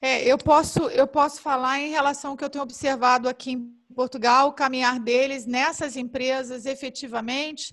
é, 0.00 0.24
eu, 0.24 0.38
posso, 0.38 0.88
eu 0.90 1.06
posso 1.06 1.40
falar 1.40 1.80
em 1.80 1.90
relação 1.90 2.32
ao 2.32 2.36
que 2.36 2.44
eu 2.44 2.50
tenho 2.50 2.62
observado 2.62 3.28
aqui 3.28 3.52
em 3.52 3.80
Portugal, 3.94 4.48
o 4.48 4.52
caminhar 4.52 5.00
deles 5.00 5.46
nessas 5.46 5.96
empresas, 5.96 6.64
efetivamente, 6.64 7.72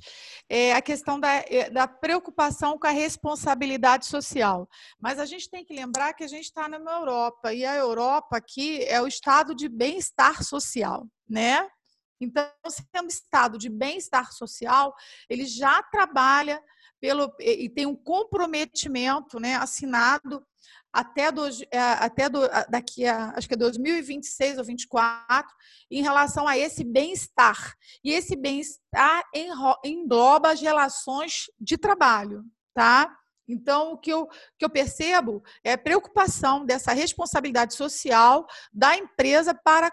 é 0.49 0.73
a 0.73 0.81
questão 0.81 1.19
da, 1.19 1.35
é, 1.35 1.69
da 1.69 1.87
preocupação 1.87 2.77
com 2.79 2.87
a 2.87 2.91
responsabilidade 2.91 4.07
social. 4.07 4.67
Mas 4.99 5.19
a 5.19 5.25
gente 5.25 5.49
tem 5.49 5.63
que 5.63 5.75
lembrar 5.75 6.13
que 6.13 6.23
a 6.23 6.27
gente 6.27 6.45
está 6.45 6.67
na 6.67 6.77
Europa, 6.77 7.53
e 7.53 7.63
a 7.63 7.75
Europa 7.75 8.37
aqui 8.37 8.83
é 8.85 8.99
o 8.99 9.07
estado 9.07 9.53
de 9.53 9.69
bem-estar 9.69 10.43
social, 10.43 11.07
né? 11.29 11.69
Então, 12.19 12.49
sendo 12.67 13.09
estado 13.09 13.57
de 13.57 13.69
bem-estar 13.69 14.31
social, 14.31 14.95
ele 15.29 15.45
já 15.45 15.81
trabalha 15.83 16.61
pelo 16.99 17.31
e 17.39 17.69
tem 17.69 17.85
um 17.85 17.95
comprometimento, 17.95 19.39
né, 19.39 19.55
assinado 19.55 20.43
até, 20.91 21.31
do, 21.31 21.45
é, 21.69 21.79
até 21.79 22.27
do, 22.27 22.39
daqui 22.69 23.05
a 23.05 23.31
acho 23.35 23.47
que 23.47 23.53
é 23.53 23.57
2026 23.57 24.51
ou 24.51 24.55
2024 24.57 25.55
em 25.91 26.01
relação 26.01 26.47
a 26.47 26.57
esse 26.57 26.83
bem-estar. 26.83 27.75
E 28.03 28.11
esse 28.11 28.35
bem-estar 28.35 29.23
engloba 29.83 30.51
as 30.51 30.61
relações 30.61 31.51
de 31.59 31.77
trabalho, 31.77 32.43
tá? 32.73 33.15
Então, 33.47 33.93
o 33.93 33.97
que 33.97 34.11
eu, 34.11 34.27
que 34.57 34.65
eu 34.65 34.69
percebo 34.69 35.41
é 35.63 35.73
a 35.73 35.77
preocupação 35.77 36.65
dessa 36.65 36.91
responsabilidade 36.91 37.75
social 37.75 38.45
da 38.73 38.97
empresa 38.97 39.53
para 39.53 39.91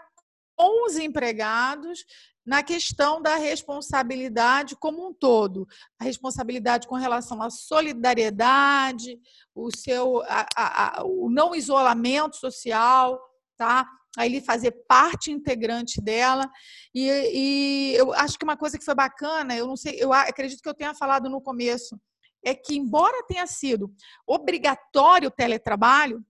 com 0.57 0.87
os 0.87 0.97
empregados 0.97 2.05
na 2.47 2.63
questão 2.63 3.23
da 3.23 3.37
responsabilidade 3.37 4.77
como 4.77 5.09
um 5.09 5.15
todo, 5.15 5.67
a 5.99 6.05
responsabilidade 6.05 6.87
com 6.87 6.95
relação 6.95 7.43
à 7.43 7.49
solidariedade, 7.49 9.19
o 9.55 9.71
seu 9.75 10.23
a, 10.25 10.47
a, 10.55 11.01
a, 11.01 11.05
o 11.05 11.31
não 11.31 11.55
isolamento 11.55 12.37
social, 12.37 13.19
tá? 13.57 13.89
A 14.17 14.27
ele 14.27 14.41
fazer 14.41 14.73
parte 14.87 15.33
integrante 15.33 16.01
dela 16.01 16.49
e, 16.95 17.09
e 17.33 17.95
eu 17.97 18.13
acho 18.13 18.39
que 18.39 18.45
uma 18.45 18.57
coisa 18.57 18.79
que 18.79 18.85
foi 18.85 18.95
bacana, 18.95 19.57
eu 19.57 19.67
não 19.67 19.77
sei, 19.77 19.97
eu 19.99 20.13
acredito 20.13 20.63
que 20.63 20.69
eu 20.69 20.75
tenha 20.75 20.95
falado 20.95 21.29
no 21.29 21.41
começo, 21.41 21.99
é 22.45 22.55
que 22.55 22.77
embora 22.77 23.25
tenha 23.27 23.47
sido 23.47 23.93
obrigatório 24.27 25.29
o 25.29 25.33
teletrabalho, 25.33 26.23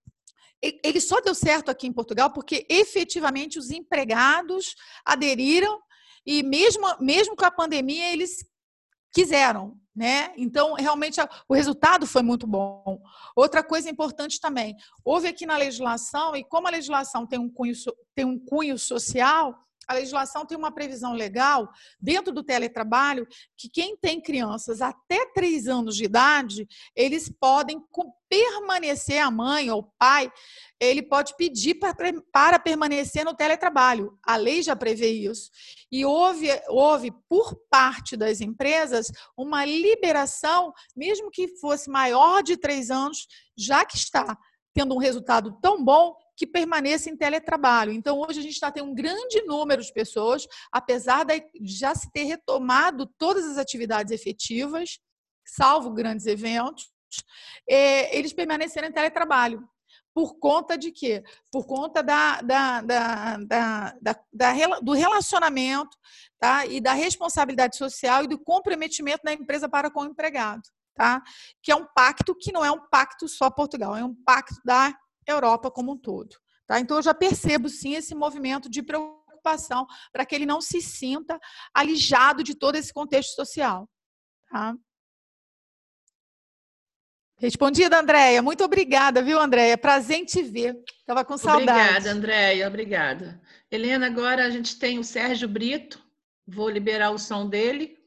ele 0.83 1.01
só 1.01 1.21
deu 1.21 1.35
certo 1.35 1.71
aqui 1.71 1.87
em 1.87 1.93
Portugal 1.93 2.31
porque 2.33 2.67
efetivamente 2.69 3.59
os 3.59 3.71
empregados 3.71 4.75
aderiram 5.05 5.81
e 6.27 6.43
mesmo, 6.43 6.87
mesmo 7.01 7.37
com 7.37 7.45
a 7.45 7.51
pandemia 7.51 8.13
eles 8.13 8.45
quiseram, 9.13 9.79
né? 9.95 10.33
Então, 10.37 10.75
realmente, 10.75 11.21
o 11.49 11.55
resultado 11.55 12.07
foi 12.07 12.23
muito 12.23 12.47
bom. 12.47 13.01
Outra 13.37 13.63
coisa 13.63 13.89
importante 13.89 14.41
também, 14.41 14.75
houve 15.05 15.29
aqui 15.29 15.47
na 15.47 15.57
legislação, 15.57 16.35
e 16.35 16.43
como 16.43 16.67
a 16.67 16.71
legislação 16.71 17.27
tem 17.27 17.39
um 17.39 17.49
cunho, 17.49 17.75
tem 18.15 18.25
um 18.25 18.39
cunho 18.39 18.77
social, 18.77 19.57
a 19.89 19.95
legislação 19.95 20.47
tem 20.47 20.57
uma 20.57 20.73
previsão 20.73 21.13
legal 21.13 21.69
dentro 22.01 22.33
do 22.33 22.43
teletrabalho 22.43 23.27
que 23.57 23.69
quem 23.69 23.97
tem 23.97 24.21
crianças 24.21 24.81
até 24.81 25.27
três 25.33 25.67
anos 25.67 25.97
de 25.97 26.05
idade, 26.05 26.67
eles 26.95 27.29
podem 27.29 27.83
permanecer, 28.29 29.23
a 29.23 29.31
mãe 29.31 29.71
ou 29.71 29.81
o 29.81 29.93
pai, 29.99 30.33
ele 30.81 31.03
pode 31.03 31.37
pedir 31.37 31.79
para 32.33 32.59
permanecer 32.59 33.25
no 33.25 33.35
teletrabalho. 33.35 34.19
A 34.25 34.37
lei 34.37 34.63
já 34.63 34.75
prevê 34.75 35.09
isso. 35.09 35.51
E 35.91 36.05
houve, 36.05 36.49
houve, 36.69 37.13
por 37.29 37.55
parte 37.71 38.17
das 38.17 38.41
empresas, 38.41 39.07
uma 39.37 39.65
liberação, 39.65 40.73
mesmo 40.97 41.31
que 41.31 41.57
fosse 41.59 41.89
maior 41.89 42.43
de 42.43 42.57
três 42.57 42.91
anos, 42.91 43.27
já 43.57 43.85
que 43.85 43.97
está 43.97 44.37
tendo 44.75 44.95
um 44.95 44.99
resultado 44.99 45.57
tão 45.63 45.85
bom, 45.85 46.17
que 46.37 46.47
permaneça 46.47 47.09
em 47.09 47.17
teletrabalho. 47.17 47.93
Então, 47.93 48.21
hoje 48.21 48.41
a 48.41 48.43
gente 48.43 48.55
está 48.55 48.71
tendo 48.71 48.91
um 48.91 48.95
grande 48.95 49.43
número 49.43 49.83
de 49.83 49.93
pessoas, 49.93 50.47
apesar 50.73 51.25
de 51.25 51.45
já 51.63 51.95
se 51.95 52.11
ter 52.11 52.25
retomado 52.25 53.07
todas 53.19 53.45
as 53.45 53.59
atividades 53.59 54.13
efetivas, 54.13 54.99
salvo 55.45 55.91
grandes 55.91 56.27
eventos, 56.27 56.93
é, 57.69 58.17
eles 58.17 58.33
permaneceram 58.33 58.89
em 58.89 58.93
teletrabalho. 58.93 59.69
Por 60.13 60.39
conta 60.39 60.79
de 60.79 60.93
quê? 60.93 61.25
Por 61.51 61.67
conta 61.67 62.01
da, 62.01 62.41
da, 62.41 62.81
da, 62.81 63.37
da, 64.33 64.81
do 64.81 64.93
relacionamento 64.93 65.97
tá? 66.39 66.65
e 66.67 66.81
da 66.81 66.93
responsabilidade 66.93 67.77
social 67.77 68.23
e 68.23 68.29
do 68.29 68.39
comprometimento 68.39 69.25
da 69.25 69.33
empresa 69.33 69.69
para 69.69 69.91
com 69.91 70.03
o 70.03 70.07
empregado. 70.07 70.63
Tá? 70.95 71.21
Que 71.61 71.73
é 71.73 71.77
um 71.77 71.85
pacto 71.85 72.33
que 72.37 72.53
não 72.53 72.65
é 72.65 72.71
um 72.71 72.89
pacto 72.89 73.27
só 73.27 73.51
Portugal, 73.51 73.97
é 73.97 74.05
um 74.05 74.15
pacto 74.15 74.55
da 74.65 74.97
Europa 75.27 75.71
como 75.71 75.93
um 75.93 75.99
todo. 75.99 76.37
Tá? 76.67 76.81
Então, 76.81 76.97
eu 76.97 77.03
já 77.03 77.15
percebo, 77.15 77.69
sim, 77.69 77.95
esse 77.95 78.15
movimento 78.15 78.69
de 78.69 78.83
preocupação 78.83 79.87
para 80.13 80.25
que 80.25 80.35
ele 80.35 80.47
não 80.47 80.61
se 80.61 80.81
sinta 80.81 81.39
alijado 81.73 82.43
de 82.43 82.55
todo 82.55 82.77
esse 82.77 82.93
contexto 82.93 83.35
social. 83.35 83.89
Tá? 84.51 84.75
Respondida, 87.37 87.99
Andréia. 87.99 88.41
Muito 88.41 88.65
obrigada, 88.65 89.23
viu, 89.23 89.39
Andréia? 89.39 89.77
Prazer 89.77 90.19
em 90.19 90.25
te 90.25 90.43
ver. 90.43 90.83
Estava 91.01 91.25
com 91.25 91.37
saudade. 91.37 91.79
Obrigada, 91.79 92.11
Andréia. 92.11 92.69
Obrigada. 92.69 93.43
Helena, 93.71 94.07
agora 94.07 94.47
a 94.47 94.51
gente 94.51 94.79
tem 94.79 94.99
o 94.99 95.05
Sérgio 95.05 95.49
Brito. 95.49 96.03
Vou 96.47 96.69
liberar 96.71 97.11
o 97.11 97.19
som 97.19 97.49
dele. 97.49 97.99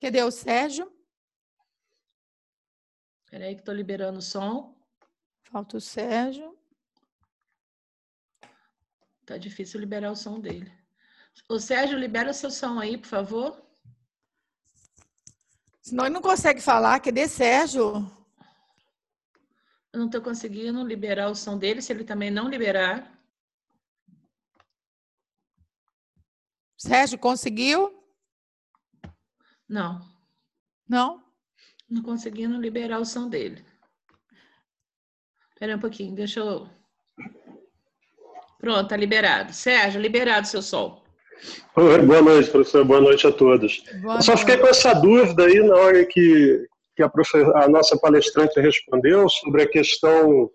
Cadê 0.00 0.22
o 0.22 0.30
Sérgio? 0.30 0.90
Espera 3.24 3.44
aí 3.44 3.54
que 3.54 3.60
estou 3.60 3.74
liberando 3.74 4.18
o 4.18 4.22
som. 4.22 4.75
Falta 5.50 5.76
o 5.76 5.80
Sérgio. 5.80 6.56
Tá 9.24 9.36
difícil 9.36 9.80
liberar 9.80 10.10
o 10.10 10.16
som 10.16 10.40
dele. 10.40 10.72
O 11.48 11.58
Sérgio, 11.58 11.98
libera 11.98 12.30
o 12.30 12.34
seu 12.34 12.50
som 12.50 12.78
aí, 12.78 12.96
por 12.96 13.08
favor. 13.08 13.62
Senão 15.82 16.04
ele 16.04 16.14
não 16.14 16.22
consegue 16.22 16.60
falar. 16.60 17.00
Cadê 17.00 17.28
Sérgio? 17.28 18.10
Eu 19.92 20.00
não 20.00 20.06
estou 20.06 20.20
conseguindo 20.20 20.84
liberar 20.84 21.30
o 21.30 21.34
som 21.34 21.56
dele, 21.56 21.80
se 21.80 21.92
ele 21.92 22.04
também 22.04 22.30
não 22.30 22.48
liberar. 22.48 23.16
Sérgio, 26.76 27.18
conseguiu? 27.18 28.04
Não. 29.68 30.00
Não? 30.88 31.24
Não 31.88 32.02
conseguindo 32.02 32.60
liberar 32.60 33.00
o 33.00 33.04
som 33.04 33.28
dele. 33.28 33.64
Espera 35.56 35.74
um 35.74 35.80
pouquinho, 35.80 36.14
deixa 36.14 36.40
eu. 36.40 36.68
Pronto, 38.58 38.88
tá 38.90 38.94
liberado. 38.94 39.54
Sérgio, 39.54 39.98
liberado 39.98 40.46
seu 40.46 40.60
som. 40.60 41.02
Oi, 41.74 41.98
boa 42.02 42.20
noite, 42.20 42.50
professor. 42.50 42.84
Boa 42.84 43.00
noite 43.00 43.26
a 43.26 43.32
todos. 43.32 43.82
Boa 44.02 44.20
só 44.20 44.36
fiquei 44.36 44.58
com 44.58 44.66
essa 44.66 44.92
dúvida 44.92 45.46
aí 45.46 45.58
na 45.60 45.74
hora 45.74 46.04
que, 46.04 46.66
que 46.94 47.02
a, 47.02 47.10
a 47.54 47.68
nossa 47.70 47.98
palestrante 47.98 48.60
respondeu 48.60 49.30
sobre 49.30 49.62
a 49.62 49.66
questão 49.66 50.50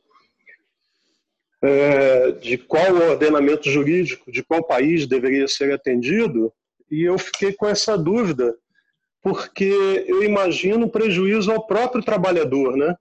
é, 1.63 2.33
de 2.33 2.59
qual 2.59 2.93
ordenamento 2.93 3.71
jurídico, 3.71 4.31
de 4.31 4.43
qual 4.43 4.63
país 4.63 5.07
deveria 5.07 5.47
ser 5.47 5.73
atendido, 5.73 6.53
e 6.91 7.01
eu 7.01 7.17
fiquei 7.17 7.53
com 7.53 7.67
essa 7.67 7.97
dúvida, 7.97 8.55
porque 9.19 10.05
eu 10.05 10.23
imagino 10.23 10.91
prejuízo 10.91 11.51
ao 11.51 11.65
próprio 11.65 12.03
trabalhador, 12.03 12.77
né? 12.77 12.95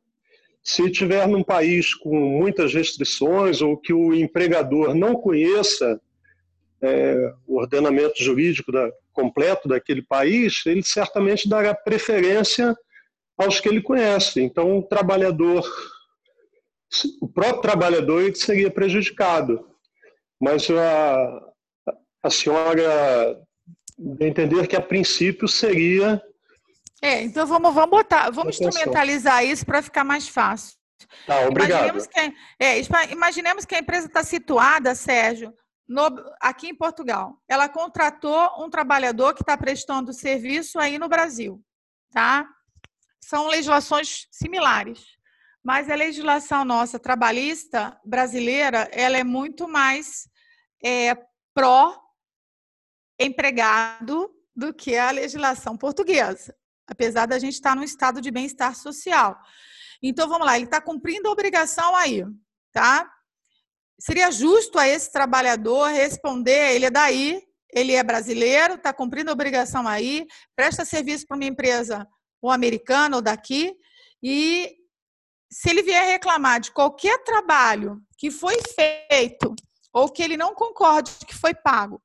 Se 0.63 0.91
tiver 0.91 1.27
num 1.27 1.43
país 1.43 1.95
com 1.95 2.15
muitas 2.15 2.75
restrições 2.75 3.63
ou 3.63 3.77
que 3.77 3.93
o 3.93 4.15
empregador 4.15 4.95
não 4.95 5.15
conheça 5.15 6.01
é, 6.83 7.33
o 7.47 7.59
ordenamento 7.59 8.23
jurídico 8.23 8.71
da, 8.71 8.91
completo 9.13 9.69
daquele 9.69 10.03
país, 10.03 10.63
ele 10.67 10.83
certamente 10.83 11.49
dará 11.49 11.75
preferência 11.75 12.77
aos 13.37 13.59
que 13.59 13.69
ele 13.69 13.83
conhece. 13.83 14.41
Então, 14.41 14.79
o 14.79 14.83
trabalhador 14.83 15.65
o 17.21 17.29
próprio 17.29 17.63
trabalhador 17.63 18.35
seria 18.35 18.71
prejudicado. 18.71 19.65
Mas 20.41 20.69
a, 20.71 21.53
a 22.23 22.31
senhora 22.31 23.41
entender 24.21 24.67
que 24.67 24.77
a 24.77 24.81
princípio 24.81 25.47
seria. 25.47 26.21
É, 27.03 27.23
então 27.23 27.47
vamos, 27.47 27.73
vamos 27.73 27.91
botar, 27.91 28.31
vamos 28.31 28.61
instrumentalizar 28.61 29.45
isso 29.45 29.65
para 29.65 29.83
ficar 29.83 30.05
mais 30.05 30.29
fácil. 30.29 30.77
Tá, 31.27 31.47
obrigado. 31.47 31.89
Imaginemos 31.89 32.07
que, 32.07 32.21
é, 32.59 33.11
imaginemos 33.11 33.65
que 33.65 33.75
a 33.75 33.79
empresa 33.79 34.07
está 34.07 34.23
situada, 34.23 34.95
Sérgio, 34.95 35.53
no, 35.89 36.09
aqui 36.41 36.69
em 36.69 36.75
Portugal. 36.75 37.37
Ela 37.49 37.69
contratou 37.69 38.65
um 38.65 38.71
trabalhador 38.71 39.35
que 39.35 39.43
está 39.43 39.57
prestando 39.57 40.13
serviço 40.13 40.79
aí 40.79 40.99
no 40.99 41.09
Brasil, 41.09 41.63
tá? 42.13 42.47
São 43.21 43.49
legislações 43.49 44.27
similares. 44.31 45.05
Mas 45.63 45.91
a 45.91 45.95
legislação 45.95 46.65
nossa 46.65 46.99
trabalhista 46.99 47.99
brasileira, 48.05 48.89
ela 48.93 49.19
é 49.19 49.25
muito 49.25 49.69
mais 49.69 50.29
é, 50.83 51.15
pró 51.53 52.01
empregado 53.19 54.31
do 54.57 54.73
que 54.73 54.97
a 54.97 55.11
legislação 55.11 55.77
portuguesa, 55.77 56.55
apesar 56.91 57.27
da 57.27 57.39
gente 57.39 57.55
estar 57.55 57.77
num 57.77 57.85
estado 57.85 58.21
de 58.21 58.31
bem-estar 58.31 58.75
social. 58.75 59.39
Então 60.03 60.29
vamos 60.29 60.47
lá, 60.47 60.57
ele 60.57 60.65
está 60.65 60.81
cumprindo 60.81 61.29
a 61.29 61.33
obrigação 61.33 61.95
aí, 61.95 62.25
tá? 62.73 63.09
Seria 63.99 64.31
justo 64.31 64.79
a 64.79 64.89
esse 64.89 65.13
trabalhador 65.13 65.89
responder, 65.89 66.75
ele 66.75 66.87
é 66.87 66.91
daí, 66.91 67.43
ele 67.73 67.93
é 67.93 68.03
brasileiro, 68.03 68.75
está 68.75 68.93
cumprindo 68.93 69.31
a 69.31 69.33
obrigação 69.33 69.87
aí, 69.87 70.27
presta 70.57 70.85
serviço 70.85 71.27
para 71.27 71.37
uma 71.37 71.45
empresa 71.45 72.07
ou 72.43 72.51
americana 72.51 73.17
ou 73.17 73.23
daqui, 73.23 73.77
e 74.23 74.75
se 75.53 75.71
ele 75.71 75.83
vier 75.83 76.07
reclamar 76.07 76.61
de 76.61 76.73
qualquer 76.73 77.23
trabalho 77.23 78.01
que 78.17 78.31
foi 78.31 78.57
feito 78.75 79.55
ou 79.93 80.09
que 80.09 80.23
ele 80.23 80.37
não 80.37 80.55
concorde 80.55 81.13
que 81.27 81.35
foi 81.35 81.55
pago, 81.55 82.03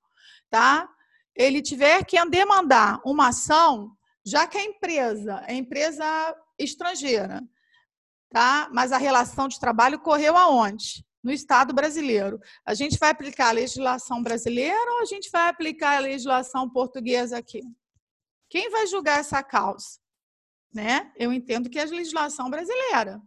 tá? 0.49 0.87
Ele 1.35 1.61
tiver 1.61 2.03
que 2.05 2.23
demandar 2.25 2.99
uma 3.05 3.29
ação, 3.29 3.91
já 4.25 4.47
que 4.47 4.57
a 4.57 4.63
empresa 4.63 5.43
é 5.47 5.53
empresa 5.53 6.05
estrangeira, 6.57 7.41
tá? 8.29 8.69
Mas 8.73 8.91
a 8.91 8.97
relação 8.97 9.47
de 9.47 9.59
trabalho 9.59 9.99
correu 9.99 10.35
aonde? 10.35 11.05
No 11.23 11.31
Estado 11.31 11.73
brasileiro. 11.73 12.39
A 12.65 12.73
gente 12.73 12.99
vai 12.99 13.09
aplicar 13.09 13.49
a 13.49 13.53
legislação 13.53 14.21
brasileira 14.21 14.91
ou 14.93 15.01
a 15.01 15.05
gente 15.05 15.29
vai 15.31 15.49
aplicar 15.49 15.97
a 15.97 15.99
legislação 15.99 16.69
portuguesa 16.69 17.37
aqui? 17.37 17.61
Quem 18.49 18.69
vai 18.69 18.85
julgar 18.85 19.19
essa 19.19 19.41
causa? 19.41 19.99
Né? 20.71 21.11
Eu 21.15 21.33
entendo 21.33 21.69
que 21.69 21.79
é 21.79 21.81
a 21.81 21.85
legislação 21.85 22.49
brasileira 22.49 23.21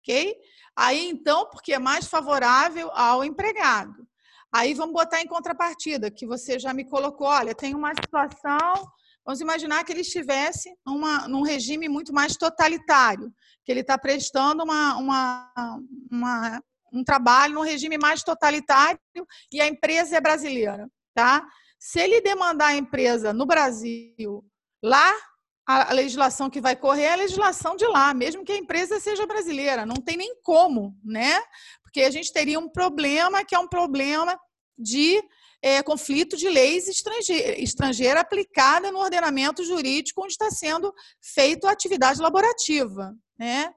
ok? 0.00 0.36
Aí, 0.74 1.08
então, 1.08 1.46
porque 1.50 1.72
é 1.72 1.78
mais 1.78 2.06
favorável 2.06 2.90
ao 2.92 3.24
empregado. 3.24 4.06
Aí 4.52 4.74
vamos 4.74 4.94
botar 4.94 5.20
em 5.20 5.26
contrapartida, 5.26 6.10
que 6.10 6.26
você 6.26 6.58
já 6.58 6.74
me 6.74 6.84
colocou, 6.84 7.26
olha, 7.26 7.54
tem 7.54 7.74
uma 7.74 7.92
situação, 7.94 8.90
vamos 9.30 9.40
imaginar 9.40 9.84
que 9.84 9.92
ele 9.92 10.00
estivesse 10.00 10.74
numa, 10.84 11.28
num 11.28 11.42
regime 11.42 11.88
muito 11.88 12.12
mais 12.12 12.36
totalitário, 12.36 13.32
que 13.64 13.70
ele 13.70 13.82
está 13.82 13.96
prestando 13.96 14.64
uma, 14.64 14.96
uma, 14.96 15.52
uma, 16.10 16.62
um 16.92 17.04
trabalho 17.04 17.54
num 17.54 17.60
regime 17.60 17.96
mais 17.96 18.24
totalitário 18.24 18.98
e 19.52 19.60
a 19.60 19.68
empresa 19.68 20.16
é 20.16 20.20
brasileira, 20.20 20.90
tá? 21.14 21.46
Se 21.78 22.00
ele 22.00 22.20
demandar 22.20 22.70
a 22.70 22.74
empresa 22.74 23.32
no 23.32 23.46
Brasil, 23.46 24.44
lá 24.82 25.14
a 25.64 25.92
legislação 25.92 26.50
que 26.50 26.60
vai 26.60 26.74
correr 26.74 27.04
é 27.04 27.12
a 27.12 27.16
legislação 27.16 27.76
de 27.76 27.86
lá, 27.86 28.12
mesmo 28.12 28.44
que 28.44 28.50
a 28.50 28.58
empresa 28.58 28.98
seja 28.98 29.24
brasileira. 29.28 29.86
Não 29.86 29.94
tem 29.94 30.16
nem 30.16 30.34
como, 30.42 30.98
né? 31.04 31.40
Porque 31.84 32.02
a 32.02 32.10
gente 32.10 32.32
teria 32.32 32.58
um 32.58 32.68
problema 32.68 33.44
que 33.44 33.54
é 33.54 33.58
um 33.60 33.68
problema 33.68 34.36
de 34.76 35.22
é, 35.62 35.82
conflito 35.82 36.36
de 36.36 36.48
leis 36.48 36.88
estrangeira, 36.88 37.60
estrangeira 37.60 38.20
aplicada 38.20 38.90
no 38.90 38.98
ordenamento 38.98 39.64
jurídico 39.64 40.22
onde 40.22 40.32
está 40.32 40.50
sendo 40.50 40.92
feita 41.20 41.68
a 41.68 41.72
atividade 41.72 42.20
laborativa, 42.20 43.14
né? 43.38 43.72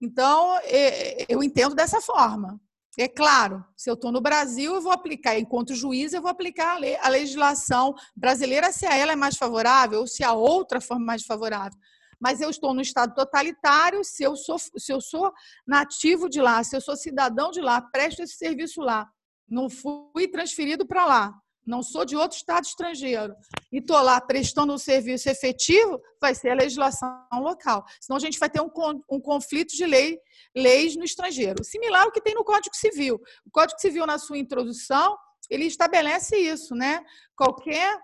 Então, 0.00 0.58
é, 0.64 1.24
eu 1.28 1.42
entendo 1.42 1.74
dessa 1.74 2.00
forma. 2.00 2.60
É 2.96 3.08
claro, 3.08 3.64
se 3.76 3.90
eu 3.90 3.94
estou 3.94 4.12
no 4.12 4.20
Brasil, 4.20 4.74
eu 4.74 4.80
vou 4.80 4.92
aplicar, 4.92 5.36
enquanto 5.36 5.74
juiz, 5.74 6.12
eu 6.12 6.22
vou 6.22 6.30
aplicar 6.30 6.74
a, 6.74 6.78
lei, 6.78 6.96
a, 6.96 7.08
legislação 7.08 7.92
brasileira 8.14 8.70
se 8.70 8.86
a 8.86 8.96
ela 8.96 9.12
é 9.12 9.16
mais 9.16 9.36
favorável 9.36 10.00
ou 10.00 10.06
se 10.06 10.22
a 10.22 10.32
outra 10.32 10.80
for 10.80 10.98
mais 11.00 11.24
favorável. 11.24 11.76
Mas 12.20 12.40
eu 12.40 12.48
estou 12.48 12.72
no 12.72 12.80
Estado 12.80 13.12
totalitário, 13.12 14.04
se 14.04 14.22
eu 14.22 14.36
sou, 14.36 14.58
se 14.58 14.92
eu 14.92 15.00
sou 15.00 15.32
nativo 15.66 16.28
de 16.28 16.40
lá, 16.40 16.62
se 16.62 16.76
eu 16.76 16.80
sou 16.80 16.96
cidadão 16.96 17.50
de 17.50 17.60
lá, 17.60 17.82
presto 17.82 18.22
esse 18.22 18.36
serviço 18.36 18.80
lá, 18.80 19.08
não 19.48 19.68
fui 19.68 20.28
transferido 20.28 20.86
para 20.86 21.04
lá, 21.04 21.34
não 21.66 21.82
sou 21.82 22.04
de 22.04 22.16
outro 22.16 22.36
estado 22.36 22.64
estrangeiro 22.64 23.34
e 23.72 23.78
estou 23.78 24.00
lá 24.00 24.20
prestando 24.20 24.72
um 24.72 24.78
serviço 24.78 25.28
efetivo, 25.28 26.00
vai 26.20 26.34
ser 26.34 26.50
a 26.50 26.54
legislação 26.54 27.26
local. 27.32 27.84
Senão 28.00 28.16
a 28.16 28.20
gente 28.20 28.38
vai 28.38 28.50
ter 28.50 28.60
um, 28.60 28.70
um 29.10 29.20
conflito 29.20 29.74
de 29.74 29.86
lei, 29.86 30.18
leis 30.54 30.94
no 30.96 31.04
estrangeiro. 31.04 31.64
Similar 31.64 32.04
ao 32.04 32.12
que 32.12 32.20
tem 32.20 32.34
no 32.34 32.44
Código 32.44 32.76
Civil. 32.76 33.20
O 33.46 33.50
Código 33.50 33.80
Civil, 33.80 34.06
na 34.06 34.18
sua 34.18 34.38
introdução, 34.38 35.16
ele 35.50 35.64
estabelece 35.64 36.36
isso, 36.36 36.74
né? 36.74 37.02
Qualquer, 37.36 37.98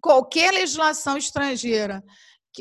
qualquer 0.00 0.52
legislação 0.52 1.16
estrangeira 1.16 2.02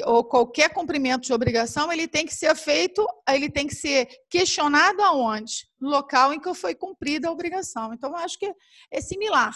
ou 0.06 0.24
qualquer 0.24 0.74
cumprimento 0.74 1.24
de 1.24 1.34
obrigação, 1.34 1.92
ele 1.92 2.08
tem 2.08 2.26
que 2.26 2.34
ser 2.34 2.56
feito, 2.56 3.06
ele 3.30 3.50
tem 3.50 3.68
que 3.68 3.76
ser 3.76 4.08
questionado 4.30 5.02
aonde? 5.02 5.68
No 5.80 5.90
local 5.90 6.34
em 6.34 6.40
que 6.40 6.54
foi 6.54 6.74
cumprida 6.74 7.28
a 7.28 7.32
obrigação. 7.32 7.94
Então, 7.94 8.10
eu 8.12 8.18
acho 8.18 8.40
que 8.40 8.52
é 8.92 9.02
similar 9.02 9.54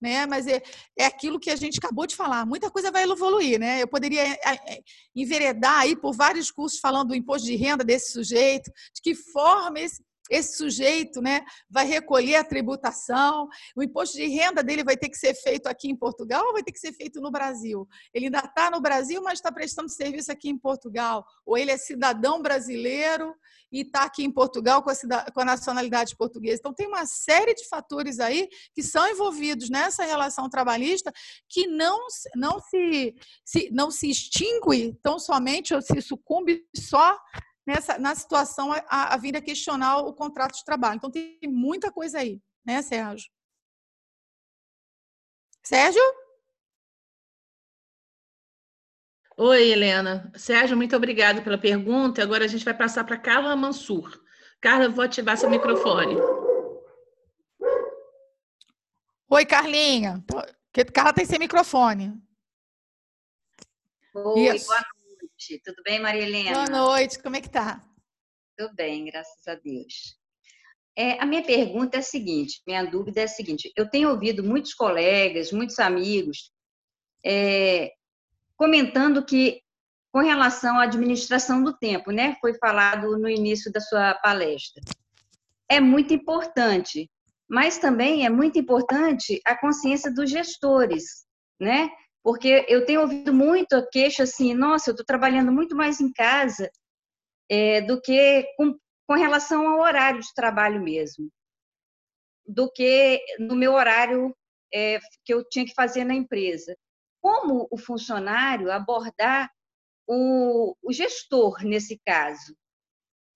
né? 0.00 0.24
Mas 0.26 0.46
é, 0.46 0.62
é 0.96 1.04
aquilo 1.04 1.38
que 1.38 1.50
a 1.50 1.56
gente 1.56 1.78
acabou 1.78 2.06
de 2.06 2.16
falar. 2.16 2.46
Muita 2.46 2.70
coisa 2.70 2.90
vai 2.90 3.04
evoluir, 3.04 3.60
né? 3.60 3.82
Eu 3.82 3.88
poderia 3.88 4.22
é, 4.22 4.38
é, 4.44 4.82
enveredar 5.14 5.80
aí 5.80 5.94
por 5.94 6.14
vários 6.14 6.50
cursos 6.50 6.80
falando 6.80 7.08
do 7.08 7.14
imposto 7.14 7.46
de 7.46 7.54
renda 7.56 7.84
desse 7.84 8.12
sujeito, 8.12 8.70
de 8.94 9.02
que 9.02 9.14
forma 9.14 9.78
esse, 9.78 10.02
esse 10.28 10.56
sujeito 10.56 11.20
né, 11.20 11.44
vai 11.68 11.86
recolher 11.86 12.36
a 12.36 12.44
tributação, 12.44 13.48
o 13.76 13.82
imposto 13.82 14.16
de 14.16 14.26
renda 14.26 14.62
dele 14.62 14.84
vai 14.84 14.96
ter 14.96 15.08
que 15.08 15.16
ser 15.16 15.34
feito 15.34 15.66
aqui 15.66 15.90
em 15.90 15.96
Portugal 15.96 16.44
ou 16.46 16.52
vai 16.52 16.62
ter 16.62 16.72
que 16.72 16.78
ser 16.78 16.92
feito 16.92 17.20
no 17.20 17.30
Brasil? 17.30 17.88
Ele 18.12 18.26
ainda 18.26 18.38
está 18.38 18.70
no 18.70 18.80
Brasil, 18.80 19.22
mas 19.22 19.34
está 19.34 19.50
prestando 19.50 19.88
serviço 19.88 20.30
aqui 20.30 20.48
em 20.48 20.58
Portugal. 20.58 21.24
Ou 21.44 21.56
ele 21.56 21.70
é 21.70 21.76
cidadão 21.76 22.40
brasileiro 22.40 23.34
e 23.72 23.82
está 23.82 24.04
aqui 24.04 24.24
em 24.24 24.30
Portugal 24.30 24.82
com 24.82 24.90
a, 24.90 25.30
com 25.32 25.40
a 25.40 25.44
nacionalidade 25.44 26.16
portuguesa. 26.16 26.58
Então, 26.58 26.74
tem 26.74 26.86
uma 26.86 27.06
série 27.06 27.54
de 27.54 27.68
fatores 27.68 28.18
aí 28.18 28.48
que 28.74 28.82
são 28.82 29.08
envolvidos 29.08 29.70
nessa 29.70 30.04
relação 30.04 30.48
trabalhista 30.48 31.12
que 31.48 31.66
não, 31.66 32.06
não, 32.34 32.60
se, 32.60 33.14
se, 33.44 33.70
não 33.72 33.90
se 33.90 34.10
extingue 34.10 34.96
tão 35.02 35.18
somente 35.18 35.74
ou 35.74 35.80
se 35.82 36.00
sucumbe 36.00 36.64
só 36.76 37.18
nessa, 37.66 37.98
na 37.98 38.14
situação 38.14 38.72
a, 38.72 39.14
a 39.14 39.16
vir 39.16 39.36
a 39.36 39.42
questionar 39.42 39.98
o 39.98 40.14
contrato 40.14 40.56
de 40.56 40.64
trabalho. 40.64 40.96
Então, 40.96 41.10
tem 41.10 41.38
muita 41.44 41.92
coisa 41.92 42.18
aí, 42.18 42.40
né, 42.64 42.82
Sérgio? 42.82 43.30
Sérgio? 45.62 46.02
Oi, 49.36 49.70
Helena. 49.70 50.30
Sérgio, 50.36 50.76
muito 50.76 50.94
obrigada 50.94 51.40
pela 51.42 51.56
pergunta. 51.56 52.22
Agora 52.22 52.44
a 52.44 52.48
gente 52.48 52.64
vai 52.64 52.74
passar 52.74 53.04
para 53.04 53.16
Carla 53.16 53.56
Mansur. 53.56 54.22
Carla, 54.60 54.88
vou 54.88 55.04
ativar 55.04 55.38
seu 55.38 55.48
microfone. 55.48 56.16
Oi, 59.30 59.46
Carlinha. 59.46 60.22
Carla 60.92 61.12
tem 61.14 61.24
sem 61.24 61.38
microfone. 61.38 62.20
Oi, 64.14 64.54
Isso. 64.54 64.66
boa 64.66 64.99
noite. 65.40 65.60
Tudo 65.64 65.82
bem, 65.82 65.98
Maria 65.98 66.22
Helena? 66.22 66.52
Boa 66.52 66.66
noite. 66.66 67.18
Como 67.22 67.34
é 67.34 67.40
que 67.40 67.48
tá? 67.48 67.80
Tudo 68.56 68.74
bem, 68.74 69.06
graças 69.06 69.48
a 69.48 69.54
Deus. 69.54 70.18
É, 70.96 71.20
a 71.20 71.24
minha 71.24 71.42
pergunta 71.42 71.96
é 71.96 72.00
a 72.00 72.02
seguinte, 72.02 72.60
minha 72.66 72.84
dúvida 72.84 73.20
é 73.20 73.24
a 73.24 73.28
seguinte, 73.28 73.72
eu 73.76 73.88
tenho 73.88 74.10
ouvido 74.10 74.42
muitos 74.42 74.74
colegas, 74.74 75.52
muitos 75.52 75.78
amigos 75.78 76.50
é, 77.24 77.92
comentando 78.56 79.24
que, 79.24 79.62
com 80.12 80.18
relação 80.18 80.78
à 80.78 80.82
administração 80.82 81.62
do 81.62 81.72
tempo, 81.72 82.10
né, 82.10 82.36
foi 82.40 82.52
falado 82.54 83.16
no 83.16 83.28
início 83.28 83.72
da 83.72 83.80
sua 83.80 84.14
palestra, 84.14 84.82
é 85.70 85.80
muito 85.80 86.12
importante, 86.12 87.08
mas 87.48 87.78
também 87.78 88.26
é 88.26 88.28
muito 88.28 88.58
importante 88.58 89.40
a 89.46 89.56
consciência 89.58 90.12
dos 90.12 90.28
gestores, 90.28 91.24
né? 91.58 91.88
Porque 92.22 92.66
eu 92.68 92.84
tenho 92.84 93.00
ouvido 93.00 93.32
muito 93.32 93.74
a 93.74 93.86
queixa 93.86 94.24
assim, 94.24 94.54
nossa, 94.54 94.90
eu 94.90 94.92
estou 94.92 95.06
trabalhando 95.06 95.50
muito 95.50 95.74
mais 95.74 96.00
em 96.00 96.12
casa 96.12 96.70
é, 97.48 97.80
do 97.80 98.00
que 98.00 98.44
com, 98.56 98.78
com 99.06 99.14
relação 99.14 99.66
ao 99.66 99.80
horário 99.80 100.20
de 100.20 100.34
trabalho 100.34 100.82
mesmo, 100.82 101.30
do 102.46 102.70
que 102.70 103.20
no 103.38 103.56
meu 103.56 103.72
horário 103.72 104.36
é, 104.72 104.98
que 105.24 105.32
eu 105.32 105.42
tinha 105.48 105.64
que 105.64 105.74
fazer 105.74 106.04
na 106.04 106.14
empresa 106.14 106.76
como 107.20 107.68
o 107.70 107.76
funcionário 107.76 108.70
abordar 108.70 109.50
o, 110.06 110.74
o 110.82 110.92
gestor 110.92 111.62
nesse 111.64 112.00
caso, 112.04 112.56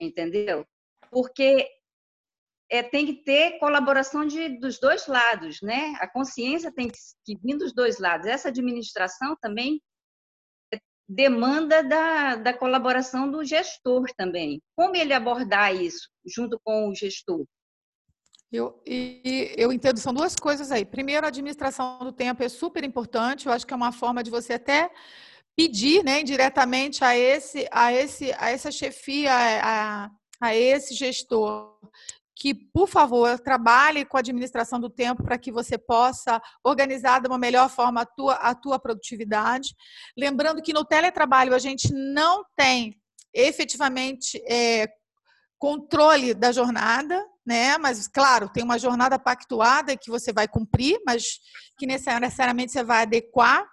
entendeu? 0.00 0.66
Porque 1.10 1.68
é, 2.70 2.82
tem 2.82 3.06
que 3.06 3.24
ter 3.24 3.58
colaboração 3.58 4.26
de, 4.26 4.58
dos 4.58 4.78
dois 4.78 5.06
lados, 5.06 5.60
né? 5.62 5.94
A 6.00 6.08
consciência 6.08 6.72
tem 6.72 6.88
que, 6.88 6.98
que 7.24 7.36
vir 7.42 7.56
dos 7.56 7.72
dois 7.72 7.98
lados. 7.98 8.26
Essa 8.26 8.48
administração 8.48 9.36
também 9.40 9.80
demanda 11.08 11.82
da, 11.82 12.36
da 12.36 12.54
colaboração 12.54 13.30
do 13.30 13.44
gestor 13.44 14.06
também. 14.16 14.60
Como 14.76 14.96
ele 14.96 15.12
abordar 15.12 15.74
isso 15.74 16.08
junto 16.24 16.58
com 16.64 16.88
o 16.88 16.94
gestor? 16.94 17.44
Eu, 18.50 18.80
e, 18.86 19.52
eu 19.56 19.72
entendo, 19.72 19.98
são 19.98 20.14
duas 20.14 20.36
coisas 20.36 20.70
aí. 20.70 20.84
Primeiro, 20.84 21.26
a 21.26 21.28
administração 21.28 21.98
do 21.98 22.12
tempo 22.12 22.42
é 22.42 22.48
super 22.48 22.84
importante, 22.84 23.46
eu 23.46 23.52
acho 23.52 23.66
que 23.66 23.74
é 23.74 23.76
uma 23.76 23.92
forma 23.92 24.22
de 24.22 24.30
você 24.30 24.54
até 24.54 24.90
pedir 25.56 26.04
né, 26.04 26.20
indiretamente 26.20 27.04
a, 27.04 27.16
esse, 27.16 27.66
a, 27.70 27.92
esse, 27.92 28.32
a 28.32 28.50
essa 28.50 28.70
chefia, 28.70 29.32
a, 29.32 30.10
a 30.40 30.54
esse 30.54 30.94
gestor, 30.94 31.73
que, 32.36 32.54
por 32.54 32.88
favor, 32.88 33.38
trabalhe 33.38 34.04
com 34.04 34.16
a 34.16 34.20
administração 34.20 34.80
do 34.80 34.90
tempo 34.90 35.22
para 35.22 35.38
que 35.38 35.52
você 35.52 35.78
possa 35.78 36.42
organizar 36.64 37.20
de 37.20 37.28
uma 37.28 37.38
melhor 37.38 37.70
forma 37.70 38.02
a 38.02 38.06
tua, 38.06 38.34
a 38.34 38.54
tua 38.54 38.78
produtividade. 38.78 39.74
Lembrando 40.16 40.60
que 40.60 40.72
no 40.72 40.84
teletrabalho 40.84 41.54
a 41.54 41.58
gente 41.58 41.92
não 41.92 42.44
tem 42.56 43.00
efetivamente 43.32 44.42
é, 44.48 44.88
controle 45.58 46.34
da 46.34 46.50
jornada, 46.50 47.24
né? 47.46 47.78
Mas, 47.78 48.08
claro, 48.08 48.48
tem 48.48 48.64
uma 48.64 48.78
jornada 48.78 49.18
pactuada 49.18 49.96
que 49.96 50.10
você 50.10 50.32
vai 50.32 50.48
cumprir, 50.48 51.00
mas 51.06 51.38
que 51.78 51.86
necessariamente 51.86 52.72
você 52.72 52.82
vai 52.82 53.02
adequar. 53.02 53.64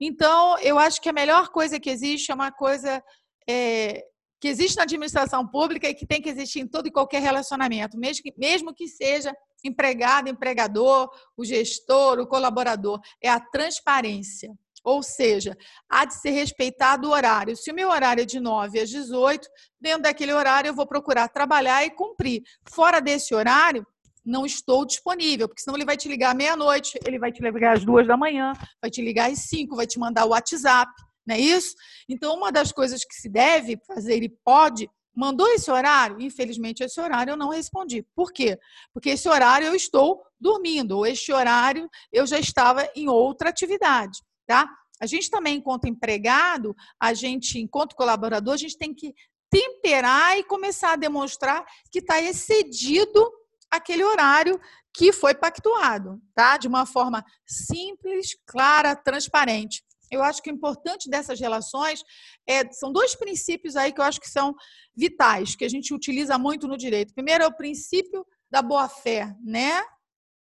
Então, 0.00 0.58
eu 0.60 0.78
acho 0.78 1.00
que 1.00 1.08
a 1.08 1.12
melhor 1.12 1.50
coisa 1.50 1.78
que 1.78 1.90
existe 1.90 2.30
é 2.30 2.34
uma 2.34 2.50
coisa 2.50 3.02
é, 3.48 4.02
que 4.40 4.48
existe 4.48 4.76
na 4.76 4.84
administração 4.84 5.46
pública 5.46 5.88
e 5.88 5.94
que 5.94 6.06
tem 6.06 6.22
que 6.22 6.30
existir 6.30 6.60
em 6.60 6.66
todo 6.66 6.86
e 6.86 6.90
qualquer 6.90 7.20
relacionamento, 7.20 7.98
mesmo 7.98 8.22
que, 8.22 8.32
mesmo 8.38 8.74
que 8.74 8.88
seja 8.88 9.34
empregado, 9.62 10.30
empregador, 10.30 11.10
o 11.36 11.44
gestor, 11.44 12.18
o 12.18 12.26
colaborador, 12.26 12.98
é 13.22 13.28
a 13.28 13.38
transparência. 13.38 14.50
Ou 14.82 15.02
seja, 15.02 15.54
há 15.90 16.06
de 16.06 16.14
ser 16.14 16.30
respeitado 16.30 17.06
o 17.06 17.12
horário. 17.12 17.54
Se 17.54 17.70
o 17.70 17.74
meu 17.74 17.90
horário 17.90 18.22
é 18.22 18.24
de 18.24 18.40
9 18.40 18.80
às 18.80 18.88
18, 18.88 19.46
dentro 19.78 20.02
daquele 20.02 20.32
horário 20.32 20.68
eu 20.68 20.74
vou 20.74 20.86
procurar 20.86 21.28
trabalhar 21.28 21.84
e 21.84 21.90
cumprir. 21.90 22.42
Fora 22.66 22.98
desse 22.98 23.34
horário, 23.34 23.86
não 24.24 24.46
estou 24.46 24.86
disponível, 24.86 25.48
porque 25.48 25.60
senão 25.60 25.76
ele 25.76 25.84
vai 25.84 25.98
te 25.98 26.08
ligar 26.08 26.34
meia-noite, 26.34 26.98
ele 27.06 27.18
vai 27.18 27.30
te 27.30 27.42
ligar 27.42 27.76
às 27.76 27.84
duas 27.84 28.06
da 28.06 28.16
manhã, 28.16 28.52
vai 28.80 28.90
te 28.90 29.02
ligar 29.02 29.30
às 29.30 29.40
cinco, 29.40 29.76
vai 29.76 29.86
te 29.86 29.98
mandar 29.98 30.24
o 30.24 30.30
WhatsApp, 30.30 30.90
não 31.30 31.36
é 31.36 31.40
isso? 31.40 31.74
Então, 32.08 32.36
uma 32.36 32.52
das 32.52 32.72
coisas 32.72 33.04
que 33.04 33.14
se 33.14 33.28
deve 33.28 33.78
fazer 33.86 34.22
e 34.22 34.28
pode, 34.44 34.88
mandou 35.14 35.48
esse 35.48 35.70
horário? 35.70 36.20
Infelizmente, 36.20 36.82
esse 36.82 37.00
horário 37.00 37.32
eu 37.32 37.36
não 37.36 37.48
respondi. 37.48 38.04
Por 38.14 38.32
quê? 38.32 38.58
Porque 38.92 39.10
esse 39.10 39.28
horário 39.28 39.66
eu 39.66 39.74
estou 39.74 40.22
dormindo, 40.40 40.96
ou 40.98 41.06
este 41.06 41.32
horário 41.32 41.88
eu 42.12 42.26
já 42.26 42.38
estava 42.38 42.88
em 42.94 43.08
outra 43.08 43.50
atividade 43.50 44.20
tá? 44.50 44.68
A 45.00 45.06
gente 45.06 45.30
também, 45.30 45.58
enquanto 45.58 45.86
empregado, 45.86 46.74
a 46.98 47.14
gente, 47.14 47.60
enquanto 47.60 47.94
colaborador, 47.94 48.54
a 48.54 48.56
gente 48.56 48.76
tem 48.76 48.92
que 48.92 49.14
temperar 49.48 50.36
e 50.36 50.42
começar 50.42 50.94
a 50.94 50.96
demonstrar 50.96 51.64
que 51.90 52.00
está 52.00 52.20
excedido 52.20 53.30
aquele 53.70 54.02
horário 54.02 54.60
que 54.92 55.12
foi 55.12 55.34
pactuado, 55.34 56.20
tá? 56.34 56.56
De 56.56 56.66
uma 56.66 56.84
forma 56.84 57.24
simples, 57.46 58.36
clara, 58.44 58.96
transparente. 58.96 59.84
Eu 60.10 60.22
acho 60.22 60.42
que 60.42 60.50
o 60.50 60.54
importante 60.54 61.08
dessas 61.08 61.38
relações 61.38 62.02
é, 62.46 62.70
são 62.72 62.92
dois 62.92 63.14
princípios 63.14 63.76
aí 63.76 63.92
que 63.92 64.00
eu 64.00 64.04
acho 64.04 64.20
que 64.20 64.28
são 64.28 64.54
vitais, 64.96 65.54
que 65.54 65.64
a 65.64 65.68
gente 65.68 65.94
utiliza 65.94 66.38
muito 66.38 66.66
no 66.66 66.76
direito. 66.76 67.14
Primeiro 67.14 67.44
é 67.44 67.46
o 67.46 67.56
princípio 67.56 68.26
da 68.50 68.62
boa-fé, 68.62 69.34
né? 69.44 69.82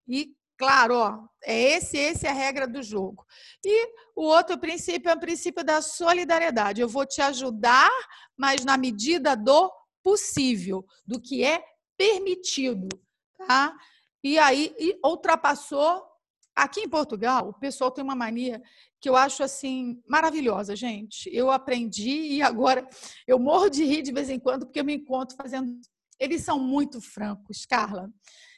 E 0.08 0.34
Claro, 0.60 0.94
ó, 0.94 1.18
é 1.42 1.58
esse, 1.78 1.96
esse 1.96 2.26
é 2.26 2.28
a 2.28 2.34
regra 2.34 2.68
do 2.68 2.82
jogo. 2.82 3.24
E 3.64 3.94
o 4.14 4.24
outro 4.24 4.58
princípio 4.58 5.08
é 5.08 5.14
o 5.14 5.18
princípio 5.18 5.64
da 5.64 5.80
solidariedade. 5.80 6.82
Eu 6.82 6.88
vou 6.88 7.06
te 7.06 7.22
ajudar, 7.22 7.90
mas 8.36 8.62
na 8.62 8.76
medida 8.76 9.34
do 9.34 9.72
possível, 10.02 10.84
do 11.06 11.18
que 11.18 11.42
é 11.42 11.64
permitido, 11.96 12.88
tá? 13.38 13.74
E 14.22 14.38
aí 14.38 14.74
e 14.78 15.00
ultrapassou. 15.02 16.09
Aqui 16.60 16.80
em 16.80 16.88
Portugal, 16.90 17.48
o 17.48 17.54
pessoal 17.54 17.90
tem 17.90 18.04
uma 18.04 18.14
mania 18.14 18.60
que 19.00 19.08
eu 19.08 19.16
acho 19.16 19.42
assim 19.42 19.98
maravilhosa, 20.06 20.76
gente. 20.76 21.30
Eu 21.32 21.50
aprendi 21.50 22.34
e 22.34 22.42
agora 22.42 22.86
eu 23.26 23.38
morro 23.38 23.70
de 23.70 23.82
rir 23.82 24.02
de 24.02 24.12
vez 24.12 24.28
em 24.28 24.38
quando 24.38 24.66
porque 24.66 24.78
eu 24.78 24.84
me 24.84 24.94
encontro 24.94 25.34
fazendo. 25.34 25.72
Eles 26.18 26.42
são 26.42 26.58
muito 26.58 27.00
francos, 27.00 27.64
Carla. 27.64 28.10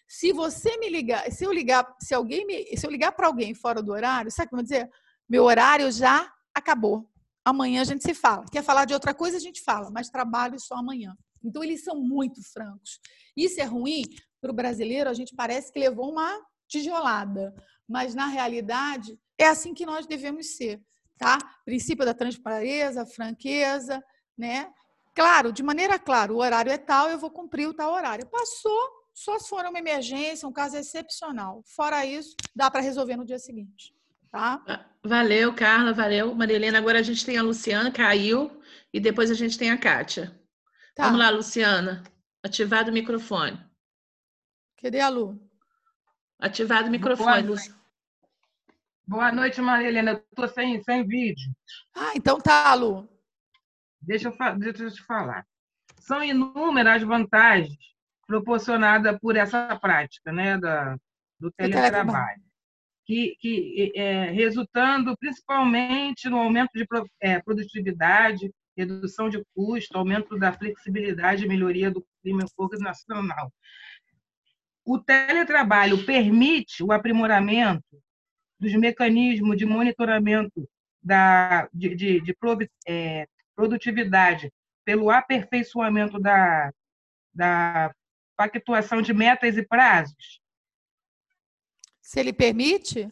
Se 0.08 0.32
você 0.32 0.76
me 0.78 0.88
ligar, 0.88 1.30
se 1.30 1.44
eu 1.44 1.52
ligar, 1.52 1.94
se 2.00 2.12
alguém 2.12 2.44
me, 2.44 2.76
se 2.76 2.84
eu 2.84 2.90
ligar 2.90 3.12
para 3.12 3.28
alguém 3.28 3.54
fora 3.54 3.80
do 3.80 3.92
horário, 3.92 4.32
sabe 4.32 4.46
o 4.46 4.48
que 4.48 4.54
eu 4.54 4.58
vou 4.58 4.64
dizer? 4.64 4.90
Meu 5.28 5.44
horário 5.44 5.88
já 5.92 6.28
acabou. 6.52 7.08
Amanhã 7.44 7.82
a 7.82 7.84
gente 7.84 8.02
se 8.02 8.14
fala. 8.14 8.44
Quer 8.50 8.64
falar 8.64 8.84
de 8.84 8.94
outra 8.94 9.14
coisa, 9.14 9.36
a 9.36 9.40
gente 9.40 9.62
fala, 9.62 9.92
mas 9.92 10.10
trabalho 10.10 10.58
só 10.58 10.74
amanhã. 10.74 11.16
Então 11.40 11.62
eles 11.62 11.84
são 11.84 12.00
muito 12.00 12.42
francos. 12.52 12.98
Isso 13.36 13.60
é 13.60 13.64
ruim 13.64 14.02
para 14.40 14.50
o 14.50 14.54
brasileiro, 14.54 15.08
a 15.08 15.14
gente 15.14 15.36
parece 15.36 15.72
que 15.72 15.78
levou 15.78 16.10
uma 16.10 16.36
tijolada, 16.72 17.54
mas 17.92 18.14
na 18.14 18.26
realidade 18.26 19.18
é 19.38 19.46
assim 19.46 19.74
que 19.74 19.84
nós 19.84 20.06
devemos 20.06 20.56
ser, 20.56 20.80
tá? 21.18 21.36
Princípio 21.64 22.06
da 22.06 22.14
transparência, 22.14 23.04
franqueza, 23.04 24.02
né? 24.36 24.72
Claro, 25.14 25.52
de 25.52 25.62
maneira 25.62 25.98
clara, 25.98 26.32
o 26.32 26.38
horário 26.38 26.72
é 26.72 26.78
tal, 26.78 27.10
eu 27.10 27.18
vou 27.18 27.30
cumprir 27.30 27.68
o 27.68 27.74
tal 27.74 27.92
horário. 27.92 28.26
Passou, 28.26 28.80
só 29.12 29.38
se 29.38 29.46
for 29.46 29.62
uma 29.66 29.78
emergência, 29.78 30.48
um 30.48 30.52
caso 30.52 30.76
excepcional. 30.78 31.62
Fora 31.66 32.06
isso, 32.06 32.34
dá 32.56 32.70
para 32.70 32.80
resolver 32.80 33.16
no 33.16 33.26
dia 33.26 33.38
seguinte. 33.38 33.94
Tá? 34.30 34.88
Valeu, 35.04 35.54
Carla, 35.54 35.92
valeu. 35.92 36.34
Marilena, 36.34 36.78
agora 36.78 37.00
a 37.00 37.02
gente 37.02 37.26
tem 37.26 37.36
a 37.36 37.42
Luciana, 37.42 37.92
caiu, 37.92 38.62
e 38.90 38.98
depois 38.98 39.30
a 39.30 39.34
gente 39.34 39.58
tem 39.58 39.70
a 39.70 39.76
Kátia. 39.76 40.34
Tá. 40.94 41.04
Vamos 41.04 41.18
lá, 41.18 41.28
Luciana. 41.28 42.02
Ativado 42.42 42.90
o 42.90 42.94
microfone. 42.94 43.62
Cadê 44.80 45.00
a 45.00 45.10
Lu? 45.10 45.38
Ativado 46.38 46.88
o 46.88 46.90
microfone. 46.90 47.42
Noite, 47.42 47.74
Boa 49.06 49.32
noite 49.32 49.60
Maria 49.60 49.88
Helena. 49.88 50.12
Eu 50.12 50.16
estou 50.18 50.48
sem, 50.48 50.82
sem 50.82 51.06
vídeo. 51.06 51.52
Ah, 51.94 52.12
então 52.14 52.40
tá, 52.40 52.72
Lu. 52.74 53.08
Deixa 54.00 54.28
eu, 54.28 54.58
deixa 54.58 54.84
eu 54.84 54.90
te 54.90 55.02
falar. 55.02 55.46
São 55.98 56.22
inúmeras 56.22 56.96
as 56.96 57.02
vantagens 57.02 57.76
proporcionadas 58.26 59.18
por 59.20 59.36
essa 59.36 59.76
prática 59.76 60.32
né, 60.32 60.58
da, 60.58 60.96
do 61.38 61.50
teletrabalho, 61.52 62.42
que, 63.04 63.36
que 63.40 63.92
é, 63.94 64.30
resultando 64.30 65.16
principalmente 65.18 66.28
no 66.28 66.38
aumento 66.38 66.70
de 66.74 66.86
é, 67.20 67.40
produtividade, 67.40 68.50
redução 68.76 69.28
de 69.28 69.44
custo, 69.54 69.98
aumento 69.98 70.38
da 70.38 70.52
flexibilidade 70.52 71.44
e 71.44 71.48
melhoria 71.48 71.90
do 71.90 72.04
clima 72.22 72.44
organizacional. 72.56 73.52
O 74.84 74.98
teletrabalho 74.98 76.04
permite 76.04 76.82
o 76.82 76.90
aprimoramento 76.90 78.01
dos 78.62 78.72
mecanismos 78.74 79.58
de 79.58 79.66
monitoramento 79.66 80.68
da, 81.02 81.68
de, 81.74 81.96
de, 81.96 82.20
de 82.20 82.36
é, 82.86 83.26
produtividade 83.56 84.52
pelo 84.84 85.10
aperfeiçoamento 85.10 86.20
da, 86.20 86.72
da 87.34 87.92
pactuação 88.36 89.02
de 89.02 89.12
metas 89.12 89.56
e 89.56 89.64
prazos? 89.64 90.40
Se 92.00 92.20
ele 92.20 92.32
permite? 92.32 93.10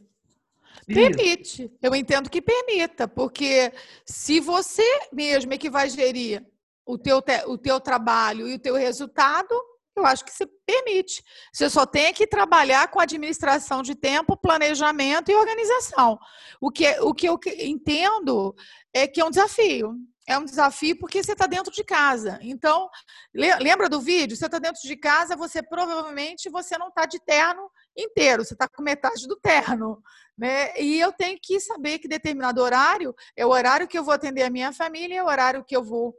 Permite. 0.86 1.68
Eu 1.82 1.96
entendo 1.96 2.30
que 2.30 2.40
permita, 2.40 3.08
porque 3.08 3.72
se 4.04 4.38
você 4.38 4.84
mesmo 5.12 5.52
é 5.52 5.58
que 5.58 5.68
vai 5.68 5.90
gerir 5.90 6.46
o 6.86 6.96
teu, 6.96 7.20
o 7.48 7.58
teu 7.58 7.80
trabalho 7.80 8.46
e 8.46 8.54
o 8.54 8.58
teu 8.58 8.76
resultado, 8.76 9.52
eu 9.96 10.06
acho 10.06 10.24
que 10.24 10.32
se 10.32 10.46
permite. 10.66 11.22
Você 11.52 11.68
só 11.68 11.84
tem 11.84 12.12
que 12.12 12.26
trabalhar 12.26 12.88
com 12.88 13.00
administração 13.00 13.82
de 13.82 13.94
tempo, 13.94 14.36
planejamento 14.36 15.30
e 15.30 15.34
organização. 15.34 16.18
O 16.60 16.70
que, 16.70 16.88
o 17.00 17.14
que 17.14 17.28
eu 17.28 17.38
entendo 17.58 18.54
é 18.94 19.06
que 19.06 19.20
é 19.20 19.24
um 19.24 19.30
desafio 19.30 19.94
é 20.30 20.38
um 20.38 20.44
desafio 20.44 20.96
porque 20.96 21.20
você 21.20 21.32
está 21.32 21.46
dentro 21.46 21.72
de 21.72 21.82
casa. 21.82 22.38
Então, 22.40 22.88
lembra 23.34 23.88
do 23.88 24.00
vídeo? 24.00 24.36
Você 24.36 24.46
está 24.46 24.60
dentro 24.60 24.80
de 24.80 24.96
casa, 24.96 25.34
você 25.34 25.60
provavelmente 25.60 26.48
você 26.48 26.78
não 26.78 26.86
está 26.86 27.04
de 27.04 27.18
terno 27.18 27.68
inteiro, 27.96 28.44
você 28.44 28.54
está 28.54 28.68
com 28.68 28.80
metade 28.80 29.26
do 29.26 29.34
terno. 29.36 30.00
Né? 30.38 30.72
E 30.80 31.00
eu 31.00 31.12
tenho 31.12 31.36
que 31.42 31.58
saber 31.58 31.98
que 31.98 32.06
determinado 32.06 32.62
horário 32.62 33.12
é 33.36 33.44
o 33.44 33.50
horário 33.50 33.88
que 33.88 33.98
eu 33.98 34.04
vou 34.04 34.14
atender 34.14 34.42
a 34.44 34.50
minha 34.50 34.72
família, 34.72 35.18
é 35.18 35.22
o 35.22 35.26
horário 35.26 35.64
que 35.64 35.76
eu 35.76 35.82
vou 35.82 36.14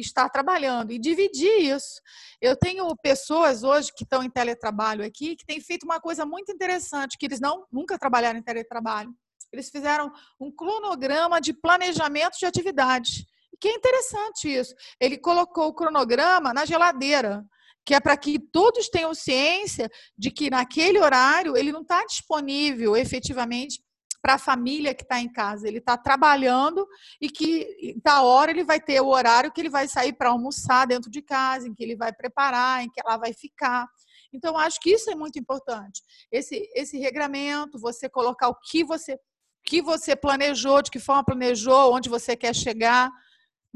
estar 0.00 0.28
trabalhando 0.28 0.92
e 0.92 0.98
dividir 0.98 1.74
isso. 1.74 2.00
Eu 2.40 2.56
tenho 2.56 2.94
pessoas 2.96 3.62
hoje 3.62 3.92
que 3.94 4.04
estão 4.04 4.22
em 4.22 4.30
teletrabalho 4.30 5.04
aqui 5.04 5.36
que 5.36 5.46
têm 5.46 5.60
feito 5.60 5.84
uma 5.84 6.00
coisa 6.00 6.24
muito 6.26 6.52
interessante, 6.52 7.16
que 7.18 7.26
eles 7.26 7.40
não 7.40 7.66
nunca 7.70 7.98
trabalharam 7.98 8.38
em 8.38 8.42
teletrabalho. 8.42 9.14
Eles 9.52 9.70
fizeram 9.70 10.12
um 10.40 10.50
cronograma 10.50 11.40
de 11.40 11.52
planejamento 11.52 12.38
de 12.38 12.46
atividades 12.46 13.24
que 13.60 13.68
é 13.68 13.74
interessante 13.74 14.48
isso. 14.48 14.74
Ele 15.00 15.16
colocou 15.16 15.68
o 15.68 15.74
cronograma 15.74 16.52
na 16.52 16.64
geladeira, 16.64 17.44
que 17.84 17.94
é 17.94 18.00
para 18.00 18.16
que 18.16 18.38
todos 18.38 18.88
tenham 18.88 19.14
ciência 19.14 19.88
de 20.18 20.30
que 20.30 20.50
naquele 20.50 20.98
horário 20.98 21.56
ele 21.56 21.72
não 21.72 21.82
está 21.82 22.04
disponível 22.04 22.96
efetivamente 22.96 23.80
para 24.22 24.34
a 24.34 24.38
família 24.38 24.94
que 24.94 25.02
está 25.02 25.20
em 25.20 25.30
casa. 25.30 25.68
Ele 25.68 25.78
está 25.78 25.96
trabalhando 25.96 26.86
e 27.20 27.28
que 27.28 27.94
da 28.02 28.22
hora 28.22 28.50
ele 28.50 28.64
vai 28.64 28.80
ter 28.80 29.00
o 29.00 29.08
horário 29.08 29.52
que 29.52 29.60
ele 29.60 29.70
vai 29.70 29.88
sair 29.88 30.12
para 30.12 30.30
almoçar 30.30 30.86
dentro 30.86 31.10
de 31.10 31.22
casa, 31.22 31.68
em 31.68 31.74
que 31.74 31.82
ele 31.82 31.96
vai 31.96 32.12
preparar, 32.12 32.82
em 32.82 32.90
que 32.90 33.00
ela 33.04 33.16
vai 33.16 33.32
ficar. 33.32 33.86
Então, 34.32 34.56
acho 34.58 34.80
que 34.80 34.90
isso 34.90 35.10
é 35.10 35.14
muito 35.14 35.38
importante. 35.38 36.02
Esse, 36.30 36.68
esse 36.74 36.98
regramento, 36.98 37.78
você 37.78 38.08
colocar 38.08 38.48
o 38.48 38.54
que 38.54 38.84
você, 38.84 39.18
que 39.64 39.80
você 39.80 40.14
planejou, 40.14 40.82
de 40.82 40.90
que 40.90 40.98
forma 40.98 41.24
planejou, 41.24 41.94
onde 41.94 42.08
você 42.08 42.36
quer 42.36 42.54
chegar 42.54 43.10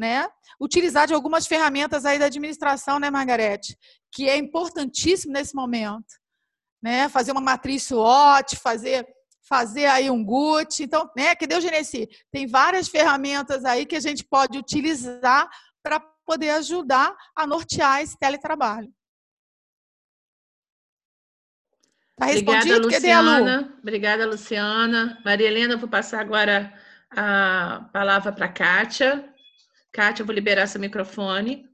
né? 0.00 0.26
Utilizar 0.58 1.06
de 1.06 1.12
algumas 1.12 1.46
ferramentas 1.46 2.06
aí 2.06 2.18
da 2.18 2.24
administração, 2.24 2.98
né, 2.98 3.10
Margarete? 3.10 3.76
Que 4.10 4.30
é 4.30 4.36
importantíssimo 4.38 5.34
nesse 5.34 5.54
momento, 5.54 6.14
né? 6.82 7.06
Fazer 7.10 7.32
uma 7.32 7.40
matriz 7.40 7.82
SWOT, 7.82 8.56
fazer 8.56 9.06
fazer 9.50 9.86
aí 9.86 10.08
um 10.08 10.24
GUT. 10.24 10.84
Então, 10.84 11.10
né, 11.16 11.34
que 11.34 11.46
deu 11.46 11.60
Genesi? 11.60 12.08
Tem 12.30 12.46
várias 12.46 12.88
ferramentas 12.88 13.64
aí 13.64 13.84
que 13.84 13.96
a 13.96 14.00
gente 14.00 14.24
pode 14.24 14.56
utilizar 14.56 15.50
para 15.82 15.98
poder 16.24 16.50
ajudar 16.50 17.14
a 17.34 17.46
nortear 17.46 18.00
esse 18.00 18.16
teletrabalho. 18.16 18.88
Tá 22.16 22.26
respondido? 22.26 22.76
Obrigada, 22.76 22.86
Luciana. 22.86 23.78
Obrigada, 23.82 24.26
Luciana. 24.26 25.22
Maria 25.24 25.46
Helena, 25.46 25.76
vou 25.76 25.88
passar 25.88 26.20
agora 26.20 26.72
a 27.10 27.88
palavra 27.92 28.30
para 28.30 28.46
a 28.46 28.52
Kátia. 28.52 29.34
Kátia, 29.90 30.22
eu 30.22 30.26
vou 30.26 30.34
liberar 30.34 30.66
seu 30.66 30.80
microfone. 30.80 31.69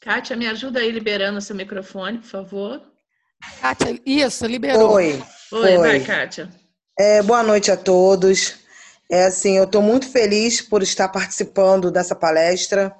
Kátia, 0.00 0.36
me 0.36 0.46
ajuda 0.46 0.80
aí 0.80 0.90
liberando 0.90 1.40
seu 1.40 1.56
microfone, 1.56 2.18
por 2.18 2.28
favor. 2.28 2.82
Kátia, 3.60 4.00
isso, 4.04 4.46
liberou. 4.46 4.92
Oi. 4.92 5.22
Oi, 5.52 5.76
Oi. 5.76 5.78
vai, 5.78 6.00
Kátia. 6.00 6.48
É, 6.98 7.22
boa 7.22 7.42
noite 7.42 7.70
a 7.70 7.76
todos. 7.76 8.56
É 9.10 9.24
assim, 9.24 9.56
eu 9.56 9.64
estou 9.64 9.80
muito 9.80 10.10
feliz 10.10 10.60
por 10.60 10.82
estar 10.82 11.08
participando 11.08 11.90
dessa 11.90 12.14
palestra 12.14 12.94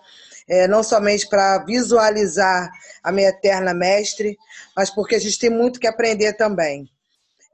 é, 0.49 0.66
não 0.66 0.83
somente 0.83 1.29
para 1.29 1.59
visualizar 1.65 2.70
a 3.03 3.12
minha 3.12 3.29
eterna 3.29 3.75
mestre, 3.75 4.39
mas 4.75 4.89
porque 4.91 5.15
a 5.15 5.20
gente 5.20 5.39
tem 5.39 5.51
muito 5.51 5.79
que 5.79 5.87
aprender 5.87 6.33
também. 6.33 6.89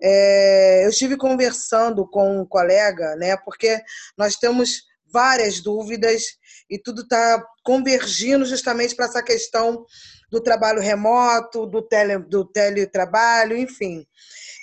É, 0.00 0.84
eu 0.84 0.90
estive 0.90 1.16
conversando 1.16 2.06
com 2.06 2.40
um 2.40 2.46
colega, 2.46 3.16
né, 3.16 3.36
porque 3.36 3.80
nós 4.16 4.36
temos 4.36 4.84
várias 5.14 5.60
dúvidas 5.60 6.24
e 6.68 6.76
tudo 6.76 7.02
está 7.02 7.40
convergindo 7.62 8.44
justamente 8.44 8.96
para 8.96 9.06
essa 9.06 9.22
questão 9.22 9.86
do 10.28 10.42
trabalho 10.42 10.80
remoto, 10.80 11.66
do, 11.66 11.80
tele, 11.80 12.18
do 12.18 12.44
teletrabalho, 12.44 13.56
enfim. 13.56 14.04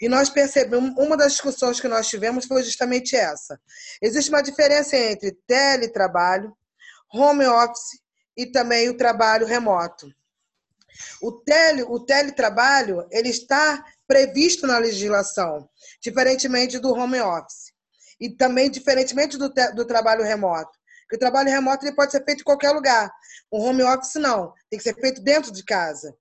E 0.01 0.09
nós 0.09 0.29
percebemos, 0.29 0.93
uma 0.97 1.15
das 1.15 1.33
discussões 1.33 1.79
que 1.79 1.87
nós 1.87 2.09
tivemos 2.09 2.45
foi 2.45 2.61
justamente 2.63 3.15
essa. 3.15 3.57
Existe 4.01 4.29
uma 4.29 4.43
diferença 4.43 4.97
entre 4.97 5.31
teletrabalho, 5.47 6.53
home 7.13 7.45
office 7.45 8.01
e 8.35 8.45
também 8.45 8.89
o 8.89 8.97
trabalho 8.97 9.47
remoto. 9.47 10.11
O, 11.21 11.31
tele, 11.31 11.83
o 11.83 11.99
teletrabalho 11.99 13.07
ele 13.09 13.29
está 13.29 13.83
previsto 14.05 14.67
na 14.67 14.77
legislação, 14.77 15.69
diferentemente 16.01 16.77
do 16.77 16.91
home 16.91 17.21
office. 17.21 17.70
E 18.21 18.29
também 18.29 18.69
diferentemente 18.69 19.37
do, 19.37 19.51
do 19.75 19.85
trabalho 19.85 20.23
remoto. 20.23 20.79
Porque 21.01 21.15
o 21.17 21.19
trabalho 21.19 21.49
remoto 21.49 21.83
ele 21.83 21.95
pode 21.95 22.11
ser 22.11 22.23
feito 22.23 22.41
em 22.41 22.45
qualquer 22.45 22.71
lugar. 22.71 23.11
O 23.49 23.61
home 23.61 23.83
office 23.83 24.15
não, 24.15 24.53
tem 24.69 24.77
que 24.77 24.83
ser 24.83 24.95
feito 24.95 25.21
dentro 25.21 25.51
de 25.51 25.63
casa. 25.65 26.15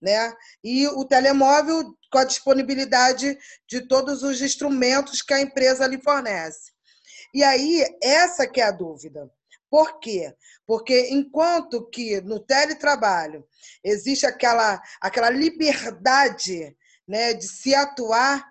Né? 0.00 0.32
E 0.64 0.88
o 0.88 1.04
telemóvel 1.04 1.94
com 2.10 2.18
a 2.18 2.24
disponibilidade 2.24 3.38
de 3.68 3.86
todos 3.86 4.22
os 4.22 4.40
instrumentos 4.40 5.20
que 5.20 5.34
a 5.34 5.40
empresa 5.42 5.86
lhe 5.86 6.00
fornece. 6.00 6.72
E 7.34 7.44
aí, 7.44 7.84
essa 8.02 8.46
que 8.46 8.60
é 8.60 8.64
a 8.64 8.70
dúvida. 8.70 9.30
Por 9.70 10.00
quê? 10.00 10.34
Porque 10.66 11.10
enquanto 11.10 11.88
que 11.90 12.20
no 12.22 12.40
teletrabalho 12.40 13.46
existe 13.84 14.26
aquela, 14.26 14.82
aquela 15.00 15.30
liberdade 15.30 16.76
né, 17.06 17.34
de 17.34 17.46
se 17.46 17.74
atuar, 17.74 18.50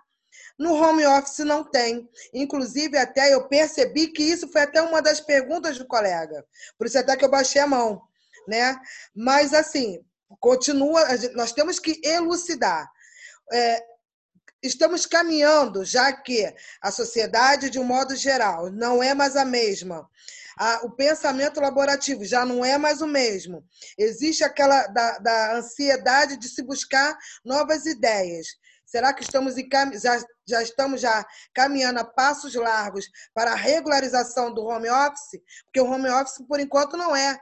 no 0.60 0.74
home 0.74 1.06
office 1.06 1.38
não 1.38 1.64
tem. 1.64 2.06
Inclusive, 2.34 2.98
até 2.98 3.32
eu 3.32 3.48
percebi 3.48 4.08
que 4.08 4.22
isso 4.22 4.46
foi 4.52 4.60
até 4.60 4.82
uma 4.82 5.00
das 5.00 5.18
perguntas 5.18 5.78
do 5.78 5.86
colega. 5.86 6.44
Por 6.76 6.86
isso 6.86 6.98
até 6.98 7.16
que 7.16 7.24
eu 7.24 7.30
baixei 7.30 7.62
a 7.62 7.66
mão. 7.66 8.02
Né? 8.46 8.78
Mas, 9.16 9.54
assim, 9.54 10.04
continua, 10.38 11.02
nós 11.34 11.52
temos 11.52 11.78
que 11.78 11.98
elucidar. 12.04 12.86
É, 13.50 13.82
estamos 14.62 15.06
caminhando, 15.06 15.82
já 15.82 16.12
que 16.12 16.54
a 16.82 16.90
sociedade, 16.90 17.70
de 17.70 17.78
um 17.78 17.84
modo 17.84 18.14
geral, 18.14 18.70
não 18.70 19.02
é 19.02 19.14
mais 19.14 19.36
a 19.36 19.46
mesma 19.46 20.06
a, 20.60 20.84
o 20.84 20.90
pensamento 20.90 21.58
laborativo 21.58 22.22
já 22.22 22.44
não 22.44 22.62
é 22.62 22.76
mais 22.76 23.00
o 23.00 23.06
mesmo. 23.06 23.64
Existe 23.96 24.44
aquela 24.44 24.86
da, 24.88 25.18
da 25.18 25.56
ansiedade 25.56 26.36
de 26.36 26.50
se 26.50 26.62
buscar 26.62 27.16
novas 27.42 27.86
ideias. 27.86 28.46
Será 28.90 29.14
que 29.14 29.22
estamos 29.22 29.54
já, 30.02 30.20
já 30.44 30.62
estamos 30.62 31.00
já 31.00 31.24
caminhando 31.54 32.00
a 32.00 32.04
passos 32.04 32.52
largos 32.56 33.06
para 33.32 33.52
a 33.52 33.54
regularização 33.54 34.52
do 34.52 34.64
home 34.64 34.90
office? 34.90 35.40
Porque 35.66 35.80
o 35.80 35.88
home 35.88 36.10
office, 36.10 36.44
por 36.48 36.58
enquanto, 36.58 36.96
não 36.96 37.14
é. 37.14 37.38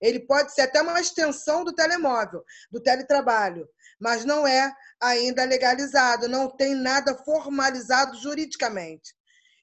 Ele 0.00 0.20
pode 0.20 0.54
ser 0.54 0.62
até 0.62 0.80
uma 0.80 0.98
extensão 0.98 1.64
do 1.64 1.74
telemóvel, 1.74 2.42
do 2.70 2.80
teletrabalho, 2.80 3.68
mas 4.00 4.24
não 4.24 4.46
é 4.46 4.72
ainda 4.98 5.44
legalizado, 5.44 6.28
não 6.28 6.48
tem 6.48 6.74
nada 6.74 7.14
formalizado 7.14 8.16
juridicamente. 8.16 9.14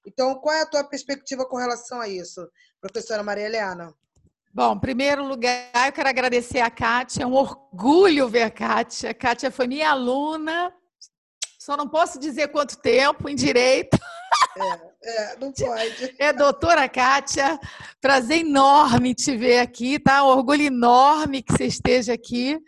Então, 0.05 0.35
qual 0.35 0.55
é 0.55 0.61
a 0.61 0.67
tua 0.67 0.83
perspectiva 0.83 1.47
com 1.47 1.57
relação 1.57 1.99
a 1.99 2.07
isso, 2.07 2.47
professora 2.79 3.23
Maria 3.23 3.45
Helena? 3.45 3.91
Bom, 4.53 4.75
em 4.75 4.79
primeiro 4.79 5.23
lugar, 5.23 5.87
eu 5.87 5.91
quero 5.91 6.09
agradecer 6.09 6.59
a 6.59 6.69
Kátia, 6.69 7.23
é 7.23 7.25
um 7.25 7.33
orgulho 7.33 8.29
ver 8.29 8.43
a 8.43 8.51
Kátia. 8.51 9.09
A 9.09 9.13
Kátia 9.15 9.49
foi 9.49 9.65
minha 9.65 9.89
aluna, 9.89 10.71
só 11.63 11.77
não 11.77 11.87
posso 11.87 12.19
dizer 12.19 12.49
quanto 12.49 12.77
tempo 12.77 13.29
em 13.29 13.35
direito. 13.35 13.97
É, 14.57 15.31
é, 15.31 15.37
não 15.37 15.49
pode. 15.53 16.15
É, 16.19 16.33
doutora 16.33 16.89
Kátia, 16.89 17.57
prazer 18.01 18.39
enorme 18.39 19.15
te 19.15 19.37
ver 19.37 19.59
aqui, 19.59 19.97
tá? 19.97 20.25
Um 20.25 20.27
orgulho 20.27 20.63
enorme 20.63 21.41
que 21.41 21.53
você 21.53 21.65
esteja 21.65 22.13
aqui. 22.13 22.59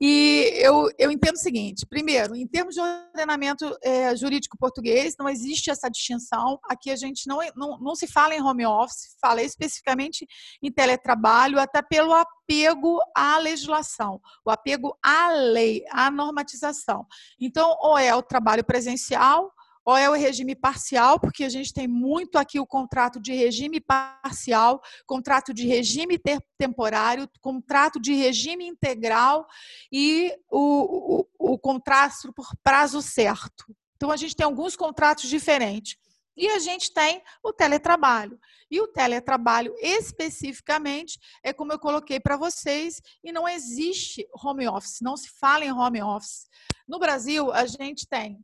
E 0.00 0.52
eu, 0.56 0.88
eu 0.98 1.10
entendo 1.10 1.34
o 1.34 1.38
seguinte: 1.38 1.86
primeiro, 1.86 2.34
em 2.34 2.46
termos 2.46 2.74
de 2.74 2.80
ordenamento 2.80 3.76
é, 3.82 4.14
jurídico 4.16 4.56
português, 4.58 5.14
não 5.18 5.28
existe 5.28 5.70
essa 5.70 5.88
distinção. 5.88 6.58
Aqui 6.68 6.90
a 6.90 6.96
gente 6.96 7.26
não, 7.26 7.38
não, 7.56 7.78
não 7.78 7.94
se 7.94 8.06
fala 8.06 8.34
em 8.34 8.42
home 8.42 8.66
office, 8.66 9.16
fala 9.20 9.42
especificamente 9.42 10.26
em 10.62 10.70
teletrabalho, 10.70 11.58
até 11.58 11.82
pelo 11.82 12.12
apego 12.12 12.98
à 13.16 13.38
legislação, 13.38 14.20
o 14.44 14.50
apego 14.50 14.96
à 15.02 15.30
lei, 15.30 15.84
à 15.90 16.10
normatização. 16.10 17.06
Então, 17.40 17.76
ou 17.80 17.96
é 17.96 18.14
o 18.14 18.22
trabalho 18.22 18.64
presencial, 18.64 19.52
ou 19.84 19.96
é 19.96 20.08
o 20.08 20.14
regime 20.14 20.54
parcial, 20.54 21.18
porque 21.18 21.44
a 21.44 21.48
gente 21.48 21.72
tem 21.72 21.88
muito 21.88 22.36
aqui 22.38 22.60
o 22.60 22.66
contrato 22.66 23.20
de 23.20 23.32
regime 23.32 23.80
parcial, 23.80 24.80
contrato 25.06 25.52
de 25.52 25.66
regime 25.66 26.20
temporário, 26.58 27.28
contrato 27.40 28.00
de 28.00 28.14
regime 28.14 28.66
integral 28.66 29.46
e 29.90 30.32
o, 30.50 31.26
o, 31.38 31.54
o 31.54 31.58
contrato 31.58 32.32
por 32.34 32.46
prazo 32.62 33.02
certo. 33.02 33.64
Então, 33.96 34.10
a 34.10 34.16
gente 34.16 34.34
tem 34.34 34.44
alguns 34.44 34.74
contratos 34.74 35.28
diferentes. 35.28 35.96
E 36.36 36.48
a 36.48 36.58
gente 36.58 36.92
tem 36.92 37.22
o 37.42 37.52
teletrabalho. 37.52 38.38
E 38.70 38.80
o 38.80 38.88
teletrabalho, 38.88 39.74
especificamente, 39.80 41.18
é 41.42 41.52
como 41.52 41.72
eu 41.72 41.78
coloquei 41.78 42.18
para 42.18 42.36
vocês, 42.36 43.02
e 43.22 43.30
não 43.30 43.46
existe 43.46 44.26
home 44.42 44.66
office, 44.66 45.00
não 45.02 45.16
se 45.16 45.28
fala 45.38 45.64
em 45.64 45.72
home 45.72 46.02
office. 46.02 46.48
No 46.88 46.98
Brasil, 46.98 47.52
a 47.52 47.66
gente 47.66 48.08
tem 48.08 48.42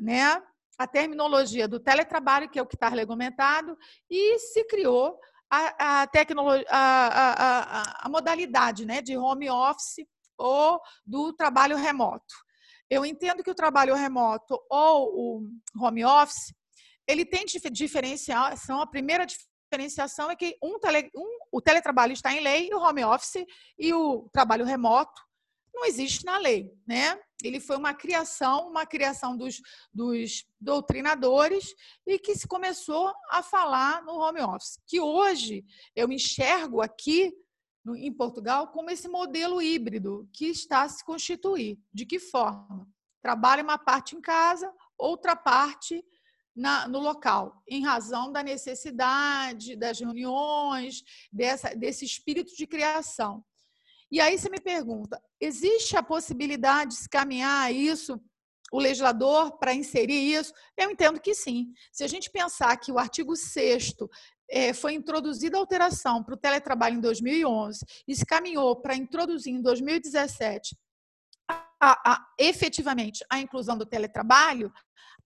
né, 0.00 0.40
a 0.78 0.86
terminologia 0.86 1.68
do 1.68 1.80
teletrabalho, 1.80 2.48
que 2.48 2.58
é 2.58 2.62
o 2.62 2.66
que 2.66 2.76
está 2.76 2.88
regulamentado, 2.88 3.76
e 4.10 4.38
se 4.38 4.64
criou 4.64 5.18
a, 5.50 6.02
a, 6.02 6.06
tecnologia, 6.06 6.66
a, 6.68 7.80
a, 7.80 8.06
a 8.06 8.08
modalidade 8.08 8.84
né, 8.84 9.00
de 9.00 9.16
home 9.16 9.48
office 9.48 10.06
ou 10.36 10.80
do 11.06 11.32
trabalho 11.32 11.76
remoto. 11.76 12.34
Eu 12.90 13.04
entendo 13.04 13.42
que 13.42 13.50
o 13.50 13.54
trabalho 13.54 13.94
remoto 13.94 14.60
ou 14.70 15.42
o 15.42 15.48
home 15.80 16.04
office, 16.04 16.52
ele 17.06 17.24
tem 17.24 17.44
diferenciação. 17.44 18.80
A 18.80 18.86
primeira 18.86 19.26
diferenciação 19.26 20.30
é 20.30 20.36
que 20.36 20.56
um 20.62 20.78
tele, 20.78 21.10
um, 21.14 21.38
o 21.52 21.60
teletrabalho 21.60 22.12
está 22.12 22.32
em 22.32 22.40
lei, 22.40 22.68
e 22.68 22.74
o 22.74 22.80
home 22.80 23.04
office 23.04 23.44
e 23.78 23.92
o 23.92 24.28
trabalho 24.32 24.64
remoto 24.64 25.22
não 25.74 25.84
existe 25.84 26.24
na 26.24 26.38
lei, 26.38 26.72
né? 26.86 27.18
Ele 27.42 27.60
foi 27.60 27.76
uma 27.76 27.92
criação, 27.92 28.68
uma 28.68 28.86
criação 28.86 29.36
dos, 29.36 29.60
dos 29.92 30.46
doutrinadores 30.58 31.74
e 32.06 32.18
que 32.18 32.34
se 32.34 32.46
começou 32.46 33.12
a 33.28 33.42
falar 33.42 34.02
no 34.02 34.12
home 34.12 34.40
office. 34.40 34.80
Que 34.86 35.00
hoje 35.00 35.64
eu 35.94 36.10
enxergo 36.10 36.80
aqui 36.80 37.34
no, 37.84 37.94
em 37.96 38.12
Portugal 38.12 38.68
como 38.68 38.90
esse 38.90 39.08
modelo 39.08 39.60
híbrido 39.60 40.28
que 40.32 40.46
está 40.46 40.82
a 40.82 40.88
se 40.88 41.04
constituir. 41.04 41.78
De 41.92 42.06
que 42.06 42.18
forma? 42.18 42.88
Trabalha 43.20 43.62
uma 43.62 43.78
parte 43.78 44.16
em 44.16 44.20
casa, 44.20 44.72
outra 44.96 45.36
parte 45.36 46.02
na, 46.56 46.86
no 46.86 47.00
local, 47.00 47.62
em 47.68 47.82
razão 47.82 48.30
da 48.30 48.42
necessidade, 48.42 49.76
das 49.76 49.98
reuniões, 49.98 51.02
dessa, 51.32 51.74
desse 51.74 52.04
espírito 52.04 52.54
de 52.56 52.66
criação. 52.66 53.44
E 54.14 54.20
aí 54.20 54.38
você 54.38 54.48
me 54.48 54.60
pergunta: 54.60 55.20
existe 55.40 55.96
a 55.96 56.02
possibilidade 56.02 56.90
de 56.90 56.96
se 56.98 57.08
caminhar 57.08 57.74
isso, 57.74 58.16
o 58.70 58.78
legislador, 58.78 59.58
para 59.58 59.74
inserir 59.74 60.36
isso? 60.36 60.52
Eu 60.76 60.88
entendo 60.88 61.20
que 61.20 61.34
sim. 61.34 61.72
Se 61.92 62.04
a 62.04 62.06
gente 62.06 62.30
pensar 62.30 62.76
que 62.76 62.92
o 62.92 62.98
artigo 62.98 63.34
6 63.34 63.92
é, 64.48 64.72
foi 64.72 64.94
introduzida 64.94 65.56
a 65.56 65.60
alteração 65.60 66.22
para 66.22 66.34
o 66.34 66.38
teletrabalho 66.38 66.96
em 66.96 67.00
2011 67.00 67.84
e 68.06 68.14
se 68.14 68.24
caminhou 68.24 68.76
para 68.76 68.94
introduzir 68.94 69.52
em 69.52 69.60
2017 69.60 70.76
a, 71.48 71.58
a, 71.80 72.26
efetivamente 72.38 73.24
a 73.28 73.40
inclusão 73.40 73.76
do 73.76 73.84
teletrabalho, 73.84 74.72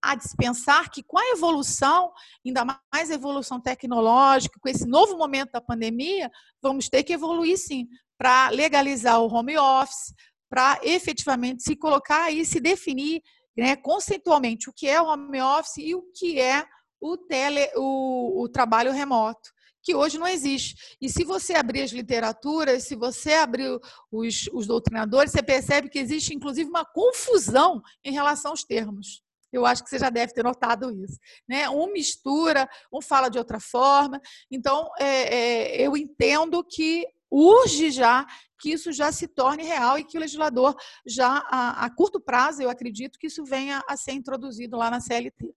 a 0.01 0.15
dispensar 0.15 0.89
que 0.89 1.03
com 1.03 1.19
a 1.19 1.29
evolução, 1.29 2.11
ainda 2.43 2.65
mais 2.65 3.11
a 3.11 3.13
evolução 3.13 3.61
tecnológica, 3.61 4.59
com 4.59 4.67
esse 4.67 4.87
novo 4.87 5.15
momento 5.15 5.51
da 5.51 5.61
pandemia, 5.61 6.31
vamos 6.59 6.89
ter 6.89 7.03
que 7.03 7.13
evoluir 7.13 7.55
sim 7.55 7.87
para 8.19 8.49
legalizar 8.49 9.21
o 9.21 9.33
home 9.33 9.57
office, 9.57 10.13
para 10.49 10.77
efetivamente 10.83 11.63
se 11.63 11.75
colocar 11.75 12.29
e 12.29 12.45
se 12.45 12.59
definir 12.59 13.21
né, 13.57 13.77
conceitualmente 13.77 14.69
o 14.69 14.73
que 14.73 14.87
é 14.87 15.01
o 15.01 15.05
home 15.05 15.41
office 15.41 15.77
e 15.77 15.95
o 15.95 16.03
que 16.13 16.39
é 16.39 16.65
o, 16.99 17.17
tele, 17.17 17.69
o, 17.75 18.43
o 18.43 18.49
trabalho 18.49 18.91
remoto 18.91 19.49
que 19.81 19.95
hoje 19.95 20.17
não 20.17 20.27
existe. 20.27 20.97
E 21.01 21.09
se 21.09 21.23
você 21.23 21.53
abrir 21.53 21.81
as 21.81 21.91
literaturas, 21.91 22.83
se 22.83 22.97
você 22.97 23.33
abrir 23.33 23.79
os, 24.11 24.49
os, 24.51 24.67
doutrinadores, 24.67 25.31
você 25.31 25.41
percebe 25.41 25.89
que 25.89 25.97
existe, 25.97 26.35
inclusive, 26.35 26.69
uma 26.69 26.83
confusão 26.83 27.81
em 28.03 28.11
relação 28.11 28.51
aos 28.51 28.65
termos. 28.65 29.23
Eu 29.51 29.65
acho 29.65 29.81
que 29.81 29.89
você 29.89 29.97
já 29.97 30.09
deve 30.09 30.33
ter 30.33 30.43
notado 30.43 30.91
isso. 30.91 31.17
Né? 31.47 31.69
Um 31.69 31.91
mistura, 31.91 32.69
um 32.93 33.01
fala 33.01 33.29
de 33.29 33.37
outra 33.37 33.59
forma. 33.59 34.21
Então, 34.51 34.89
é, 34.99 35.05
é, 35.05 35.81
eu 35.81 35.95
entendo 35.97 36.63
que 36.63 37.07
urge 37.31 37.91
já 37.91 38.25
que 38.59 38.71
isso 38.71 38.91
já 38.91 39.11
se 39.11 39.27
torne 39.27 39.63
real 39.63 39.97
e 39.97 40.03
que 40.03 40.17
o 40.17 40.21
legislador 40.21 40.75
já 41.07 41.45
a, 41.49 41.85
a 41.85 41.89
curto 41.89 42.19
prazo, 42.19 42.61
eu 42.61 42.69
acredito 42.69 43.17
que 43.17 43.27
isso 43.27 43.43
venha 43.45 43.81
a 43.87 43.95
ser 43.95 44.11
introduzido 44.11 44.77
lá 44.77 44.91
na 44.91 44.99
CLT. 44.99 45.53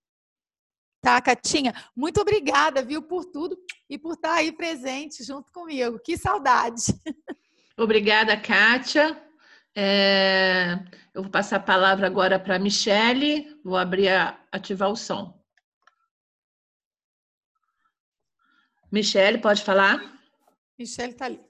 Tá, 1.03 1.21
Catinha? 1.21 1.75
Muito 1.97 2.21
obrigada, 2.21 2.81
viu, 2.81 3.03
por 3.03 3.25
tudo 3.25 3.59
e 3.91 3.99
por 3.99 4.15
estar 4.15 4.35
aí 4.35 4.53
presente 4.53 5.25
junto 5.25 5.51
comigo. 5.51 5.99
Que 5.99 6.17
saudade. 6.17 6.95
Obrigada, 7.77 8.41
Kátia. 8.41 9.21
É... 9.75 10.79
Eu 11.13 11.23
vou 11.23 11.31
passar 11.31 11.57
a 11.57 11.61
palavra 11.61 12.07
agora 12.07 12.39
para 12.39 12.55
a 12.55 12.59
Michele. 12.59 13.61
Vou 13.65 13.77
abrir, 13.77 14.11
a... 14.11 14.39
ativar 14.53 14.91
o 14.91 14.97
som. 14.97 15.43
Michele, 18.93 19.39
pode 19.39 19.65
falar? 19.65 19.99
Michele 20.79 21.13
está 21.13 21.25
ali. 21.25 21.41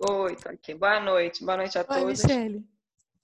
Oi, 0.00 0.32
estou 0.32 0.52
aqui. 0.52 0.74
Boa 0.74 1.00
noite. 1.00 1.44
Boa 1.44 1.56
noite 1.56 1.78
a 1.78 1.82
Oi, 1.82 1.86
todos. 1.86 2.22
Michele. 2.24 2.64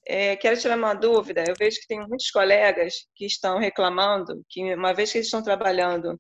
É, 0.07 0.37
quero 0.37 0.59
tirar 0.61 0.77
uma 0.77 0.95
dúvida. 0.95 1.45
Eu 1.47 1.55
vejo 1.59 1.81
que 1.81 1.87
tem 1.87 1.99
muitos 2.01 2.31
colegas 2.31 3.07
que 3.15 3.27
estão 3.27 3.59
reclamando 3.59 4.45
que, 4.49 4.75
uma 4.75 4.93
vez 4.93 5.11
que 5.11 5.19
eles 5.19 5.27
estão 5.27 5.43
trabalhando 5.43 6.19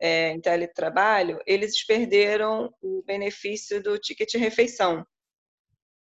é, 0.00 0.30
em 0.30 0.40
teletrabalho, 0.40 1.38
eles 1.46 1.84
perderam 1.86 2.74
o 2.82 3.02
benefício 3.06 3.82
do 3.82 3.98
ticket 3.98 4.34
refeição. 4.34 5.06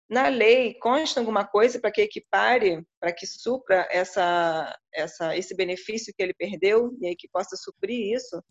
Na 0.09 0.27
lei, 0.27 0.75
consta 0.75 1.19
alguma 1.19 1.45
coisa 1.45 1.79
para 1.79 1.91
que 1.91 2.01
equipare, 2.01 2.85
para 2.99 3.13
que 3.13 3.25
supra 3.25 3.87
essa, 3.89 4.77
essa, 4.93 5.35
esse 5.35 5.55
benefício 5.55 6.13
que 6.15 6.21
ele 6.21 6.33
perdeu 6.33 6.95
e 7.01 7.07
aí 7.07 7.15
que 7.15 7.27
possa 7.29 7.55
suprir 7.55 8.13
isso? 8.15 8.43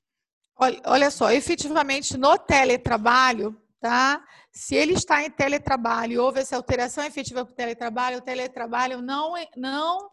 Olha, 0.56 0.80
olha 0.86 1.10
só, 1.10 1.30
efetivamente 1.30 2.16
no 2.16 2.36
teletrabalho, 2.38 3.56
tá? 3.82 4.24
Se 4.52 4.76
ele 4.76 4.92
está 4.92 5.24
em 5.24 5.30
teletrabalho 5.30 6.12
e 6.12 6.18
houve 6.18 6.38
essa 6.40 6.56
alteração 6.56 7.04
efetiva 7.04 7.44
para 7.44 7.52
o 7.52 7.56
teletrabalho, 7.56 8.18
o 8.18 8.22
teletrabalho 8.22 9.02
não, 9.02 9.36
é, 9.36 9.48
não, 9.56 10.08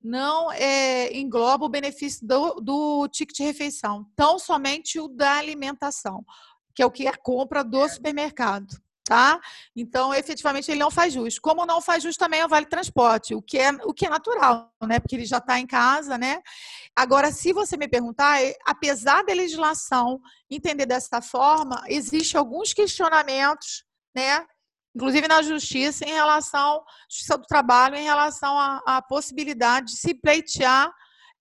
não 0.00 0.52
é, 0.52 1.12
engloba 1.18 1.66
o 1.66 1.68
benefício 1.68 2.24
do, 2.24 2.54
do 2.60 3.08
ticket 3.08 3.36
de 3.36 3.42
refeição, 3.42 4.06
tão 4.14 4.38
somente 4.38 5.00
o 5.00 5.08
da 5.08 5.34
alimentação, 5.38 6.24
que 6.72 6.82
é 6.82 6.86
o 6.86 6.90
que 6.90 7.06
é 7.06 7.10
a 7.10 7.16
compra 7.16 7.64
do 7.64 7.86
supermercado 7.88 8.68
tá? 9.10 9.40
Então, 9.74 10.14
efetivamente, 10.14 10.70
ele 10.70 10.78
não 10.78 10.88
faz 10.88 11.12
jus. 11.12 11.36
Como 11.36 11.66
não 11.66 11.82
faz 11.82 12.00
jus 12.00 12.16
também 12.16 12.38
é 12.38 12.46
o 12.46 12.48
Vale 12.48 12.66
Transporte, 12.66 13.34
o 13.34 13.42
que 13.42 13.58
é, 13.58 13.72
o 13.82 13.92
que 13.92 14.06
é 14.06 14.08
natural, 14.08 14.72
né? 14.84 15.00
Porque 15.00 15.16
ele 15.16 15.26
já 15.26 15.38
está 15.38 15.58
em 15.58 15.66
casa, 15.66 16.16
né? 16.16 16.40
Agora, 16.94 17.32
se 17.32 17.52
você 17.52 17.76
me 17.76 17.88
perguntar, 17.88 18.40
é, 18.40 18.54
apesar 18.64 19.24
da 19.24 19.34
legislação 19.34 20.20
entender 20.48 20.86
dessa 20.86 21.20
forma, 21.20 21.82
existem 21.88 22.38
alguns 22.38 22.72
questionamentos, 22.72 23.84
né? 24.14 24.46
Inclusive 24.94 25.26
na 25.26 25.42
justiça, 25.42 26.04
em 26.04 26.12
relação, 26.12 26.80
justiça 27.10 27.36
do 27.36 27.46
trabalho, 27.48 27.96
em 27.96 28.04
relação 28.04 28.56
à, 28.56 28.80
à 28.86 29.02
possibilidade 29.02 29.86
de 29.86 29.98
se 29.98 30.14
pleitear 30.14 30.88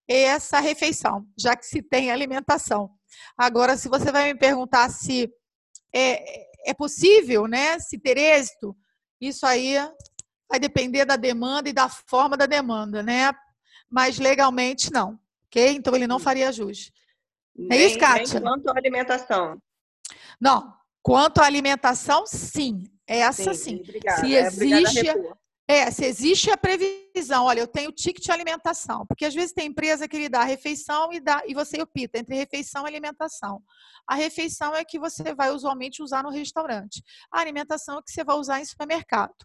essa 0.08 0.60
refeição, 0.60 1.24
já 1.40 1.56
que 1.56 1.68
se 1.68 1.84
tem 1.84 2.10
alimentação. 2.10 2.90
Agora, 3.38 3.78
se 3.78 3.88
você 3.88 4.12
vai 4.12 4.34
me 4.34 4.40
perguntar 4.40 4.90
se 4.90 5.32
é, 5.94 6.49
é 6.66 6.74
possível, 6.74 7.48
né, 7.48 7.80
se 7.80 7.98
ter 7.98 8.18
êxito, 8.18 8.76
isso 9.20 9.46
aí 9.46 9.76
vai 10.50 10.60
depender 10.60 11.06
da 11.06 11.16
demanda 11.16 11.70
e 11.70 11.74
da 11.74 11.88
forma 11.90 12.36
da 12.36 12.46
demanda, 12.46 13.04
né? 13.04 13.32
Mas 13.90 14.18
legalmente 14.18 14.92
não, 14.92 15.20
ok? 15.46 15.76
Então 15.76 15.96
ele 15.96 16.08
não 16.08 16.20
faria 16.20 16.50
ajuste. 16.50 16.92
É 17.72 17.78
isso, 17.78 18.00
Kátia? 18.00 18.40
Nem 18.40 18.50
quanto 18.50 18.70
à 18.70 18.78
alimentação. 18.78 19.62
Não, 20.40 20.74
quanto 21.04 21.40
à 21.40 21.46
alimentação, 21.46 22.26
sim. 22.26 22.84
Essa 23.06 23.54
sim. 23.54 23.78
sim. 23.78 23.82
Obrigada. 23.82 24.22
Se 24.22 24.36
é, 24.36 24.42
existe, 24.42 25.10
é, 25.10 25.16
se 25.92 26.04
existe 26.04 26.50
a 26.50 26.58
previsão, 26.58 27.46
olha, 27.46 27.60
eu 27.60 27.68
tenho 27.68 27.92
ticket 27.92 28.24
de 28.24 28.32
alimentação, 28.32 29.06
porque 29.06 29.24
às 29.24 29.36
vezes 29.36 29.54
tem 29.54 29.68
empresa 29.68 30.08
que 30.08 30.18
lhe 30.18 30.28
dá 30.28 30.44
refeição 30.44 31.14
e, 31.14 31.20
dá, 31.20 31.44
e 31.46 31.54
você 31.54 31.80
opta 31.80 32.18
entre 32.18 32.36
refeição 32.36 32.86
e 32.86 32.88
alimentação. 32.88 33.62
A 34.08 34.16
refeição 34.16 34.74
é 34.74 34.84
que 34.84 34.98
você 34.98 35.32
vai 35.36 35.52
usualmente 35.52 36.02
usar 36.02 36.24
no 36.24 36.32
restaurante. 36.32 37.04
A 37.32 37.40
alimentação 37.40 38.00
é 38.00 38.02
que 38.02 38.12
você 38.12 38.24
vai 38.24 38.36
usar 38.36 38.60
em 38.60 38.66
supermercado. 38.66 39.36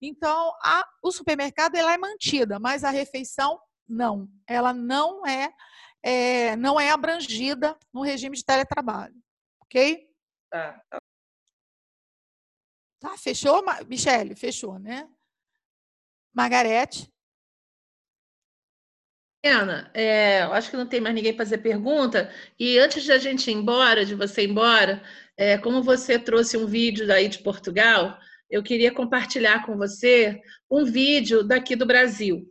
Então, 0.00 0.54
a, 0.62 0.88
o 1.02 1.12
supermercado 1.12 1.74
ela 1.74 1.92
é 1.92 1.98
mantida, 1.98 2.58
mas 2.58 2.82
a 2.82 2.88
refeição 2.88 3.60
não. 3.86 4.26
Ela 4.46 4.72
não 4.72 5.26
é, 5.26 5.52
é 6.02 6.56
não 6.56 6.80
é 6.80 6.90
abrangida 6.90 7.78
no 7.92 8.00
regime 8.00 8.34
de 8.34 8.44
teletrabalho. 8.44 9.14
Ok? 9.60 10.08
Tá. 10.50 10.82
Tá, 10.88 10.98
tá 13.00 13.18
fechou, 13.18 13.62
Michele? 13.86 14.34
Fechou, 14.34 14.78
né? 14.78 15.06
Margarete. 16.34 17.08
Ana, 19.44 19.90
é, 19.94 20.40
acho 20.42 20.70
que 20.70 20.76
não 20.76 20.86
tem 20.86 21.00
mais 21.00 21.14
ninguém 21.14 21.34
para 21.34 21.44
fazer 21.44 21.58
pergunta. 21.58 22.32
E 22.58 22.78
antes 22.78 23.04
de 23.04 23.12
a 23.12 23.18
gente 23.18 23.50
ir 23.50 23.54
embora, 23.54 24.04
de 24.04 24.14
você 24.14 24.42
ir 24.42 24.50
embora, 24.50 25.02
é, 25.36 25.58
como 25.58 25.82
você 25.82 26.18
trouxe 26.18 26.56
um 26.56 26.66
vídeo 26.66 27.06
daí 27.06 27.28
de 27.28 27.38
Portugal, 27.38 28.18
eu 28.50 28.62
queria 28.62 28.92
compartilhar 28.92 29.64
com 29.66 29.76
você 29.76 30.40
um 30.70 30.84
vídeo 30.84 31.42
daqui 31.42 31.76
do 31.76 31.86
Brasil. 31.86 32.50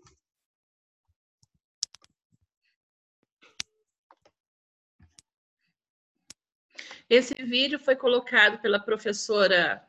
Esse 7.09 7.33
vídeo 7.35 7.79
foi 7.79 7.95
colocado 7.95 8.59
pela 8.59 8.79
professora 8.79 9.83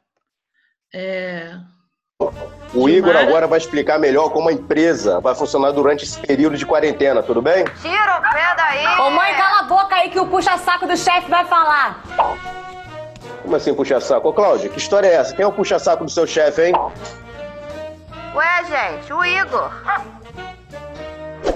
é, 0.93 1.53
o 2.75 2.89
Igor 2.89 3.17
agora 3.17 3.47
vai 3.47 3.59
explicar 3.59 3.99
melhor 3.99 4.31
como 4.31 4.49
a 4.49 4.53
empresa 4.53 5.21
vai 5.21 5.35
funcionar 5.35 5.71
durante 5.71 6.05
esse 6.05 6.19
período 6.21 6.57
de 6.57 6.67
quarentena, 6.67 7.23
tudo 7.23 7.41
bem? 7.41 7.65
Tira 7.81 8.19
o 8.19 8.33
pé 8.33 8.55
daí! 8.57 8.87
Ô 9.01 9.11
mãe, 9.11 9.35
cala 9.35 9.61
a 9.61 9.63
boca 9.65 9.95
aí 9.95 10.11
que 10.11 10.19
o 10.19 10.27
puxa-saco 10.27 10.87
do 10.87 10.97
chefe 10.97 11.31
vai 11.31 11.45
falar! 11.45 12.03
Como 13.43 13.55
assim 13.55 13.75
puxa-saco? 13.75 14.29
Ô 14.29 14.33
Cláudia, 14.33 14.69
que 14.69 14.79
história 14.79 15.07
é 15.07 15.15
essa? 15.15 15.35
Quem 15.35 15.45
é 15.45 15.47
o 15.47 15.53
puxa-saco 15.53 16.05
do 16.05 16.11
seu 16.11 16.27
chefe, 16.27 16.67
hein? 16.67 16.75
Ué, 18.35 18.65
gente, 18.65 19.13
o 19.13 19.25
Igor. 19.25 19.71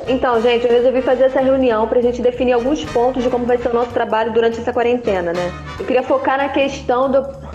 Então, 0.06 0.40
gente, 0.40 0.66
eu 0.66 0.72
resolvi 0.72 1.02
fazer 1.02 1.24
essa 1.24 1.40
reunião 1.40 1.88
para 1.88 1.98
a 1.98 2.02
gente 2.02 2.22
definir 2.22 2.52
alguns 2.52 2.84
pontos 2.84 3.22
de 3.22 3.30
como 3.30 3.44
vai 3.44 3.58
ser 3.58 3.68
o 3.68 3.74
nosso 3.74 3.90
trabalho 3.90 4.32
durante 4.32 4.60
essa 4.60 4.72
quarentena, 4.72 5.32
né? 5.32 5.52
Eu 5.78 5.84
queria 5.84 6.02
focar 6.02 6.38
na 6.38 6.48
questão 6.48 7.10
do. 7.10 7.47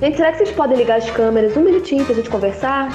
Gente, 0.00 0.16
será 0.16 0.30
que 0.30 0.38
vocês 0.38 0.52
podem 0.52 0.76
ligar 0.76 0.98
as 0.98 1.10
câmeras 1.10 1.56
um 1.56 1.60
minutinho 1.60 2.04
pra 2.04 2.14
gente 2.14 2.30
conversar? 2.30 2.88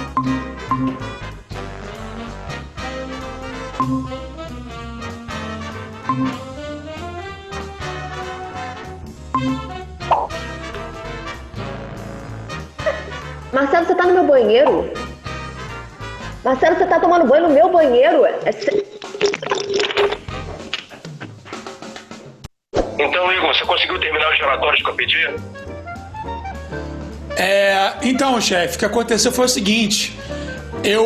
Marcelo, 13.51 13.85
você 13.85 13.95
tá 13.95 14.03
no 14.03 14.13
meu 14.13 14.25
banheiro? 14.25 14.89
Marcelo, 16.41 16.77
você 16.77 16.85
tá 16.85 17.01
tomando 17.01 17.27
banho 17.27 17.49
no 17.49 17.53
meu 17.53 17.69
banheiro? 17.69 18.25
É... 18.25 18.34
Então, 22.97 23.34
Igor, 23.34 23.53
você 23.53 23.65
conseguiu 23.65 23.99
terminar 23.99 24.31
os 24.31 24.39
relatórios 24.39 24.81
que 24.81 24.89
eu 24.89 24.95
pedi? 24.95 25.62
É, 27.44 27.94
então, 28.03 28.40
chefe, 28.40 28.78
o 28.78 28.80
que 28.80 28.86
aconteceu 28.86 29.30
foi 29.30 29.44
o 29.44 29.49
seguinte. 29.49 30.18
Eu. 30.82 31.03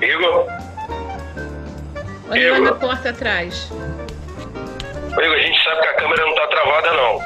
Igor? 0.00 0.46
Olha 2.30 2.38
Igor. 2.38 2.52
lá 2.52 2.60
na 2.60 2.74
porta 2.74 3.10
atrás. 3.10 3.72
Igor, 5.10 5.34
a 5.34 5.38
gente 5.40 5.64
sabe 5.64 5.80
que 5.80 5.88
a 5.88 5.94
câmera 5.94 6.26
não 6.26 6.34
tá 6.36 6.46
travada, 6.46 6.92
não. 6.92 7.18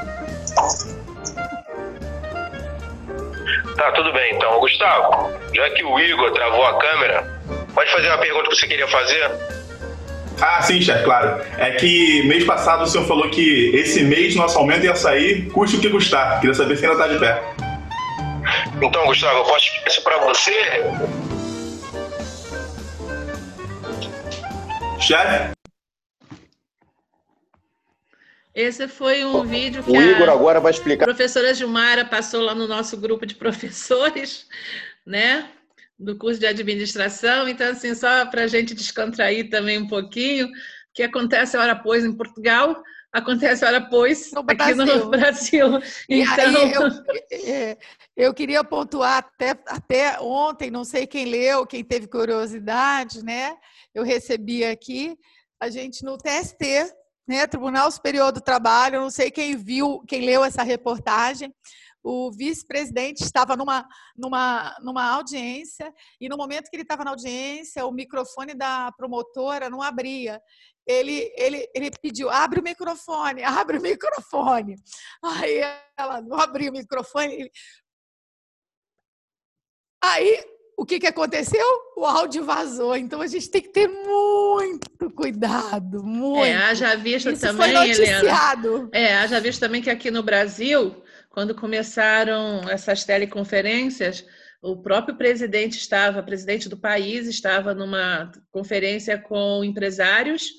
Tá, 3.75 3.91
tudo 3.91 4.11
bem 4.13 4.35
então. 4.35 4.59
Gustavo, 4.59 5.31
já 5.53 5.69
que 5.69 5.83
o 5.83 5.99
Igor 5.99 6.31
travou 6.31 6.65
a 6.65 6.79
câmera, 6.79 7.39
pode 7.75 7.91
fazer 7.91 8.07
uma 8.07 8.17
pergunta 8.17 8.49
que 8.49 8.55
você 8.55 8.65
queria 8.65 8.87
fazer? 8.87 9.29
Ah, 10.41 10.59
sim, 10.63 10.81
chefe, 10.81 11.03
claro. 11.03 11.39
É 11.57 11.71
que 11.71 12.23
mês 12.23 12.43
passado 12.43 12.83
o 12.83 12.87
senhor 12.87 13.05
falou 13.05 13.29
que 13.29 13.69
esse 13.75 14.03
mês 14.03 14.35
nosso 14.35 14.57
aumento 14.57 14.85
ia 14.85 14.95
sair, 14.95 15.47
custe 15.51 15.77
o 15.77 15.79
que 15.79 15.89
custar. 15.89 16.39
Queria 16.39 16.55
saber 16.55 16.75
se 16.77 16.85
ainda 16.85 17.03
está 17.03 17.13
de 17.13 17.19
pé. 17.19 17.41
Então, 18.81 19.05
Gustavo, 19.05 19.37
eu 19.37 19.43
posso 19.43 19.65
explicar 19.65 19.87
isso 19.89 20.03
para 20.03 20.17
você? 20.25 20.51
Chefe? 24.99 25.51
Esse 28.53 28.87
foi 28.87 29.23
um 29.23 29.43
vídeo 29.43 29.81
que 29.81 29.91
o 29.91 30.01
Igor 30.01 30.29
agora 30.29 30.59
vai 30.59 30.71
explicar. 30.71 31.05
a 31.05 31.07
professora 31.07 31.53
Gilmara 31.53 32.03
passou 32.03 32.41
lá 32.41 32.53
no 32.53 32.67
nosso 32.67 32.97
grupo 32.97 33.25
de 33.25 33.35
professores, 33.35 34.47
né? 35.05 35.47
Do 36.01 36.17
curso 36.17 36.39
de 36.39 36.47
administração. 36.47 37.47
Então, 37.47 37.71
assim, 37.71 37.93
só 37.93 38.25
para 38.25 38.43
a 38.43 38.47
gente 38.47 38.73
descontrair 38.73 39.49
também 39.49 39.77
um 39.77 39.87
pouquinho, 39.87 40.49
que 40.93 41.03
acontece 41.03 41.55
a 41.55 41.61
hora 41.61 41.75
pois 41.75 42.03
em 42.03 42.15
Portugal, 42.15 42.81
acontece 43.13 43.63
a 43.63 43.67
hora 43.67 43.81
pois 43.81 44.31
no 44.31 44.39
aqui 44.47 44.73
no 44.73 45.09
Brasil. 45.09 45.67
Então... 46.09 46.53
Eu, 47.29 47.47
é, 47.47 47.77
eu, 48.15 48.33
queria 48.33 48.63
pontuar 48.63 49.17
até, 49.17 49.51
até 49.67 50.19
ontem, 50.19 50.71
não 50.71 50.83
sei 50.83 51.05
quem 51.05 51.25
leu, 51.25 51.65
quem 51.65 51.83
teve 51.83 52.07
curiosidade, 52.07 53.23
né? 53.23 53.55
Eu 53.93 54.03
recebi 54.03 54.63
aqui, 54.63 55.15
a 55.59 55.69
gente 55.69 56.03
no 56.03 56.17
TST, 56.17 56.93
né, 57.27 57.45
Tribunal 57.45 57.91
Superior 57.91 58.31
do 58.31 58.41
Trabalho, 58.41 58.99
não 58.99 59.09
sei 59.09 59.29
quem 59.29 59.55
viu, 59.55 60.03
quem 60.07 60.25
leu 60.25 60.43
essa 60.43 60.63
reportagem, 60.63 61.53
o 62.03 62.31
vice-presidente 62.31 63.23
estava 63.23 63.55
numa, 63.55 63.87
numa, 64.15 64.75
numa 64.81 65.05
audiência 65.11 65.93
e 66.19 66.27
no 66.27 66.37
momento 66.37 66.69
que 66.69 66.75
ele 66.75 66.83
estava 66.83 67.03
na 67.03 67.11
audiência, 67.11 67.85
o 67.85 67.91
microfone 67.91 68.53
da 68.53 68.91
promotora 68.97 69.69
não 69.69 69.81
abria. 69.81 70.41
Ele, 70.87 71.31
ele, 71.37 71.69
ele 71.75 71.91
pediu, 72.01 72.29
abre 72.29 72.59
o 72.59 72.63
microfone, 72.63 73.43
abre 73.45 73.77
o 73.77 73.81
microfone. 73.81 74.75
Aí 75.23 75.61
ela 75.97 76.21
não 76.21 76.37
abriu 76.39 76.71
o 76.71 76.75
microfone. 76.75 77.49
Aí, 80.03 80.43
o 80.75 80.83
que, 80.83 80.99
que 80.99 81.05
aconteceu? 81.05 81.63
O 81.95 82.03
áudio 82.03 82.43
vazou. 82.43 82.95
Então, 82.95 83.21
a 83.21 83.27
gente 83.27 83.51
tem 83.51 83.61
que 83.61 83.69
ter 83.69 83.87
muito 83.87 85.11
cuidado, 85.11 86.03
muito. 86.03 86.43
É, 86.43 86.55
haja 86.55 86.95
visto 86.95 87.29
Isso 87.29 87.41
também, 87.41 87.71
foi 87.71 87.87
noticiado. 87.87 88.67
Helena. 88.67 88.89
É, 88.91 89.15
haja 89.17 89.39
visto 89.39 89.59
também 89.59 89.83
que 89.83 89.91
aqui 89.91 90.09
no 90.09 90.23
Brasil 90.23 91.03
quando 91.31 91.55
começaram 91.55 92.69
essas 92.69 93.03
teleconferências, 93.05 94.25
o 94.61 94.77
próprio 94.77 95.17
presidente 95.17 95.77
estava, 95.77 96.21
presidente 96.21 96.69
do 96.69 96.77
país, 96.77 97.27
estava 97.27 97.73
numa 97.73 98.31
conferência 98.51 99.17
com 99.17 99.63
empresários 99.63 100.51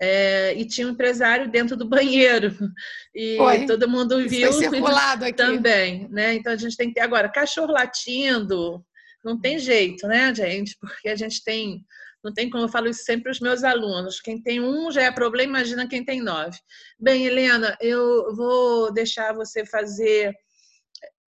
é, 0.00 0.54
e 0.54 0.64
tinha 0.64 0.86
um 0.86 0.92
empresário 0.92 1.50
dentro 1.50 1.76
do 1.76 1.86
banheiro. 1.86 2.56
E 3.12 3.36
Foi. 3.36 3.66
todo 3.66 3.88
mundo 3.88 4.16
viu 4.28 4.50
também. 5.36 6.08
Né? 6.10 6.34
Então 6.34 6.52
a 6.52 6.56
gente 6.56 6.76
tem 6.76 6.88
que 6.88 6.94
ter 6.94 7.00
agora 7.00 7.28
cachorro 7.28 7.72
latindo, 7.72 8.84
não 9.24 9.38
tem 9.38 9.58
jeito, 9.58 10.06
né, 10.06 10.32
gente? 10.32 10.76
Porque 10.80 11.08
a 11.08 11.16
gente 11.16 11.42
tem 11.42 11.84
não 12.22 12.32
tem 12.32 12.50
como 12.50 12.64
eu 12.64 12.68
falo 12.68 12.88
isso 12.88 13.04
sempre 13.04 13.24
para 13.24 13.32
os 13.32 13.40
meus 13.40 13.64
alunos. 13.64 14.20
Quem 14.20 14.40
tem 14.40 14.60
um 14.60 14.90
já 14.90 15.02
é 15.02 15.12
problema, 15.12 15.58
imagina 15.58 15.88
quem 15.88 16.04
tem 16.04 16.20
nove. 16.20 16.58
Bem, 16.98 17.26
Helena, 17.26 17.76
eu 17.80 18.34
vou 18.34 18.92
deixar 18.92 19.32
você 19.32 19.64
fazer 19.64 20.34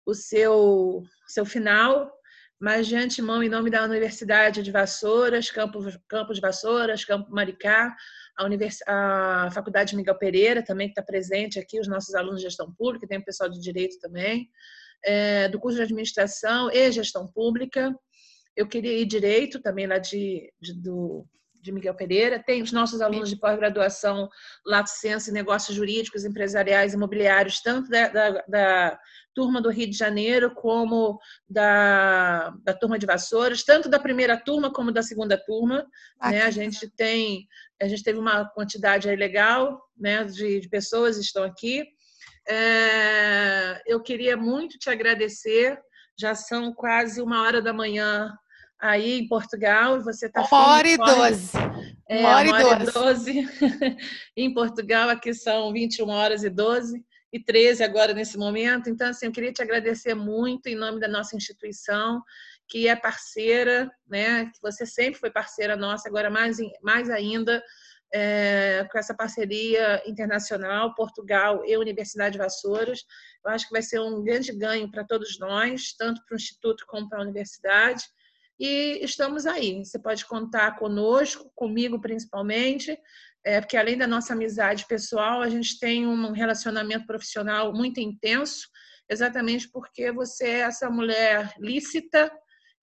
o 0.04 0.14
seu, 0.14 1.02
seu 1.26 1.46
final, 1.46 2.12
mas 2.60 2.86
de 2.86 2.94
antemão, 2.94 3.42
em 3.42 3.48
nome 3.48 3.70
da 3.70 3.84
Universidade 3.84 4.62
de 4.62 4.70
Vassouras, 4.70 5.50
Campo, 5.50 5.80
Campo 6.08 6.32
de 6.32 6.40
Vassouras, 6.40 7.04
Campo 7.04 7.30
Maricá, 7.30 7.94
a, 8.36 8.44
Univers... 8.44 8.78
a 8.86 9.50
Faculdade 9.52 9.96
Miguel 9.96 10.18
Pereira 10.18 10.62
também 10.62 10.88
que 10.88 10.92
está 10.92 11.02
presente 11.02 11.58
aqui, 11.58 11.80
os 11.80 11.88
nossos 11.88 12.14
alunos 12.14 12.40
de 12.40 12.46
gestão 12.46 12.72
pública, 12.72 13.06
tem 13.06 13.18
o 13.18 13.24
pessoal 13.24 13.48
de 13.48 13.60
direito 13.60 13.98
também, 13.98 14.48
é, 15.04 15.48
do 15.48 15.58
curso 15.58 15.76
de 15.76 15.82
administração 15.82 16.70
e 16.70 16.92
gestão 16.92 17.26
pública, 17.26 17.92
eu 18.56 18.66
queria 18.68 18.98
ir 18.98 19.06
direito 19.06 19.60
também 19.60 19.86
lá 19.86 19.98
de, 19.98 20.52
de 20.60 20.74
do, 20.74 21.26
de 21.62 21.70
Miguel 21.70 21.94
Pereira, 21.94 22.42
tem 22.42 22.60
os 22.60 22.72
nossos 22.72 23.00
alunos 23.00 23.30
de 23.30 23.36
pós-graduação, 23.36 24.28
Lato 24.66 24.90
Senso 24.90 25.30
em 25.30 25.32
Negócios 25.32 25.76
Jurídicos, 25.76 26.24
Empresariais 26.24 26.92
e 26.92 26.96
Imobiliários, 26.96 27.62
tanto 27.62 27.88
da, 27.88 28.08
da, 28.08 28.44
da, 28.48 29.00
turma 29.34 29.62
do 29.62 29.70
Rio 29.70 29.88
de 29.88 29.96
Janeiro 29.96 30.52
como 30.54 31.18
da, 31.48 32.50
da 32.62 32.74
turma 32.74 32.98
de 32.98 33.06
Vassouras, 33.06 33.62
tanto 33.62 33.88
da 33.88 33.98
primeira 33.98 34.36
turma 34.36 34.70
como 34.70 34.92
da 34.92 35.02
segunda 35.02 35.38
turma. 35.42 35.86
né? 36.20 36.42
A 36.42 36.50
gente 36.50 36.90
tem, 36.90 37.46
a 37.80 37.88
gente 37.88 38.02
teve 38.02 38.18
uma 38.18 38.44
quantidade 38.50 39.08
aí 39.08 39.16
legal 39.16 39.80
né, 39.96 40.24
de, 40.24 40.60
de 40.60 40.68
pessoas 40.68 41.16
que 41.16 41.22
estão 41.22 41.44
aqui. 41.44 41.86
É, 42.46 43.80
eu 43.86 44.02
queria 44.02 44.36
muito 44.36 44.78
te 44.78 44.90
agradecer. 44.90 45.78
Já 46.18 46.34
são 46.34 46.74
quase 46.74 47.22
uma 47.22 47.40
hora 47.42 47.62
da 47.62 47.72
manhã 47.72 48.30
aí 48.82 49.20
em 49.20 49.28
Portugal 49.28 49.96
e 49.96 50.02
você 50.02 50.26
está 50.26 50.42
uma 50.42 50.66
hora 50.66 50.88
e 50.88 50.96
doze. 50.96 51.52
É, 52.10 52.18
uma 52.18 52.36
hora, 52.36 52.48
uma 52.48 52.66
hora 52.66 52.82
e 52.82 52.90
doze. 52.90 53.48
em 54.36 54.52
Portugal 54.52 55.08
aqui 55.08 55.32
são 55.32 55.72
21 55.72 56.08
horas 56.08 56.42
e 56.42 56.50
12 56.50 57.00
e 57.32 57.40
13 57.40 57.84
agora 57.84 58.12
nesse 58.12 58.36
momento. 58.36 58.90
Então 58.90 59.08
assim 59.08 59.26
eu 59.26 59.32
queria 59.32 59.52
te 59.52 59.62
agradecer 59.62 60.14
muito 60.14 60.66
em 60.66 60.74
nome 60.74 60.98
da 60.98 61.06
nossa 61.06 61.36
instituição 61.36 62.20
que 62.68 62.88
é 62.88 62.96
parceira 62.96 63.90
né 64.08 64.46
que 64.46 64.60
você 64.62 64.86
sempre 64.86 65.20
foi 65.20 65.30
parceira 65.30 65.76
nossa 65.76 66.08
agora 66.08 66.30
mais 66.30 66.56
mais 66.80 67.10
ainda 67.10 67.62
é, 68.14 68.86
com 68.90 68.98
essa 68.98 69.14
parceria 69.14 70.02
internacional, 70.06 70.94
Portugal 70.94 71.64
e 71.64 71.76
Universidade 71.76 72.32
de 72.32 72.38
Vassouras. 72.38 73.00
Eu 73.44 73.50
acho 73.50 73.66
que 73.66 73.72
vai 73.72 73.80
ser 73.82 74.00
um 74.00 74.22
grande 74.22 74.52
ganho 74.52 74.90
para 74.90 75.02
todos 75.02 75.38
nós, 75.38 75.94
tanto 75.96 76.22
para 76.26 76.34
o 76.34 76.36
Instituto 76.36 76.84
como 76.86 77.08
para 77.08 77.20
a 77.20 77.22
universidade. 77.22 78.04
E 78.58 78.98
estamos 79.02 79.46
aí. 79.46 79.84
Você 79.84 79.98
pode 79.98 80.24
contar 80.26 80.76
conosco, 80.78 81.50
comigo 81.54 82.00
principalmente, 82.00 82.96
é, 83.44 83.60
porque 83.60 83.76
além 83.76 83.98
da 83.98 84.06
nossa 84.06 84.34
amizade 84.34 84.86
pessoal, 84.86 85.42
a 85.42 85.48
gente 85.48 85.78
tem 85.78 86.06
um 86.06 86.32
relacionamento 86.32 87.06
profissional 87.06 87.72
muito 87.72 88.00
intenso, 88.00 88.68
exatamente 89.08 89.68
porque 89.70 90.12
você 90.12 90.44
é 90.44 90.60
essa 90.60 90.88
mulher 90.88 91.52
lícita 91.58 92.30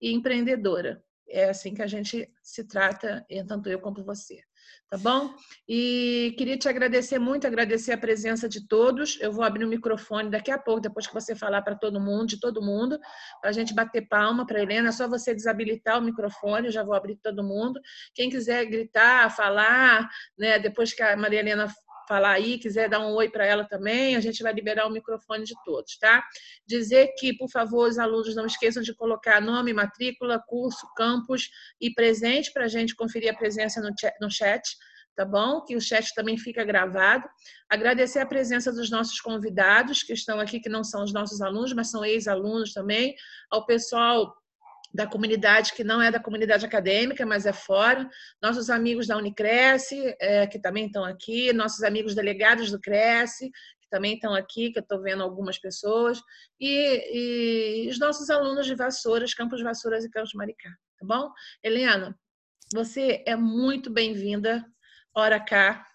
e 0.01 0.11
empreendedora. 0.11 1.01
É 1.29 1.49
assim 1.49 1.73
que 1.73 1.81
a 1.81 1.87
gente 1.87 2.29
se 2.43 2.63
trata, 2.67 3.25
tanto 3.47 3.69
eu 3.69 3.79
quanto 3.79 4.03
você 4.03 4.43
tá 4.89 4.97
bom? 4.97 5.35
E 5.67 6.33
queria 6.37 6.57
te 6.57 6.67
agradecer 6.67 7.19
muito, 7.19 7.45
agradecer 7.45 7.91
a 7.91 7.97
presença 7.97 8.49
de 8.49 8.67
todos. 8.67 9.19
Eu 9.21 9.31
vou 9.31 9.43
abrir 9.43 9.63
o 9.63 9.67
microfone 9.67 10.31
daqui 10.31 10.49
a 10.49 10.57
pouco, 10.57 10.81
depois 10.81 11.05
que 11.05 11.13
você 11.13 11.35
falar 11.35 11.61
para 11.61 11.75
todo 11.75 11.99
mundo, 11.99 12.25
de 12.25 12.39
todo 12.39 12.61
mundo, 12.61 12.99
para 13.39 13.51
a 13.51 13.53
gente 13.53 13.73
bater 13.73 14.07
palma 14.07 14.47
para 14.47 14.61
Helena. 14.61 14.89
É 14.89 14.91
só 14.91 15.07
você 15.07 15.33
desabilitar 15.33 15.99
o 15.99 16.01
microfone, 16.01 16.67
eu 16.67 16.71
já 16.71 16.83
vou 16.83 16.95
abrir 16.95 17.17
todo 17.17 17.43
mundo. 17.43 17.79
Quem 18.15 18.29
quiser 18.29 18.65
gritar, 18.65 19.29
falar, 19.35 20.09
né, 20.37 20.57
depois 20.57 20.91
que 20.91 21.03
a 21.03 21.15
Maria 21.15 21.39
Helena 21.39 21.67
falar 22.09 22.31
aí, 22.31 22.57
quiser 22.57 22.89
dar 22.89 22.99
um 23.01 23.13
oi 23.13 23.29
para 23.29 23.45
ela 23.45 23.63
também, 23.63 24.15
a 24.15 24.19
gente 24.19 24.41
vai 24.41 24.51
liberar 24.51 24.87
o 24.87 24.89
microfone 24.89 25.43
de 25.43 25.53
todos, 25.63 25.95
tá? 25.99 26.25
Dizer 26.65 27.13
que, 27.19 27.37
por 27.37 27.47
favor, 27.51 27.87
os 27.87 27.99
alunos 27.99 28.35
não 28.35 28.47
esqueçam 28.47 28.81
de 28.81 28.95
colocar 28.95 29.39
nome, 29.39 29.73
matrícula, 29.73 30.43
curso, 30.47 30.91
campus 30.97 31.51
e 31.79 31.93
presente 31.93 32.51
para 32.51 32.65
a 32.65 32.67
gente 32.67 32.95
conferir 32.95 33.31
a 33.31 33.37
presença 33.37 33.79
no 34.19 34.31
chat, 34.31 34.63
tá 35.15 35.23
bom? 35.23 35.61
Que 35.63 35.75
o 35.75 35.81
chat 35.81 36.11
também 36.15 36.35
fica 36.35 36.63
gravado. 36.63 37.29
Agradecer 37.69 38.19
a 38.19 38.25
presença 38.25 38.71
dos 38.71 38.89
nossos 38.89 39.21
convidados 39.21 40.01
que 40.01 40.13
estão 40.13 40.39
aqui, 40.39 40.59
que 40.59 40.69
não 40.69 40.83
são 40.83 41.03
os 41.03 41.13
nossos 41.13 41.41
alunos, 41.41 41.73
mas 41.73 41.91
são 41.91 42.03
ex-alunos 42.03 42.73
também, 42.73 43.15
ao 43.51 43.67
pessoal 43.67 44.35
da 44.93 45.05
comunidade 45.05 45.73
que 45.73 45.83
não 45.83 46.01
é 46.01 46.11
da 46.11 46.19
comunidade 46.19 46.65
acadêmica, 46.65 47.25
mas 47.25 47.45
é 47.45 47.53
fora, 47.53 48.09
nossos 48.41 48.69
amigos 48.69 49.07
da 49.07 49.17
Unicresce, 49.17 50.15
é, 50.19 50.47
que 50.47 50.59
também 50.59 50.87
estão 50.87 51.03
aqui, 51.03 51.53
nossos 51.53 51.83
amigos 51.83 52.15
delegados 52.15 52.71
do 52.71 52.79
Cresce, 52.79 53.51
que 53.81 53.89
também 53.89 54.15
estão 54.15 54.33
aqui, 54.33 54.71
que 54.71 54.79
eu 54.79 54.83
estou 54.83 55.01
vendo 55.01 55.23
algumas 55.23 55.59
pessoas, 55.59 56.19
e, 56.59 57.85
e, 57.85 57.89
os 57.89 57.99
nossos 57.99 58.29
alunos 58.29 58.65
de 58.65 58.75
Vassouras, 58.75 59.33
Campos 59.33 59.61
Vassouras 59.61 60.03
e 60.03 60.09
Campos 60.09 60.33
Maricá, 60.33 60.69
tá 60.99 61.05
bom? 61.05 61.31
Helena, 61.63 62.17
você 62.73 63.23
é 63.27 63.35
muito 63.35 63.91
bem-vinda, 63.91 64.65
hora 65.13 65.39
cá, 65.39 65.85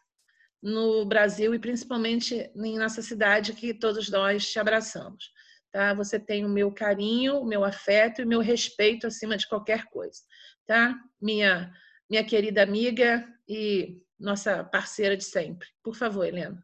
no 0.62 1.05
Brasil 1.05 1.55
e 1.55 1.59
principalmente 1.59 2.51
em 2.57 2.79
nossa 2.79 3.03
cidade, 3.03 3.53
que 3.53 3.75
todos 3.75 4.09
nós 4.09 4.51
te 4.51 4.59
abraçamos 4.59 5.34
tá? 5.75 5.93
Você 5.93 6.21
tem 6.21 6.45
o 6.45 6.49
meu 6.49 6.71
carinho, 6.71 7.41
o 7.41 7.45
meu 7.45 7.65
afeto 7.65 8.21
e 8.21 8.25
o 8.25 8.29
meu 8.29 8.39
respeito 8.39 9.09
acima 9.09 9.37
de 9.37 9.49
qualquer 9.49 9.87
coisa, 9.87 10.21
tá? 10.65 10.95
Minha 11.21 11.75
minha 12.09 12.23
querida 12.23 12.63
amiga 12.63 13.27
e 13.49 14.01
nossa 14.21 14.63
parceira 14.63 15.17
de 15.17 15.25
sempre. 15.25 15.67
Por 15.83 15.97
favor, 15.97 16.25
Helena. 16.25 16.63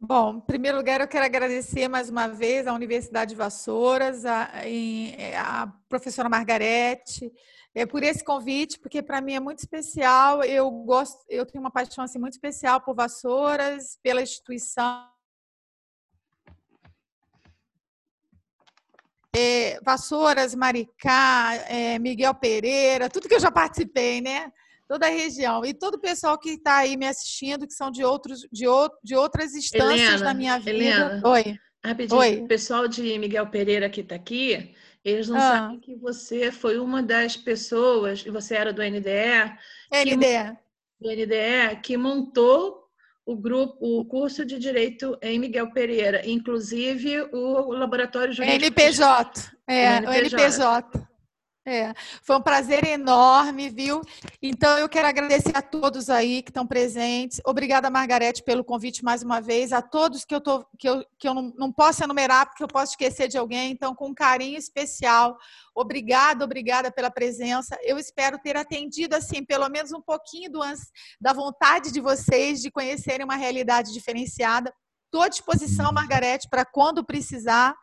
Bom, 0.00 0.38
em 0.38 0.40
primeiro 0.40 0.78
lugar, 0.78 1.00
eu 1.00 1.06
quero 1.06 1.24
agradecer 1.24 1.86
mais 1.86 2.08
uma 2.08 2.26
vez 2.26 2.66
à 2.66 2.72
Universidade 2.72 3.30
de 3.30 3.36
Vassouras, 3.36 4.24
a 4.26 5.72
professora 5.88 6.28
Margarete, 6.28 7.30
é, 7.74 7.86
por 7.86 8.02
esse 8.02 8.24
convite, 8.24 8.80
porque 8.80 9.02
para 9.02 9.20
mim 9.20 9.34
é 9.34 9.40
muito 9.40 9.60
especial. 9.60 10.42
Eu 10.42 10.68
gosto, 10.70 11.24
eu 11.28 11.46
tenho 11.46 11.62
uma 11.62 11.70
paixão 11.70 12.02
assim, 12.02 12.18
muito 12.18 12.34
especial 12.34 12.80
por 12.80 12.96
Vassouras, 12.96 13.96
pela 14.02 14.22
instituição 14.22 15.13
é, 19.36 19.80
Vassouras, 19.84 20.54
Maricá, 20.54 21.54
é, 21.68 21.98
Miguel 21.98 22.34
Pereira, 22.34 23.10
tudo 23.10 23.28
que 23.28 23.34
eu 23.34 23.40
já 23.40 23.50
participei, 23.50 24.20
né? 24.20 24.52
Toda 24.86 25.06
a 25.06 25.10
região. 25.10 25.64
E 25.64 25.74
todo 25.74 25.94
o 25.94 26.00
pessoal 26.00 26.38
que 26.38 26.50
está 26.50 26.78
aí 26.78 26.96
me 26.96 27.06
assistindo, 27.06 27.66
que 27.66 27.72
são 27.72 27.90
de, 27.90 28.04
outros, 28.04 28.40
de, 28.52 28.66
de 29.02 29.16
outras 29.16 29.54
instâncias 29.54 30.08
Helena, 30.08 30.24
da 30.24 30.34
minha 30.34 30.58
vida. 30.58 30.70
Helena, 30.70 31.22
Oi. 31.24 31.58
Rapidinho, 31.84 32.20
Oi. 32.20 32.40
o 32.42 32.48
pessoal 32.48 32.88
de 32.88 33.18
Miguel 33.18 33.46
Pereira 33.48 33.90
que 33.90 34.00
está 34.00 34.14
aqui, 34.14 34.74
eles 35.04 35.28
não 35.28 35.36
ah. 35.36 35.40
sabem 35.40 35.80
que 35.80 35.94
você 35.96 36.50
foi 36.50 36.78
uma 36.78 37.02
das 37.02 37.36
pessoas, 37.36 38.24
e 38.24 38.30
você 38.30 38.54
era 38.54 38.72
do 38.72 38.82
NDE. 38.82 39.52
NDE. 39.92 40.16
Que, 40.16 40.56
do 41.00 41.10
NDE, 41.10 41.80
que 41.82 41.96
montou 41.96 42.83
o 43.26 43.36
grupo, 43.36 43.76
o 43.80 44.04
curso 44.04 44.44
de 44.44 44.58
direito 44.58 45.16
em 45.22 45.38
Miguel 45.38 45.70
Pereira, 45.70 46.22
inclusive 46.28 47.22
o 47.32 47.72
laboratório 47.72 48.32
jurídico. 48.32 48.66
NPJ, 48.66 49.50
é, 49.66 50.00
o 50.00 50.12
NPJ. 50.12 51.13
É, 51.66 51.94
foi 52.22 52.36
um 52.36 52.42
prazer 52.42 52.86
enorme, 52.86 53.70
viu? 53.70 54.02
Então, 54.42 54.76
eu 54.78 54.86
quero 54.86 55.08
agradecer 55.08 55.56
a 55.56 55.62
todos 55.62 56.10
aí 56.10 56.42
que 56.42 56.50
estão 56.50 56.66
presentes. 56.66 57.40
Obrigada, 57.42 57.88
Margarete, 57.88 58.42
pelo 58.42 58.62
convite 58.62 59.02
mais 59.02 59.22
uma 59.22 59.40
vez. 59.40 59.72
A 59.72 59.80
todos 59.80 60.26
que 60.26 60.34
eu, 60.34 60.42
tô, 60.42 60.62
que 60.78 60.86
eu, 60.86 61.02
que 61.18 61.26
eu 61.26 61.32
não, 61.32 61.54
não 61.56 61.72
posso 61.72 62.04
enumerar, 62.04 62.44
porque 62.46 62.62
eu 62.62 62.68
posso 62.68 62.92
esquecer 62.92 63.28
de 63.28 63.38
alguém. 63.38 63.70
Então, 63.70 63.94
com 63.94 64.08
um 64.08 64.14
carinho 64.14 64.58
especial, 64.58 65.38
obrigada, 65.74 66.44
obrigada 66.44 66.92
pela 66.92 67.10
presença. 67.10 67.78
Eu 67.82 67.98
espero 67.98 68.38
ter 68.38 68.58
atendido, 68.58 69.16
assim, 69.16 69.42
pelo 69.42 69.66
menos 69.70 69.90
um 69.90 70.02
pouquinho 70.02 70.52
do, 70.52 70.60
da 71.18 71.32
vontade 71.32 71.90
de 71.90 72.00
vocês 72.00 72.60
de 72.60 72.70
conhecerem 72.70 73.24
uma 73.24 73.36
realidade 73.36 73.90
diferenciada. 73.90 74.70
Estou 75.06 75.22
à 75.22 75.28
disposição, 75.28 75.90
Margarete, 75.94 76.46
para 76.46 76.66
quando 76.66 77.02
precisar, 77.02 77.74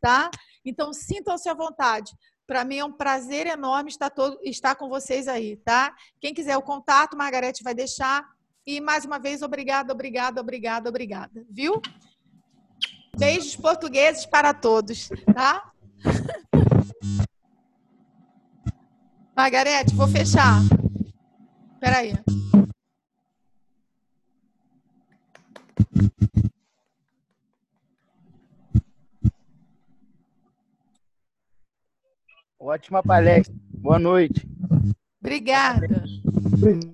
tá? 0.00 0.30
Então, 0.64 0.90
sintam-se 0.94 1.50
à 1.50 1.54
vontade. 1.54 2.12
Para 2.46 2.64
mim 2.64 2.78
é 2.78 2.84
um 2.84 2.92
prazer 2.92 3.46
enorme 3.46 3.90
estar, 3.90 4.10
todo, 4.10 4.38
estar 4.44 4.76
com 4.76 4.88
vocês 4.88 5.26
aí, 5.26 5.56
tá? 5.56 5.94
Quem 6.20 6.32
quiser 6.32 6.56
o 6.56 6.62
contato, 6.62 7.16
Margarete 7.16 7.64
vai 7.64 7.74
deixar. 7.74 8.24
E 8.64 8.80
mais 8.80 9.04
uma 9.04 9.18
vez, 9.18 9.42
obrigada, 9.42 9.92
obrigada, 9.92 10.40
obrigada, 10.40 10.88
obrigada. 10.88 11.44
Viu? 11.50 11.80
Beijos 13.16 13.56
portugueses 13.56 14.26
para 14.26 14.54
todos, 14.54 15.08
tá? 15.34 15.72
Margarete, 19.36 19.94
vou 19.94 20.08
fechar. 20.08 20.60
Espera 21.74 21.98
aí. 21.98 22.14
Ótima 32.66 33.00
palestra. 33.00 33.54
Boa 33.78 33.96
noite. 33.96 34.44
Obrigada. 35.20 35.86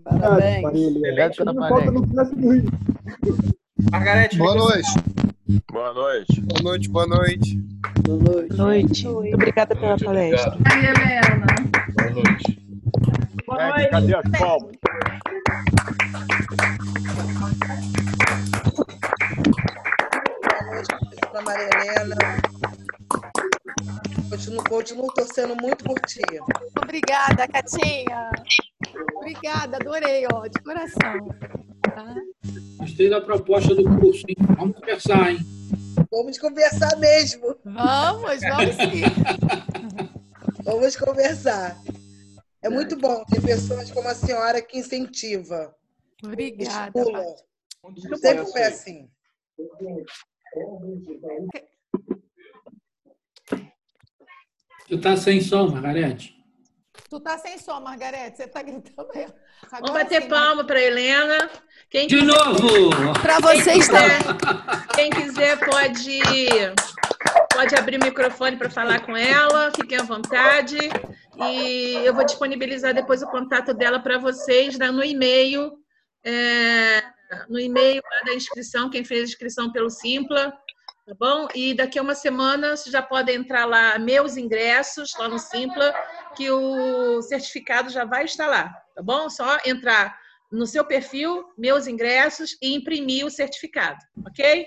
Parabéns. 0.05 0.97
Obrigado 0.97 1.35
pela 1.35 1.55
palestra. 1.55 1.93
Margarete. 3.91 4.37
Boa 4.37 4.55
noite. 4.55 4.91
Boa 5.73 5.95
noite. 5.95 6.41
Boa 6.43 6.63
noite, 6.63 6.91
boa 6.91 7.07
noite. 7.07 7.57
Boa 8.03 8.19
noite. 8.19 8.49
Boa 8.49 8.67
noite. 8.67 9.09
Muito 9.09 9.35
obrigada 9.35 9.75
pela 9.75 9.89
noite, 9.89 10.05
palestra. 10.05 10.59
Aí, 10.71 10.85
Helena. 10.85 11.47
Boa 11.97 12.11
noite. 12.11 12.61
Boa 13.47 13.69
noite. 13.71 13.91
Cadê 13.91 14.15
as 14.15 14.31
palmas? 14.39 14.77
Boa 21.33 21.43
noite, 21.43 21.45
Maria 21.47 21.95
Helena. 21.97 22.62
Continuo, 24.43 24.65
continuo 24.65 25.13
torcendo 25.15 25.55
muito 25.55 25.85
por 25.85 26.01
ti. 26.01 26.21
Obrigada, 26.83 27.47
Catinha. 27.47 28.33
Obrigada, 29.15 29.77
adorei, 29.77 30.27
ó, 30.33 30.49
de 30.49 30.61
coração. 30.61 31.29
Tá? 31.83 32.17
Gostei 32.79 33.09
da 33.09 33.21
proposta 33.21 33.73
do 33.73 33.85
curso, 33.85 34.25
hein? 34.29 34.35
Vamos 34.57 34.75
conversar, 34.75 35.31
hein? 35.31 35.39
Vamos 36.11 36.39
conversar 36.39 36.97
mesmo. 36.99 37.57
Vamos, 37.65 38.41
vamos 38.41 38.75
sim. 38.75 39.03
vamos 40.65 40.97
conversar. 40.97 41.81
É 42.61 42.69
muito 42.69 42.97
bom 42.97 43.25
ter 43.27 43.41
pessoas 43.43 43.93
como 43.93 44.09
a 44.09 44.15
senhora 44.15 44.61
que 44.61 44.77
incentiva. 44.77 45.73
Obrigada. 46.25 46.93
Sempre 48.21 48.47
foi 48.47 48.63
assim. 48.65 49.09
Tu 54.93 54.99
tá 54.99 55.17
sem 55.17 55.41
som, 55.41 55.69
Margarete. 55.69 56.37
Tu 57.09 57.19
tá 57.19 57.39
sem 57.39 57.57
som, 57.57 57.81
Margarete. 57.81 58.37
Você 58.37 58.47
tá 58.47 58.61
gritando 58.61 59.09
aí. 59.15 59.25
Agora 59.73 59.87
Vamos 59.87 59.91
bater 59.91 60.21
sim, 60.21 60.29
palma 60.29 60.65
para 60.65 60.83
Helena. 60.83 61.51
Quem 61.89 62.07
De 62.07 62.19
quiser... 62.19 62.27
novo! 62.27 62.91
Para 63.23 63.41
vocês 63.41 63.89
também. 63.89 64.19
Quem 64.95 65.09
quiser 65.09 65.59
pode, 65.61 66.21
pode 67.55 67.75
abrir 67.75 68.03
o 68.03 68.05
microfone 68.05 68.59
para 68.59 68.69
falar 68.69 69.01
com 69.07 69.17
ela. 69.17 69.73
Fiquem 69.75 69.97
à 69.97 70.03
vontade. 70.03 70.77
E 71.39 71.95
eu 72.05 72.13
vou 72.13 72.27
disponibilizar 72.27 72.93
depois 72.93 73.23
o 73.23 73.27
contato 73.29 73.73
dela 73.73 73.99
para 73.99 74.19
vocês 74.19 74.79
no 74.79 75.03
e-mail. 75.03 75.73
É, 76.23 77.03
no 77.49 77.59
e-mail 77.59 78.03
da 78.27 78.35
inscrição, 78.35 78.91
quem 78.91 79.05
fez 79.05 79.23
a 79.23 79.25
inscrição 79.25 79.73
pelo 79.73 79.89
Simpla, 79.89 80.53
tá 81.07 81.15
bom? 81.19 81.49
E 81.55 81.75
daqui 81.75 81.99
a 81.99 82.03
uma 82.03 82.15
semana 82.15 82.77
você 82.77 82.91
já 82.91 83.03
pode 83.03 83.33
entrar 83.33 83.65
lá, 83.65 83.99
meus 83.99 84.37
ingressos, 84.37 85.15
lá 85.19 85.29
no 85.29 85.39
Simpla, 85.39 85.95
que 86.37 86.51
o 86.51 87.21
certificado 87.23 87.91
já 87.91 88.05
vai 88.05 88.25
estar 88.25 88.47
lá, 88.47 88.69
tá 88.95 89.03
bom? 89.03 89.29
Só 89.29 89.59
entrar 89.65 90.17
no 90.51 90.67
seu 90.67 90.85
perfil, 90.85 91.45
meus 91.57 91.87
ingressos 91.87 92.57
e 92.63 92.75
imprimir 92.75 93.25
o 93.25 93.31
certificado, 93.31 93.99
ok? 94.27 94.67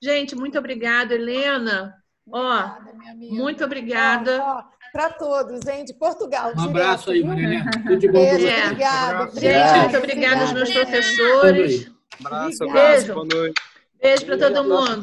Gente, 0.00 0.34
muito 0.34 0.58
obrigada, 0.58 1.14
Helena. 1.14 1.94
Ó, 2.30 2.70
muito 3.16 3.64
obrigada. 3.64 4.64
Para 4.92 5.10
todos, 5.10 5.66
hein? 5.66 5.84
De 5.84 5.92
Portugal. 5.92 6.52
Um 6.56 6.64
abraço 6.64 7.10
aí, 7.10 7.22
Maria. 7.22 7.62
Tudo 7.86 7.98
de 7.98 8.08
bom. 8.08 8.20
Beijo, 8.20 8.46
é. 8.46 8.64
obrigada. 8.64 9.40
Gente, 9.40 9.78
muito 9.80 9.96
obrigada 9.98 10.40
aos 10.42 10.52
meus 10.52 10.70
professores. 10.70 11.88
Um 11.88 12.26
abraço, 12.26 12.64
abraço, 12.64 13.12
boa 13.12 13.26
noite. 13.26 13.62
Beijo 14.00 14.26
para 14.26 14.38
todo 14.38 14.64
mundo. 14.64 15.02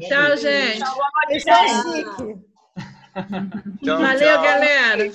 Tchau, 0.00 0.36
gente. 0.36 0.78
Tchau, 3.82 3.98
Valeu, 3.98 4.42
galera. 4.42 5.12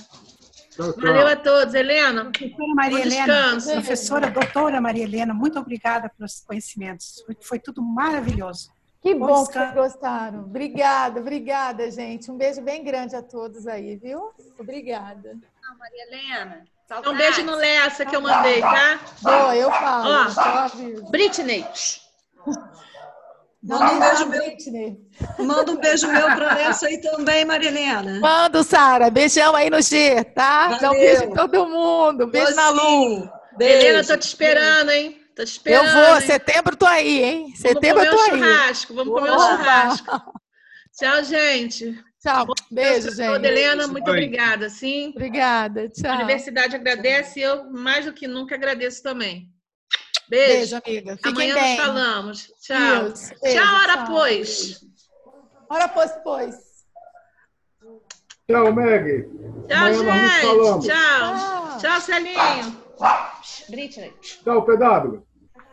Valeu 0.98 1.28
a 1.28 1.36
todos. 1.36 1.74
Helena, 1.74 2.32
professora 2.32 2.74
Maria 2.76 3.02
Helena, 3.02 3.58
professora 3.74 4.32
doutora 4.32 4.82
Maria 4.82 5.04
Helena, 5.04 5.34
muito 5.34 5.60
obrigada 5.60 6.10
pelos 6.10 6.42
conhecimentos. 6.42 7.22
Foi, 7.26 7.38
foi 7.42 7.60
tudo 7.60 7.82
maravilhoso. 7.82 8.72
Que 9.02 9.14
bom, 9.14 9.28
bom 9.28 9.46
que 9.46 9.54
vocês 9.54 9.74
gostaram. 9.74 10.42
Obrigada, 10.42 11.20
obrigada, 11.20 11.90
gente. 11.92 12.32
Um 12.32 12.38
beijo 12.38 12.62
bem 12.62 12.84
grande 12.84 13.16
a 13.16 13.22
todos 13.22 13.68
aí, 13.68 13.98
viu? 13.98 14.32
Obrigada. 14.58 15.38
Não, 15.62 15.78
Maria 15.78 16.04
Helena. 16.08 16.64
Um 17.06 17.16
beijo 17.16 17.44
no 17.44 17.56
Lessa 17.56 18.06
que 18.06 18.16
eu 18.16 18.22
mandei, 18.22 18.62
tá? 18.62 19.00
Boa, 19.22 19.56
eu 19.56 19.70
falo. 19.70 20.10
Ó, 21.06 21.10
Britney. 21.10 21.66
Manda 23.62 23.92
um 23.92 24.00
beijo 24.00 24.72
meu. 24.72 24.98
Manda 25.46 25.72
um 25.72 25.78
beijo 25.78 26.08
meu 26.08 26.28
para 26.28 26.56
Lessa 26.56 26.88
aí 26.88 27.02
também, 27.02 27.44
Marilena. 27.44 28.20
Manda, 28.22 28.64
Sara. 28.64 29.10
Beijão 29.10 29.54
aí 29.54 29.70
no 29.70 29.82
G, 29.82 30.24
tá? 30.24 30.78
Dá 30.78 30.92
um 30.92 30.94
beijo 30.94 31.28
pra 31.30 31.46
todo 31.46 31.68
mundo. 31.68 32.28
Beijo 32.28 32.56
na 32.56 32.70
Lu. 32.70 33.30
Beijo. 33.58 33.88
Helena, 33.88 34.04
tô 34.06 34.16
te 34.16 34.28
esperando, 34.28 34.92
hein? 34.92 35.22
Tô 35.36 35.44
te 35.44 35.52
esperando. 35.52 35.88
Eu 35.88 35.94
vou, 35.94 36.16
hein? 36.16 36.22
setembro 36.22 36.78
tô 36.78 36.86
aí, 36.86 37.24
hein? 37.24 37.54
Setembro 37.56 38.04
eu 38.04 38.12
tô 38.12 38.20
aí. 38.22 38.30
Churrasco. 38.40 38.94
Vamos 38.94 39.14
comer 39.14 39.32
um 39.32 39.40
churrasco. 39.40 40.34
Tchau, 40.98 41.24
gente. 41.26 42.04
Tchau. 42.22 42.48
Beijo, 42.72 43.12
gente. 43.14 43.46
Helena, 43.46 43.88
muito 43.88 44.10
obrigada, 44.10 44.70
sim. 44.70 45.10
Obrigada. 45.10 45.90
Tchau. 45.90 46.12
A 46.12 46.16
universidade 46.16 46.78
agradece 46.78 47.40
e 47.40 47.44
eu, 47.44 47.70
mais 47.72 48.06
do 48.06 48.14
que 48.14 48.26
nunca, 48.26 48.56
agradeço 48.56 49.04
também. 49.04 49.50
Beijo, 50.30 50.54
Beijo 50.54 50.82
amiga. 50.86 51.18
Fiquem 51.18 51.32
Amanhã 51.32 51.56
bem. 51.56 51.78
nós 51.78 51.86
falamos. 51.86 52.54
Tchau. 52.62 53.04
Beijo, 53.04 53.36
tchau, 53.42 53.76
hora 53.76 53.98
tchau. 53.98 54.06
pois. 54.08 54.86
Hora 55.70 55.88
pois, 55.88 56.12
pois. 56.24 56.56
Tchau, 58.48 58.74
Meg. 58.74 59.30
Tchau, 59.68 59.78
Amanhã 59.78 60.30
gente. 60.30 60.88
Tchau. 60.88 61.80
Tchau, 61.80 62.02
Celinho. 62.02 62.84
Britney. 63.70 64.14
Tchau, 64.22 64.64
PW. 64.66 65.24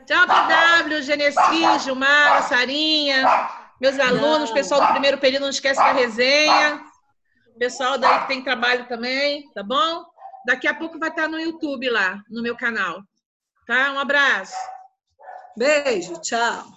Tchau, 0.07 0.25
PW, 0.27 1.03
Genesi, 1.03 1.81
Gilmar, 1.83 2.49
Sarinha, 2.49 3.25
meus 3.81 3.99
alunos, 3.99 4.53
pessoal 4.53 4.81
do 4.81 4.93
primeiro 4.93 5.19
período, 5.19 5.43
não 5.43 5.49
esquece 5.51 5.81
da 5.81 5.93
resenha. 5.93 6.81
Pessoal 7.59 7.99
daí 7.99 8.21
que 8.21 8.29
tem 8.29 8.45
trabalho 8.45 8.87
também, 8.87 9.51
tá 9.53 9.63
bom? 9.65 10.05
Daqui 10.47 10.69
a 10.69 10.75
pouco 10.75 10.99
vai 10.99 11.09
estar 11.09 11.27
no 11.27 11.41
YouTube 11.41 11.91
lá, 11.91 12.21
no 12.31 12.41
meu 12.43 12.57
canal. 12.57 13.03
Tá? 13.67 13.93
Um 13.93 13.99
abraço. 13.99 14.55
Beijo, 15.57 16.21
tchau. 16.21 16.76